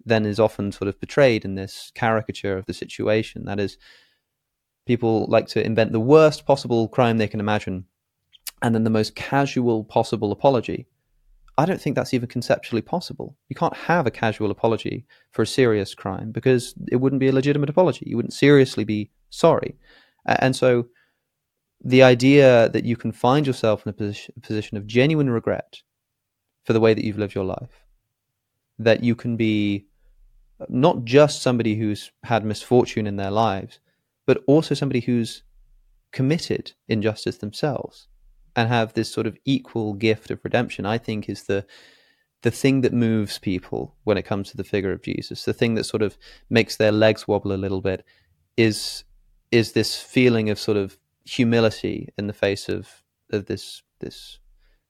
than 0.04 0.26
is 0.26 0.38
often 0.40 0.72
sort 0.72 0.88
of 0.88 1.00
portrayed 1.00 1.44
in 1.44 1.54
this 1.54 1.90
caricature 1.94 2.56
of 2.56 2.66
the 2.66 2.74
situation. 2.74 3.44
That 3.44 3.60
is, 3.60 3.78
people 4.88 5.26
like 5.28 5.46
to 5.46 5.64
invent 5.64 5.92
the 5.92 6.00
worst 6.00 6.46
possible 6.46 6.88
crime 6.88 7.18
they 7.18 7.28
can 7.28 7.40
imagine 7.40 7.84
and 8.62 8.74
then 8.74 8.84
the 8.84 8.98
most 8.98 9.14
casual 9.14 9.84
possible 9.84 10.32
apology. 10.32 10.88
I 11.58 11.66
don't 11.66 11.80
think 11.80 11.94
that's 11.94 12.14
even 12.14 12.28
conceptually 12.28 12.82
possible. 12.82 13.36
You 13.48 13.56
can't 13.56 13.76
have 13.76 14.06
a 14.06 14.10
casual 14.10 14.50
apology 14.50 15.06
for 15.30 15.42
a 15.42 15.46
serious 15.46 15.94
crime 15.94 16.32
because 16.32 16.74
it 16.90 16.96
wouldn't 16.96 17.20
be 17.20 17.28
a 17.28 17.32
legitimate 17.32 17.68
apology. 17.68 18.06
You 18.08 18.16
wouldn't 18.16 18.32
seriously 18.32 18.84
be 18.84 19.10
sorry. 19.28 19.76
And 20.24 20.56
so 20.56 20.86
the 21.84 22.02
idea 22.02 22.70
that 22.70 22.84
you 22.84 22.96
can 22.96 23.12
find 23.12 23.46
yourself 23.46 23.84
in 23.84 23.90
a 23.90 24.40
position, 24.40 24.76
of 24.78 24.86
genuine 24.86 25.30
regret 25.30 25.82
for 26.64 26.72
the 26.72 26.80
way 26.80 26.94
that 26.94 27.04
you've 27.04 27.18
lived 27.18 27.34
your 27.34 27.44
life, 27.44 27.84
that 28.78 29.04
you 29.04 29.14
can 29.14 29.36
be 29.36 29.86
uh, 30.60 30.66
not 30.68 31.04
just 31.04 31.42
somebody 31.42 31.74
who's 31.76 32.10
had 32.22 32.44
misfortune 32.44 33.06
in 33.06 33.16
their 33.16 33.30
lives, 33.30 33.80
but 34.28 34.44
also 34.46 34.74
somebody 34.74 35.00
who's 35.00 35.42
committed 36.12 36.72
injustice 36.86 37.38
themselves 37.38 38.08
and 38.54 38.68
have 38.68 38.92
this 38.92 39.10
sort 39.10 39.26
of 39.26 39.38
equal 39.46 39.94
gift 39.94 40.30
of 40.30 40.38
redemption, 40.44 40.84
I 40.84 40.98
think 40.98 41.30
is 41.30 41.44
the 41.44 41.64
the 42.42 42.50
thing 42.50 42.82
that 42.82 42.92
moves 42.92 43.38
people 43.38 43.96
when 44.04 44.18
it 44.18 44.26
comes 44.26 44.50
to 44.50 44.56
the 44.58 44.64
figure 44.64 44.92
of 44.92 45.02
Jesus. 45.02 45.44
The 45.46 45.54
thing 45.54 45.76
that 45.76 45.84
sort 45.84 46.02
of 46.02 46.18
makes 46.50 46.76
their 46.76 46.92
legs 46.92 47.26
wobble 47.26 47.52
a 47.54 47.64
little 47.64 47.80
bit 47.80 48.04
is 48.58 49.02
is 49.50 49.72
this 49.72 49.96
feeling 49.96 50.50
of 50.50 50.58
sort 50.58 50.76
of 50.76 50.98
humility 51.24 52.10
in 52.18 52.26
the 52.26 52.34
face 52.34 52.68
of 52.68 53.02
of 53.32 53.46
this 53.46 53.82
this 54.00 54.40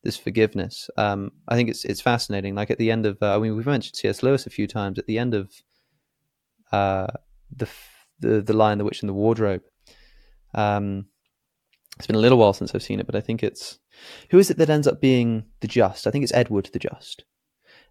this 0.03 0.17
forgiveness. 0.17 0.91
Um, 0.97 1.31
I 1.47 1.55
think 1.55 1.71
it's 1.71 1.85
it's 1.85 2.01
fascinating. 2.01 2.57
Like 2.57 2.73
at 2.73 2.79
the 2.79 2.91
end 2.91 3.07
of, 3.07 3.23
uh, 3.23 3.37
I 3.37 3.39
mean, 3.39 3.55
we've 3.57 3.67
mentioned 3.67 3.95
C.S. 3.95 4.25
Lewis 4.25 4.47
a 4.47 4.51
few 4.51 4.67
times. 4.67 4.99
At 4.99 5.07
the 5.07 5.21
end 5.21 5.33
of 5.35 5.63
uh, 6.73 7.07
the 7.57 7.69
the 8.21 8.41
the 8.41 8.53
Lion, 8.53 8.79
the 8.79 8.85
Witch, 8.85 9.03
and 9.03 9.09
the 9.09 9.15
Wardrobe. 9.15 9.63
Um, 10.55 11.07
it's 11.97 12.07
been 12.07 12.17
a 12.17 12.21
little 12.21 12.39
while 12.39 12.53
since 12.53 12.75
I've 12.75 12.83
seen 12.83 13.01
it, 13.01 13.07
but 13.07 13.17
I 13.17 13.21
think 13.21 13.43
it's 13.43 13.79
who 14.31 14.39
is 14.39 14.51
it 14.51 14.59
that 14.59 14.71
ends 14.71 14.87
up 14.87 15.01
being 15.01 15.45
the 15.61 15.69
just? 15.69 16.07
I 16.07 16.11
think 16.11 16.23
it's 16.23 16.35
Edward 16.35 16.71
the 16.73 16.79
Just, 16.79 17.25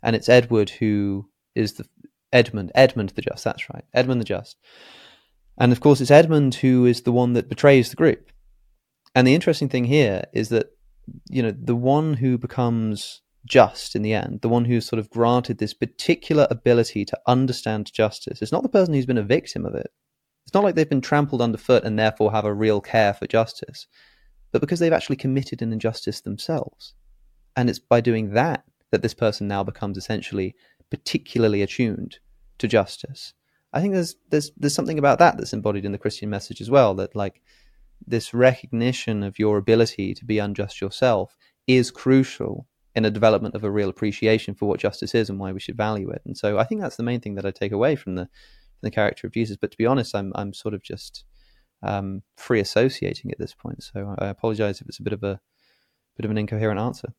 and 0.01 0.15
it's 0.15 0.29
Edward 0.29 0.69
who 0.69 1.29
is 1.55 1.73
the 1.73 1.85
Edmund 2.31 2.71
Edmund 2.73 3.09
the 3.09 3.21
Just. 3.21 3.43
That's 3.43 3.69
right, 3.69 3.83
Edmund 3.93 4.21
the 4.21 4.25
Just, 4.25 4.57
and 5.57 5.71
of 5.71 5.81
course 5.81 6.01
it's 6.01 6.11
Edmund 6.11 6.55
who 6.55 6.85
is 6.85 7.01
the 7.01 7.11
one 7.11 7.33
that 7.33 7.49
betrays 7.49 7.89
the 7.89 7.95
group. 7.95 8.31
And 9.13 9.27
the 9.27 9.35
interesting 9.35 9.69
thing 9.69 9.85
here 9.85 10.23
is 10.33 10.49
that 10.49 10.67
you 11.29 11.43
know 11.43 11.51
the 11.51 11.75
one 11.75 12.13
who 12.13 12.37
becomes 12.37 13.21
just 13.45 13.95
in 13.95 14.01
the 14.01 14.13
end, 14.13 14.41
the 14.41 14.49
one 14.49 14.65
who's 14.65 14.85
sort 14.85 14.99
of 14.99 15.09
granted 15.09 15.57
this 15.57 15.73
particular 15.73 16.47
ability 16.49 17.05
to 17.05 17.19
understand 17.27 17.91
justice, 17.91 18.41
is 18.41 18.51
not 18.51 18.63
the 18.63 18.69
person 18.69 18.93
who's 18.93 19.05
been 19.05 19.17
a 19.17 19.23
victim 19.23 19.65
of 19.65 19.73
it. 19.73 19.91
It's 20.47 20.53
not 20.53 20.63
like 20.63 20.75
they've 20.75 20.87
been 20.87 21.01
trampled 21.01 21.41
underfoot 21.41 21.83
and 21.83 21.99
therefore 21.99 22.31
have 22.31 22.45
a 22.45 22.53
real 22.53 22.79
care 22.79 23.13
for 23.13 23.27
justice, 23.27 23.85
but 24.53 24.61
because 24.61 24.79
they've 24.79 24.93
actually 24.93 25.17
committed 25.17 25.61
an 25.61 25.73
injustice 25.73 26.21
themselves. 26.21 26.93
And 27.57 27.69
it's 27.69 27.79
by 27.79 27.99
doing 27.99 28.31
that 28.31 28.63
that 28.91 29.01
this 29.01 29.13
person 29.13 29.49
now 29.49 29.65
becomes 29.65 29.97
essentially 29.97 30.55
particularly 30.89 31.61
attuned 31.63 32.19
to 32.59 32.67
justice. 32.69 33.33
I 33.73 33.81
think 33.81 33.93
there's 33.93 34.15
there's 34.29 34.51
there's 34.55 34.73
something 34.73 34.97
about 34.97 35.19
that 35.19 35.35
that's 35.35 35.51
embodied 35.51 35.83
in 35.83 35.91
the 35.91 35.97
Christian 35.97 36.29
message 36.29 36.61
as 36.61 36.69
well. 36.69 36.95
That 36.95 37.13
like 37.13 37.41
this 38.05 38.33
recognition 38.33 39.23
of 39.23 39.37
your 39.37 39.57
ability 39.57 40.13
to 40.13 40.23
be 40.23 40.39
unjust 40.39 40.79
yourself 40.79 41.35
is 41.67 41.91
crucial 41.91 42.67
in 42.95 43.03
a 43.03 43.11
development 43.11 43.53
of 43.53 43.65
a 43.65 43.69
real 43.69 43.89
appreciation 43.89 44.55
for 44.55 44.65
what 44.65 44.79
justice 44.79 45.13
is 45.13 45.29
and 45.29 45.39
why 45.39 45.51
we 45.51 45.59
should 45.59 45.75
value 45.75 46.09
it. 46.09 46.21
And 46.23 46.37
so 46.37 46.57
I 46.57 46.63
think 46.63 46.79
that's 46.79 46.95
the 46.95 47.03
main 47.03 47.19
thing 47.19 47.35
that 47.35 47.45
I 47.45 47.51
take 47.51 47.73
away 47.73 47.97
from 47.97 48.15
the 48.15 48.29
the 48.81 48.91
character 48.91 49.27
of 49.27 49.33
Jesus. 49.33 49.57
But 49.57 49.71
to 49.71 49.77
be 49.77 49.85
honest, 49.85 50.15
I'm 50.15 50.31
I'm 50.35 50.53
sort 50.53 50.73
of 50.73 50.83
just 50.83 51.23
um, 51.83 52.23
free 52.35 52.59
associating 52.59 53.31
at 53.31 53.39
this 53.39 53.53
point. 53.53 53.83
So 53.83 54.15
I 54.19 54.27
apologize 54.27 54.81
if 54.81 54.87
it's 54.87 54.99
a 54.99 55.03
bit 55.03 55.13
of 55.13 55.23
a 55.23 55.39
bit 56.15 56.25
of 56.25 56.31
an 56.31 56.37
incoherent 56.37 56.79
answer. 56.79 57.13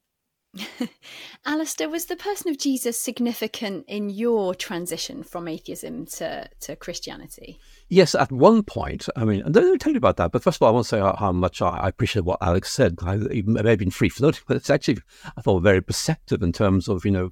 Alister, 1.46 1.88
was 1.88 2.06
the 2.06 2.16
person 2.16 2.50
of 2.50 2.58
Jesus 2.58 2.98
significant 2.98 3.84
in 3.86 4.08
your 4.10 4.54
transition 4.54 5.22
from 5.22 5.46
atheism 5.46 6.06
to, 6.06 6.48
to 6.60 6.76
Christianity? 6.76 7.58
Yes, 7.88 8.14
at 8.14 8.32
one 8.32 8.62
point. 8.62 9.08
I 9.16 9.24
mean, 9.24 9.42
let 9.46 9.64
me 9.64 9.78
tell 9.78 9.92
you 9.92 9.98
about 9.98 10.16
that. 10.16 10.32
But 10.32 10.42
first 10.42 10.56
of 10.56 10.62
all, 10.62 10.68
I 10.68 10.72
want 10.72 10.84
to 10.84 10.88
say 10.88 10.98
how, 10.98 11.14
how 11.16 11.32
much 11.32 11.60
I, 11.60 11.68
I, 11.68 11.88
appreciate 11.88 12.24
what 12.24 12.38
Alex 12.40 12.72
said. 12.72 12.96
I, 13.02 13.16
it 13.16 13.46
may 13.46 13.68
have 13.68 13.78
been 13.78 13.90
free 13.90 14.08
floating, 14.08 14.42
but 14.48 14.56
it's 14.56 14.70
actually, 14.70 14.98
I 15.36 15.40
thought, 15.42 15.62
very 15.62 15.82
perceptive 15.82 16.42
in 16.42 16.52
terms 16.52 16.88
of, 16.88 17.04
you 17.04 17.10
know, 17.10 17.30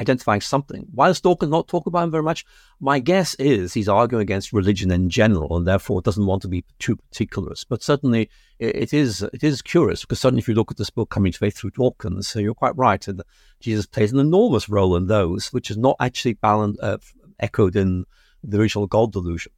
identifying 0.00 0.40
something. 0.40 0.86
Does 0.96 1.20
Dawkins 1.20 1.50
not 1.50 1.68
talk 1.68 1.86
about 1.86 2.04
him 2.04 2.10
very 2.10 2.22
much? 2.22 2.44
My 2.80 2.98
guess 2.98 3.34
is 3.34 3.74
he's 3.74 3.88
arguing 3.88 4.22
against 4.22 4.52
religion 4.52 4.90
in 4.90 5.10
general 5.10 5.56
and 5.56 5.66
therefore 5.66 6.00
doesn't 6.00 6.26
want 6.26 6.42
to 6.42 6.48
be 6.48 6.64
too 6.78 6.96
particularist. 6.96 7.66
But 7.68 7.82
certainly 7.82 8.30
it 8.58 8.92
is 8.92 9.22
it 9.22 9.44
is 9.44 9.62
curious 9.62 10.00
because 10.00 10.20
certainly 10.20 10.40
if 10.40 10.48
you 10.48 10.54
look 10.54 10.70
at 10.70 10.78
this 10.78 10.90
book 10.90 11.10
Coming 11.10 11.32
to 11.32 11.38
Faith 11.38 11.56
through 11.56 11.72
Dawkins, 11.72 12.28
so 12.28 12.38
you're 12.38 12.54
quite 12.54 12.76
right. 12.76 13.06
And 13.06 13.22
Jesus 13.60 13.86
plays 13.86 14.12
an 14.12 14.18
enormous 14.18 14.68
role 14.68 14.96
in 14.96 15.06
those, 15.06 15.52
which 15.52 15.70
is 15.70 15.76
not 15.76 15.96
actually 16.00 16.34
balanced, 16.34 16.80
uh, 16.82 16.98
echoed 17.38 17.76
in 17.76 18.06
the 18.42 18.58
original 18.58 18.86
God 18.86 19.12
delusion. 19.12 19.52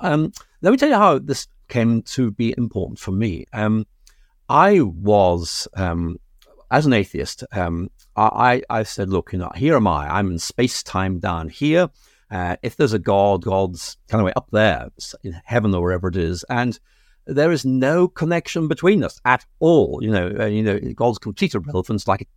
Um, 0.00 0.32
let 0.60 0.72
me 0.72 0.76
tell 0.76 0.88
you 0.88 0.96
how 0.96 1.18
this 1.18 1.46
came 1.68 2.02
to 2.02 2.32
be 2.32 2.52
important 2.58 2.98
for 2.98 3.12
me. 3.12 3.46
Um, 3.52 3.86
I 4.48 4.80
was 4.80 5.68
um, 5.74 6.18
as 6.70 6.86
an 6.86 6.92
atheist, 6.92 7.44
um, 7.52 7.90
I, 8.16 8.62
I 8.70 8.82
said, 8.84 9.10
look, 9.10 9.32
you 9.32 9.38
know, 9.38 9.50
here 9.56 9.76
am 9.76 9.86
I. 9.86 10.08
I'm 10.08 10.30
in 10.32 10.38
space 10.38 10.82
time 10.82 11.18
down 11.18 11.48
here. 11.48 11.88
Uh, 12.30 12.56
if 12.62 12.76
there's 12.76 12.92
a 12.92 12.98
God, 12.98 13.42
God's 13.42 13.96
kind 14.08 14.20
of 14.20 14.26
way 14.26 14.32
up 14.36 14.48
there 14.50 14.88
in 15.22 15.40
heaven 15.44 15.74
or 15.74 15.82
wherever 15.82 16.08
it 16.08 16.16
is, 16.16 16.44
and 16.48 16.78
there 17.26 17.52
is 17.52 17.64
no 17.64 18.08
connection 18.08 18.68
between 18.68 19.04
us 19.04 19.20
at 19.24 19.44
all. 19.60 20.00
You 20.02 20.10
know, 20.10 20.36
uh, 20.40 20.46
you 20.46 20.62
know, 20.62 20.78
God's 20.94 21.18
complete 21.18 21.54
irrelevance, 21.54 22.08
like 22.08 22.28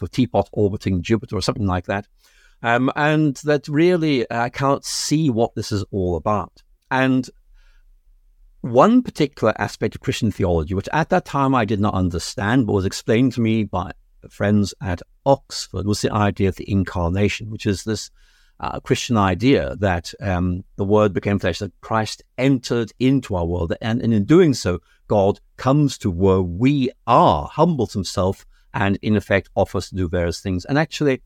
a 0.00 0.08
teapot 0.08 0.48
orbiting 0.52 1.02
Jupiter 1.02 1.36
or 1.36 1.42
something 1.42 1.66
like 1.66 1.86
that. 1.86 2.06
Um, 2.62 2.90
and 2.96 3.36
that 3.44 3.68
really 3.68 4.30
I 4.30 4.48
can't 4.48 4.84
see 4.84 5.30
what 5.30 5.54
this 5.54 5.72
is 5.72 5.84
all 5.90 6.16
about. 6.16 6.62
And 6.90 7.28
one 8.60 9.02
particular 9.02 9.54
aspect 9.58 9.94
of 9.94 10.00
Christian 10.00 10.32
theology, 10.32 10.74
which 10.74 10.88
at 10.92 11.10
that 11.10 11.24
time 11.24 11.54
I 11.54 11.64
did 11.64 11.80
not 11.80 11.94
understand, 11.94 12.66
but 12.66 12.72
was 12.72 12.84
explained 12.84 13.32
to 13.34 13.40
me 13.40 13.64
by 13.64 13.92
friends 14.32 14.74
at 14.80 15.02
Oxford, 15.26 15.86
was 15.86 16.00
the 16.00 16.12
idea 16.12 16.48
of 16.48 16.56
the 16.56 16.70
incarnation, 16.70 17.50
which 17.50 17.66
is 17.66 17.84
this 17.84 18.10
uh, 18.60 18.80
Christian 18.80 19.16
idea 19.16 19.76
that 19.76 20.12
um, 20.20 20.64
the 20.76 20.84
Word 20.84 21.12
became 21.12 21.38
flesh, 21.38 21.60
that 21.60 21.80
Christ 21.80 22.22
entered 22.36 22.92
into 22.98 23.36
our 23.36 23.46
world, 23.46 23.72
and, 23.80 24.02
and 24.02 24.12
in 24.12 24.24
doing 24.24 24.54
so, 24.54 24.80
God 25.06 25.40
comes 25.56 25.98
to 25.98 26.10
where 26.10 26.42
we 26.42 26.90
are, 27.06 27.48
humbles 27.48 27.92
himself, 27.92 28.44
and 28.74 28.98
in 29.02 29.16
effect 29.16 29.48
offers 29.54 29.88
to 29.88 29.94
do 29.94 30.08
various 30.08 30.40
things. 30.40 30.64
And 30.64 30.78
actually, 30.78 31.22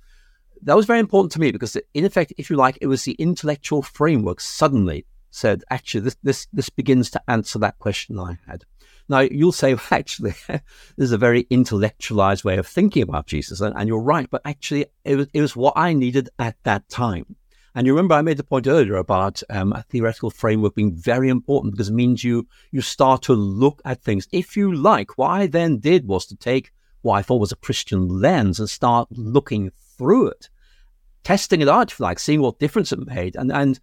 that 0.63 0.77
was 0.77 0.87
very 0.87 1.01
important 1.01 1.33
to 1.33 1.41
me 1.41 1.51
because, 1.51 1.77
in 1.95 2.05
effect, 2.05 2.33
if 2.39 2.51
you 2.51 2.57
like, 2.57 2.79
it 2.81 2.87
was 2.87 3.03
the 3.05 3.13
intellectual 3.13 3.83
framework 3.83 4.41
suddenly 4.41 5.05
said, 5.33 5.65
actually, 5.71 6.03
this, 6.03 6.17
this, 6.23 6.47
this 6.53 6.71
begins 6.71 7.11
to 7.11 7.23
answer 7.29 7.59
that 7.59 7.79
question 7.79 8.19
I 8.19 8.39
had. 8.47 8.65
Now, 9.09 9.21
you'll 9.21 9.53
say, 9.53 9.75
well, 9.75 9.83
actually, 9.91 10.35
this 10.49 10.63
is 10.99 11.13
a 11.13 11.19
very 11.19 11.47
intellectualized 11.51 12.45
way 12.45 12.59
of 12.59 12.67
thinking 12.67 13.03
about 13.03 13.27
Jesus. 13.27 13.61
And, 13.61 13.75
and, 13.77 13.89
you're 13.89 14.01
right, 14.01 14.29
but 14.31 14.43
actually, 14.45 14.87
it 15.05 15.17
was, 15.17 15.27
it 15.33 15.41
was 15.41 15.57
what 15.57 15.75
I 15.77 15.93
needed 15.93 16.29
at 16.39 16.57
that 16.63 16.89
time. 16.89 17.37
And 17.75 17.87
you 17.87 17.95
remember 17.95 18.15
I 18.15 18.23
made 18.23 18.37
the 18.37 18.45
point 18.45 18.67
earlier 18.67 18.97
about 18.97 19.43
um, 19.49 19.73
a 19.73 19.83
theoretical 19.83 20.31
framework 20.31 20.75
being 20.75 20.95
very 20.95 21.31
important 21.31 21.73
because 21.73 21.89
it 21.89 21.95
means 21.95 22.23
you 22.23 22.47
you 22.71 22.83
start 22.83 23.23
to 23.23 23.33
look 23.33 23.81
at 23.87 24.03
things. 24.03 24.29
If 24.31 24.59
you 24.59 24.75
like, 24.75 25.17
what 25.17 25.31
I 25.31 25.47
then 25.47 25.79
did 25.79 26.07
was 26.07 26.27
to 26.27 26.37
take 26.37 26.71
what 27.01 27.15
I 27.15 27.23
thought 27.23 27.41
was 27.41 27.53
a 27.53 27.57
Christian 27.57 28.09
lens 28.09 28.61
and 28.61 28.69
start 28.69 29.09
looking 29.11 29.71
through 29.97 30.29
it, 30.29 30.51
testing 31.25 31.63
it 31.63 31.69
out, 31.69 31.99
like, 31.99 32.19
seeing 32.19 32.43
what 32.43 32.59
difference 32.59 32.93
it 32.93 33.07
made. 33.07 33.37
And 33.37 33.51
and 33.51 33.81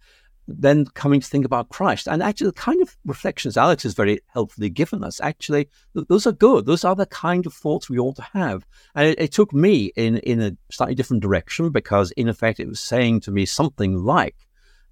then 0.48 0.84
coming 0.86 1.20
to 1.20 1.26
think 1.26 1.44
about 1.44 1.68
Christ. 1.68 2.08
And 2.08 2.22
actually, 2.22 2.48
the 2.48 2.54
kind 2.54 2.82
of 2.82 2.96
reflections 3.04 3.56
Alex 3.56 3.82
has 3.84 3.94
very 3.94 4.20
helpfully 4.32 4.70
given 4.70 5.04
us, 5.04 5.20
actually, 5.20 5.68
those 5.94 6.26
are 6.26 6.32
good. 6.32 6.66
Those 6.66 6.84
are 6.84 6.96
the 6.96 7.06
kind 7.06 7.46
of 7.46 7.54
thoughts 7.54 7.88
we 7.88 7.98
ought 7.98 8.16
to 8.16 8.28
have. 8.32 8.66
And 8.94 9.08
it, 9.08 9.20
it 9.20 9.32
took 9.32 9.52
me 9.52 9.92
in, 9.96 10.18
in 10.18 10.40
a 10.40 10.56
slightly 10.70 10.94
different 10.94 11.22
direction 11.22 11.70
because, 11.70 12.10
in 12.12 12.28
effect, 12.28 12.60
it 12.60 12.68
was 12.68 12.80
saying 12.80 13.20
to 13.20 13.30
me 13.30 13.46
something 13.46 14.04
like, 14.04 14.36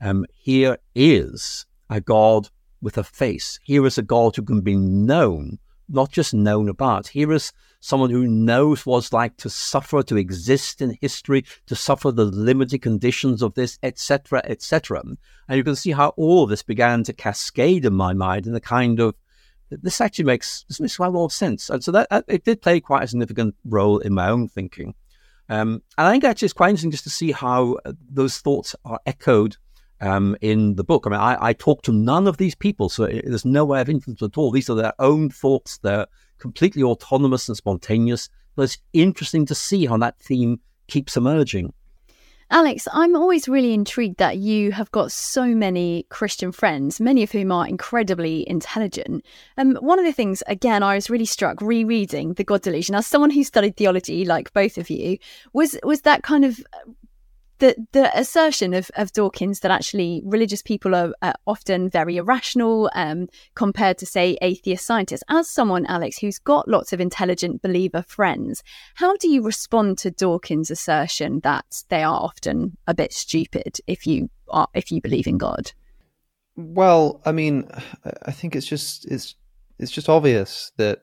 um, 0.01 0.27
here 0.33 0.79
is 0.95 1.67
a 1.91 2.01
God 2.01 2.51
with 2.81 2.99
a 2.99 3.05
face. 3.05 3.59
Here 3.65 3.85
is 3.87 3.99
a 3.99 4.03
God 4.03 4.37
who 4.37 4.43
can 4.43 4.61
be 4.61 4.77
known, 4.77 5.59
not 5.89 6.11
just 6.11 6.35
known 6.35 6.69
about. 6.69 7.09
Here 7.09 7.33
is 7.33 7.53
someone 7.81 8.11
who 8.11 8.27
knows 8.27 8.85
what 8.85 8.99
it's 8.99 9.13
like 9.13 9.37
to 9.39 9.51
suffer, 9.51 10.03
to 10.03 10.17
exist 10.17 10.83
in 10.83 10.99
history, 11.01 11.45
to 11.67 11.77
suffer 11.77 12.11
the 12.11 12.25
limited 12.25 12.83
conditions 12.83 13.43
of 13.43 13.55
this, 13.55 13.79
etc., 13.83 14.43
etc. 14.45 15.03
And 15.49 15.57
you 15.57 15.65
can 15.65 15.77
see 15.77 15.93
how 15.93 16.09
all 16.11 16.47
this 16.47 16.63
began 16.63 17.05
to 17.05 17.13
cascade 17.13 17.85
in 17.85 17.95
my 17.95 18.13
mind 18.13 18.47
in 18.47 18.55
a 18.55 18.61
kind 18.61 19.01
of 19.01 19.15
this 19.71 20.01
actually 20.01 20.25
makes 20.25 20.65
this 20.69 20.81
makes 20.81 20.97
quite 20.97 21.09
a 21.09 21.11
lot 21.11 21.27
of 21.27 21.33
sense. 21.33 21.69
And 21.69 21.85
so 21.85 21.93
that, 21.93 22.09
that 22.11 22.25
it 22.27 22.45
did 22.45 22.63
play 22.63 22.81
quite 22.81 23.05
a 23.05 23.09
significant 23.09 23.55
role 23.65 23.99
in 23.99 24.15
my 24.15 24.29
own 24.29 24.49
thinking. 24.49 24.95
Um, 25.51 25.83
and 25.97 26.07
I 26.07 26.11
think 26.11 26.25
actually 26.25 26.47
it's 26.47 26.53
quite 26.53 26.71
interesting 26.71 26.91
just 26.91 27.05
to 27.05 27.11
see 27.11 27.33
how 27.33 27.79
uh, 27.85 27.93
those 28.11 28.39
thoughts 28.39 28.77
are 28.85 29.01
echoed 29.07 29.57
um, 30.01 30.37
in 30.41 30.77
the 30.77 30.85
book. 30.85 31.05
I 31.07 31.11
mean, 31.11 31.21
I, 31.21 31.49
I 31.49 31.53
talk 31.53 31.83
to 31.83 31.93
none 31.93 32.27
of 32.27 32.37
these 32.37 32.55
people, 32.55 32.89
so 32.89 33.07
there's 33.07 33.45
no 33.45 33.65
way 33.65 33.81
of 33.81 33.89
influence 33.89 34.23
at 34.23 34.39
all. 34.39 34.51
These 34.51 34.71
are 34.71 34.77
their 34.77 34.95
own 34.99 35.31
thoughts. 35.31 35.79
They're 35.79 36.07
completely 36.39 36.83
autonomous 36.83 37.49
and 37.49 37.57
spontaneous. 37.57 38.29
But 38.57 38.65
it's 38.65 38.79
interesting 38.93 39.47
to 39.47 39.55
see 39.55 39.87
how 39.87 39.99
that 39.99 40.19
theme 40.19 40.61
keeps 40.89 41.17
emerging. 41.17 41.73
Alex, 42.51 42.89
I'm 42.95 43.15
always 43.15 43.47
really 43.47 43.75
intrigued 43.75 44.17
that 44.19 44.39
you 44.39 44.73
have 44.73 44.91
got 44.91 45.13
so 45.13 45.45
many 45.49 46.07
Christian 46.09 46.51
friends, 46.51 46.99
many 46.99 47.23
of 47.23 47.31
whom 47.31 47.53
are 47.53 47.69
incredibly 47.69 48.49
intelligent. 48.49 49.23
Um, 49.59 49.77
one 49.77 49.99
of 49.99 50.07
the 50.07 50.15
things, 50.15 50.43
again, 50.47 50.83
I 50.83 50.95
was 50.95 51.11
really 51.11 51.27
struck 51.27 51.61
rereading 51.61 52.33
The 52.33 52.45
God 52.45 52.63
Delusion 52.63 52.95
as 52.95 53.07
someone 53.07 53.29
who 53.31 53.45
studied 53.45 53.77
theology, 53.77 54.25
like 54.25 54.51
both 54.55 54.79
of 54.79 54.89
you, 54.89 55.19
was 55.53 55.79
was 55.85 56.01
that 56.03 56.23
kind 56.23 56.47
of 56.47 56.59
the 57.59 57.87
the 57.93 58.17
assertion 58.19 58.75
of, 58.75 58.91
of 58.97 59.13
Dawkins 59.13 59.61
that 59.61 59.71
actually 59.71 60.23
religious 60.25 60.63
people 60.63 60.95
are, 60.95 61.13
are 61.23 61.35
often 61.47 61.91
very 61.91 62.17
irrational 62.17 62.91
um, 62.95 63.29
compared 63.55 63.99
to 63.99 64.07
say 64.07 64.39
atheist 64.41 64.87
scientists. 64.87 65.25
As 65.29 65.49
someone, 65.49 65.87
Alex, 65.87 66.19
who's 66.19 66.39
got 66.39 66.69
lots 66.69 66.93
of 66.93 67.01
intelligent 67.01 67.63
believer 67.63 68.03
friends, 68.03 68.63
how 68.95 69.17
do 69.17 69.29
you 69.29 69.43
respond 69.43 69.99
to 69.99 70.11
Dawkins' 70.11 70.71
assertion 70.71 71.41
that 71.41 71.83
they 71.89 72.03
are 72.03 72.21
often 72.21 72.77
a 72.87 72.95
bit 72.95 73.13
stupid 73.13 73.79
if 73.87 74.07
you 74.07 74.31
are 74.49 74.69
if 74.75 74.91
you 74.91 75.01
believe 75.01 75.27
in 75.27 75.39
God? 75.39 75.73
Well, 76.57 77.21
I 77.25 77.33
mean, 77.33 77.69
I 78.27 78.33
think 78.33 78.57
it's 78.57 78.67
just 78.67 79.05
it's 79.07 79.35
it's 79.79 79.93
just 79.93 80.09
obvious 80.09 80.73
that 80.77 81.03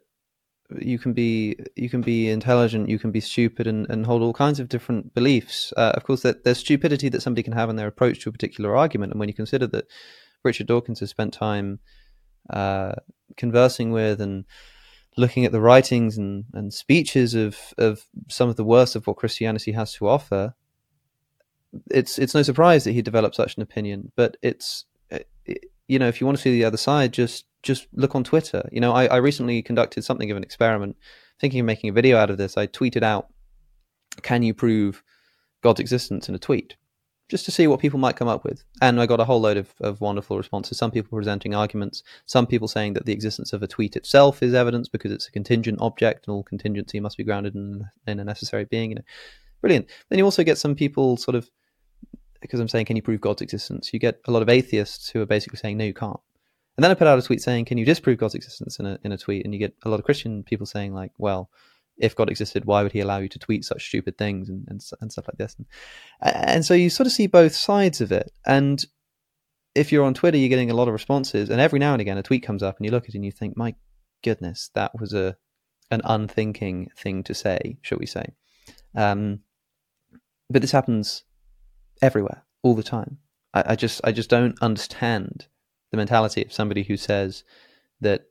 you 0.79 0.97
can 0.97 1.13
be 1.13 1.55
you 1.75 1.89
can 1.89 2.01
be 2.01 2.29
intelligent, 2.29 2.89
you 2.89 2.99
can 2.99 3.11
be 3.11 3.19
stupid, 3.19 3.67
and, 3.67 3.89
and 3.89 4.05
hold 4.05 4.21
all 4.21 4.33
kinds 4.33 4.59
of 4.59 4.69
different 4.69 5.13
beliefs. 5.13 5.73
Uh, 5.77 5.91
of 5.95 6.03
course, 6.03 6.21
that 6.21 6.43
there's 6.43 6.59
stupidity 6.59 7.09
that 7.09 7.21
somebody 7.21 7.43
can 7.43 7.53
have 7.53 7.69
in 7.69 7.75
their 7.75 7.87
approach 7.87 8.21
to 8.21 8.29
a 8.29 8.31
particular 8.31 8.75
argument, 8.75 9.11
and 9.11 9.19
when 9.19 9.29
you 9.29 9.35
consider 9.35 9.67
that 9.67 9.85
Richard 10.43 10.67
Dawkins 10.67 10.99
has 10.99 11.09
spent 11.09 11.33
time 11.33 11.79
uh, 12.49 12.93
conversing 13.37 13.91
with 13.91 14.21
and 14.21 14.45
looking 15.17 15.45
at 15.45 15.51
the 15.51 15.61
writings 15.61 16.17
and, 16.17 16.45
and 16.53 16.73
speeches 16.73 17.35
of, 17.35 17.57
of 17.77 18.05
some 18.29 18.49
of 18.49 18.55
the 18.55 18.63
worst 18.63 18.95
of 18.95 19.07
what 19.07 19.15
Christianity 19.15 19.71
has 19.71 19.93
to 19.93 20.07
offer, 20.07 20.53
it's 21.91 22.17
it's 22.17 22.35
no 22.35 22.41
surprise 22.41 22.83
that 22.85 22.93
he 22.93 23.01
developed 23.01 23.35
such 23.35 23.55
an 23.57 23.61
opinion. 23.61 24.11
But 24.15 24.37
it's 24.41 24.85
it, 25.09 25.29
you 25.87 25.99
know 25.99 26.07
if 26.07 26.19
you 26.19 26.27
want 26.27 26.37
to 26.37 26.41
see 26.41 26.51
the 26.51 26.65
other 26.65 26.77
side, 26.77 27.13
just 27.13 27.45
just 27.65 27.87
look 27.93 28.15
on 28.15 28.23
Twitter. 28.23 28.67
You 28.71 28.79
know, 28.79 28.93
I, 28.93 29.07
I 29.07 29.17
recently 29.17 29.61
conducted 29.61 30.03
something 30.03 30.31
of 30.31 30.37
an 30.37 30.43
experiment, 30.43 30.95
thinking 31.41 31.59
of 31.59 31.65
making 31.65 31.89
a 31.89 31.93
video 31.93 32.17
out 32.17 32.29
of 32.29 32.37
this. 32.37 32.55
I 32.55 32.67
tweeted 32.67 33.03
out, 33.03 33.27
"Can 34.21 34.43
you 34.43 34.53
prove 34.53 35.03
God's 35.61 35.81
existence 35.81 36.29
in 36.29 36.35
a 36.35 36.39
tweet?" 36.39 36.77
just 37.27 37.45
to 37.45 37.51
see 37.51 37.65
what 37.65 37.79
people 37.79 37.99
might 37.99 38.15
come 38.15 38.27
up 38.27 38.43
with. 38.43 38.63
And 38.81 39.01
I 39.01 39.07
got 39.07 39.19
a 39.19 39.25
whole 39.25 39.41
load 39.41 39.57
of, 39.57 39.73
of 39.81 39.99
wonderful 39.99 40.37
responses. 40.37 40.77
Some 40.77 40.91
people 40.91 41.17
presenting 41.17 41.55
arguments, 41.55 42.03
some 42.27 42.45
people 42.45 42.67
saying 42.67 42.93
that 42.93 43.05
the 43.05 43.13
existence 43.13 43.51
of 43.51 43.63
a 43.63 43.67
tweet 43.67 43.95
itself 43.95 44.43
is 44.43 44.53
evidence 44.53 44.87
because 44.87 45.11
it's 45.11 45.27
a 45.27 45.31
contingent 45.31 45.79
object 45.81 46.27
and 46.27 46.35
all 46.35 46.43
contingency 46.43 46.99
must 46.99 47.17
be 47.17 47.23
grounded 47.23 47.55
in, 47.55 47.83
in 48.05 48.19
a 48.19 48.23
necessary 48.23 48.65
being. 48.65 48.91
You 48.91 48.95
know, 48.97 49.01
brilliant. 49.59 49.87
Then 50.09 50.19
you 50.19 50.25
also 50.25 50.43
get 50.43 50.59
some 50.59 50.75
people 50.75 51.17
sort 51.17 51.33
of, 51.33 51.49
because 52.41 52.59
I'm 52.59 52.67
saying, 52.67 52.85
can 52.85 52.95
you 52.95 53.01
prove 53.01 53.21
God's 53.21 53.41
existence? 53.41 53.91
You 53.91 53.99
get 53.99 54.21
a 54.27 54.31
lot 54.31 54.43
of 54.43 54.49
atheists 54.49 55.09
who 55.09 55.19
are 55.21 55.25
basically 55.25 55.57
saying, 55.57 55.77
no, 55.77 55.85
you 55.85 55.95
can't. 55.95 56.19
And 56.77 56.83
then 56.83 56.91
I 56.91 56.95
put 56.95 57.07
out 57.07 57.17
a 57.17 57.21
tweet 57.21 57.41
saying, 57.41 57.65
can 57.65 57.77
you 57.77 57.85
disprove 57.85 58.17
God's 58.17 58.35
existence 58.35 58.79
in 58.79 58.85
a, 58.85 58.99
in 59.03 59.11
a 59.11 59.17
tweet? 59.17 59.45
And 59.45 59.53
you 59.53 59.59
get 59.59 59.75
a 59.83 59.89
lot 59.89 59.99
of 59.99 60.05
Christian 60.05 60.43
people 60.43 60.65
saying, 60.65 60.93
like, 60.93 61.11
well, 61.17 61.49
if 61.97 62.15
God 62.15 62.29
existed, 62.29 62.65
why 62.65 62.83
would 62.83 62.91
he 62.91 62.99
allow 62.99 63.19
you 63.19 63.29
to 63.29 63.39
tweet 63.39 63.63
such 63.63 63.87
stupid 63.87 64.17
things 64.17 64.49
and, 64.49 64.67
and, 64.67 64.83
and 64.99 65.11
stuff 65.11 65.27
like 65.27 65.37
this? 65.37 65.55
And, 65.57 65.65
and 66.21 66.65
so 66.65 66.73
you 66.73 66.89
sort 66.89 67.07
of 67.07 67.13
see 67.13 67.27
both 67.27 67.55
sides 67.55 68.01
of 68.01 68.11
it. 68.11 68.31
And 68.45 68.85
if 69.73 69.91
you're 69.91 70.05
on 70.05 70.13
Twitter, 70.13 70.37
you're 70.37 70.49
getting 70.49 70.71
a 70.71 70.75
lot 70.75 70.87
of 70.87 70.93
responses, 70.93 71.49
and 71.49 71.61
every 71.61 71.79
now 71.79 71.93
and 71.93 72.01
again 72.01 72.17
a 72.17 72.23
tweet 72.23 72.43
comes 72.43 72.63
up, 72.63 72.77
and 72.77 72.85
you 72.85 72.91
look 72.91 73.03
at 73.03 73.09
it 73.09 73.15
and 73.15 73.25
you 73.25 73.31
think, 73.31 73.57
my 73.57 73.75
goodness, 74.23 74.69
that 74.73 74.97
was 74.99 75.13
a 75.13 75.37
an 75.91 76.01
unthinking 76.03 76.89
thing 76.97 77.21
to 77.23 77.33
say, 77.33 77.77
shall 77.81 77.99
we 77.99 78.07
say? 78.07 78.25
Um, 78.95 79.41
but 80.49 80.61
this 80.61 80.71
happens 80.71 81.23
everywhere, 82.01 82.43
all 82.63 82.73
the 82.73 82.83
time. 82.83 83.19
I, 83.53 83.63
I 83.67 83.75
just 83.75 84.01
I 84.03 84.11
just 84.11 84.29
don't 84.29 84.57
understand 84.61 85.47
the 85.95 86.01
mentality 86.01 86.43
of 86.43 86.53
somebody 86.53 86.83
who 86.83 86.97
says 86.97 87.43
that 88.01 88.25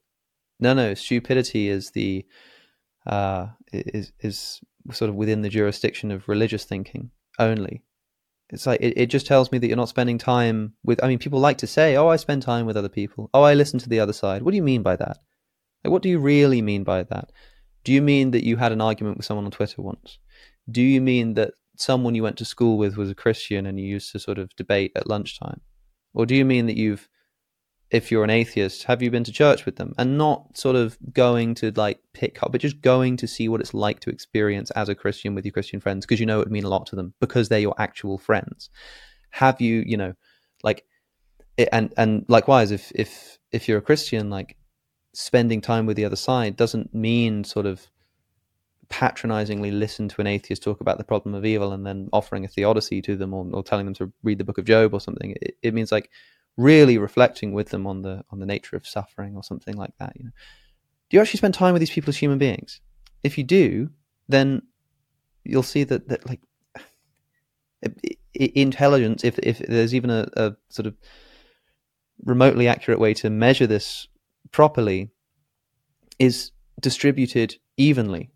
no, 0.61 0.75
no, 0.75 0.95
stupidity 0.95 1.69
is 1.69 1.91
the 1.91 2.25
uh, 3.07 3.49
is 3.73 4.13
is 4.21 4.61
sort 4.93 5.09
of 5.09 5.15
within 5.15 5.43
the 5.43 5.49
jurisdiction 5.49 6.11
of 6.11 6.29
religious 6.29 6.65
thinking 6.65 7.11
only. 7.39 7.83
It's 8.51 8.67
like 8.67 8.81
it, 8.81 8.95
it 8.97 9.07
just 9.07 9.27
tells 9.27 9.51
me 9.51 9.59
that 9.59 9.67
you're 9.67 9.77
not 9.77 9.89
spending 9.89 10.19
time 10.19 10.75
with. 10.85 11.03
I 11.03 11.09
mean, 11.09 11.19
people 11.19 11.41
like 11.41 11.59
to 11.59 11.67
say, 11.67 11.97
"Oh, 11.97 12.09
I 12.09 12.17
spend 12.17 12.43
time 12.43 12.67
with 12.67 12.77
other 12.77 12.89
people." 12.89 13.31
Oh, 13.35 13.43
I 13.43 13.55
listen 13.55 13.79
to 13.81 13.89
the 13.89 14.01
other 14.01 14.13
side. 14.13 14.43
What 14.43 14.53
do 14.53 14.57
you 14.57 14.63
mean 14.63 14.83
by 14.83 14.97
that? 14.97 15.19
Like, 15.83 15.93
what 15.93 16.03
do 16.03 16.09
you 16.09 16.19
really 16.19 16.63
mean 16.63 16.85
by 16.85 17.03
that? 17.05 17.33
Do 17.83 17.93
you 17.93 18.01
mean 18.01 18.31
that 18.31 18.45
you 18.45 18.57
had 18.57 18.73
an 18.73 18.81
argument 18.81 19.17
with 19.17 19.27
someone 19.27 19.45
on 19.45 19.51
Twitter 19.51 19.83
once? 19.83 20.19
Do 20.71 20.83
you 20.83 21.01
mean 21.01 21.35
that 21.35 21.55
someone 21.77 22.15
you 22.15 22.23
went 22.23 22.39
to 22.39 22.45
school 22.45 22.79
with 22.79 22.97
was 22.97 23.11
a 23.11 23.15
Christian 23.15 23.67
and 23.67 23.79
you 23.79 23.87
used 23.87 24.13
to 24.13 24.19
sort 24.19 24.39
of 24.39 24.55
debate 24.57 24.93
at 24.95 25.09
lunchtime? 25.09 25.61
Or 26.15 26.25
do 26.25 26.35
you 26.35 26.45
mean 26.45 26.67
that 26.67 26.77
you've 26.77 27.09
if 27.95 28.11
you're 28.11 28.25
an 28.25 28.31
atheist, 28.31 28.83
have 28.83 29.03
you 29.03 29.09
been 29.09 29.23
to 29.23 29.31
church 29.31 29.65
with 29.65 29.77
them? 29.77 29.95
And 29.97 30.19
not 30.19 30.59
sort 30.59 30.75
of 30.75 30.99
going 31.13 31.55
to 31.57 31.71
like 31.77 32.01
pick 32.13 32.43
up, 32.43 32.51
but 32.51 32.61
just 32.61 32.83
going 32.83 33.17
to 33.19 33.29
see 33.29 33.49
what 33.49 33.61
it's 33.61 33.73
like 33.73 34.01
to 34.01 34.11
experience 34.11 34.73
as 34.73 34.89
a 34.89 34.97
Christian 34.97 35.33
with 35.33 35.45
your 35.45 35.53
Christian 35.53 35.79
friends 35.79 36.05
because 36.05 36.19
you 36.19 36.27
know 36.27 36.41
it 36.41 36.47
would 36.47 36.53
mean 36.53 36.65
a 36.65 36.69
lot 36.69 36.87
to 36.87 36.97
them 36.97 37.15
because 37.21 37.49
they're 37.49 37.61
your 37.61 37.77
actual 37.79 38.19
friends. 38.19 38.69
Have 39.31 39.61
you, 39.61 39.85
you 39.87 39.97
know, 39.97 40.15
like, 40.65 40.85
and 41.71 41.95
and 41.97 42.25
likewise, 42.27 42.73
if 42.73 42.91
if 42.97 43.39
if 43.53 43.69
you're 43.69 43.79
a 43.79 43.83
Christian, 43.83 44.29
like 44.29 44.57
spending 45.13 45.61
time 45.61 45.87
with 45.87 45.97
the 45.97 46.05
other 46.05 46.17
side 46.17 46.57
doesn't 46.57 46.93
mean 46.93 47.45
sort 47.45 47.65
of 47.65 47.89
patronizingly 48.89 49.71
listen 49.71 50.09
to 50.09 50.21
an 50.21 50.27
atheist 50.27 50.65
talk 50.65 50.81
about 50.81 50.99
the 50.99 51.05
problem 51.05 51.33
of 51.33 51.45
evil 51.45 51.73
and 51.73 51.87
then 51.87 52.09
offering 52.13 52.45
a 52.45 52.49
theodicy 52.49 53.01
to 53.01 53.15
them 53.15 53.33
or, 53.33 53.49
or 53.53 53.63
telling 53.63 53.85
them 53.85 53.95
to 53.95 54.13
read 54.25 54.39
the 54.39 54.45
book 54.45 54.59
of 54.59 54.65
Job 54.65 54.93
or 54.93 55.01
something. 55.01 55.37
It, 55.41 55.57
it 55.63 55.75
means 55.75 55.93
like 55.93 56.11
really 56.57 56.99
reflecting 56.99 57.53
with 57.53 57.71
them 57.71 57.87
on 57.87 58.03
the 58.03 58.25
on 58.31 58.39
the 58.39 58.47
nature 58.47 58.77
of 58.77 58.87
suffering 58.87 59.35
or 59.35 59.43
something 59.43 59.77
like 59.77 59.93
that 59.99 60.13
you 60.17 60.25
know. 60.25 60.31
Do 61.11 61.17
you 61.17 61.21
actually 61.21 61.39
spend 61.39 61.55
time 61.55 61.73
with 61.73 61.81
these 61.81 61.91
people 61.91 62.11
as 62.11 62.17
human 62.17 62.39
beings? 62.39 62.81
If 63.23 63.37
you 63.39 63.45
do 63.45 63.91
then 64.29 64.63
you'll 65.45 65.63
see 65.63 65.85
that 65.85 66.09
that 66.09 66.29
like 66.29 66.41
intelligence 68.35 69.25
if 69.25 69.39
if 69.41 69.59
there's 69.59 69.95
even 69.95 70.11
a, 70.11 70.29
a 70.37 70.57
sort 70.69 70.87
of 70.87 70.95
remotely 72.25 72.69
accurate 72.69 73.01
way 73.01 73.15
to 73.15 73.31
measure 73.31 73.67
this 73.67 74.07
properly 74.53 75.11
is 76.19 76.53
distributed 76.81 77.57
evenly. 77.77 78.31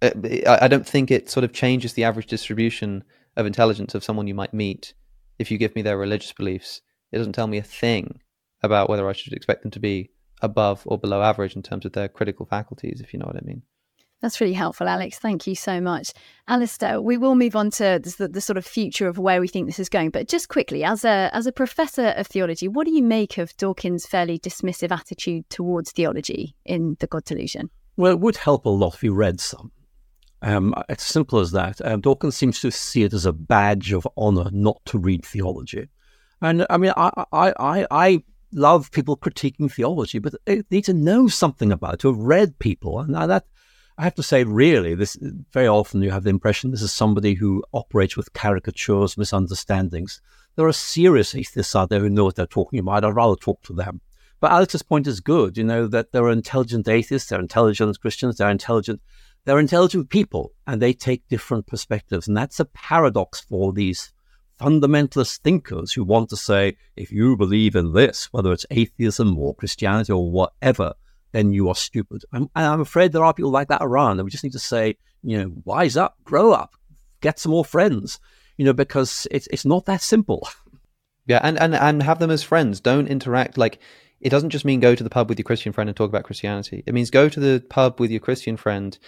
Uh, 0.00 0.10
I 0.46 0.66
don't 0.66 0.86
think 0.86 1.12
it 1.12 1.30
sort 1.30 1.44
of 1.44 1.52
changes 1.52 1.92
the 1.92 2.02
average 2.02 2.26
distribution 2.26 3.04
of 3.36 3.46
intelligence 3.46 3.94
of 3.94 4.02
someone 4.02 4.26
you 4.26 4.34
might 4.34 4.52
meet 4.52 4.94
if 5.38 5.50
you 5.50 5.58
give 5.58 5.76
me 5.76 5.82
their 5.82 5.96
religious 5.96 6.32
beliefs 6.32 6.82
it 7.12 7.18
doesn't 7.18 7.34
tell 7.34 7.46
me 7.46 7.58
a 7.58 7.62
thing 7.62 8.20
about 8.62 8.88
whether 8.88 9.08
I 9.08 9.12
should 9.12 9.32
expect 9.32 9.62
them 9.62 9.70
to 9.72 9.80
be 9.80 10.10
above 10.40 10.82
or 10.86 10.98
below 10.98 11.22
average 11.22 11.54
in 11.54 11.62
terms 11.62 11.84
of 11.84 11.92
their 11.92 12.08
critical 12.08 12.46
faculties, 12.46 13.00
if 13.00 13.12
you 13.12 13.18
know 13.18 13.26
what 13.26 13.36
I 13.36 13.44
mean. 13.44 13.62
That's 14.22 14.40
really 14.40 14.52
helpful, 14.52 14.88
Alex. 14.88 15.18
Thank 15.18 15.48
you 15.48 15.56
so 15.56 15.80
much. 15.80 16.12
Alister, 16.46 17.02
we 17.02 17.18
will 17.18 17.34
move 17.34 17.56
on 17.56 17.70
to 17.72 18.00
the, 18.18 18.28
the, 18.28 18.40
sort 18.40 18.56
of 18.56 18.64
future 18.64 19.08
of 19.08 19.18
where 19.18 19.40
we 19.40 19.48
think 19.48 19.66
this 19.66 19.80
is 19.80 19.88
going. 19.88 20.10
But 20.10 20.28
just 20.28 20.48
quickly, 20.48 20.84
as 20.84 21.04
a, 21.04 21.28
as 21.32 21.48
a 21.48 21.52
professor 21.52 22.10
of 22.10 22.28
theology, 22.28 22.68
what 22.68 22.86
do 22.86 22.92
you 22.92 23.02
make 23.02 23.36
of 23.36 23.56
Dawkins' 23.56 24.06
fairly 24.06 24.38
dismissive 24.38 24.92
attitude 24.92 25.50
towards 25.50 25.90
theology 25.90 26.54
in 26.64 26.96
The 27.00 27.08
God 27.08 27.24
Delusion? 27.24 27.70
Well, 27.96 28.12
it 28.12 28.20
would 28.20 28.36
help 28.36 28.64
a 28.64 28.70
lot 28.70 28.94
if 28.94 29.02
you 29.02 29.12
read 29.12 29.40
some. 29.40 29.72
Um, 30.40 30.72
it's 30.88 31.04
simple 31.04 31.40
as 31.40 31.50
that. 31.50 31.84
Um, 31.84 32.00
Dawkins 32.00 32.36
seems 32.36 32.60
to 32.60 32.70
see 32.70 33.02
it 33.02 33.12
as 33.12 33.26
a 33.26 33.32
badge 33.32 33.92
of 33.92 34.06
honor 34.16 34.50
not 34.52 34.80
to 34.86 34.98
read 34.98 35.24
theology. 35.26 35.88
And 36.42 36.66
I 36.68 36.76
mean, 36.76 36.92
I, 36.96 37.24
I, 37.32 37.52
I, 37.58 37.86
I 37.90 38.22
love 38.52 38.90
people 38.90 39.16
critiquing 39.16 39.72
theology, 39.72 40.18
but 40.18 40.34
they 40.44 40.62
need 40.70 40.84
to 40.84 40.92
know 40.92 41.28
something 41.28 41.70
about 41.70 41.94
it, 41.94 42.00
to 42.00 42.08
have 42.08 42.18
read 42.18 42.58
people. 42.58 42.98
And 42.98 43.14
that, 43.14 43.46
I 43.96 44.02
have 44.02 44.16
to 44.16 44.24
say, 44.24 44.42
really, 44.42 44.94
this 44.96 45.16
very 45.52 45.68
often 45.68 46.02
you 46.02 46.10
have 46.10 46.24
the 46.24 46.30
impression 46.30 46.72
this 46.72 46.82
is 46.82 46.92
somebody 46.92 47.34
who 47.34 47.62
operates 47.72 48.16
with 48.16 48.32
caricatures, 48.32 49.16
misunderstandings. 49.16 50.20
There 50.56 50.66
are 50.66 50.72
serious 50.72 51.34
atheists 51.34 51.76
out 51.76 51.90
there 51.90 52.00
who 52.00 52.10
know 52.10 52.24
what 52.24 52.34
they're 52.34 52.46
talking 52.46 52.80
about. 52.80 53.04
I'd 53.04 53.14
rather 53.14 53.36
talk 53.36 53.62
to 53.62 53.72
them. 53.72 54.00
But 54.40 54.50
Alex's 54.50 54.82
point 54.82 55.06
is 55.06 55.20
good, 55.20 55.56
you 55.56 55.62
know, 55.62 55.86
that 55.86 56.10
there 56.10 56.24
are 56.24 56.32
intelligent 56.32 56.88
atheists, 56.88 57.28
there 57.28 57.38
are 57.38 57.42
intelligent 57.42 58.00
Christians, 58.00 58.38
there 58.38 58.48
are 58.48 58.50
intelligent, 58.50 59.00
they're 59.44 59.60
intelligent 59.60 60.10
people, 60.10 60.52
and 60.66 60.82
they 60.82 60.92
take 60.92 61.28
different 61.28 61.68
perspectives. 61.68 62.26
And 62.26 62.36
that's 62.36 62.58
a 62.58 62.64
paradox 62.64 63.40
for 63.40 63.72
these 63.72 64.12
fundamentalist 64.62 65.40
thinkers 65.40 65.92
who 65.92 66.04
want 66.04 66.30
to 66.30 66.36
say, 66.36 66.76
if 66.96 67.10
you 67.10 67.36
believe 67.36 67.74
in 67.74 67.92
this, 67.92 68.32
whether 68.32 68.52
it's 68.52 68.66
atheism 68.70 69.36
or 69.38 69.54
Christianity 69.54 70.12
or 70.12 70.30
whatever, 70.30 70.94
then 71.32 71.52
you 71.52 71.68
are 71.68 71.74
stupid. 71.74 72.24
I'm, 72.32 72.48
and 72.54 72.66
I'm 72.66 72.80
afraid 72.80 73.12
there 73.12 73.24
are 73.24 73.34
people 73.34 73.50
like 73.50 73.68
that 73.68 73.82
around. 73.82 74.18
And 74.18 74.24
we 74.24 74.30
just 74.30 74.44
need 74.44 74.52
to 74.52 74.58
say, 74.58 74.96
you 75.22 75.38
know, 75.38 75.52
wise 75.64 75.96
up, 75.96 76.16
grow 76.24 76.52
up, 76.52 76.74
get 77.20 77.38
some 77.38 77.50
more 77.50 77.64
friends, 77.64 78.20
you 78.56 78.64
know, 78.64 78.72
because 78.72 79.26
it's, 79.30 79.48
it's 79.50 79.64
not 79.64 79.86
that 79.86 80.02
simple. 80.02 80.48
Yeah, 81.24 81.38
and, 81.44 81.56
and, 81.56 81.72
and 81.72 82.02
have 82.02 82.18
them 82.18 82.32
as 82.32 82.42
friends. 82.42 82.80
Don't 82.80 83.06
interact 83.06 83.56
like 83.56 83.78
it 84.20 84.30
doesn't 84.30 84.50
just 84.50 84.64
mean 84.64 84.80
go 84.80 84.94
to 84.94 85.04
the 85.04 85.08
pub 85.08 85.28
with 85.28 85.38
your 85.38 85.44
Christian 85.44 85.72
friend 85.72 85.88
and 85.88 85.96
talk 85.96 86.08
about 86.08 86.24
Christianity. 86.24 86.82
It 86.84 86.94
means 86.94 87.10
go 87.10 87.28
to 87.28 87.38
the 87.38 87.64
pub 87.70 88.00
with 88.00 88.10
your 88.10 88.18
Christian 88.18 88.56
friend 88.56 88.98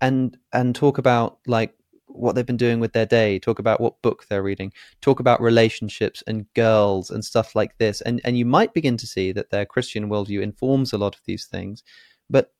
and 0.00 0.36
and 0.52 0.74
talk 0.74 0.98
about 0.98 1.38
like 1.46 1.74
what 2.08 2.34
they've 2.34 2.46
been 2.46 2.56
doing 2.56 2.80
with 2.80 2.92
their 2.92 3.06
day, 3.06 3.38
talk 3.38 3.58
about 3.58 3.80
what 3.80 4.00
book 4.02 4.26
they're 4.28 4.42
reading, 4.42 4.72
talk 5.00 5.20
about 5.20 5.40
relationships 5.40 6.22
and 6.26 6.52
girls 6.54 7.10
and 7.10 7.24
stuff 7.24 7.54
like 7.54 7.76
this. 7.78 8.00
And 8.02 8.20
and 8.24 8.36
you 8.36 8.44
might 8.44 8.74
begin 8.74 8.96
to 8.96 9.06
see 9.06 9.32
that 9.32 9.50
their 9.50 9.66
Christian 9.66 10.08
worldview 10.08 10.42
informs 10.42 10.92
a 10.92 10.98
lot 10.98 11.14
of 11.14 11.20
these 11.24 11.46
things, 11.46 11.82
but 12.28 12.52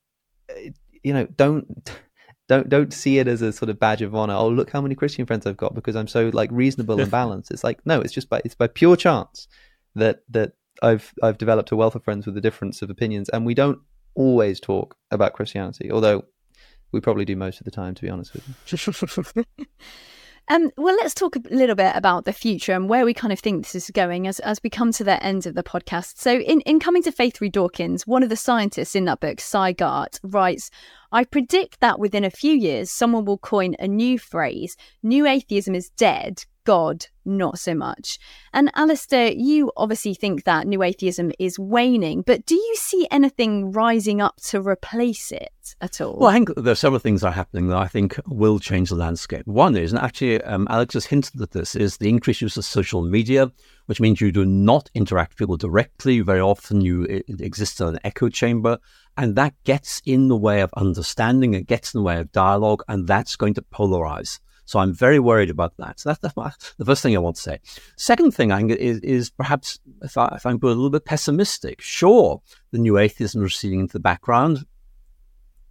eh, 0.50 0.70
you 1.02 1.12
know, 1.12 1.26
don't 1.26 1.90
don't 2.48 2.68
don't 2.68 2.92
see 2.92 3.18
it 3.18 3.28
as 3.28 3.42
a 3.42 3.52
sort 3.52 3.70
of 3.70 3.78
badge 3.78 4.02
of 4.02 4.14
honor. 4.14 4.34
Oh, 4.34 4.48
look 4.48 4.70
how 4.70 4.80
many 4.80 4.94
Christian 4.94 5.26
friends 5.26 5.46
I've 5.46 5.56
got 5.56 5.74
because 5.74 5.96
I'm 5.96 6.08
so 6.08 6.30
like 6.32 6.50
reasonable 6.52 7.00
and 7.00 7.10
balanced. 7.20 7.50
It's 7.50 7.64
like 7.64 7.84
no, 7.84 8.00
it's 8.00 8.12
just 8.12 8.28
by 8.28 8.40
it's 8.44 8.54
by 8.54 8.66
pure 8.68 8.96
chance 8.96 9.48
that 9.94 10.22
that 10.30 10.52
I've 10.82 11.12
I've 11.22 11.38
developed 11.38 11.72
a 11.72 11.76
wealth 11.76 11.94
of 11.94 12.04
friends 12.04 12.26
with 12.26 12.36
a 12.36 12.40
difference 12.40 12.82
of 12.82 12.90
opinions, 12.90 13.28
and 13.28 13.44
we 13.44 13.54
don't 13.54 13.78
always 14.14 14.60
talk 14.60 14.96
about 15.10 15.32
Christianity, 15.32 15.90
although 15.90 16.24
we 16.92 17.00
probably 17.00 17.24
do 17.24 17.36
most 17.36 17.60
of 17.60 17.64
the 17.64 17.70
time, 17.70 17.94
to 17.94 18.02
be 18.02 18.08
honest 18.08 18.32
with 18.34 18.46
you. 18.48 18.54
Um, 20.50 20.70
well, 20.78 20.96
let's 20.96 21.12
talk 21.12 21.36
a 21.36 21.42
little 21.50 21.76
bit 21.76 21.94
about 21.94 22.24
the 22.24 22.32
future 22.32 22.72
and 22.72 22.88
where 22.88 23.04
we 23.04 23.12
kind 23.12 23.34
of 23.34 23.38
think 23.38 23.62
this 23.62 23.74
is 23.74 23.90
going 23.90 24.26
as, 24.26 24.40
as 24.40 24.58
we 24.64 24.70
come 24.70 24.92
to 24.92 25.04
the 25.04 25.22
end 25.22 25.44
of 25.44 25.54
the 25.54 25.62
podcast. 25.62 26.16
So, 26.16 26.38
in, 26.38 26.62
in 26.62 26.80
Coming 26.80 27.02
to 27.02 27.12
Faith 27.12 27.36
through 27.36 27.50
Dawkins, 27.50 28.06
one 28.06 28.22
of 28.22 28.30
the 28.30 28.36
scientists 28.36 28.96
in 28.96 29.04
that 29.04 29.20
book, 29.20 29.40
Sy 29.40 29.74
Garte, 29.74 30.18
writes 30.22 30.70
I 31.12 31.24
predict 31.24 31.80
that 31.80 31.98
within 31.98 32.24
a 32.24 32.30
few 32.30 32.52
years, 32.52 32.90
someone 32.90 33.26
will 33.26 33.38
coin 33.38 33.76
a 33.78 33.86
new 33.86 34.18
phrase 34.18 34.76
New 35.02 35.26
atheism 35.26 35.74
is 35.74 35.90
dead. 35.90 36.44
God, 36.68 37.06
not 37.24 37.58
so 37.58 37.74
much. 37.74 38.18
And 38.52 38.70
Alister, 38.74 39.28
you 39.28 39.72
obviously 39.78 40.12
think 40.12 40.44
that 40.44 40.66
new 40.66 40.82
atheism 40.82 41.32
is 41.38 41.58
waning, 41.58 42.20
but 42.20 42.44
do 42.44 42.56
you 42.56 42.76
see 42.76 43.08
anything 43.10 43.72
rising 43.72 44.20
up 44.20 44.36
to 44.48 44.60
replace 44.60 45.32
it 45.32 45.74
at 45.80 46.02
all? 46.02 46.18
Well, 46.18 46.28
I 46.28 46.34
think 46.34 46.54
there 46.56 46.72
are 46.72 46.74
several 46.74 46.98
things 46.98 47.22
that 47.22 47.28
are 47.28 47.32
happening 47.32 47.68
that 47.68 47.78
I 47.78 47.88
think 47.88 48.20
will 48.26 48.58
change 48.58 48.90
the 48.90 48.96
landscape. 48.96 49.46
One 49.46 49.78
is, 49.78 49.94
and 49.94 50.02
actually 50.02 50.42
um, 50.42 50.66
Alex 50.68 50.92
has 50.92 51.06
hinted 51.06 51.40
at 51.40 51.52
this, 51.52 51.74
is 51.74 51.96
the 51.96 52.10
increased 52.10 52.42
use 52.42 52.58
of 52.58 52.66
social 52.66 53.00
media, 53.00 53.50
which 53.86 53.98
means 53.98 54.20
you 54.20 54.30
do 54.30 54.44
not 54.44 54.90
interact 54.92 55.30
with 55.30 55.38
people 55.38 55.56
directly. 55.56 56.20
Very 56.20 56.40
often 56.40 56.82
you 56.82 57.22
exist 57.38 57.80
in 57.80 57.86
an 57.86 57.98
echo 58.04 58.28
chamber, 58.28 58.76
and 59.16 59.36
that 59.36 59.54
gets 59.64 60.02
in 60.04 60.28
the 60.28 60.36
way 60.36 60.60
of 60.60 60.70
understanding, 60.74 61.54
it 61.54 61.66
gets 61.66 61.94
in 61.94 62.00
the 62.00 62.04
way 62.04 62.18
of 62.18 62.30
dialogue, 62.30 62.82
and 62.88 63.06
that's 63.06 63.36
going 63.36 63.54
to 63.54 63.62
polarize. 63.62 64.38
So 64.68 64.80
I'm 64.80 64.92
very 64.92 65.18
worried 65.18 65.48
about 65.48 65.74
that. 65.78 65.98
So 65.98 66.10
that's, 66.10 66.20
the 66.20 66.84
first 66.84 67.02
thing 67.02 67.16
I 67.16 67.20
want 67.20 67.36
to 67.36 67.42
say. 67.42 67.58
Second 67.96 68.32
thing 68.32 68.52
I 68.52 68.58
think 68.58 68.72
is, 68.72 68.98
is 68.98 69.30
perhaps 69.30 69.80
if, 70.02 70.18
I, 70.18 70.34
if 70.36 70.44
I'm 70.44 70.56
a 70.62 70.66
little 70.66 70.90
bit 70.90 71.06
pessimistic, 71.06 71.80
sure, 71.80 72.42
the 72.70 72.76
new 72.76 72.98
atheism 72.98 73.40
is 73.40 73.44
receding 73.44 73.80
into 73.80 73.94
the 73.94 74.00
background. 74.00 74.66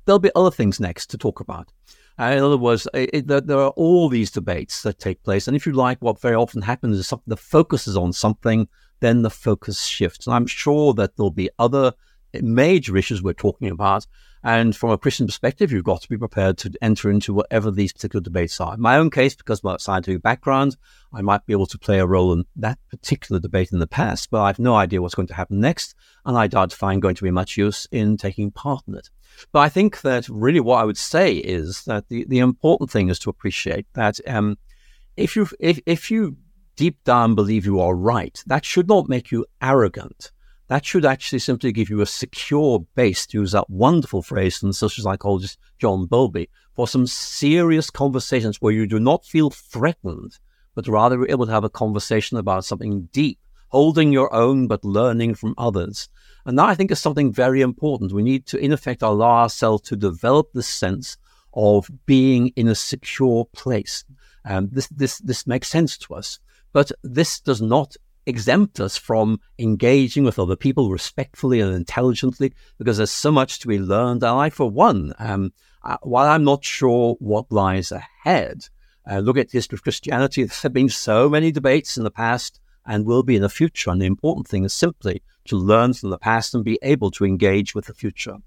There'll 0.05 0.17
be 0.17 0.31
other 0.35 0.49
things 0.49 0.79
next 0.79 1.11
to 1.11 1.17
talk 1.17 1.39
about. 1.39 1.71
Uh, 2.19 2.23
in 2.23 2.39
other 2.39 2.57
words, 2.57 2.87
it, 2.95 3.11
it, 3.13 3.27
there 3.27 3.59
are 3.59 3.69
all 3.75 4.09
these 4.09 4.31
debates 4.31 4.81
that 4.81 4.97
take 4.97 5.21
place. 5.21 5.47
And 5.47 5.55
if 5.55 5.67
you 5.67 5.73
like, 5.73 6.01
what 6.01 6.19
very 6.19 6.35
often 6.35 6.63
happens 6.63 6.97
is 6.97 7.13
the 7.27 7.37
focus 7.37 7.87
is 7.87 7.97
on 7.97 8.13
something, 8.13 8.67
then 8.99 9.21
the 9.21 9.29
focus 9.29 9.85
shifts. 9.85 10.25
And 10.25 10.33
I'm 10.33 10.47
sure 10.47 10.95
that 10.95 11.15
there'll 11.15 11.29
be 11.29 11.51
other 11.59 11.93
major 12.33 12.97
issues 12.97 13.21
we're 13.21 13.33
talking 13.33 13.69
about 13.69 14.07
and 14.43 14.75
from 14.75 14.91
a 14.91 14.97
Christian 14.97 15.25
perspective, 15.25 15.71
you've 15.71 15.83
got 15.83 16.01
to 16.01 16.09
be 16.09 16.17
prepared 16.17 16.57
to 16.59 16.71
enter 16.81 17.09
into 17.09 17.33
whatever 17.33 17.71
these 17.71 17.93
particular 17.93 18.23
debates 18.23 18.59
are. 18.61 18.75
In 18.75 18.81
my 18.81 18.97
own 18.97 19.09
case, 19.09 19.35
because 19.35 19.59
of 19.59 19.63
my 19.63 19.77
scientific 19.77 20.21
background, 20.21 20.77
I 21.13 21.21
might 21.21 21.45
be 21.45 21.53
able 21.53 21.65
to 21.67 21.77
play 21.77 21.99
a 21.99 22.05
role 22.05 22.33
in 22.33 22.45
that 22.55 22.79
particular 22.89 23.39
debate 23.39 23.71
in 23.71 23.79
the 23.79 23.87
past, 23.87 24.29
but 24.29 24.41
I 24.41 24.47
have 24.47 24.59
no 24.59 24.75
idea 24.75 25.01
what's 25.01 25.15
going 25.15 25.27
to 25.29 25.33
happen 25.33 25.59
next, 25.59 25.95
and 26.25 26.37
I 26.37 26.47
doubt 26.47 26.73
find 26.73 27.01
going 27.01 27.15
to 27.15 27.23
be 27.23 27.31
much 27.31 27.57
use 27.57 27.87
in 27.91 28.17
taking 28.17 28.51
part 28.51 28.83
in 28.87 28.95
it. 28.95 29.09
But 29.51 29.59
I 29.59 29.69
think 29.69 30.01
that 30.01 30.29
really 30.29 30.59
what 30.59 30.79
I 30.79 30.85
would 30.85 30.97
say 30.97 31.35
is 31.35 31.83
that 31.85 32.09
the, 32.09 32.25
the 32.27 32.39
important 32.39 32.91
thing 32.91 33.09
is 33.09 33.19
to 33.19 33.29
appreciate 33.29 33.87
that 33.93 34.19
um, 34.27 34.57
if 35.15 35.35
you 35.35 35.47
if, 35.59 35.79
if 35.85 36.11
you 36.11 36.37
deep 36.75 37.03
down 37.03 37.35
believe 37.35 37.65
you 37.65 37.79
are 37.79 37.95
right, 37.95 38.41
that 38.45 38.63
should 38.63 38.87
not 38.87 39.09
make 39.09 39.31
you 39.31 39.45
arrogant 39.61 40.31
that 40.67 40.85
should 40.85 41.05
actually 41.05 41.39
simply 41.39 41.71
give 41.71 41.89
you 41.89 42.01
a 42.01 42.05
secure 42.05 42.85
base, 42.95 43.25
to 43.27 43.39
use 43.39 43.53
that 43.53 43.69
wonderful 43.69 44.21
phrase 44.21 44.57
from 44.57 44.69
the 44.69 44.73
social 44.73 45.03
psychologist 45.03 45.57
John 45.79 46.05
Bowlby, 46.05 46.49
for 46.73 46.87
some 46.87 47.07
serious 47.07 47.89
conversations 47.89 48.61
where 48.61 48.73
you 48.73 48.85
do 48.85 48.99
not 48.99 49.25
feel 49.25 49.49
threatened, 49.49 50.37
but 50.75 50.87
rather 50.87 51.25
able 51.27 51.45
to 51.45 51.51
have 51.51 51.63
a 51.63 51.69
conversation 51.69 52.37
about 52.37 52.65
something 52.65 53.09
deep, 53.11 53.39
holding 53.69 54.11
your 54.11 54.33
own 54.33 54.67
but 54.67 54.83
learning 54.83 55.35
from 55.35 55.55
others. 55.57 56.09
And 56.45 56.57
that 56.59 56.69
I 56.69 56.75
think 56.75 56.91
is 56.91 56.99
something 56.99 57.33
very 57.33 57.61
important. 57.61 58.13
We 58.13 58.23
need 58.23 58.45
to, 58.47 58.57
in 58.57 58.71
effect, 58.71 59.01
allow 59.01 59.43
ourselves 59.43 59.83
to 59.83 59.95
develop 59.95 60.51
this 60.53 60.67
sense 60.67 61.17
of 61.53 61.89
being 62.05 62.49
in 62.55 62.67
a 62.67 62.75
secure 62.75 63.45
place. 63.53 64.05
Um, 64.45 64.69
this, 64.71 64.87
this, 64.87 65.17
this 65.19 65.47
makes 65.47 65.67
sense 65.67 65.97
to 65.99 66.13
us. 66.13 66.39
But 66.73 66.91
this 67.03 67.39
does 67.39 67.61
not 67.61 67.95
exempt 68.27 68.79
us 68.79 68.97
from 68.97 69.39
engaging 69.57 70.23
with 70.23 70.37
other 70.37 70.55
people 70.55 70.91
respectfully 70.91 71.59
and 71.59 71.73
intelligently 71.73 72.53
because 72.77 72.97
there's 72.97 73.11
so 73.11 73.31
much 73.31 73.59
to 73.59 73.67
be 73.67 73.79
learned. 73.79 74.21
And 74.21 74.31
I, 74.31 74.49
for 74.49 74.69
one, 74.69 75.13
um, 75.17 75.53
uh, 75.83 75.97
while 76.03 76.27
I'm 76.27 76.43
not 76.43 76.63
sure 76.63 77.15
what 77.19 77.51
lies 77.51 77.91
ahead, 77.91 78.65
uh, 79.09 79.19
look 79.19 79.37
at 79.37 79.49
the 79.49 79.57
history 79.57 79.77
of 79.77 79.83
Christianity. 79.83 80.43
There 80.43 80.55
have 80.63 80.73
been 80.73 80.89
so 80.89 81.29
many 81.29 81.51
debates 81.51 81.97
in 81.97 82.03
the 82.03 82.11
past 82.11 82.59
and 82.85 83.05
will 83.05 83.23
be 83.23 83.37
in 83.37 83.41
the 83.41 83.49
future. 83.49 83.89
And 83.89 84.01
the 84.01 84.05
important 84.05 84.47
thing 84.47 84.65
is 84.65 84.73
simply 84.73 85.23
to 85.45 85.55
learn 85.55 85.93
from 85.93 86.09
the 86.09 86.17
past 86.17 86.53
and 86.53 86.63
be 86.63 86.79
able 86.81 87.11
to 87.11 87.25
engage 87.25 87.73
with 87.73 87.85
the 87.85 87.93
future. 87.93 88.37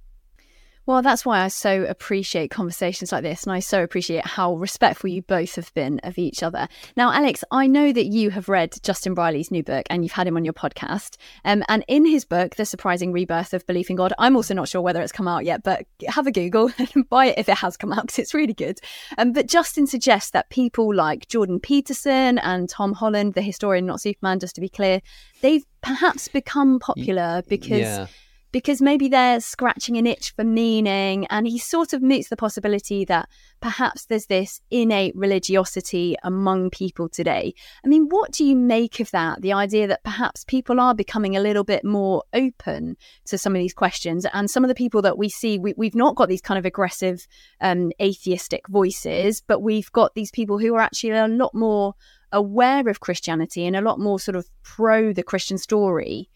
Well, 0.91 1.03
that's 1.03 1.25
why 1.25 1.45
I 1.45 1.47
so 1.47 1.85
appreciate 1.85 2.51
conversations 2.51 3.13
like 3.13 3.23
this, 3.23 3.45
and 3.45 3.53
I 3.53 3.61
so 3.61 3.81
appreciate 3.81 4.27
how 4.27 4.57
respectful 4.57 5.09
you 5.09 5.23
both 5.23 5.55
have 5.55 5.73
been 5.73 6.01
of 6.03 6.19
each 6.19 6.43
other. 6.43 6.67
Now, 6.97 7.13
Alex, 7.13 7.45
I 7.53 7.69
know 7.69 7.93
that 7.93 8.07
you 8.07 8.31
have 8.31 8.49
read 8.49 8.75
Justin 8.83 9.15
Brierley's 9.15 9.53
new 9.53 9.63
book 9.63 9.87
and 9.89 10.03
you've 10.03 10.11
had 10.11 10.27
him 10.27 10.37
on 10.37 10.45
your 10.45 10.53
podcast. 10.53 11.17
Um, 11.45 11.63
and 11.69 11.85
in 11.87 12.05
his 12.05 12.25
book, 12.25 12.57
The 12.57 12.65
Surprising 12.65 13.13
Rebirth 13.13 13.55
of 13.55 13.65
Belief 13.69 13.89
in 13.89 13.95
God, 13.95 14.13
I'm 14.19 14.35
also 14.35 14.53
not 14.53 14.67
sure 14.67 14.81
whether 14.81 15.01
it's 15.01 15.13
come 15.13 15.29
out 15.29 15.45
yet, 15.45 15.63
but 15.63 15.87
have 16.09 16.27
a 16.27 16.33
Google 16.33 16.73
and 16.95 17.09
buy 17.09 17.27
it 17.27 17.39
if 17.39 17.49
it 17.49 17.59
has 17.59 17.77
come 17.77 17.93
out 17.93 18.07
because 18.07 18.19
it's 18.19 18.35
really 18.35 18.53
good. 18.53 18.81
Um, 19.17 19.33
but 19.33 19.47
Justin 19.47 19.87
suggests 19.87 20.33
that 20.33 20.51
people 20.51 20.93
like 20.93 21.29
Jordan 21.29 21.61
Peterson 21.61 22.39
and 22.39 22.69
Tom 22.69 22.95
Holland, 22.95 23.35
the 23.35 23.43
historian, 23.43 23.87
not 23.87 24.01
Superman, 24.01 24.41
just 24.41 24.57
to 24.57 24.61
be 24.61 24.69
clear, 24.69 25.03
they've 25.41 25.65
perhaps 25.83 26.27
become 26.27 26.81
popular 26.81 27.45
because. 27.47 27.79
Yeah 27.79 28.07
because 28.53 28.83
maybe 28.83 29.09
they're 29.09 29.41
scratching 29.41 29.97
an 29.97 30.07
itch 30.07 30.35
for 30.35 30.45
meaning. 30.45 31.27
And 31.27 31.47
he 31.47 31.59
sort 31.59 31.93
of 31.93 32.03
moots 32.03 32.29
the 32.29 32.37
possibility 32.37 33.05
that 33.05 33.29
perhaps 33.61 34.07
there's 34.07 34.27
this 34.27 34.61
innate 34.71 35.15
religiosity 35.15 36.17
among 36.23 36.71
people 36.71 37.09
today. 37.09 37.55
I 37.85 37.89
mean, 37.89 38.09
what 38.09 38.33
do 38.33 38.45
you 38.45 38.57
make 38.57 39.01
of 39.01 39.11
that? 39.13 39.43
The 39.43 39.53
idea 39.53 39.87
that 39.87 40.05
perhaps 40.05 40.45
people 40.45 40.81
are 40.81 40.95
becoming 40.95 41.37
a 41.37 41.41
little 41.41 41.65
bit 41.65 41.85
more 41.85 42.25
open 42.33 42.97
to 43.27 43.39
some 43.39 43.55
of 43.55 43.61
these 43.61 43.75
questions. 43.75 44.27
And 44.33 44.51
some 44.51 44.65
of 44.65 44.69
the 44.69 44.75
people 44.75 45.03
that 45.03 45.19
we 45.19 45.29
see, 45.29 45.59
we, 45.59 45.75
have 45.87 45.95
not 45.95 46.17
got 46.17 46.29
these 46.29 46.41
kind 46.41 46.59
of 46.59 46.65
aggressive 46.65 47.27
um, 47.61 47.93
atheistic 48.01 48.67
voices, 48.69 49.43
but 49.47 49.61
we've 49.61 49.91
got 49.93 50.15
these 50.15 50.31
people 50.31 50.59
who 50.59 50.75
are 50.75 50.81
actually 50.81 51.11
a 51.11 51.29
lot 51.29 51.55
more 51.55 51.95
aware 52.33 52.89
of 52.89 53.01
Christianity 53.01 53.67
and 53.67 53.77
a 53.77 53.81
lot 53.81 53.99
more 53.99 54.21
sort 54.21 54.37
of 54.37 54.49
pro 54.63 55.13
the 55.13 55.23
Christian 55.23 55.59
story 55.59 56.29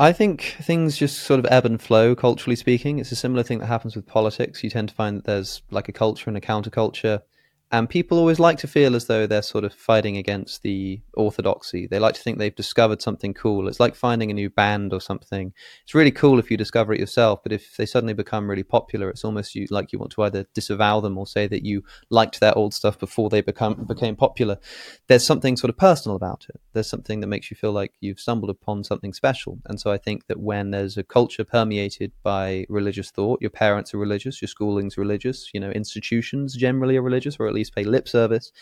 I 0.00 0.12
think 0.12 0.56
things 0.60 0.96
just 0.96 1.24
sort 1.24 1.40
of 1.40 1.46
ebb 1.50 1.66
and 1.66 1.82
flow, 1.82 2.14
culturally 2.14 2.54
speaking. 2.54 3.00
It's 3.00 3.10
a 3.10 3.16
similar 3.16 3.42
thing 3.42 3.58
that 3.58 3.66
happens 3.66 3.96
with 3.96 4.06
politics. 4.06 4.62
You 4.62 4.70
tend 4.70 4.90
to 4.90 4.94
find 4.94 5.18
that 5.18 5.24
there's 5.24 5.62
like 5.72 5.88
a 5.88 5.92
culture 5.92 6.30
and 6.30 6.36
a 6.36 6.40
counterculture. 6.40 7.22
And 7.70 7.88
people 7.88 8.18
always 8.18 8.40
like 8.40 8.56
to 8.58 8.66
feel 8.66 8.96
as 8.96 9.06
though 9.06 9.26
they're 9.26 9.42
sort 9.42 9.64
of 9.64 9.74
fighting 9.74 10.16
against 10.16 10.62
the 10.62 11.02
orthodoxy. 11.12 11.86
They 11.86 11.98
like 11.98 12.14
to 12.14 12.22
think 12.22 12.38
they've 12.38 12.54
discovered 12.54 13.02
something 13.02 13.34
cool. 13.34 13.68
It's 13.68 13.78
like 13.78 13.94
finding 13.94 14.30
a 14.30 14.34
new 14.34 14.48
band 14.48 14.94
or 14.94 15.02
something. 15.02 15.52
It's 15.84 15.94
really 15.94 16.10
cool 16.10 16.38
if 16.38 16.50
you 16.50 16.56
discover 16.56 16.94
it 16.94 17.00
yourself, 17.00 17.42
but 17.42 17.52
if 17.52 17.76
they 17.76 17.84
suddenly 17.84 18.14
become 18.14 18.48
really 18.48 18.62
popular, 18.62 19.10
it's 19.10 19.22
almost 19.22 19.54
you 19.54 19.66
like 19.70 19.92
you 19.92 19.98
want 19.98 20.12
to 20.12 20.22
either 20.22 20.46
disavow 20.54 21.00
them 21.00 21.18
or 21.18 21.26
say 21.26 21.46
that 21.46 21.62
you 21.62 21.84
liked 22.08 22.40
their 22.40 22.56
old 22.56 22.72
stuff 22.72 22.98
before 22.98 23.28
they 23.28 23.42
become 23.42 23.84
became 23.84 24.16
popular. 24.16 24.58
There's 25.06 25.26
something 25.26 25.58
sort 25.58 25.68
of 25.68 25.76
personal 25.76 26.16
about 26.16 26.46
it. 26.48 26.58
There's 26.72 26.88
something 26.88 27.20
that 27.20 27.26
makes 27.26 27.50
you 27.50 27.56
feel 27.56 27.72
like 27.72 27.92
you've 28.00 28.20
stumbled 28.20 28.50
upon 28.50 28.82
something 28.82 29.12
special. 29.12 29.58
And 29.66 29.78
so 29.78 29.90
I 29.90 29.98
think 29.98 30.26
that 30.28 30.40
when 30.40 30.70
there's 30.70 30.96
a 30.96 31.02
culture 31.02 31.44
permeated 31.44 32.12
by 32.22 32.64
religious 32.70 33.10
thought, 33.10 33.42
your 33.42 33.50
parents 33.50 33.92
are 33.92 33.98
religious, 33.98 34.40
your 34.40 34.48
schooling's 34.48 34.96
religious, 34.96 35.50
you 35.52 35.60
know, 35.60 35.70
institutions 35.70 36.56
generally 36.56 36.96
are 36.96 37.02
religious, 37.02 37.36
or 37.38 37.46
at 37.46 37.57
least 37.58 37.74
pay 37.74 37.84
lip 37.84 38.08
service. 38.08 38.52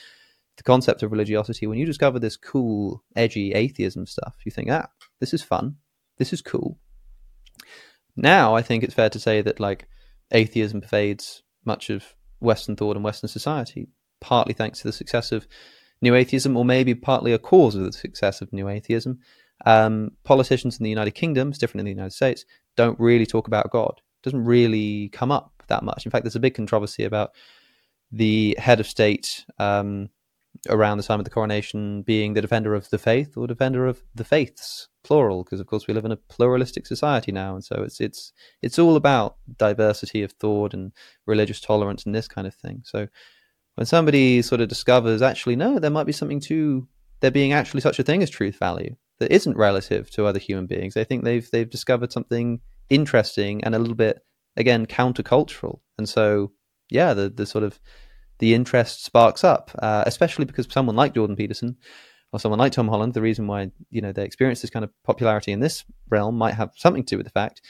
The 0.57 0.63
concept 0.63 1.03
of 1.03 1.13
religiosity, 1.13 1.67
when 1.67 1.79
you 1.79 1.85
discover 1.85 2.19
this 2.19 2.37
cool, 2.37 3.03
edgy 3.15 3.53
atheism 3.53 4.07
stuff, 4.07 4.37
you 4.45 4.51
think, 4.51 4.71
ah, 4.71 4.89
this 5.21 5.35
is 5.35 5.43
fun. 5.43 5.77
This 6.19 6.33
is 6.33 6.41
cool. 6.41 6.79
Now, 8.17 8.55
I 8.55 8.63
think 8.63 8.83
it's 8.83 8.95
fair 8.95 9.11
to 9.11 9.21
say 9.21 9.43
that 9.43 9.61
like 9.61 9.87
atheism 10.31 10.81
pervades 10.81 11.43
much 11.65 11.91
of 11.91 12.15
Western 12.41 12.77
thought 12.77 12.97
and 12.97 13.05
Western 13.05 13.29
society, 13.29 13.89
partly 14.21 14.55
thanks 14.55 14.81
to 14.81 14.89
the 14.89 14.93
success 14.93 15.33
of 15.33 15.47
new 16.01 16.15
atheism, 16.15 16.57
or 16.57 16.65
maybe 16.65 16.95
partly 16.95 17.33
a 17.33 17.39
cause 17.39 17.75
of 17.75 17.85
the 17.85 17.93
success 17.93 18.41
of 18.41 18.53
new 18.53 18.69
atheism. 18.69 19.19
Um, 19.65 20.13
politicians 20.25 20.79
in 20.79 20.85
the 20.85 20.91
United 20.91 21.13
Kingdom, 21.13 21.49
it's 21.49 21.59
different 21.59 21.81
in 21.81 21.87
the 21.87 21.99
United 21.99 22.13
States, 22.13 22.45
don't 22.77 22.99
really 23.01 23.27
talk 23.27 23.47
about 23.47 23.71
God. 23.71 23.95
It 23.97 24.25
doesn't 24.25 24.45
really 24.45 25.09
come 25.11 25.31
up 25.31 25.53
that 25.69 25.83
much. 25.83 26.05
In 26.05 26.11
fact, 26.11 26.25
there's 26.25 26.37
a 26.37 26.41
big 26.41 26.55
controversy 26.55 27.05
about 27.05 27.31
the 28.13 28.57
head 28.59 28.81
of 28.81 28.87
state 28.87 29.45
um, 29.59 30.09
around 30.69 30.99
the 30.99 31.05
time 31.05 31.21
of 31.21 31.25
the 31.25 31.31
coronation 31.31 32.03
being 32.03 32.35
the 32.35 32.41
defender 32.41 32.75
of 32.75 32.89
the 32.91 32.99
faith 32.99 33.37
or 33.37 33.47
defender 33.47 33.87
of 33.87 34.03
the 34.15 34.25
faiths, 34.25 34.89
plural, 35.05 35.45
because 35.45 35.61
of 35.61 35.67
course 35.67 35.87
we 35.87 35.95
live 35.95 36.05
in 36.05 36.13
a 36.13 36.17
pluralistic 36.17 36.87
society 36.87 37.33
now, 37.33 37.55
and 37.55 37.65
so 37.65 37.83
it's 37.83 38.01
it's 38.01 38.33
it's 38.63 38.79
all 38.79 38.97
about 38.97 39.37
diversity 39.59 40.23
of 40.23 40.33
thought 40.33 40.75
and 40.75 40.93
religious 41.27 41.61
tolerance 41.61 42.05
and 42.05 42.15
this 42.15 42.29
kind 42.29 42.47
of 42.47 42.55
thing. 42.55 42.83
So 42.85 43.09
when 43.75 43.87
somebody 43.87 44.43
sort 44.43 44.61
of 44.61 44.69
discovers 44.69 45.23
actually 45.23 45.57
no, 45.57 45.79
there 45.79 45.91
might 45.91 46.07
be 46.07 46.13
something 46.13 46.41
to 46.41 46.89
there 47.21 47.31
being 47.31 47.53
actually 47.53 47.81
such 47.81 47.99
a 47.99 48.03
thing 48.03 48.23
as 48.23 48.31
truth 48.31 48.59
value 48.59 48.97
that 49.19 49.33
isn't 49.33 49.57
relative 49.57 50.11
to 50.11 50.27
other 50.27 50.39
human 50.39 50.67
beings, 50.67 50.95
they 50.95 51.05
think 51.05 51.25
they've 51.25 51.49
they've 51.51 51.71
discovered 51.71 52.13
something 52.13 52.61
interesting 52.89 53.65
and 53.65 53.75
a 53.75 53.79
little 53.79 53.95
bit 53.95 54.25
again 54.57 54.87
countercultural, 54.87 55.81
and 55.99 56.09
so 56.09 56.53
yeah, 56.91 57.15
the 57.15 57.29
the 57.29 57.47
sort 57.47 57.65
of 57.65 57.79
the 58.39 58.55
interest 58.55 59.05
sparks 59.05 59.45
up, 59.45 59.71
uh, 59.81 60.05
especially 60.07 60.45
because 60.45 60.67
someone 60.71 60.97
like 60.97 61.15
Jordan 61.15 61.37
Peterson 61.37 61.77
or 62.33 62.41
someone 62.41 62.59
like 62.59 62.73
Tom 62.73 62.89
Holland, 62.89 63.15
the 63.15 63.23
reason 63.23 63.47
why 63.47 63.71
you 63.91 64.01
know 64.01 64.13
they 64.13 64.25
experience 64.25 64.61
this 64.61 64.71
kind 64.71 64.85
of 64.85 64.91
popularity 65.05 65.53
in 65.53 65.61
this 65.61 65.85
realm 66.09 66.37
might 66.37 66.55
have 66.55 66.73
something 66.77 67.05
to 67.05 67.15
do 67.15 67.19
with 67.19 67.27
the 67.27 67.33
fact 67.33 67.63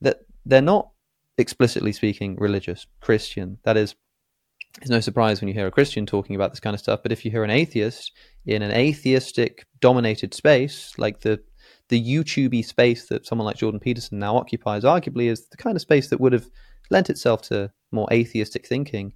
that 0.00 0.20
they're 0.44 0.60
not 0.60 0.90
explicitly 1.38 1.92
speaking 1.92 2.36
religious 2.36 2.86
Christian. 3.00 3.58
That 3.64 3.76
is, 3.76 3.94
it's 4.80 4.90
no 4.90 5.00
surprise 5.00 5.40
when 5.40 5.48
you 5.48 5.54
hear 5.54 5.66
a 5.66 5.72
Christian 5.72 6.06
talking 6.06 6.36
about 6.36 6.50
this 6.50 6.60
kind 6.60 6.74
of 6.74 6.80
stuff. 6.80 7.00
But 7.02 7.12
if 7.12 7.24
you 7.24 7.30
hear 7.30 7.44
an 7.44 7.50
atheist 7.50 8.12
in 8.44 8.62
an 8.62 8.72
atheistic 8.72 9.66
dominated 9.80 10.34
space, 10.34 10.92
like 10.98 11.20
the 11.20 11.42
the 11.88 12.02
YouTubey 12.02 12.64
space 12.64 13.06
that 13.08 13.26
someone 13.26 13.44
like 13.44 13.56
Jordan 13.56 13.80
Peterson 13.80 14.18
now 14.18 14.36
occupies, 14.36 14.82
arguably 14.84 15.30
is 15.30 15.48
the 15.48 15.58
kind 15.58 15.76
of 15.76 15.82
space 15.82 16.08
that 16.08 16.20
would 16.20 16.32
have 16.32 16.48
lent 16.92 17.10
itself 17.10 17.42
to 17.42 17.72
more 17.90 18.08
atheistic 18.12 18.66
thinking, 18.66 19.14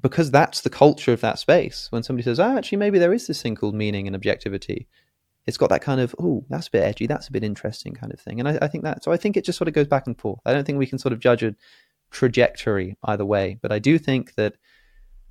because 0.00 0.30
that's 0.30 0.60
the 0.60 0.70
culture 0.70 1.12
of 1.12 1.20
that 1.22 1.38
space. 1.38 1.86
When 1.90 2.02
somebody 2.02 2.24
says, 2.24 2.40
"Oh, 2.40 2.56
actually, 2.58 2.78
maybe 2.78 2.98
there 2.98 3.14
is 3.14 3.26
this 3.26 3.40
thing 3.42 3.54
called 3.54 3.74
meaning 3.74 4.06
and 4.06 4.16
objectivity," 4.16 4.88
it's 5.46 5.56
got 5.56 5.70
that 5.70 5.82
kind 5.82 6.00
of, 6.00 6.14
"Oh, 6.18 6.44
that's 6.50 6.68
a 6.68 6.70
bit 6.70 6.82
edgy, 6.82 7.06
that's 7.06 7.28
a 7.28 7.32
bit 7.32 7.44
interesting" 7.44 7.94
kind 7.94 8.12
of 8.12 8.20
thing. 8.20 8.40
And 8.40 8.48
I, 8.48 8.58
I 8.62 8.68
think 8.68 8.84
that, 8.84 9.04
so 9.04 9.12
I 9.12 9.16
think 9.16 9.36
it 9.36 9.44
just 9.44 9.58
sort 9.58 9.68
of 9.68 9.74
goes 9.74 9.88
back 9.88 10.06
and 10.06 10.18
forth. 10.18 10.40
I 10.44 10.52
don't 10.52 10.64
think 10.64 10.78
we 10.78 10.86
can 10.86 10.98
sort 10.98 11.12
of 11.12 11.20
judge 11.20 11.42
a 11.42 11.54
trajectory 12.10 12.96
either 13.04 13.24
way, 13.24 13.58
but 13.62 13.72
I 13.72 13.78
do 13.78 13.98
think 13.98 14.34
that 14.34 14.54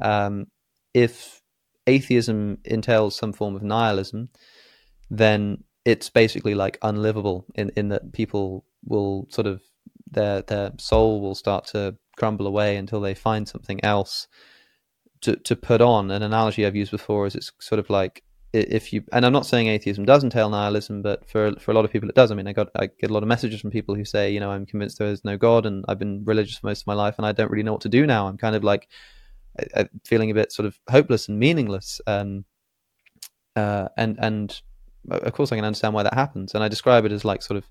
um, 0.01 0.47
if 0.93 1.41
atheism 1.87 2.57
entails 2.65 3.15
some 3.15 3.33
form 3.33 3.55
of 3.55 3.63
nihilism, 3.63 4.29
then 5.09 5.63
it's 5.85 6.09
basically 6.09 6.55
like 6.55 6.77
unlivable 6.81 7.45
in, 7.55 7.71
in 7.75 7.89
that 7.89 8.13
people 8.13 8.65
will 8.85 9.27
sort 9.29 9.47
of 9.47 9.61
their 10.13 10.41
their 10.41 10.71
soul 10.77 11.21
will 11.21 11.35
start 11.35 11.65
to 11.67 11.95
crumble 12.17 12.47
away 12.47 12.77
until 12.77 13.01
they 13.01 13.13
find 13.13 13.47
something 13.47 13.83
else 13.83 14.27
to 15.21 15.35
to 15.37 15.55
put 15.55 15.81
on. 15.81 16.11
An 16.11 16.23
analogy 16.23 16.65
I've 16.65 16.75
used 16.75 16.91
before 16.91 17.25
is 17.27 17.35
it's 17.35 17.51
sort 17.59 17.79
of 17.79 17.89
like 17.89 18.23
if 18.53 18.93
you 18.93 19.03
and 19.11 19.25
I'm 19.25 19.33
not 19.33 19.47
saying 19.47 19.67
atheism 19.67 20.05
does 20.05 20.23
entail 20.23 20.49
nihilism, 20.49 21.01
but 21.01 21.27
for 21.27 21.53
for 21.59 21.71
a 21.71 21.73
lot 21.73 21.85
of 21.85 21.91
people 21.91 22.09
it 22.09 22.15
does. 22.15 22.31
I 22.31 22.35
mean, 22.35 22.47
I 22.47 22.53
got 22.53 22.69
I 22.75 22.87
get 22.87 23.09
a 23.09 23.13
lot 23.13 23.23
of 23.23 23.29
messages 23.29 23.61
from 23.61 23.71
people 23.71 23.95
who 23.95 24.05
say, 24.05 24.31
you 24.31 24.39
know, 24.39 24.51
I'm 24.51 24.65
convinced 24.65 24.99
there 24.99 25.07
is 25.07 25.25
no 25.25 25.37
God, 25.37 25.65
and 25.65 25.83
I've 25.87 25.99
been 25.99 26.23
religious 26.23 26.57
for 26.57 26.67
most 26.67 26.81
of 26.81 26.87
my 26.87 26.93
life, 26.93 27.15
and 27.17 27.25
I 27.25 27.31
don't 27.31 27.49
really 27.49 27.63
know 27.63 27.73
what 27.73 27.81
to 27.81 27.89
do 27.89 28.05
now. 28.05 28.27
I'm 28.27 28.37
kind 28.37 28.55
of 28.55 28.63
like 28.63 28.87
feeling 30.05 30.31
a 30.31 30.33
bit 30.33 30.51
sort 30.51 30.65
of 30.65 30.79
hopeless 30.89 31.27
and 31.29 31.39
meaningless. 31.39 31.99
Um, 32.07 32.45
uh, 33.55 33.89
and 33.97 34.17
and 34.19 34.61
of 35.09 35.33
course 35.33 35.51
I 35.51 35.55
can 35.55 35.65
understand 35.65 35.93
why 35.93 36.03
that 36.03 36.13
happens. 36.13 36.53
And 36.53 36.63
I 36.63 36.67
describe 36.67 37.05
it 37.05 37.11
as 37.11 37.25
like 37.25 37.41
sort 37.41 37.57
of 37.57 37.67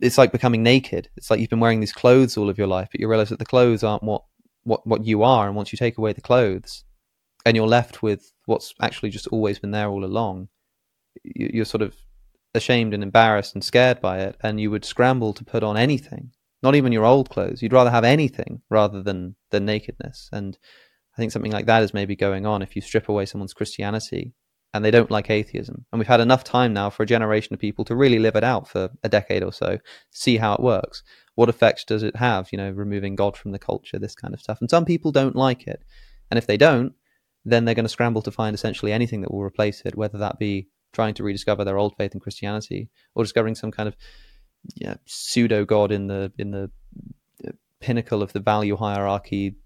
it's 0.00 0.18
like 0.18 0.32
becoming 0.32 0.62
naked. 0.62 1.08
It's 1.16 1.30
like 1.30 1.40
you've 1.40 1.50
been 1.50 1.60
wearing 1.60 1.80
these 1.80 1.92
clothes 1.92 2.36
all 2.36 2.48
of 2.48 2.58
your 2.58 2.66
life, 2.66 2.88
but 2.90 3.00
you 3.00 3.08
realize 3.08 3.28
that 3.28 3.38
the 3.38 3.44
clothes 3.44 3.84
aren't 3.84 4.02
what 4.02 4.22
what 4.62 4.86
what 4.86 5.04
you 5.04 5.22
are. 5.22 5.46
And 5.46 5.56
once 5.56 5.72
you 5.72 5.76
take 5.76 5.98
away 5.98 6.12
the 6.12 6.20
clothes, 6.20 6.84
and 7.44 7.56
you're 7.56 7.66
left 7.66 8.02
with 8.02 8.32
what's 8.46 8.74
actually 8.80 9.10
just 9.10 9.26
always 9.28 9.58
been 9.58 9.72
there 9.72 9.88
all 9.88 10.04
along, 10.04 10.48
you're 11.22 11.64
sort 11.64 11.82
of 11.82 11.94
ashamed 12.54 12.94
and 12.94 13.02
embarrassed 13.02 13.54
and 13.54 13.64
scared 13.64 14.00
by 14.00 14.20
it, 14.20 14.36
and 14.42 14.60
you 14.60 14.70
would 14.70 14.84
scramble 14.84 15.32
to 15.34 15.44
put 15.44 15.62
on 15.62 15.76
anything, 15.76 16.30
not 16.62 16.74
even 16.74 16.92
your 16.92 17.04
old 17.04 17.28
clothes. 17.28 17.62
You'd 17.62 17.72
rather 17.72 17.90
have 17.90 18.04
anything 18.04 18.62
rather 18.70 19.02
than 19.02 19.36
the 19.50 19.60
nakedness. 19.60 20.28
And 20.32 20.56
I 21.16 21.20
think 21.20 21.32
something 21.32 21.52
like 21.52 21.66
that 21.66 21.82
is 21.82 21.94
maybe 21.94 22.16
going 22.16 22.46
on 22.46 22.62
if 22.62 22.74
you 22.74 22.82
strip 22.82 23.08
away 23.08 23.26
someone's 23.26 23.54
Christianity 23.54 24.34
and 24.74 24.84
they 24.84 24.90
don't 24.90 25.10
like 25.10 25.30
atheism. 25.30 25.86
And 25.92 26.00
we've 26.00 26.08
had 26.08 26.20
enough 26.20 26.42
time 26.42 26.74
now 26.74 26.90
for 26.90 27.04
a 27.04 27.06
generation 27.06 27.54
of 27.54 27.60
people 27.60 27.84
to 27.84 27.94
really 27.94 28.18
live 28.18 28.34
it 28.34 28.42
out 28.42 28.68
for 28.68 28.90
a 29.04 29.08
decade 29.08 29.44
or 29.44 29.52
so, 29.52 29.78
see 30.10 30.36
how 30.36 30.54
it 30.54 30.60
works. 30.60 31.04
What 31.36 31.48
effects 31.48 31.84
does 31.84 32.02
it 32.02 32.16
have, 32.16 32.48
you 32.50 32.58
know, 32.58 32.70
removing 32.70 33.14
God 33.14 33.36
from 33.36 33.52
the 33.52 33.58
culture, 33.58 34.00
this 34.00 34.16
kind 34.16 34.34
of 34.34 34.40
stuff. 34.40 34.60
And 34.60 34.68
some 34.68 34.84
people 34.84 35.12
don't 35.12 35.36
like 35.36 35.68
it. 35.68 35.84
And 36.28 36.38
if 36.38 36.48
they 36.48 36.56
don't, 36.56 36.92
then 37.44 37.64
they're 37.64 37.76
going 37.76 37.84
to 37.84 37.90
scramble 37.90 38.22
to 38.22 38.32
find 38.32 38.52
essentially 38.52 38.92
anything 38.92 39.20
that 39.20 39.32
will 39.32 39.44
replace 39.44 39.82
it, 39.84 39.96
whether 39.96 40.18
that 40.18 40.40
be 40.40 40.68
trying 40.92 41.14
to 41.14 41.22
rediscover 41.22 41.64
their 41.64 41.78
old 41.78 41.94
faith 41.96 42.12
in 42.14 42.20
Christianity 42.20 42.90
or 43.14 43.22
discovering 43.22 43.54
some 43.54 43.70
kind 43.70 43.88
of 43.88 43.96
yeah, 44.74 44.94
pseudo 45.04 45.64
God 45.64 45.92
in 45.92 46.08
the 46.08 46.32
in 46.38 46.50
the 46.50 46.70
uh, 47.46 47.52
pinnacle 47.80 48.22
of 48.22 48.32
the 48.32 48.40
value 48.40 48.76
hierarchy 48.76 49.56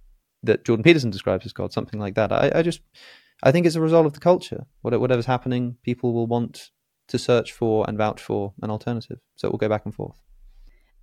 that 0.42 0.64
Jordan 0.64 0.82
Peterson 0.82 1.10
describes 1.10 1.46
as 1.46 1.52
God, 1.52 1.72
something 1.72 2.00
like 2.00 2.14
that. 2.16 2.32
I, 2.32 2.50
I 2.56 2.62
just 2.62 2.80
I 3.42 3.52
think 3.52 3.66
it's 3.66 3.76
a 3.76 3.80
result 3.80 4.06
of 4.06 4.14
the 4.14 4.20
culture. 4.20 4.66
Whatever's 4.82 5.26
happening, 5.26 5.76
people 5.82 6.12
will 6.12 6.26
want 6.26 6.70
to 7.08 7.18
search 7.18 7.52
for 7.52 7.84
and 7.88 7.96
vouch 7.96 8.20
for 8.20 8.52
an 8.62 8.70
alternative. 8.70 9.18
So 9.36 9.48
it 9.48 9.52
will 9.52 9.58
go 9.58 9.68
back 9.68 9.84
and 9.84 9.94
forth. 9.94 10.20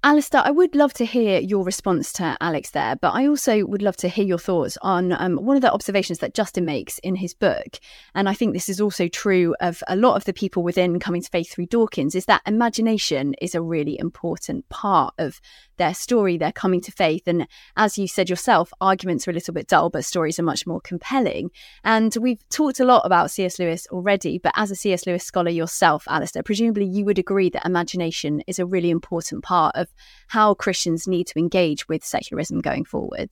Alister, 0.04 0.40
I 0.46 0.52
would 0.52 0.76
love 0.76 0.94
to 0.94 1.06
hear 1.06 1.40
your 1.40 1.64
response 1.64 2.14
to 2.14 2.38
Alex 2.40 2.70
there, 2.70 2.96
but 2.96 3.16
I 3.16 3.26
also 3.26 3.66
would 3.66 3.82
love 3.82 3.98
to 3.98 4.08
hear 4.08 4.24
your 4.24 4.38
thoughts 4.38 4.78
on 4.84 5.12
um, 5.14 5.38
one 5.38 5.56
of 5.56 5.64
the 5.64 5.74
observations 5.74 6.20
that 6.20 6.36
Justin 6.36 6.64
makes 6.64 7.00
in 7.00 7.16
his 7.16 7.34
book. 7.34 7.80
And 8.14 8.30
I 8.30 8.36
think 8.36 8.54
this 8.54 8.70
is 8.70 8.80
also 8.80 9.08
true 9.08 9.56
of 9.62 9.82
a 9.88 9.96
lot 9.96 10.16
of 10.16 10.26
the 10.26 10.34
people 10.34 10.62
within 10.62 11.00
Coming 11.00 11.24
to 11.24 11.30
Faith 11.32 11.52
through 11.52 11.66
Dawkins, 11.66 12.14
is 12.14 12.26
that 12.26 12.44
imagination 12.46 13.34
is 13.42 13.56
a 13.56 13.64
really 13.64 13.98
important 13.98 14.70
part 14.70 15.16
of 15.18 15.42
their 15.78 15.94
story, 15.94 16.38
their 16.38 16.52
coming 16.52 16.82
to 16.82 16.92
faith. 16.92 17.24
And 17.28 17.48
as 17.76 17.98
you 17.98 18.08
said 18.08 18.30
yourself, 18.30 18.72
arguments 18.82 19.28
are 19.28 19.32
a 19.32 19.34
little 19.34 19.54
bit 19.54 19.68
dull, 19.68 19.90
but 19.90 20.06
stories 20.06 20.40
are 20.40 20.44
much 20.44 20.66
more 20.66 20.82
compelling. 20.82 21.52
And 21.84 22.16
we've 22.20 22.48
talked 22.50 22.80
a 22.80 22.86
lot 22.86 23.06
about 23.06 23.32
C.S. 23.32 23.60
Lewis 23.60 23.88
already, 23.92 24.38
but 24.38 24.54
as 24.56 24.72
a 24.72 24.76
C.S. 24.76 25.06
Lewis 25.06 25.24
scholar 25.24 25.52
yourself, 25.52 26.06
Alister, 26.08 26.44
presumably 26.44 26.86
you 26.86 27.06
would 27.06 27.20
agree 27.20 27.50
that 27.50 27.66
imagination 27.66 28.42
is 28.48 28.60
a 28.60 28.66
really 28.66 28.90
important 28.90 29.44
part 29.44 29.76
of 29.76 29.88
how 30.28 30.54
Christians 30.54 31.08
need 31.08 31.28
to 31.28 31.40
engage 31.40 31.88
with 31.88 32.04
secularism 32.04 32.60
going 32.62 32.86
forward. 32.86 33.30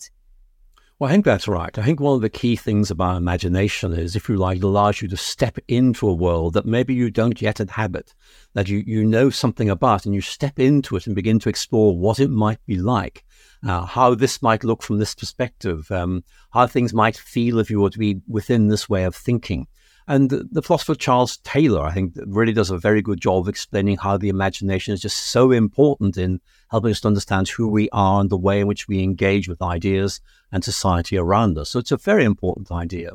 Well, 1.00 1.10
I 1.10 1.14
think 1.14 1.26
that's 1.26 1.48
right. 1.48 1.76
I 1.78 1.82
think 1.82 2.00
one 2.00 2.16
of 2.16 2.22
the 2.22 2.30
key 2.30 2.56
things 2.56 2.92
about 2.92 3.18
imagination 3.18 3.94
is, 3.94 4.16
if 4.16 4.30
you 4.30 4.38
like, 4.38 4.58
it 4.58 4.64
allows 4.64 5.02
you 5.02 5.08
to 5.08 5.18
step 5.18 5.58
into 5.68 6.08
a 6.08 6.14
world 6.14 6.54
that 6.54 6.68
maybe 6.68 6.94
you 6.94 7.10
don't 7.10 7.42
yet 7.42 7.60
inhabit, 7.60 8.14
that 8.54 8.70
you, 8.70 8.84
you 8.86 9.04
know 9.04 9.32
something 9.32 9.72
about, 9.72 10.06
and 10.06 10.14
you 10.14 10.22
step 10.22 10.60
into 10.60 10.96
it 10.96 11.08
and 11.08 11.16
begin 11.16 11.40
to 11.40 11.50
explore 11.50 11.98
what 11.98 12.20
it 12.20 12.30
might 12.30 12.64
be 12.68 12.78
like, 12.78 13.26
uh, 13.68 13.86
how 13.86 14.14
this 14.14 14.42
might 14.44 14.64
look 14.64 14.84
from 14.84 15.00
this 15.00 15.16
perspective, 15.16 15.90
um, 15.92 16.24
how 16.52 16.68
things 16.68 16.94
might 16.94 17.18
feel 17.18 17.58
if 17.58 17.72
you 17.72 17.82
were 17.82 17.90
to 17.90 18.00
be 18.00 18.22
within 18.28 18.68
this 18.68 18.88
way 18.88 19.04
of 19.04 19.16
thinking. 19.16 19.68
And 20.08 20.30
the 20.30 20.62
philosopher 20.62 20.96
Charles 20.96 21.38
Taylor, 21.38 21.82
I 21.82 21.94
think, 21.94 22.14
really 22.26 22.52
does 22.52 22.70
a 22.70 22.78
very 22.78 23.02
good 23.02 23.22
job 23.22 23.44
of 23.44 23.48
explaining 23.48 23.98
how 23.98 24.18
the 24.18 24.30
imagination 24.30 24.94
is 24.94 25.02
just 25.02 25.18
so 25.18 25.52
important 25.52 26.18
in 26.18 26.42
helping 26.72 26.92
us 26.92 27.02
to 27.02 27.08
understand 27.08 27.48
who 27.48 27.68
we 27.70 27.90
are 27.92 28.20
and 28.20 28.30
the 28.30 28.38
way 28.38 28.60
in 28.60 28.68
which 28.68 28.88
we 28.88 29.02
engage 29.02 29.48
with 29.48 29.62
ideas 29.62 30.20
and 30.52 30.64
society 30.64 31.18
around 31.18 31.58
us. 31.58 31.70
So 31.70 31.80
it's 31.80 31.92
a 31.92 31.98
very 31.98 32.26
important 32.26 32.72
idea. 32.72 33.12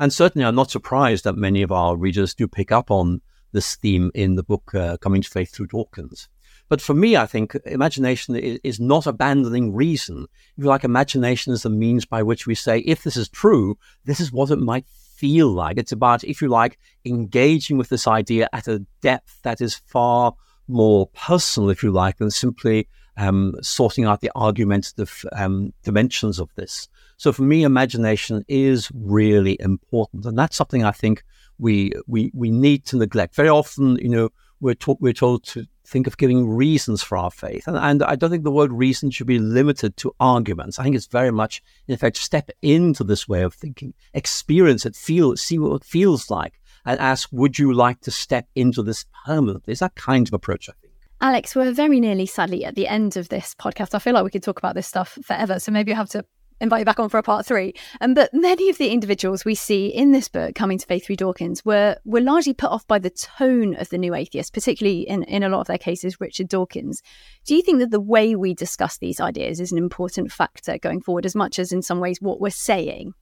And 0.00 0.12
certainly, 0.12 0.44
I'm 0.44 0.56
not 0.56 0.70
surprised 0.70 1.24
that 1.24 1.36
many 1.36 1.62
of 1.62 1.70
our 1.70 1.96
readers 1.96 2.34
do 2.34 2.48
pick 2.48 2.72
up 2.72 2.90
on 2.90 3.20
this 3.52 3.76
theme 3.76 4.10
in 4.14 4.34
the 4.34 4.42
book 4.42 4.74
uh, 4.74 4.96
Coming 4.96 5.22
to 5.22 5.30
Faith 5.30 5.52
Through 5.52 5.68
Dawkins. 5.68 6.28
But 6.68 6.80
for 6.80 6.94
me, 6.94 7.16
I 7.16 7.26
think 7.26 7.54
imagination 7.66 8.34
is 8.34 8.80
not 8.80 9.06
abandoning 9.06 9.74
reason. 9.74 10.26
If 10.56 10.64
you 10.64 10.70
like, 10.70 10.84
imagination 10.84 11.52
is 11.52 11.62
the 11.62 11.70
means 11.70 12.06
by 12.06 12.22
which 12.22 12.46
we 12.46 12.54
say, 12.54 12.78
if 12.78 13.04
this 13.04 13.16
is 13.16 13.28
true, 13.28 13.76
this 14.06 14.20
is 14.20 14.32
what 14.32 14.50
it 14.50 14.56
might 14.58 14.86
feel 15.22 15.50
like. 15.64 15.78
It's 15.78 15.92
about, 15.92 16.24
if 16.24 16.42
you 16.42 16.48
like, 16.48 16.78
engaging 17.04 17.78
with 17.78 17.88
this 17.90 18.08
idea 18.08 18.48
at 18.52 18.66
a 18.66 18.84
depth 19.02 19.38
that 19.42 19.60
is 19.60 19.80
far 19.86 20.34
more 20.66 21.06
personal, 21.14 21.70
if 21.70 21.84
you 21.84 21.92
like, 21.92 22.16
than 22.18 22.32
simply 22.32 22.88
um, 23.16 23.54
sorting 23.62 24.04
out 24.04 24.20
the 24.20 24.32
argumentative 24.34 25.24
um, 25.32 25.72
dimensions 25.84 26.40
of 26.40 26.48
this. 26.56 26.88
So 27.18 27.32
for 27.32 27.42
me, 27.42 27.62
imagination 27.62 28.44
is 28.48 28.90
really 28.92 29.56
important, 29.60 30.26
and 30.26 30.36
that's 30.36 30.56
something 30.56 30.82
I 30.84 30.90
think 30.90 31.22
we 31.56 31.92
we 32.08 32.32
we 32.34 32.50
need 32.50 32.84
to 32.86 32.96
neglect. 32.96 33.36
Very 33.36 33.48
often, 33.48 33.96
you 33.98 34.08
know, 34.08 34.30
we're 34.60 34.74
we're 34.98 35.12
told 35.12 35.44
to 35.52 35.66
think 35.84 36.06
of 36.06 36.16
giving 36.16 36.48
reasons 36.48 37.02
for 37.02 37.18
our 37.18 37.30
faith. 37.30 37.66
And, 37.66 37.76
and, 37.76 38.02
I 38.02 38.16
don't 38.16 38.30
think 38.30 38.44
the 38.44 38.50
word 38.50 38.72
reason 38.72 39.10
should 39.10 39.26
be 39.26 39.38
limited 39.38 39.96
to 39.98 40.14
arguments. 40.20 40.78
I 40.78 40.84
think 40.84 40.96
it's 40.96 41.06
very 41.06 41.30
much, 41.30 41.62
in 41.88 41.96
fact, 41.96 42.16
step 42.16 42.50
into 42.62 43.04
this 43.04 43.28
way 43.28 43.42
of 43.42 43.54
thinking, 43.54 43.94
experience 44.14 44.86
it, 44.86 44.96
feel 44.96 45.32
it, 45.32 45.38
see 45.38 45.58
what 45.58 45.76
it 45.76 45.84
feels 45.84 46.30
like, 46.30 46.60
and 46.84 46.98
ask, 47.00 47.28
would 47.32 47.58
you 47.58 47.72
like 47.72 48.00
to 48.02 48.10
step 48.10 48.46
into 48.54 48.82
this 48.82 49.04
permanently? 49.26 49.72
Is 49.72 49.80
that 49.80 49.94
kind 49.94 50.26
of 50.26 50.34
approach, 50.34 50.68
I 50.68 50.72
think. 50.80 50.92
Alex, 51.20 51.54
we're 51.54 51.72
very 51.72 52.00
nearly 52.00 52.26
sadly 52.26 52.64
at 52.64 52.74
the 52.74 52.88
end 52.88 53.16
of 53.16 53.28
this 53.28 53.54
podcast. 53.54 53.94
I 53.94 54.00
feel 54.00 54.12
like 54.12 54.24
we 54.24 54.30
could 54.30 54.42
talk 54.42 54.58
about 54.58 54.74
this 54.74 54.88
stuff 54.88 55.16
forever. 55.22 55.60
So 55.60 55.70
maybe 55.70 55.92
you 55.92 55.96
have 55.96 56.08
to 56.10 56.24
invite 56.62 56.78
you 56.78 56.84
back 56.84 57.00
on 57.00 57.08
for 57.08 57.18
a 57.18 57.22
part 57.22 57.44
three. 57.44 57.74
Um, 58.00 58.14
but 58.14 58.32
many 58.32 58.70
of 58.70 58.78
the 58.78 58.90
individuals 58.90 59.44
we 59.44 59.54
see 59.54 59.88
in 59.88 60.12
this 60.12 60.28
book, 60.28 60.54
Coming 60.54 60.78
to 60.78 60.86
Faith 60.86 61.04
through 61.04 61.16
Dawkins, 61.16 61.64
were 61.64 61.96
were 62.04 62.20
largely 62.20 62.54
put 62.54 62.70
off 62.70 62.86
by 62.86 62.98
the 62.98 63.10
tone 63.10 63.74
of 63.74 63.90
the 63.90 63.98
new 63.98 64.14
atheist, 64.14 64.54
particularly 64.54 65.00
in, 65.00 65.24
in 65.24 65.42
a 65.42 65.48
lot 65.48 65.60
of 65.60 65.66
their 65.66 65.78
cases, 65.78 66.20
Richard 66.20 66.48
Dawkins. 66.48 67.02
Do 67.44 67.54
you 67.54 67.62
think 67.62 67.80
that 67.80 67.90
the 67.90 68.00
way 68.00 68.34
we 68.34 68.54
discuss 68.54 68.96
these 68.96 69.20
ideas 69.20 69.60
is 69.60 69.72
an 69.72 69.78
important 69.78 70.32
factor 70.32 70.78
going 70.78 71.02
forward, 71.02 71.26
as 71.26 71.34
much 71.34 71.58
as 71.58 71.72
in 71.72 71.82
some 71.82 72.00
ways 72.00 72.22
what 72.22 72.40
we're 72.40 72.50
saying? 72.50 73.12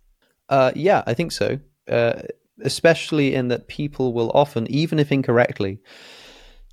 Uh, 0.48 0.72
yeah, 0.74 1.02
I 1.06 1.14
think 1.14 1.32
so. 1.32 1.58
Uh, 1.88 2.22
especially 2.62 3.34
in 3.34 3.48
that 3.48 3.68
people 3.68 4.12
will 4.12 4.30
often, 4.34 4.70
even 4.70 4.98
if 4.98 5.10
incorrectly, 5.10 5.78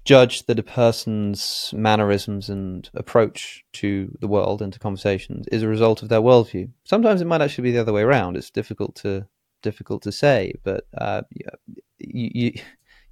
judge 0.08 0.46
that 0.46 0.58
a 0.58 0.64
person's 0.64 1.74
mannerisms 1.76 2.50
and 2.50 2.90
approach 2.94 3.66
to 3.74 4.10
the 4.22 4.28
world 4.28 4.62
and 4.62 4.72
to 4.72 4.80
conversations 4.80 5.46
is 5.52 5.64
a 5.64 5.68
result 5.68 6.02
of 6.02 6.08
their 6.08 6.22
worldview. 6.22 6.70
Sometimes 6.86 7.20
it 7.22 7.28
might 7.28 7.42
actually 7.42 7.66
be 7.66 7.72
the 7.74 7.82
other 7.82 7.92
way 7.92 8.04
around. 8.04 8.38
It's 8.38 8.50
difficult 8.50 8.96
to 8.96 9.28
difficult 9.62 10.04
to 10.04 10.12
say, 10.14 10.54
but 10.64 10.88
uh, 10.98 11.24
you, 12.00 12.30
you 12.34 12.54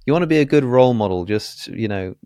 you 0.06 0.12
want 0.12 0.22
to 0.22 0.26
be 0.26 0.38
a 0.38 0.46
good 0.46 0.64
role 0.64 0.94
model. 0.94 1.26
Just 1.26 1.68
you 1.68 1.86
know, 1.86 2.16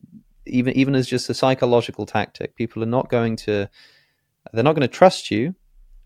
even 0.47 0.77
even 0.77 0.95
as 0.95 1.09
just 1.09 1.29
a 1.29 1.35
psychological 1.35 2.07
tactic, 2.07 2.55
people 2.55 2.81
are 2.81 2.95
not 2.99 3.11
going 3.11 3.35
to 3.37 3.69
they're 4.53 4.65
not 4.65 4.77
going 4.77 4.89
to 4.89 4.99
trust 4.99 5.33
you 5.33 5.53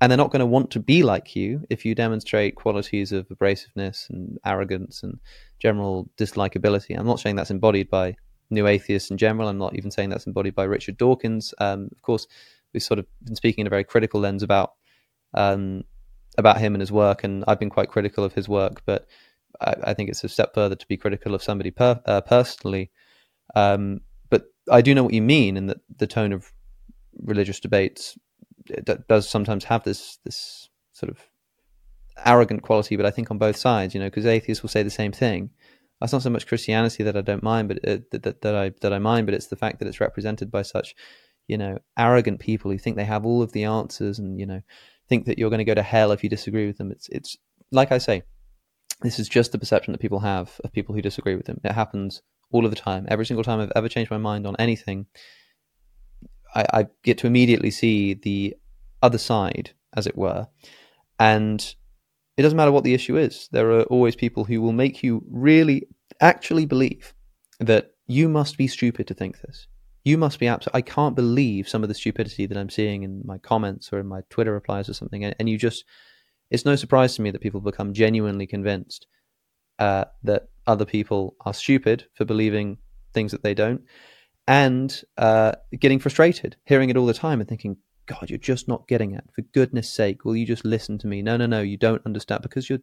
and 0.01 0.11
they're 0.11 0.17
not 0.17 0.31
going 0.31 0.41
to 0.41 0.47
want 0.47 0.71
to 0.71 0.81
be 0.81 1.03
like 1.03 1.37
you 1.37 1.65
if 1.69 1.85
you 1.85 1.95
demonstrate 1.95 2.57
qualities 2.57 3.13
of 3.13 3.29
abrasiveness 3.29 4.09
and 4.09 4.39
arrogance 4.47 5.03
and 5.03 5.19
general 5.59 6.09
dislikability. 6.17 6.99
I'm 6.99 7.07
not 7.07 7.21
saying 7.21 7.37
that's 7.37 7.51
embodied 7.51 7.91
by 7.91 8.17
new 8.51 8.67
atheists 8.67 9.11
in 9.11 9.19
general. 9.19 9.49
I'm 9.49 9.59
not 9.59 9.77
even 9.77 9.91
saying 9.91 10.11
that's 10.11 10.27
embodied 10.27 10.55
by 10.55 10.65
Richard 10.65 10.97
Dawkins. 10.97 11.55
Um, 11.59 11.89
of 11.93 12.03
course, 12.03 12.27
we've 12.73 12.83
sort 12.83 12.99
of 12.99 13.07
been 13.23 13.37
speaking 13.37 13.63
in 13.63 13.67
a 13.67 13.71
very 13.71 13.85
critical 13.85 14.21
lens 14.21 14.43
about 14.43 14.75
um, 15.35 15.85
about 16.37 16.59
him 16.59 16.75
and 16.75 16.81
his 16.81 16.93
work, 16.93 17.25
and 17.25 17.45
I've 17.47 17.59
been 17.59 17.71
quite 17.71 17.89
critical 17.89 18.25
of 18.25 18.35
his 18.35 18.49
work. 18.49 18.83
But 18.85 19.07
I, 19.61 19.75
I 19.85 19.95
think 19.95 20.11
it's 20.11 20.25
a 20.25 20.29
step 20.29 20.55
further 20.55 20.77
to 20.77 20.89
be 20.89 20.97
critical 20.97 21.35
of 21.35 21.43
somebody 21.43 21.71
per, 21.71 22.01
uh, 22.07 22.21
personally. 22.21 22.91
Um, 23.55 24.01
but 24.31 24.47
I 24.71 24.81
do 24.81 24.95
know 24.95 25.05
what 25.05 25.15
you 25.15 25.23
mean, 25.23 25.57
and 25.57 25.71
that 25.71 25.81
the 25.97 26.07
tone 26.07 26.33
of 26.33 26.53
religious 27.23 27.61
debates 27.61 28.19
does 29.09 29.29
sometimes 29.29 29.65
have 29.65 29.85
this 29.85 30.19
this 30.25 30.69
sort 30.93 31.11
of 31.11 31.19
arrogant 32.25 32.63
quality, 32.63 32.97
but 32.97 33.07
I 33.07 33.11
think 33.11 33.31
on 33.31 33.39
both 33.39 33.57
sides, 33.57 33.95
you 33.95 34.01
know, 34.01 34.07
because 34.07 34.27
atheists 34.27 34.63
will 34.63 34.71
say 34.71 34.83
the 34.83 34.91
same 34.91 35.13
thing. 35.13 35.51
That's 36.05 36.13
not 36.13 36.23
so 36.23 36.29
much 36.29 36.47
Christianity 36.47 37.03
that 37.03 37.17
I 37.17 37.23
don't 37.23 37.43
mind, 37.43 37.69
but 37.69 37.79
uh, 37.79 37.97
that, 38.11 38.43
that 38.43 38.55
I 38.55 38.73
that 38.83 38.93
I 38.93 38.99
mind, 38.99 39.27
but 39.27 39.33
it's 39.35 39.47
the 39.47 39.57
fact 39.57 39.79
that 39.79 39.89
it's 39.89 40.03
represented 40.03 40.51
by 40.51 40.61
such, 40.61 40.95
you 41.49 41.57
know, 41.57 41.79
arrogant 41.99 42.41
people 42.41 42.71
who 42.71 42.77
think 42.77 42.97
they 42.97 43.07
have 43.07 43.25
all 43.25 43.41
of 43.41 43.53
the 43.53 43.65
answers 43.65 44.19
and 44.19 44.39
you 44.39 44.45
know 44.45 44.61
think 45.09 45.25
that 45.25 45.39
you're 45.39 45.49
going 45.49 45.61
to 45.61 45.65
go 45.65 45.73
to 45.73 45.83
hell 45.83 46.13
if 46.13 46.23
you 46.23 46.29
disagree 46.29 46.67
with 46.67 46.77
them. 46.77 46.91
It's 46.91 47.09
it's 47.09 47.39
like 47.73 47.91
I 47.91 47.97
say, 47.97 48.23
this 49.01 49.19
is 49.19 49.31
just 49.31 49.53
the 49.53 49.59
perception 49.59 49.93
that 49.93 49.99
people 50.03 50.21
have 50.21 50.61
of 50.63 50.73
people 50.73 50.95
who 50.95 51.01
disagree 51.01 51.37
with 51.37 51.47
them. 51.47 51.59
It 51.65 51.73
happens 51.73 52.21
all 52.51 52.67
of 52.67 52.71
the 52.71 52.77
time. 52.77 53.07
Every 53.09 53.25
single 53.25 53.43
time 53.43 53.61
I've 53.61 53.73
ever 53.75 53.89
changed 53.89 54.11
my 54.11 54.19
mind 54.19 54.47
on 54.47 54.57
anything, 54.59 55.07
I, 56.55 56.67
I 56.71 56.87
get 57.03 57.17
to 57.21 57.27
immediately 57.27 57.71
see 57.71 58.13
the 58.13 58.59
other 59.01 59.17
side, 59.17 59.71
as 59.97 60.07
it 60.07 60.19
were, 60.19 60.49
and 61.19 61.75
it 62.37 62.43
doesn't 62.43 62.57
matter 62.57 62.73
what 62.73 62.85
the 62.85 62.95
issue 62.95 63.17
is. 63.17 63.49
There 63.53 63.71
are 63.71 63.83
always 63.85 64.17
people 64.17 64.45
who 64.45 64.61
will 64.61 64.73
make 64.73 65.03
you 65.03 65.25
really 65.31 65.87
actually 66.21 66.67
believe 66.67 67.15
that 67.61 67.93
you 68.07 68.29
must 68.29 68.59
be 68.59 68.67
stupid 68.67 69.07
to 69.07 69.15
think 69.15 69.41
this. 69.41 69.67
You 70.05 70.19
must 70.19 70.39
be 70.39 70.49
absolute. 70.49 70.75
I 70.75 70.83
can't 70.83 71.17
believe 71.17 71.69
some 71.69 71.83
of 71.83 71.89
the 71.89 71.95
stupidity 71.95 72.47
that 72.47 72.59
I'm 72.59 72.69
seeing 72.69 73.05
in 73.05 73.23
my 73.25 73.39
comments 73.39 73.93
or 73.93 74.01
in 74.01 74.07
my 74.07 74.21
Twitter 74.29 74.53
replies 74.53 74.89
or 74.89 74.95
something. 74.95 75.25
And, 75.25 75.35
and 75.39 75.49
you 75.49 75.57
just, 75.57 75.85
it's 76.51 76.67
no 76.67 76.77
surprise 76.77 77.15
to 77.17 77.23
me 77.23 77.31
that 77.31 77.41
people 77.41 77.61
become 77.61 77.95
genuinely 77.95 78.47
convinced 78.47 79.07
uh, 79.79 80.05
that 80.23 80.49
other 80.67 80.85
people 80.85 81.37
are 81.47 81.55
stupid 81.55 82.07
for 82.15 82.25
believing 82.25 82.79
things 83.13 83.33
that 83.33 83.43
they 83.43 83.55
don't, 83.55 83.83
and 84.47 85.03
uh, 85.17 85.53
getting 85.79 85.99
frustrated, 85.99 86.57
hearing 86.65 86.91
it 86.91 86.97
all 86.97 87.07
the 87.07 87.15
time, 87.15 87.41
and 87.41 87.49
thinking, 87.49 87.77
God, 88.07 88.29
you're 88.29 88.39
just 88.39 88.69
not 88.69 88.87
getting 88.87 89.15
it. 89.15 89.25
For 89.35 89.43
goodness 89.43 89.93
sake, 89.93 90.25
will 90.25 90.37
you 90.37 90.47
just 90.47 90.65
listen 90.65 90.99
to 90.99 91.07
me? 91.07 91.23
No, 91.23 91.37
no, 91.37 91.47
no, 91.47 91.63
you 91.63 91.77
don't 91.77 92.05
understand 92.05 92.43
because 92.43 92.69
you're. 92.69 92.81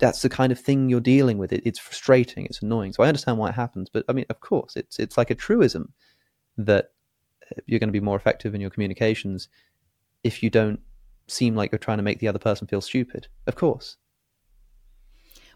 That's 0.00 0.20
the 0.20 0.28
kind 0.28 0.52
of 0.52 0.60
thing 0.60 0.88
you're 0.88 1.00
dealing 1.00 1.38
with. 1.38 1.52
It, 1.52 1.62
it's 1.64 1.78
frustrating. 1.78 2.44
It's 2.44 2.60
annoying. 2.60 2.92
So 2.92 3.02
I 3.02 3.08
understand 3.08 3.38
why 3.38 3.48
it 3.48 3.54
happens, 3.54 3.88
but 3.90 4.04
I 4.08 4.12
mean, 4.12 4.26
of 4.28 4.40
course, 4.40 4.76
it's 4.76 4.98
it's 4.98 5.16
like 5.16 5.30
a 5.30 5.34
truism 5.34 5.92
that 6.58 6.90
uh, 7.50 7.60
you're 7.66 7.80
going 7.80 7.88
to 7.88 7.92
be 7.92 8.00
more 8.00 8.16
effective 8.16 8.54
in 8.54 8.60
your 8.60 8.70
communications 8.70 9.48
if 10.22 10.42
you 10.42 10.50
don't 10.50 10.80
seem 11.26 11.54
like 11.54 11.72
you're 11.72 11.78
trying 11.78 11.98
to 11.98 12.02
make 12.02 12.18
the 12.18 12.28
other 12.28 12.38
person 12.38 12.66
feel 12.66 12.80
stupid. 12.80 13.28
Of 13.46 13.56
course. 13.56 13.96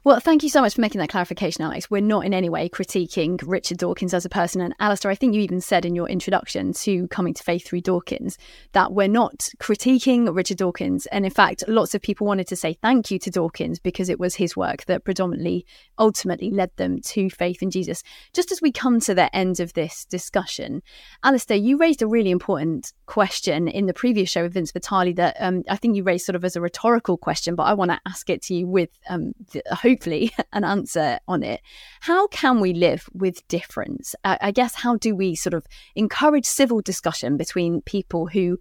Well, 0.04 0.18
thank 0.18 0.42
you 0.42 0.48
so 0.48 0.60
much 0.60 0.74
for 0.74 0.80
making 0.80 0.98
that 0.98 1.10
clarification, 1.10 1.62
Alex. 1.62 1.88
We're 1.88 2.00
not 2.00 2.24
in 2.24 2.34
any 2.34 2.48
way 2.48 2.68
critiquing 2.68 3.40
Richard 3.46 3.78
Dawkins 3.78 4.12
as 4.12 4.24
a 4.24 4.28
person. 4.28 4.60
And 4.60 4.74
Alister, 4.80 5.08
I 5.08 5.14
think 5.14 5.32
you 5.32 5.40
even 5.40 5.60
said 5.60 5.84
in 5.84 5.94
your 5.94 6.08
introduction 6.08 6.72
to 6.72 7.06
Coming 7.06 7.34
to 7.34 7.42
Faith 7.44 7.64
through 7.64 7.82
Dawkins 7.82 8.36
that 8.72 8.92
we're 8.92 9.06
not 9.06 9.48
critiquing 9.60 10.34
Richard 10.34 10.56
Dawkins. 10.56 11.06
And 11.06 11.24
in 11.24 11.30
fact, 11.30 11.62
lots 11.68 11.94
of 11.94 12.02
people 12.02 12.26
wanted 12.26 12.48
to 12.48 12.56
say 12.56 12.72
thank 12.82 13.12
you 13.12 13.20
to 13.20 13.30
Dawkins 13.30 13.78
because 13.78 14.08
it 14.08 14.18
was 14.18 14.34
his 14.34 14.56
work 14.56 14.86
that 14.86 15.04
predominantly, 15.04 15.64
ultimately 16.00 16.50
led 16.50 16.72
them 16.78 17.00
to 17.02 17.30
faith 17.30 17.62
in 17.62 17.70
Jesus. 17.70 18.02
Just 18.32 18.50
as 18.50 18.60
we 18.60 18.72
come 18.72 18.98
to 19.02 19.14
the 19.14 19.32
end 19.36 19.60
of 19.60 19.72
this 19.74 20.04
discussion, 20.06 20.82
Alister, 21.22 21.54
you 21.54 21.76
raised 21.76 22.02
a 22.02 22.08
really 22.08 22.32
important 22.32 22.92
question 23.06 23.68
in 23.68 23.86
the 23.86 23.94
previous 23.94 24.28
show 24.28 24.42
with 24.42 24.54
Vince 24.54 24.72
Vitale 24.72 25.12
that 25.12 25.36
um, 25.38 25.62
I 25.70 25.76
think 25.76 25.94
you 25.94 26.02
raised 26.02 26.26
sort 26.26 26.34
of 26.34 26.44
as 26.44 26.56
a 26.56 26.60
rhetorical 26.60 27.16
question, 27.16 27.54
but 27.54 27.68
I 27.68 27.74
want 27.74 27.92
to 27.92 28.00
ask 28.04 28.28
it 28.28 28.42
to 28.42 28.54
you 28.54 28.66
with 28.66 28.90
um, 29.08 29.32
the, 29.52 29.62
hopefully 29.92 30.32
an 30.52 30.64
answer 30.64 31.18
on 31.28 31.42
it. 31.42 31.60
How 32.00 32.26
can 32.28 32.60
we 32.60 32.72
live 32.72 33.08
with 33.12 33.46
difference? 33.48 34.14
I 34.24 34.50
guess, 34.50 34.74
how 34.74 34.96
do 34.96 35.14
we 35.14 35.34
sort 35.34 35.54
of 35.54 35.66
encourage 35.94 36.46
civil 36.46 36.80
discussion 36.80 37.36
between 37.36 37.82
people 37.82 38.26
who 38.26 38.58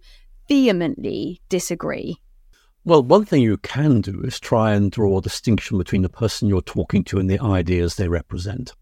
vehemently 0.48 1.40
disagree? 1.48 2.18
Well, 2.84 3.02
one 3.02 3.24
thing 3.24 3.42
you 3.42 3.58
can 3.58 4.00
do 4.00 4.22
is 4.22 4.40
try 4.40 4.72
and 4.72 4.90
draw 4.90 5.18
a 5.18 5.22
distinction 5.22 5.78
between 5.78 6.02
the 6.02 6.08
person 6.08 6.48
you're 6.48 6.62
talking 6.62 7.04
to 7.04 7.18
and 7.18 7.30
the 7.30 7.40
ideas 7.40 7.94
they 7.94 8.08
represent. 8.08 8.72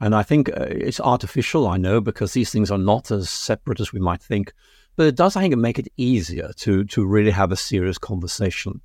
And 0.00 0.14
I 0.14 0.22
think 0.22 0.48
uh, 0.48 0.66
it's 0.70 1.00
artificial, 1.00 1.66
I 1.66 1.76
know, 1.76 2.00
because 2.00 2.32
these 2.32 2.52
things 2.52 2.70
are 2.70 2.78
not 2.78 3.10
as 3.10 3.28
separate 3.28 3.80
as 3.80 3.92
we 3.92 3.98
might 3.98 4.22
think. 4.22 4.52
But 4.94 5.08
it 5.08 5.16
does, 5.16 5.34
I 5.34 5.42
think, 5.42 5.56
make 5.56 5.78
it 5.78 5.88
easier 5.96 6.52
to, 6.58 6.84
to 6.84 7.04
really 7.04 7.32
have 7.32 7.50
a 7.50 7.56
serious 7.56 7.98
conversation. 7.98 8.80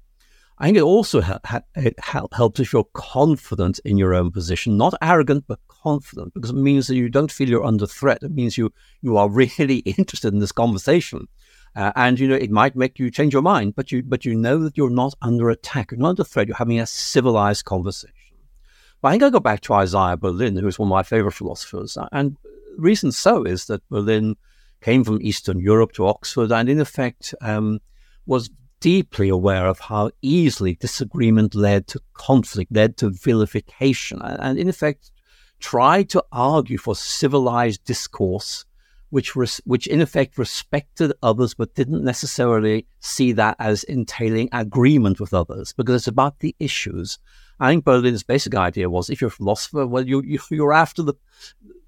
I 0.59 0.65
think 0.65 0.77
it 0.77 0.83
also 0.83 1.21
ha- 1.21 1.61
it 1.75 1.95
helps 1.99 2.59
if 2.59 2.73
you're 2.73 2.87
confident 2.93 3.79
in 3.83 3.97
your 3.97 4.13
own 4.13 4.31
position, 4.31 4.77
not 4.77 4.93
arrogant, 5.01 5.45
but 5.47 5.59
confident, 5.67 6.33
because 6.33 6.51
it 6.51 6.55
means 6.55 6.87
that 6.87 6.95
you 6.95 7.09
don't 7.09 7.31
feel 7.31 7.49
you're 7.49 7.63
under 7.63 7.87
threat. 7.87 8.21
It 8.21 8.31
means 8.31 8.57
you 8.57 8.71
you 9.01 9.17
are 9.17 9.29
really 9.29 9.77
interested 9.97 10.33
in 10.33 10.39
this 10.39 10.51
conversation, 10.51 11.27
uh, 11.75 11.91
and 11.95 12.19
you 12.19 12.27
know 12.27 12.35
it 12.35 12.51
might 12.51 12.75
make 12.75 12.99
you 12.99 13.09
change 13.09 13.33
your 13.33 13.41
mind, 13.41 13.75
but 13.75 13.91
you 13.91 14.03
but 14.03 14.25
you 14.25 14.35
know 14.35 14.59
that 14.59 14.77
you're 14.77 14.89
not 14.89 15.15
under 15.21 15.49
attack, 15.49 15.91
you're 15.91 15.99
not 15.99 16.09
under 16.09 16.23
threat. 16.23 16.47
You're 16.47 16.57
having 16.57 16.79
a 16.79 16.85
civilized 16.85 17.65
conversation. 17.65 18.13
But 19.01 19.09
I 19.09 19.11
think 19.11 19.23
I 19.23 19.29
go 19.31 19.39
back 19.39 19.61
to 19.61 19.73
Isaiah 19.73 20.17
Berlin, 20.17 20.55
who 20.55 20.67
is 20.67 20.79
one 20.79 20.87
of 20.87 20.91
my 20.91 21.03
favorite 21.03 21.33
philosophers, 21.33 21.97
and 22.11 22.37
the 22.43 22.81
reason 22.81 23.11
so 23.11 23.43
is 23.43 23.65
that 23.65 23.87
Berlin 23.89 24.35
came 24.81 25.03
from 25.03 25.21
Eastern 25.21 25.59
Europe 25.59 25.93
to 25.93 26.05
Oxford, 26.05 26.51
and 26.51 26.69
in 26.69 26.79
effect 26.79 27.33
um, 27.41 27.79
was 28.25 28.49
deeply 28.83 29.29
aware 29.29 29.65
of 29.65 29.79
how 29.79 30.11
easily 30.21 30.75
disagreement 30.75 31.55
led 31.55 31.87
to 31.87 32.01
conflict, 32.13 32.69
led 32.69 32.97
to 32.97 33.09
vilification, 33.09 34.21
and 34.21 34.59
in 34.59 34.67
effect 34.67 35.09
tried 35.61 36.09
to 36.09 36.21
argue 36.33 36.77
for 36.77 36.93
civilized 36.93 37.81
discourse, 37.85 38.65
which 39.09 39.37
res- 39.37 39.61
which 39.63 39.87
in 39.87 40.01
effect 40.01 40.37
respected 40.37 41.13
others 41.23 41.53
but 41.53 41.73
didn't 41.75 42.03
necessarily 42.03 42.85
see 42.99 43.31
that 43.31 43.55
as 43.57 43.85
entailing 43.85 44.49
agreement 44.51 45.17
with 45.17 45.33
others 45.33 45.71
because 45.77 45.95
it's 45.95 46.07
about 46.15 46.39
the 46.39 46.53
issues. 46.59 47.17
I 47.61 47.69
think 47.69 47.85
Berlin's 47.85 48.23
basic 48.23 48.53
idea 48.53 48.89
was 48.89 49.09
if 49.09 49.21
you're 49.21 49.29
a 49.29 49.39
philosopher, 49.39 49.87
well, 49.87 50.05
you, 50.05 50.21
you 50.23 50.39
you're 50.51 50.73
after 50.73 51.01
the 51.03 51.13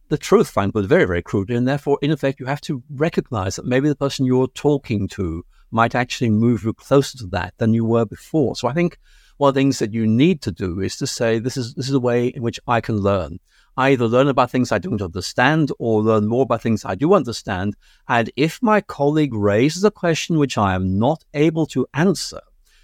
the 0.07 0.17
truth, 0.17 0.49
fine, 0.49 0.69
but 0.69 0.85
very, 0.85 1.03
very 1.03 1.23
crudely. 1.23 1.57
And 1.57 1.67
therefore, 1.67 1.97
in 2.01 2.11
effect, 2.11 2.39
you 2.39 2.45
have 2.45 2.61
to 2.61 2.84
recognize 2.89 3.57
that 3.57 3.65
maybe 3.65 3.89
the 3.89 3.95
person 3.95 4.26
you're 4.26 4.47
talking 4.47 5.09
to 5.09 5.43
might 5.71 5.95
actually 5.95 6.29
move 6.29 6.63
you 6.63 6.73
closer 6.73 7.17
to 7.17 7.27
that 7.27 7.53
than 7.57 7.73
you 7.73 7.85
were 7.85 8.05
before. 8.05 8.55
So 8.55 8.67
I 8.67 8.73
think 8.73 8.97
one 9.37 9.49
of 9.49 9.55
the 9.55 9.59
things 9.59 9.79
that 9.79 9.93
you 9.93 10.07
need 10.07 10.41
to 10.43 10.51
do 10.51 10.79
is 10.79 10.95
to 10.97 11.07
say, 11.07 11.39
this 11.39 11.57
is 11.57 11.73
this 11.73 11.89
is 11.89 11.95
a 11.95 11.99
way 11.99 12.27
in 12.27 12.41
which 12.41 12.59
I 12.67 12.81
can 12.81 12.97
learn. 12.97 13.39
I 13.77 13.89
either 13.89 14.07
learn 14.07 14.29
about 14.29 14.51
things 14.51 14.71
I 14.71 14.77
don't 14.77 15.01
understand 15.01 15.69
or 15.79 16.01
learn 16.01 16.27
more 16.27 16.43
about 16.43 16.61
things 16.61 16.85
I 16.85 16.95
do 16.95 17.13
understand. 17.13 17.75
And 18.07 18.31
if 18.37 18.63
my 18.63 18.79
colleague 18.79 19.33
raises 19.33 19.83
a 19.83 19.91
question 19.91 20.37
which 20.39 20.57
I 20.57 20.75
am 20.75 20.97
not 20.97 21.25
able 21.33 21.65
to 21.67 21.85
answer, 21.93 22.39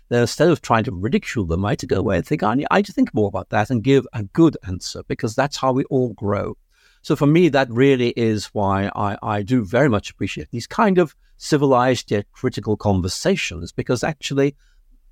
then 0.09 0.21
instead 0.21 0.49
of 0.49 0.61
trying 0.61 0.83
to 0.83 0.91
ridicule 0.91 1.45
them, 1.45 1.63
I 1.63 1.71
have 1.71 1.77
to 1.77 1.87
go 1.87 1.99
away 1.99 2.17
and 2.17 2.25
think, 2.25 2.43
I 2.43 2.55
need, 2.55 2.67
I 2.69 2.77
need 2.77 2.87
to 2.87 2.91
think 2.93 3.13
more 3.13 3.29
about 3.29 3.49
that 3.51 3.69
and 3.69 3.81
give 3.81 4.05
a 4.11 4.23
good 4.23 4.57
answer 4.67 5.03
because 5.07 5.33
that's 5.33 5.55
how 5.55 5.71
we 5.71 5.85
all 5.85 6.11
grow. 6.11 6.57
So 7.01 7.15
for 7.15 7.25
me, 7.25 7.47
that 7.49 7.71
really 7.71 8.09
is 8.17 8.47
why 8.47 8.91
I, 8.93 9.17
I 9.23 9.41
do 9.43 9.63
very 9.63 9.87
much 9.87 10.09
appreciate 10.09 10.51
these 10.51 10.67
kind 10.67 10.97
of 10.97 11.15
civilized 11.41 12.11
yet 12.11 12.31
critical 12.31 12.77
conversations 12.77 13.71
because 13.71 14.03
actually 14.03 14.55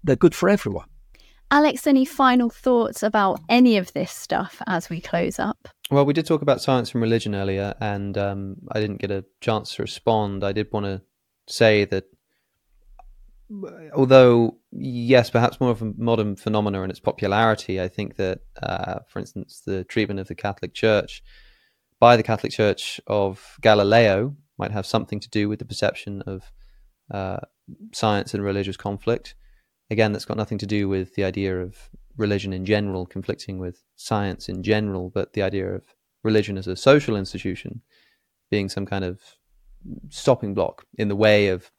they're 0.03 0.15
good 0.15 0.35
for 0.35 0.47
everyone. 0.47 0.87
Alex, 1.51 1.87
any 1.87 2.05
final 2.05 2.51
thoughts 2.51 3.01
about 3.01 3.41
any 3.49 3.77
of 3.77 3.91
this 3.93 4.11
stuff 4.11 4.61
as 4.67 4.89
we 4.91 5.01
close 5.01 5.39
up? 5.39 5.67
Well, 5.89 6.05
we 6.05 6.13
did 6.13 6.27
talk 6.27 6.43
about 6.43 6.61
science 6.61 6.93
and 6.93 7.01
religion 7.01 7.33
earlier, 7.33 7.73
and 7.81 8.15
um, 8.15 8.57
I 8.71 8.79
didn't 8.79 9.01
get 9.01 9.09
a 9.09 9.25
chance 9.41 9.73
to 9.75 9.81
respond. 9.81 10.43
I 10.43 10.51
did 10.51 10.71
want 10.71 10.85
to 10.85 11.01
say 11.47 11.85
that 11.85 12.05
although, 13.95 14.57
yes, 14.71 15.31
perhaps 15.31 15.59
more 15.59 15.71
of 15.71 15.81
a 15.81 15.91
modern 15.97 16.35
phenomenon 16.35 16.83
in 16.83 16.91
its 16.91 16.99
popularity, 16.99 17.81
I 17.81 17.87
think 17.87 18.17
that, 18.17 18.41
uh, 18.61 18.99
for 19.07 19.17
instance, 19.17 19.63
the 19.65 19.83
treatment 19.85 20.19
of 20.19 20.27
the 20.27 20.35
Catholic 20.35 20.75
Church 20.75 21.23
by 21.99 22.15
the 22.15 22.21
Catholic 22.21 22.51
Church 22.51 23.01
of 23.07 23.57
Galileo 23.61 24.35
might 24.59 24.71
have 24.71 24.85
something 24.85 25.19
to 25.19 25.29
do 25.29 25.49
with 25.49 25.59
the 25.59 25.65
perception 25.65 26.21
of 26.23 26.51
uh, 27.11 27.39
science 27.93 28.33
and 28.33 28.43
religious 28.43 28.77
conflict. 28.77 29.35
Again, 29.89 30.11
that's 30.11 30.25
got 30.25 30.37
nothing 30.37 30.59
to 30.59 30.67
do 30.67 30.87
with 30.87 31.15
the 31.15 31.23
idea 31.23 31.59
of 31.59 31.89
religion 32.17 32.53
in 32.53 32.65
general 32.65 33.05
conflicting 33.05 33.57
with 33.57 33.83
science 33.95 34.49
in 34.49 34.61
general, 34.61 35.09
but 35.09 35.33
the 35.33 35.41
idea 35.41 35.67
of 35.67 35.83
religion 36.23 36.57
as 36.57 36.67
a 36.67 36.75
social 36.75 37.15
institution 37.15 37.81
being 38.51 38.69
some 38.69 38.85
kind 38.85 39.05
of 39.05 39.21
stopping 40.09 40.53
block 40.53 40.85
in 40.97 41.07
the 41.07 41.15
way 41.15 41.47
of 41.47 41.71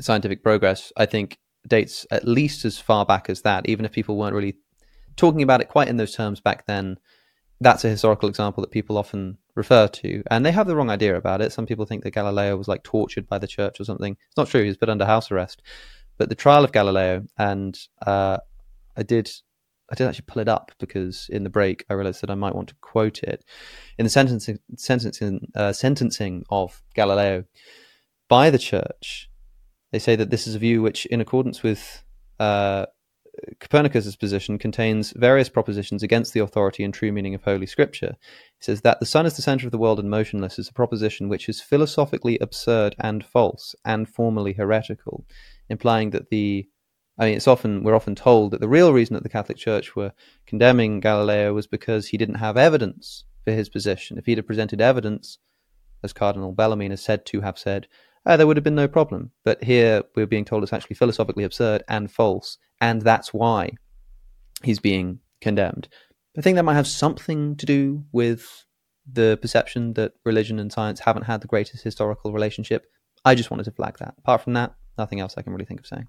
scientific 0.00 0.42
progress, 0.42 0.92
I 0.96 1.06
think 1.06 1.38
dates 1.68 2.06
at 2.10 2.26
least 2.26 2.64
as 2.64 2.78
far 2.78 3.04
back 3.06 3.28
as 3.28 3.42
that, 3.42 3.68
even 3.68 3.84
if 3.84 3.92
people 3.92 4.16
weren't 4.16 4.34
really 4.34 4.56
talking 5.16 5.42
about 5.42 5.60
it 5.60 5.68
quite 5.68 5.88
in 5.88 5.96
those 5.96 6.14
terms 6.14 6.40
back 6.40 6.66
then. 6.66 6.98
That's 7.60 7.84
a 7.84 7.88
historical 7.88 8.28
example 8.28 8.60
that 8.62 8.70
people 8.70 8.98
often 8.98 9.38
refer 9.54 9.86
to, 9.88 10.22
and 10.30 10.44
they 10.44 10.52
have 10.52 10.66
the 10.66 10.76
wrong 10.76 10.90
idea 10.90 11.16
about 11.16 11.40
it. 11.40 11.52
Some 11.52 11.66
people 11.66 11.86
think 11.86 12.02
that 12.02 12.10
Galileo 12.10 12.56
was 12.56 12.68
like 12.68 12.82
tortured 12.82 13.28
by 13.28 13.38
the 13.38 13.46
church 13.46 13.80
or 13.80 13.84
something. 13.84 14.16
It's 14.26 14.36
not 14.36 14.48
true. 14.48 14.62
He 14.62 14.68
was 14.68 14.76
put 14.76 14.88
under 14.88 15.06
house 15.06 15.30
arrest. 15.30 15.62
But 16.18 16.28
the 16.28 16.34
trial 16.34 16.64
of 16.64 16.72
Galileo, 16.72 17.24
and 17.38 17.78
uh, 18.06 18.38
I 18.96 19.02
did, 19.02 19.30
I 19.90 19.94
did 19.94 20.06
actually 20.06 20.26
pull 20.26 20.42
it 20.42 20.48
up 20.48 20.72
because 20.78 21.28
in 21.30 21.44
the 21.44 21.50
break 21.50 21.84
I 21.88 21.94
realized 21.94 22.22
that 22.22 22.30
I 22.30 22.36
might 22.36 22.54
want 22.54 22.68
to 22.68 22.76
quote 22.80 23.22
it 23.22 23.44
in 23.98 24.04
the 24.04 24.10
sentencing 24.10 24.58
sentencing 24.76 25.48
uh, 25.54 25.72
sentencing 25.72 26.44
of 26.50 26.82
Galileo 26.94 27.44
by 28.28 28.50
the 28.50 28.58
church. 28.58 29.30
They 29.92 29.98
say 29.98 30.16
that 30.16 30.30
this 30.30 30.46
is 30.46 30.54
a 30.54 30.58
view 30.58 30.82
which, 30.82 31.06
in 31.06 31.20
accordance 31.20 31.62
with 31.62 32.02
uh, 32.40 32.86
Copernicus's 33.60 34.16
position 34.16 34.58
contains 34.58 35.12
various 35.12 35.48
propositions 35.48 36.02
against 36.02 36.32
the 36.32 36.40
authority 36.40 36.84
and 36.84 36.92
true 36.92 37.12
meaning 37.12 37.34
of 37.34 37.42
Holy 37.42 37.66
Scripture. 37.66 38.16
He 38.58 38.64
says 38.64 38.80
that 38.82 39.00
the 39.00 39.06
sun 39.06 39.26
is 39.26 39.36
the 39.36 39.42
center 39.42 39.66
of 39.66 39.72
the 39.72 39.78
world 39.78 39.98
and 39.98 40.10
motionless 40.10 40.58
is 40.58 40.68
a 40.68 40.72
proposition 40.72 41.28
which 41.28 41.48
is 41.48 41.60
philosophically 41.60 42.38
absurd 42.38 42.94
and 42.98 43.24
false 43.24 43.74
and 43.84 44.08
formally 44.08 44.52
heretical, 44.52 45.24
implying 45.68 46.10
that 46.10 46.30
the 46.30 46.68
I 47.16 47.26
mean, 47.26 47.36
it's 47.36 47.46
often 47.46 47.84
we're 47.84 47.94
often 47.94 48.16
told 48.16 48.50
that 48.50 48.60
the 48.60 48.68
real 48.68 48.92
reason 48.92 49.14
that 49.14 49.22
the 49.22 49.28
Catholic 49.28 49.56
Church 49.56 49.94
were 49.94 50.12
condemning 50.46 50.98
Galileo 50.98 51.54
was 51.54 51.68
because 51.68 52.08
he 52.08 52.16
didn't 52.16 52.36
have 52.36 52.56
evidence 52.56 53.24
for 53.44 53.52
his 53.52 53.68
position. 53.68 54.18
If 54.18 54.26
he'd 54.26 54.38
have 54.38 54.46
presented 54.46 54.80
evidence, 54.80 55.38
as 56.02 56.12
Cardinal 56.12 56.52
Bellarmine 56.52 56.92
is 56.92 57.02
said 57.02 57.24
to 57.26 57.40
have 57.42 57.58
said, 57.58 57.86
uh, 58.26 58.36
there 58.36 58.46
would 58.46 58.56
have 58.56 58.64
been 58.64 58.74
no 58.74 58.88
problem. 58.88 59.30
But 59.44 59.62
here 59.62 60.02
we're 60.16 60.26
being 60.26 60.44
told 60.44 60.62
it's 60.62 60.72
actually 60.72 60.96
philosophically 60.96 61.44
absurd 61.44 61.84
and 61.88 62.10
false, 62.10 62.58
and 62.84 63.00
that's 63.00 63.32
why 63.32 63.70
he's 64.62 64.78
being 64.78 65.20
condemned. 65.40 65.88
I 66.36 66.42
think 66.42 66.56
that 66.56 66.64
might 66.64 66.74
have 66.74 66.86
something 66.86 67.56
to 67.56 67.64
do 67.64 68.04
with 68.12 68.66
the 69.10 69.38
perception 69.40 69.94
that 69.94 70.12
religion 70.24 70.58
and 70.58 70.70
science 70.70 71.00
haven't 71.00 71.22
had 71.22 71.40
the 71.40 71.46
greatest 71.46 71.82
historical 71.82 72.32
relationship. 72.32 72.84
I 73.24 73.34
just 73.34 73.50
wanted 73.50 73.64
to 73.64 73.70
flag 73.70 73.96
that. 74.00 74.14
Apart 74.18 74.42
from 74.42 74.52
that, 74.52 74.74
nothing 74.98 75.18
else 75.18 75.34
I 75.38 75.42
can 75.42 75.52
really 75.52 75.64
think 75.64 75.80
of 75.80 75.86
saying. 75.86 76.08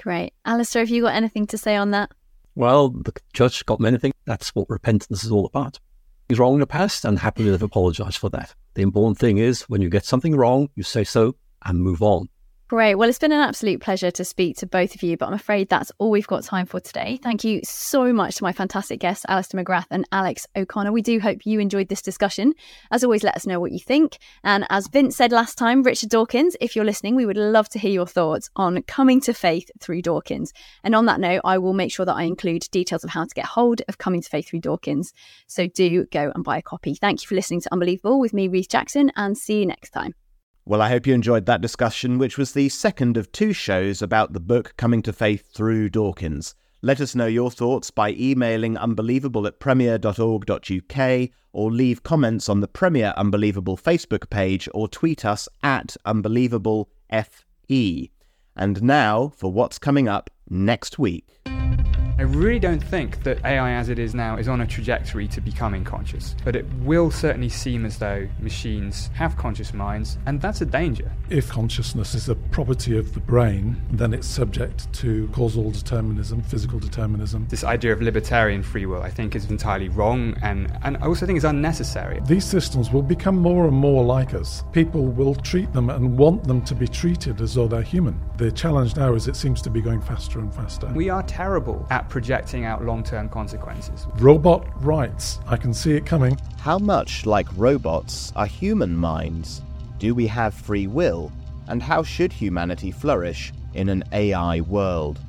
Great. 0.00 0.32
Alister, 0.44 0.78
have 0.78 0.90
you 0.90 1.02
got 1.02 1.14
anything 1.14 1.44
to 1.48 1.58
say 1.58 1.74
on 1.74 1.90
that? 1.90 2.12
Well, 2.54 2.90
the 2.90 3.12
church 3.32 3.66
got 3.66 3.80
many 3.80 3.98
things. 3.98 4.14
That's 4.26 4.50
what 4.54 4.70
repentance 4.70 5.24
is 5.24 5.32
all 5.32 5.46
about. 5.46 5.80
He's 6.28 6.38
wrong 6.38 6.54
in 6.54 6.60
the 6.60 6.68
past 6.68 7.04
and 7.04 7.18
happily 7.18 7.50
they've 7.50 7.62
apologized 7.62 8.18
for 8.18 8.30
that. 8.30 8.54
The 8.74 8.82
important 8.82 9.18
thing 9.18 9.38
is 9.38 9.62
when 9.62 9.82
you 9.82 9.90
get 9.90 10.04
something 10.04 10.36
wrong, 10.36 10.68
you 10.76 10.84
say 10.84 11.02
so 11.02 11.34
and 11.64 11.80
move 11.80 12.00
on. 12.00 12.28
Great. 12.68 12.96
Well, 12.96 13.08
it's 13.08 13.20
been 13.20 13.30
an 13.30 13.38
absolute 13.38 13.80
pleasure 13.80 14.10
to 14.10 14.24
speak 14.24 14.56
to 14.56 14.66
both 14.66 14.96
of 14.96 15.02
you, 15.04 15.16
but 15.16 15.26
I'm 15.26 15.34
afraid 15.34 15.68
that's 15.68 15.92
all 15.98 16.10
we've 16.10 16.26
got 16.26 16.42
time 16.42 16.66
for 16.66 16.80
today. 16.80 17.16
Thank 17.22 17.44
you 17.44 17.60
so 17.62 18.12
much 18.12 18.34
to 18.36 18.42
my 18.42 18.52
fantastic 18.52 18.98
guests, 18.98 19.24
Alister 19.28 19.56
McGrath 19.56 19.86
and 19.88 20.04
Alex 20.10 20.48
O'Connor. 20.56 20.90
We 20.90 21.00
do 21.00 21.20
hope 21.20 21.46
you 21.46 21.60
enjoyed 21.60 21.86
this 21.86 22.02
discussion. 22.02 22.54
As 22.90 23.04
always, 23.04 23.22
let 23.22 23.36
us 23.36 23.46
know 23.46 23.60
what 23.60 23.70
you 23.70 23.78
think. 23.78 24.18
And 24.42 24.66
as 24.68 24.88
Vince 24.88 25.16
said 25.16 25.30
last 25.30 25.56
time, 25.56 25.84
Richard 25.84 26.10
Dawkins, 26.10 26.56
if 26.60 26.74
you're 26.74 26.84
listening, 26.84 27.14
we 27.14 27.24
would 27.24 27.36
love 27.36 27.68
to 27.68 27.78
hear 27.78 27.92
your 27.92 28.04
thoughts 28.04 28.50
on 28.56 28.82
coming 28.82 29.20
to 29.20 29.32
faith 29.32 29.70
through 29.78 30.02
Dawkins. 30.02 30.52
And 30.82 30.96
on 30.96 31.06
that 31.06 31.20
note, 31.20 31.42
I 31.44 31.58
will 31.58 31.72
make 31.72 31.92
sure 31.92 32.04
that 32.04 32.16
I 32.16 32.24
include 32.24 32.66
details 32.72 33.04
of 33.04 33.10
how 33.10 33.26
to 33.26 33.34
get 33.34 33.46
hold 33.46 33.82
of 33.86 33.98
Coming 33.98 34.22
to 34.22 34.28
Faith 34.28 34.48
through 34.48 34.62
Dawkins. 34.62 35.12
So 35.46 35.68
do 35.68 36.06
go 36.06 36.32
and 36.34 36.42
buy 36.42 36.58
a 36.58 36.62
copy. 36.62 36.96
Thank 36.96 37.22
you 37.22 37.28
for 37.28 37.36
listening 37.36 37.60
to 37.60 37.72
Unbelievable 37.72 38.18
with 38.18 38.32
me, 38.32 38.48
Ruth 38.48 38.68
Jackson, 38.68 39.12
and 39.14 39.38
see 39.38 39.60
you 39.60 39.66
next 39.66 39.90
time. 39.90 40.14
Well, 40.68 40.82
I 40.82 40.88
hope 40.88 41.06
you 41.06 41.14
enjoyed 41.14 41.46
that 41.46 41.60
discussion, 41.60 42.18
which 42.18 42.36
was 42.36 42.50
the 42.50 42.68
second 42.68 43.16
of 43.16 43.30
two 43.30 43.52
shows 43.52 44.02
about 44.02 44.32
the 44.32 44.40
book 44.40 44.74
Coming 44.76 45.00
to 45.02 45.12
Faith 45.12 45.52
through 45.54 45.90
Dawkins. 45.90 46.56
Let 46.82 47.00
us 47.00 47.14
know 47.14 47.26
your 47.26 47.52
thoughts 47.52 47.92
by 47.92 48.16
emailing 48.18 48.76
unbelievable 48.76 49.46
at 49.46 49.60
premier.org.uk 49.60 51.28
or 51.52 51.70
leave 51.70 52.02
comments 52.02 52.48
on 52.48 52.58
the 52.58 52.66
Premier 52.66 53.14
Unbelievable 53.16 53.76
Facebook 53.76 54.28
page 54.28 54.68
or 54.74 54.88
tweet 54.88 55.24
us 55.24 55.48
at 55.62 55.96
unbelievablefe. 56.04 56.88
And 58.56 58.82
now 58.82 59.28
for 59.36 59.52
what's 59.52 59.78
coming 59.78 60.08
up 60.08 60.30
next 60.50 60.98
week. 60.98 61.38
I 62.18 62.22
really 62.22 62.58
don't 62.58 62.82
think 62.82 63.22
that 63.24 63.44
AI 63.44 63.72
as 63.72 63.90
it 63.90 63.98
is 63.98 64.14
now 64.14 64.38
is 64.38 64.48
on 64.48 64.62
a 64.62 64.66
trajectory 64.66 65.28
to 65.28 65.42
becoming 65.42 65.84
conscious, 65.84 66.34
but 66.46 66.56
it 66.56 66.64
will 66.76 67.10
certainly 67.10 67.50
seem 67.50 67.84
as 67.84 67.98
though 67.98 68.26
machines 68.40 69.10
have 69.12 69.36
conscious 69.36 69.74
minds, 69.74 70.16
and 70.24 70.40
that's 70.40 70.62
a 70.62 70.64
danger. 70.64 71.12
If 71.28 71.50
consciousness 71.50 72.14
is 72.14 72.30
a 72.30 72.34
property 72.34 72.96
of 72.96 73.12
the 73.12 73.20
brain, 73.20 73.82
then 73.90 74.14
it's 74.14 74.26
subject 74.26 74.90
to 74.94 75.28
causal 75.34 75.70
determinism, 75.70 76.40
physical 76.42 76.78
determinism. 76.78 77.48
This 77.50 77.64
idea 77.64 77.92
of 77.92 78.00
libertarian 78.00 78.62
free 78.62 78.86
will, 78.86 79.02
I 79.02 79.10
think, 79.10 79.36
is 79.36 79.50
entirely 79.50 79.90
wrong, 79.90 80.38
and, 80.40 80.72
and 80.84 80.96
I 80.96 81.06
also 81.06 81.26
think 81.26 81.36
is 81.36 81.44
unnecessary. 81.44 82.20
These 82.24 82.46
systems 82.46 82.90
will 82.90 83.02
become 83.02 83.36
more 83.36 83.66
and 83.66 83.76
more 83.76 84.02
like 84.02 84.32
us. 84.32 84.64
People 84.72 85.04
will 85.04 85.34
treat 85.34 85.70
them 85.74 85.90
and 85.90 86.16
want 86.16 86.44
them 86.44 86.62
to 86.62 86.74
be 86.74 86.88
treated 86.88 87.42
as 87.42 87.52
though 87.52 87.68
they're 87.68 87.82
human. 87.82 88.18
The 88.38 88.50
challenge 88.50 88.96
now 88.96 89.12
is 89.12 89.28
it 89.28 89.36
seems 89.36 89.60
to 89.62 89.70
be 89.70 89.82
going 89.82 90.00
faster 90.00 90.38
and 90.38 90.54
faster. 90.54 90.90
We 90.94 91.10
are 91.10 91.22
terrible 91.24 91.86
at 92.06 92.10
projecting 92.10 92.64
out 92.64 92.84
long 92.84 93.02
term 93.02 93.28
consequences. 93.28 94.06
Robot 94.18 94.66
rights. 94.84 95.40
I 95.46 95.56
can 95.56 95.74
see 95.74 95.92
it 95.92 96.06
coming. 96.06 96.38
How 96.58 96.78
much 96.78 97.26
like 97.26 97.46
robots 97.56 98.32
are 98.36 98.46
human 98.46 98.96
minds? 98.96 99.62
Do 99.98 100.14
we 100.14 100.26
have 100.28 100.54
free 100.54 100.86
will? 100.86 101.32
And 101.68 101.82
how 101.82 102.02
should 102.02 102.32
humanity 102.32 102.90
flourish 102.90 103.52
in 103.74 103.88
an 103.88 104.04
AI 104.12 104.60
world? 104.62 105.20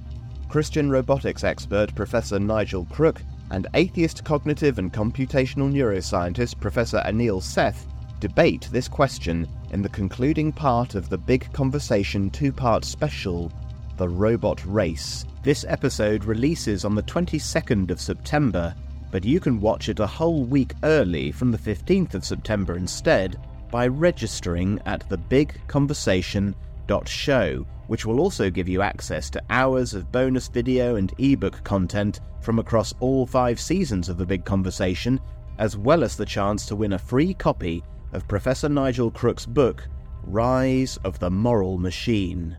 Christian 0.49 0.89
robotics 0.89 1.43
expert 1.43 1.93
Professor 1.95 2.39
Nigel 2.39 2.85
Crook 2.85 3.21
and 3.51 3.67
atheist 3.73 4.23
cognitive 4.23 4.77
and 4.77 4.93
computational 4.93 5.71
neuroscientist 5.71 6.59
Professor 6.59 7.01
Anil 7.05 7.41
Seth 7.41 7.87
debate 8.19 8.67
this 8.71 8.87
question 8.87 9.47
in 9.71 9.81
the 9.81 9.89
concluding 9.89 10.51
part 10.51 10.95
of 10.95 11.09
the 11.09 11.17
Big 11.17 11.51
Conversation 11.53 12.29
two 12.29 12.51
part 12.51 12.85
special, 12.85 13.51
The 13.97 14.07
Robot 14.07 14.65
Race. 14.65 15.25
This 15.47 15.63
episode 15.69 16.25
releases 16.25 16.83
on 16.83 16.93
the 16.93 17.03
22nd 17.03 17.89
of 17.89 18.01
September, 18.01 18.75
but 19.11 19.23
you 19.23 19.39
can 19.39 19.61
watch 19.61 19.87
it 19.87 20.01
a 20.01 20.05
whole 20.05 20.43
week 20.43 20.73
early 20.83 21.31
from 21.31 21.53
the 21.53 21.57
15th 21.57 22.15
of 22.15 22.25
September 22.25 22.75
instead 22.75 23.39
by 23.71 23.87
registering 23.87 24.77
at 24.85 25.07
thebigconversation.show, 25.07 27.65
which 27.87 28.05
will 28.05 28.19
also 28.19 28.49
give 28.49 28.67
you 28.67 28.81
access 28.81 29.29
to 29.29 29.41
hours 29.49 29.93
of 29.93 30.11
bonus 30.11 30.49
video 30.49 30.97
and 30.97 31.13
ebook 31.17 31.63
content 31.63 32.19
from 32.41 32.59
across 32.59 32.93
all 32.99 33.25
five 33.25 33.57
seasons 33.57 34.09
of 34.09 34.17
The 34.17 34.25
Big 34.25 34.43
Conversation, 34.43 35.17
as 35.59 35.77
well 35.77 36.03
as 36.03 36.17
the 36.17 36.25
chance 36.25 36.65
to 36.65 36.75
win 36.75 36.91
a 36.91 36.99
free 36.99 37.33
copy 37.33 37.81
of 38.11 38.27
Professor 38.27 38.67
Nigel 38.67 39.11
Crook's 39.11 39.45
book, 39.45 39.87
Rise 40.23 40.97
of 41.05 41.19
the 41.19 41.31
Moral 41.31 41.77
Machine. 41.77 42.57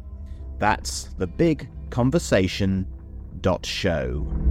That's 0.58 1.10
the 1.18 1.26
big 1.26 1.68
conversation.show. 1.90 4.48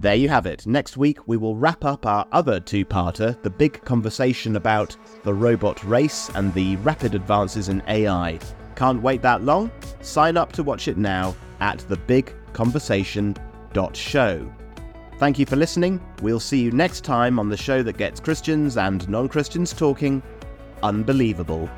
There 0.00 0.14
you 0.14 0.28
have 0.28 0.46
it. 0.46 0.64
Next 0.64 0.96
week, 0.96 1.26
we 1.26 1.36
will 1.36 1.56
wrap 1.56 1.84
up 1.84 2.06
our 2.06 2.24
other 2.30 2.60
two 2.60 2.84
parter 2.84 3.42
the 3.42 3.50
big 3.50 3.84
conversation 3.84 4.54
about 4.54 4.96
the 5.24 5.34
robot 5.34 5.82
race 5.82 6.30
and 6.36 6.54
the 6.54 6.76
rapid 6.76 7.16
advances 7.16 7.68
in 7.68 7.82
AI. 7.88 8.38
Can't 8.76 9.02
wait 9.02 9.22
that 9.22 9.42
long? 9.42 9.72
Sign 10.00 10.36
up 10.36 10.52
to 10.52 10.62
watch 10.62 10.86
it 10.86 10.98
now 10.98 11.34
at 11.58 11.78
thebigconversation.show. 11.78 14.52
Thank 15.18 15.38
you 15.40 15.46
for 15.46 15.56
listening. 15.56 16.00
We'll 16.22 16.38
see 16.38 16.62
you 16.62 16.70
next 16.70 17.02
time 17.02 17.40
on 17.40 17.48
the 17.48 17.56
show 17.56 17.82
that 17.82 17.96
gets 17.96 18.20
Christians 18.20 18.76
and 18.76 19.08
non 19.08 19.28
Christians 19.28 19.72
talking 19.72 20.22
unbelievable. 20.84 21.68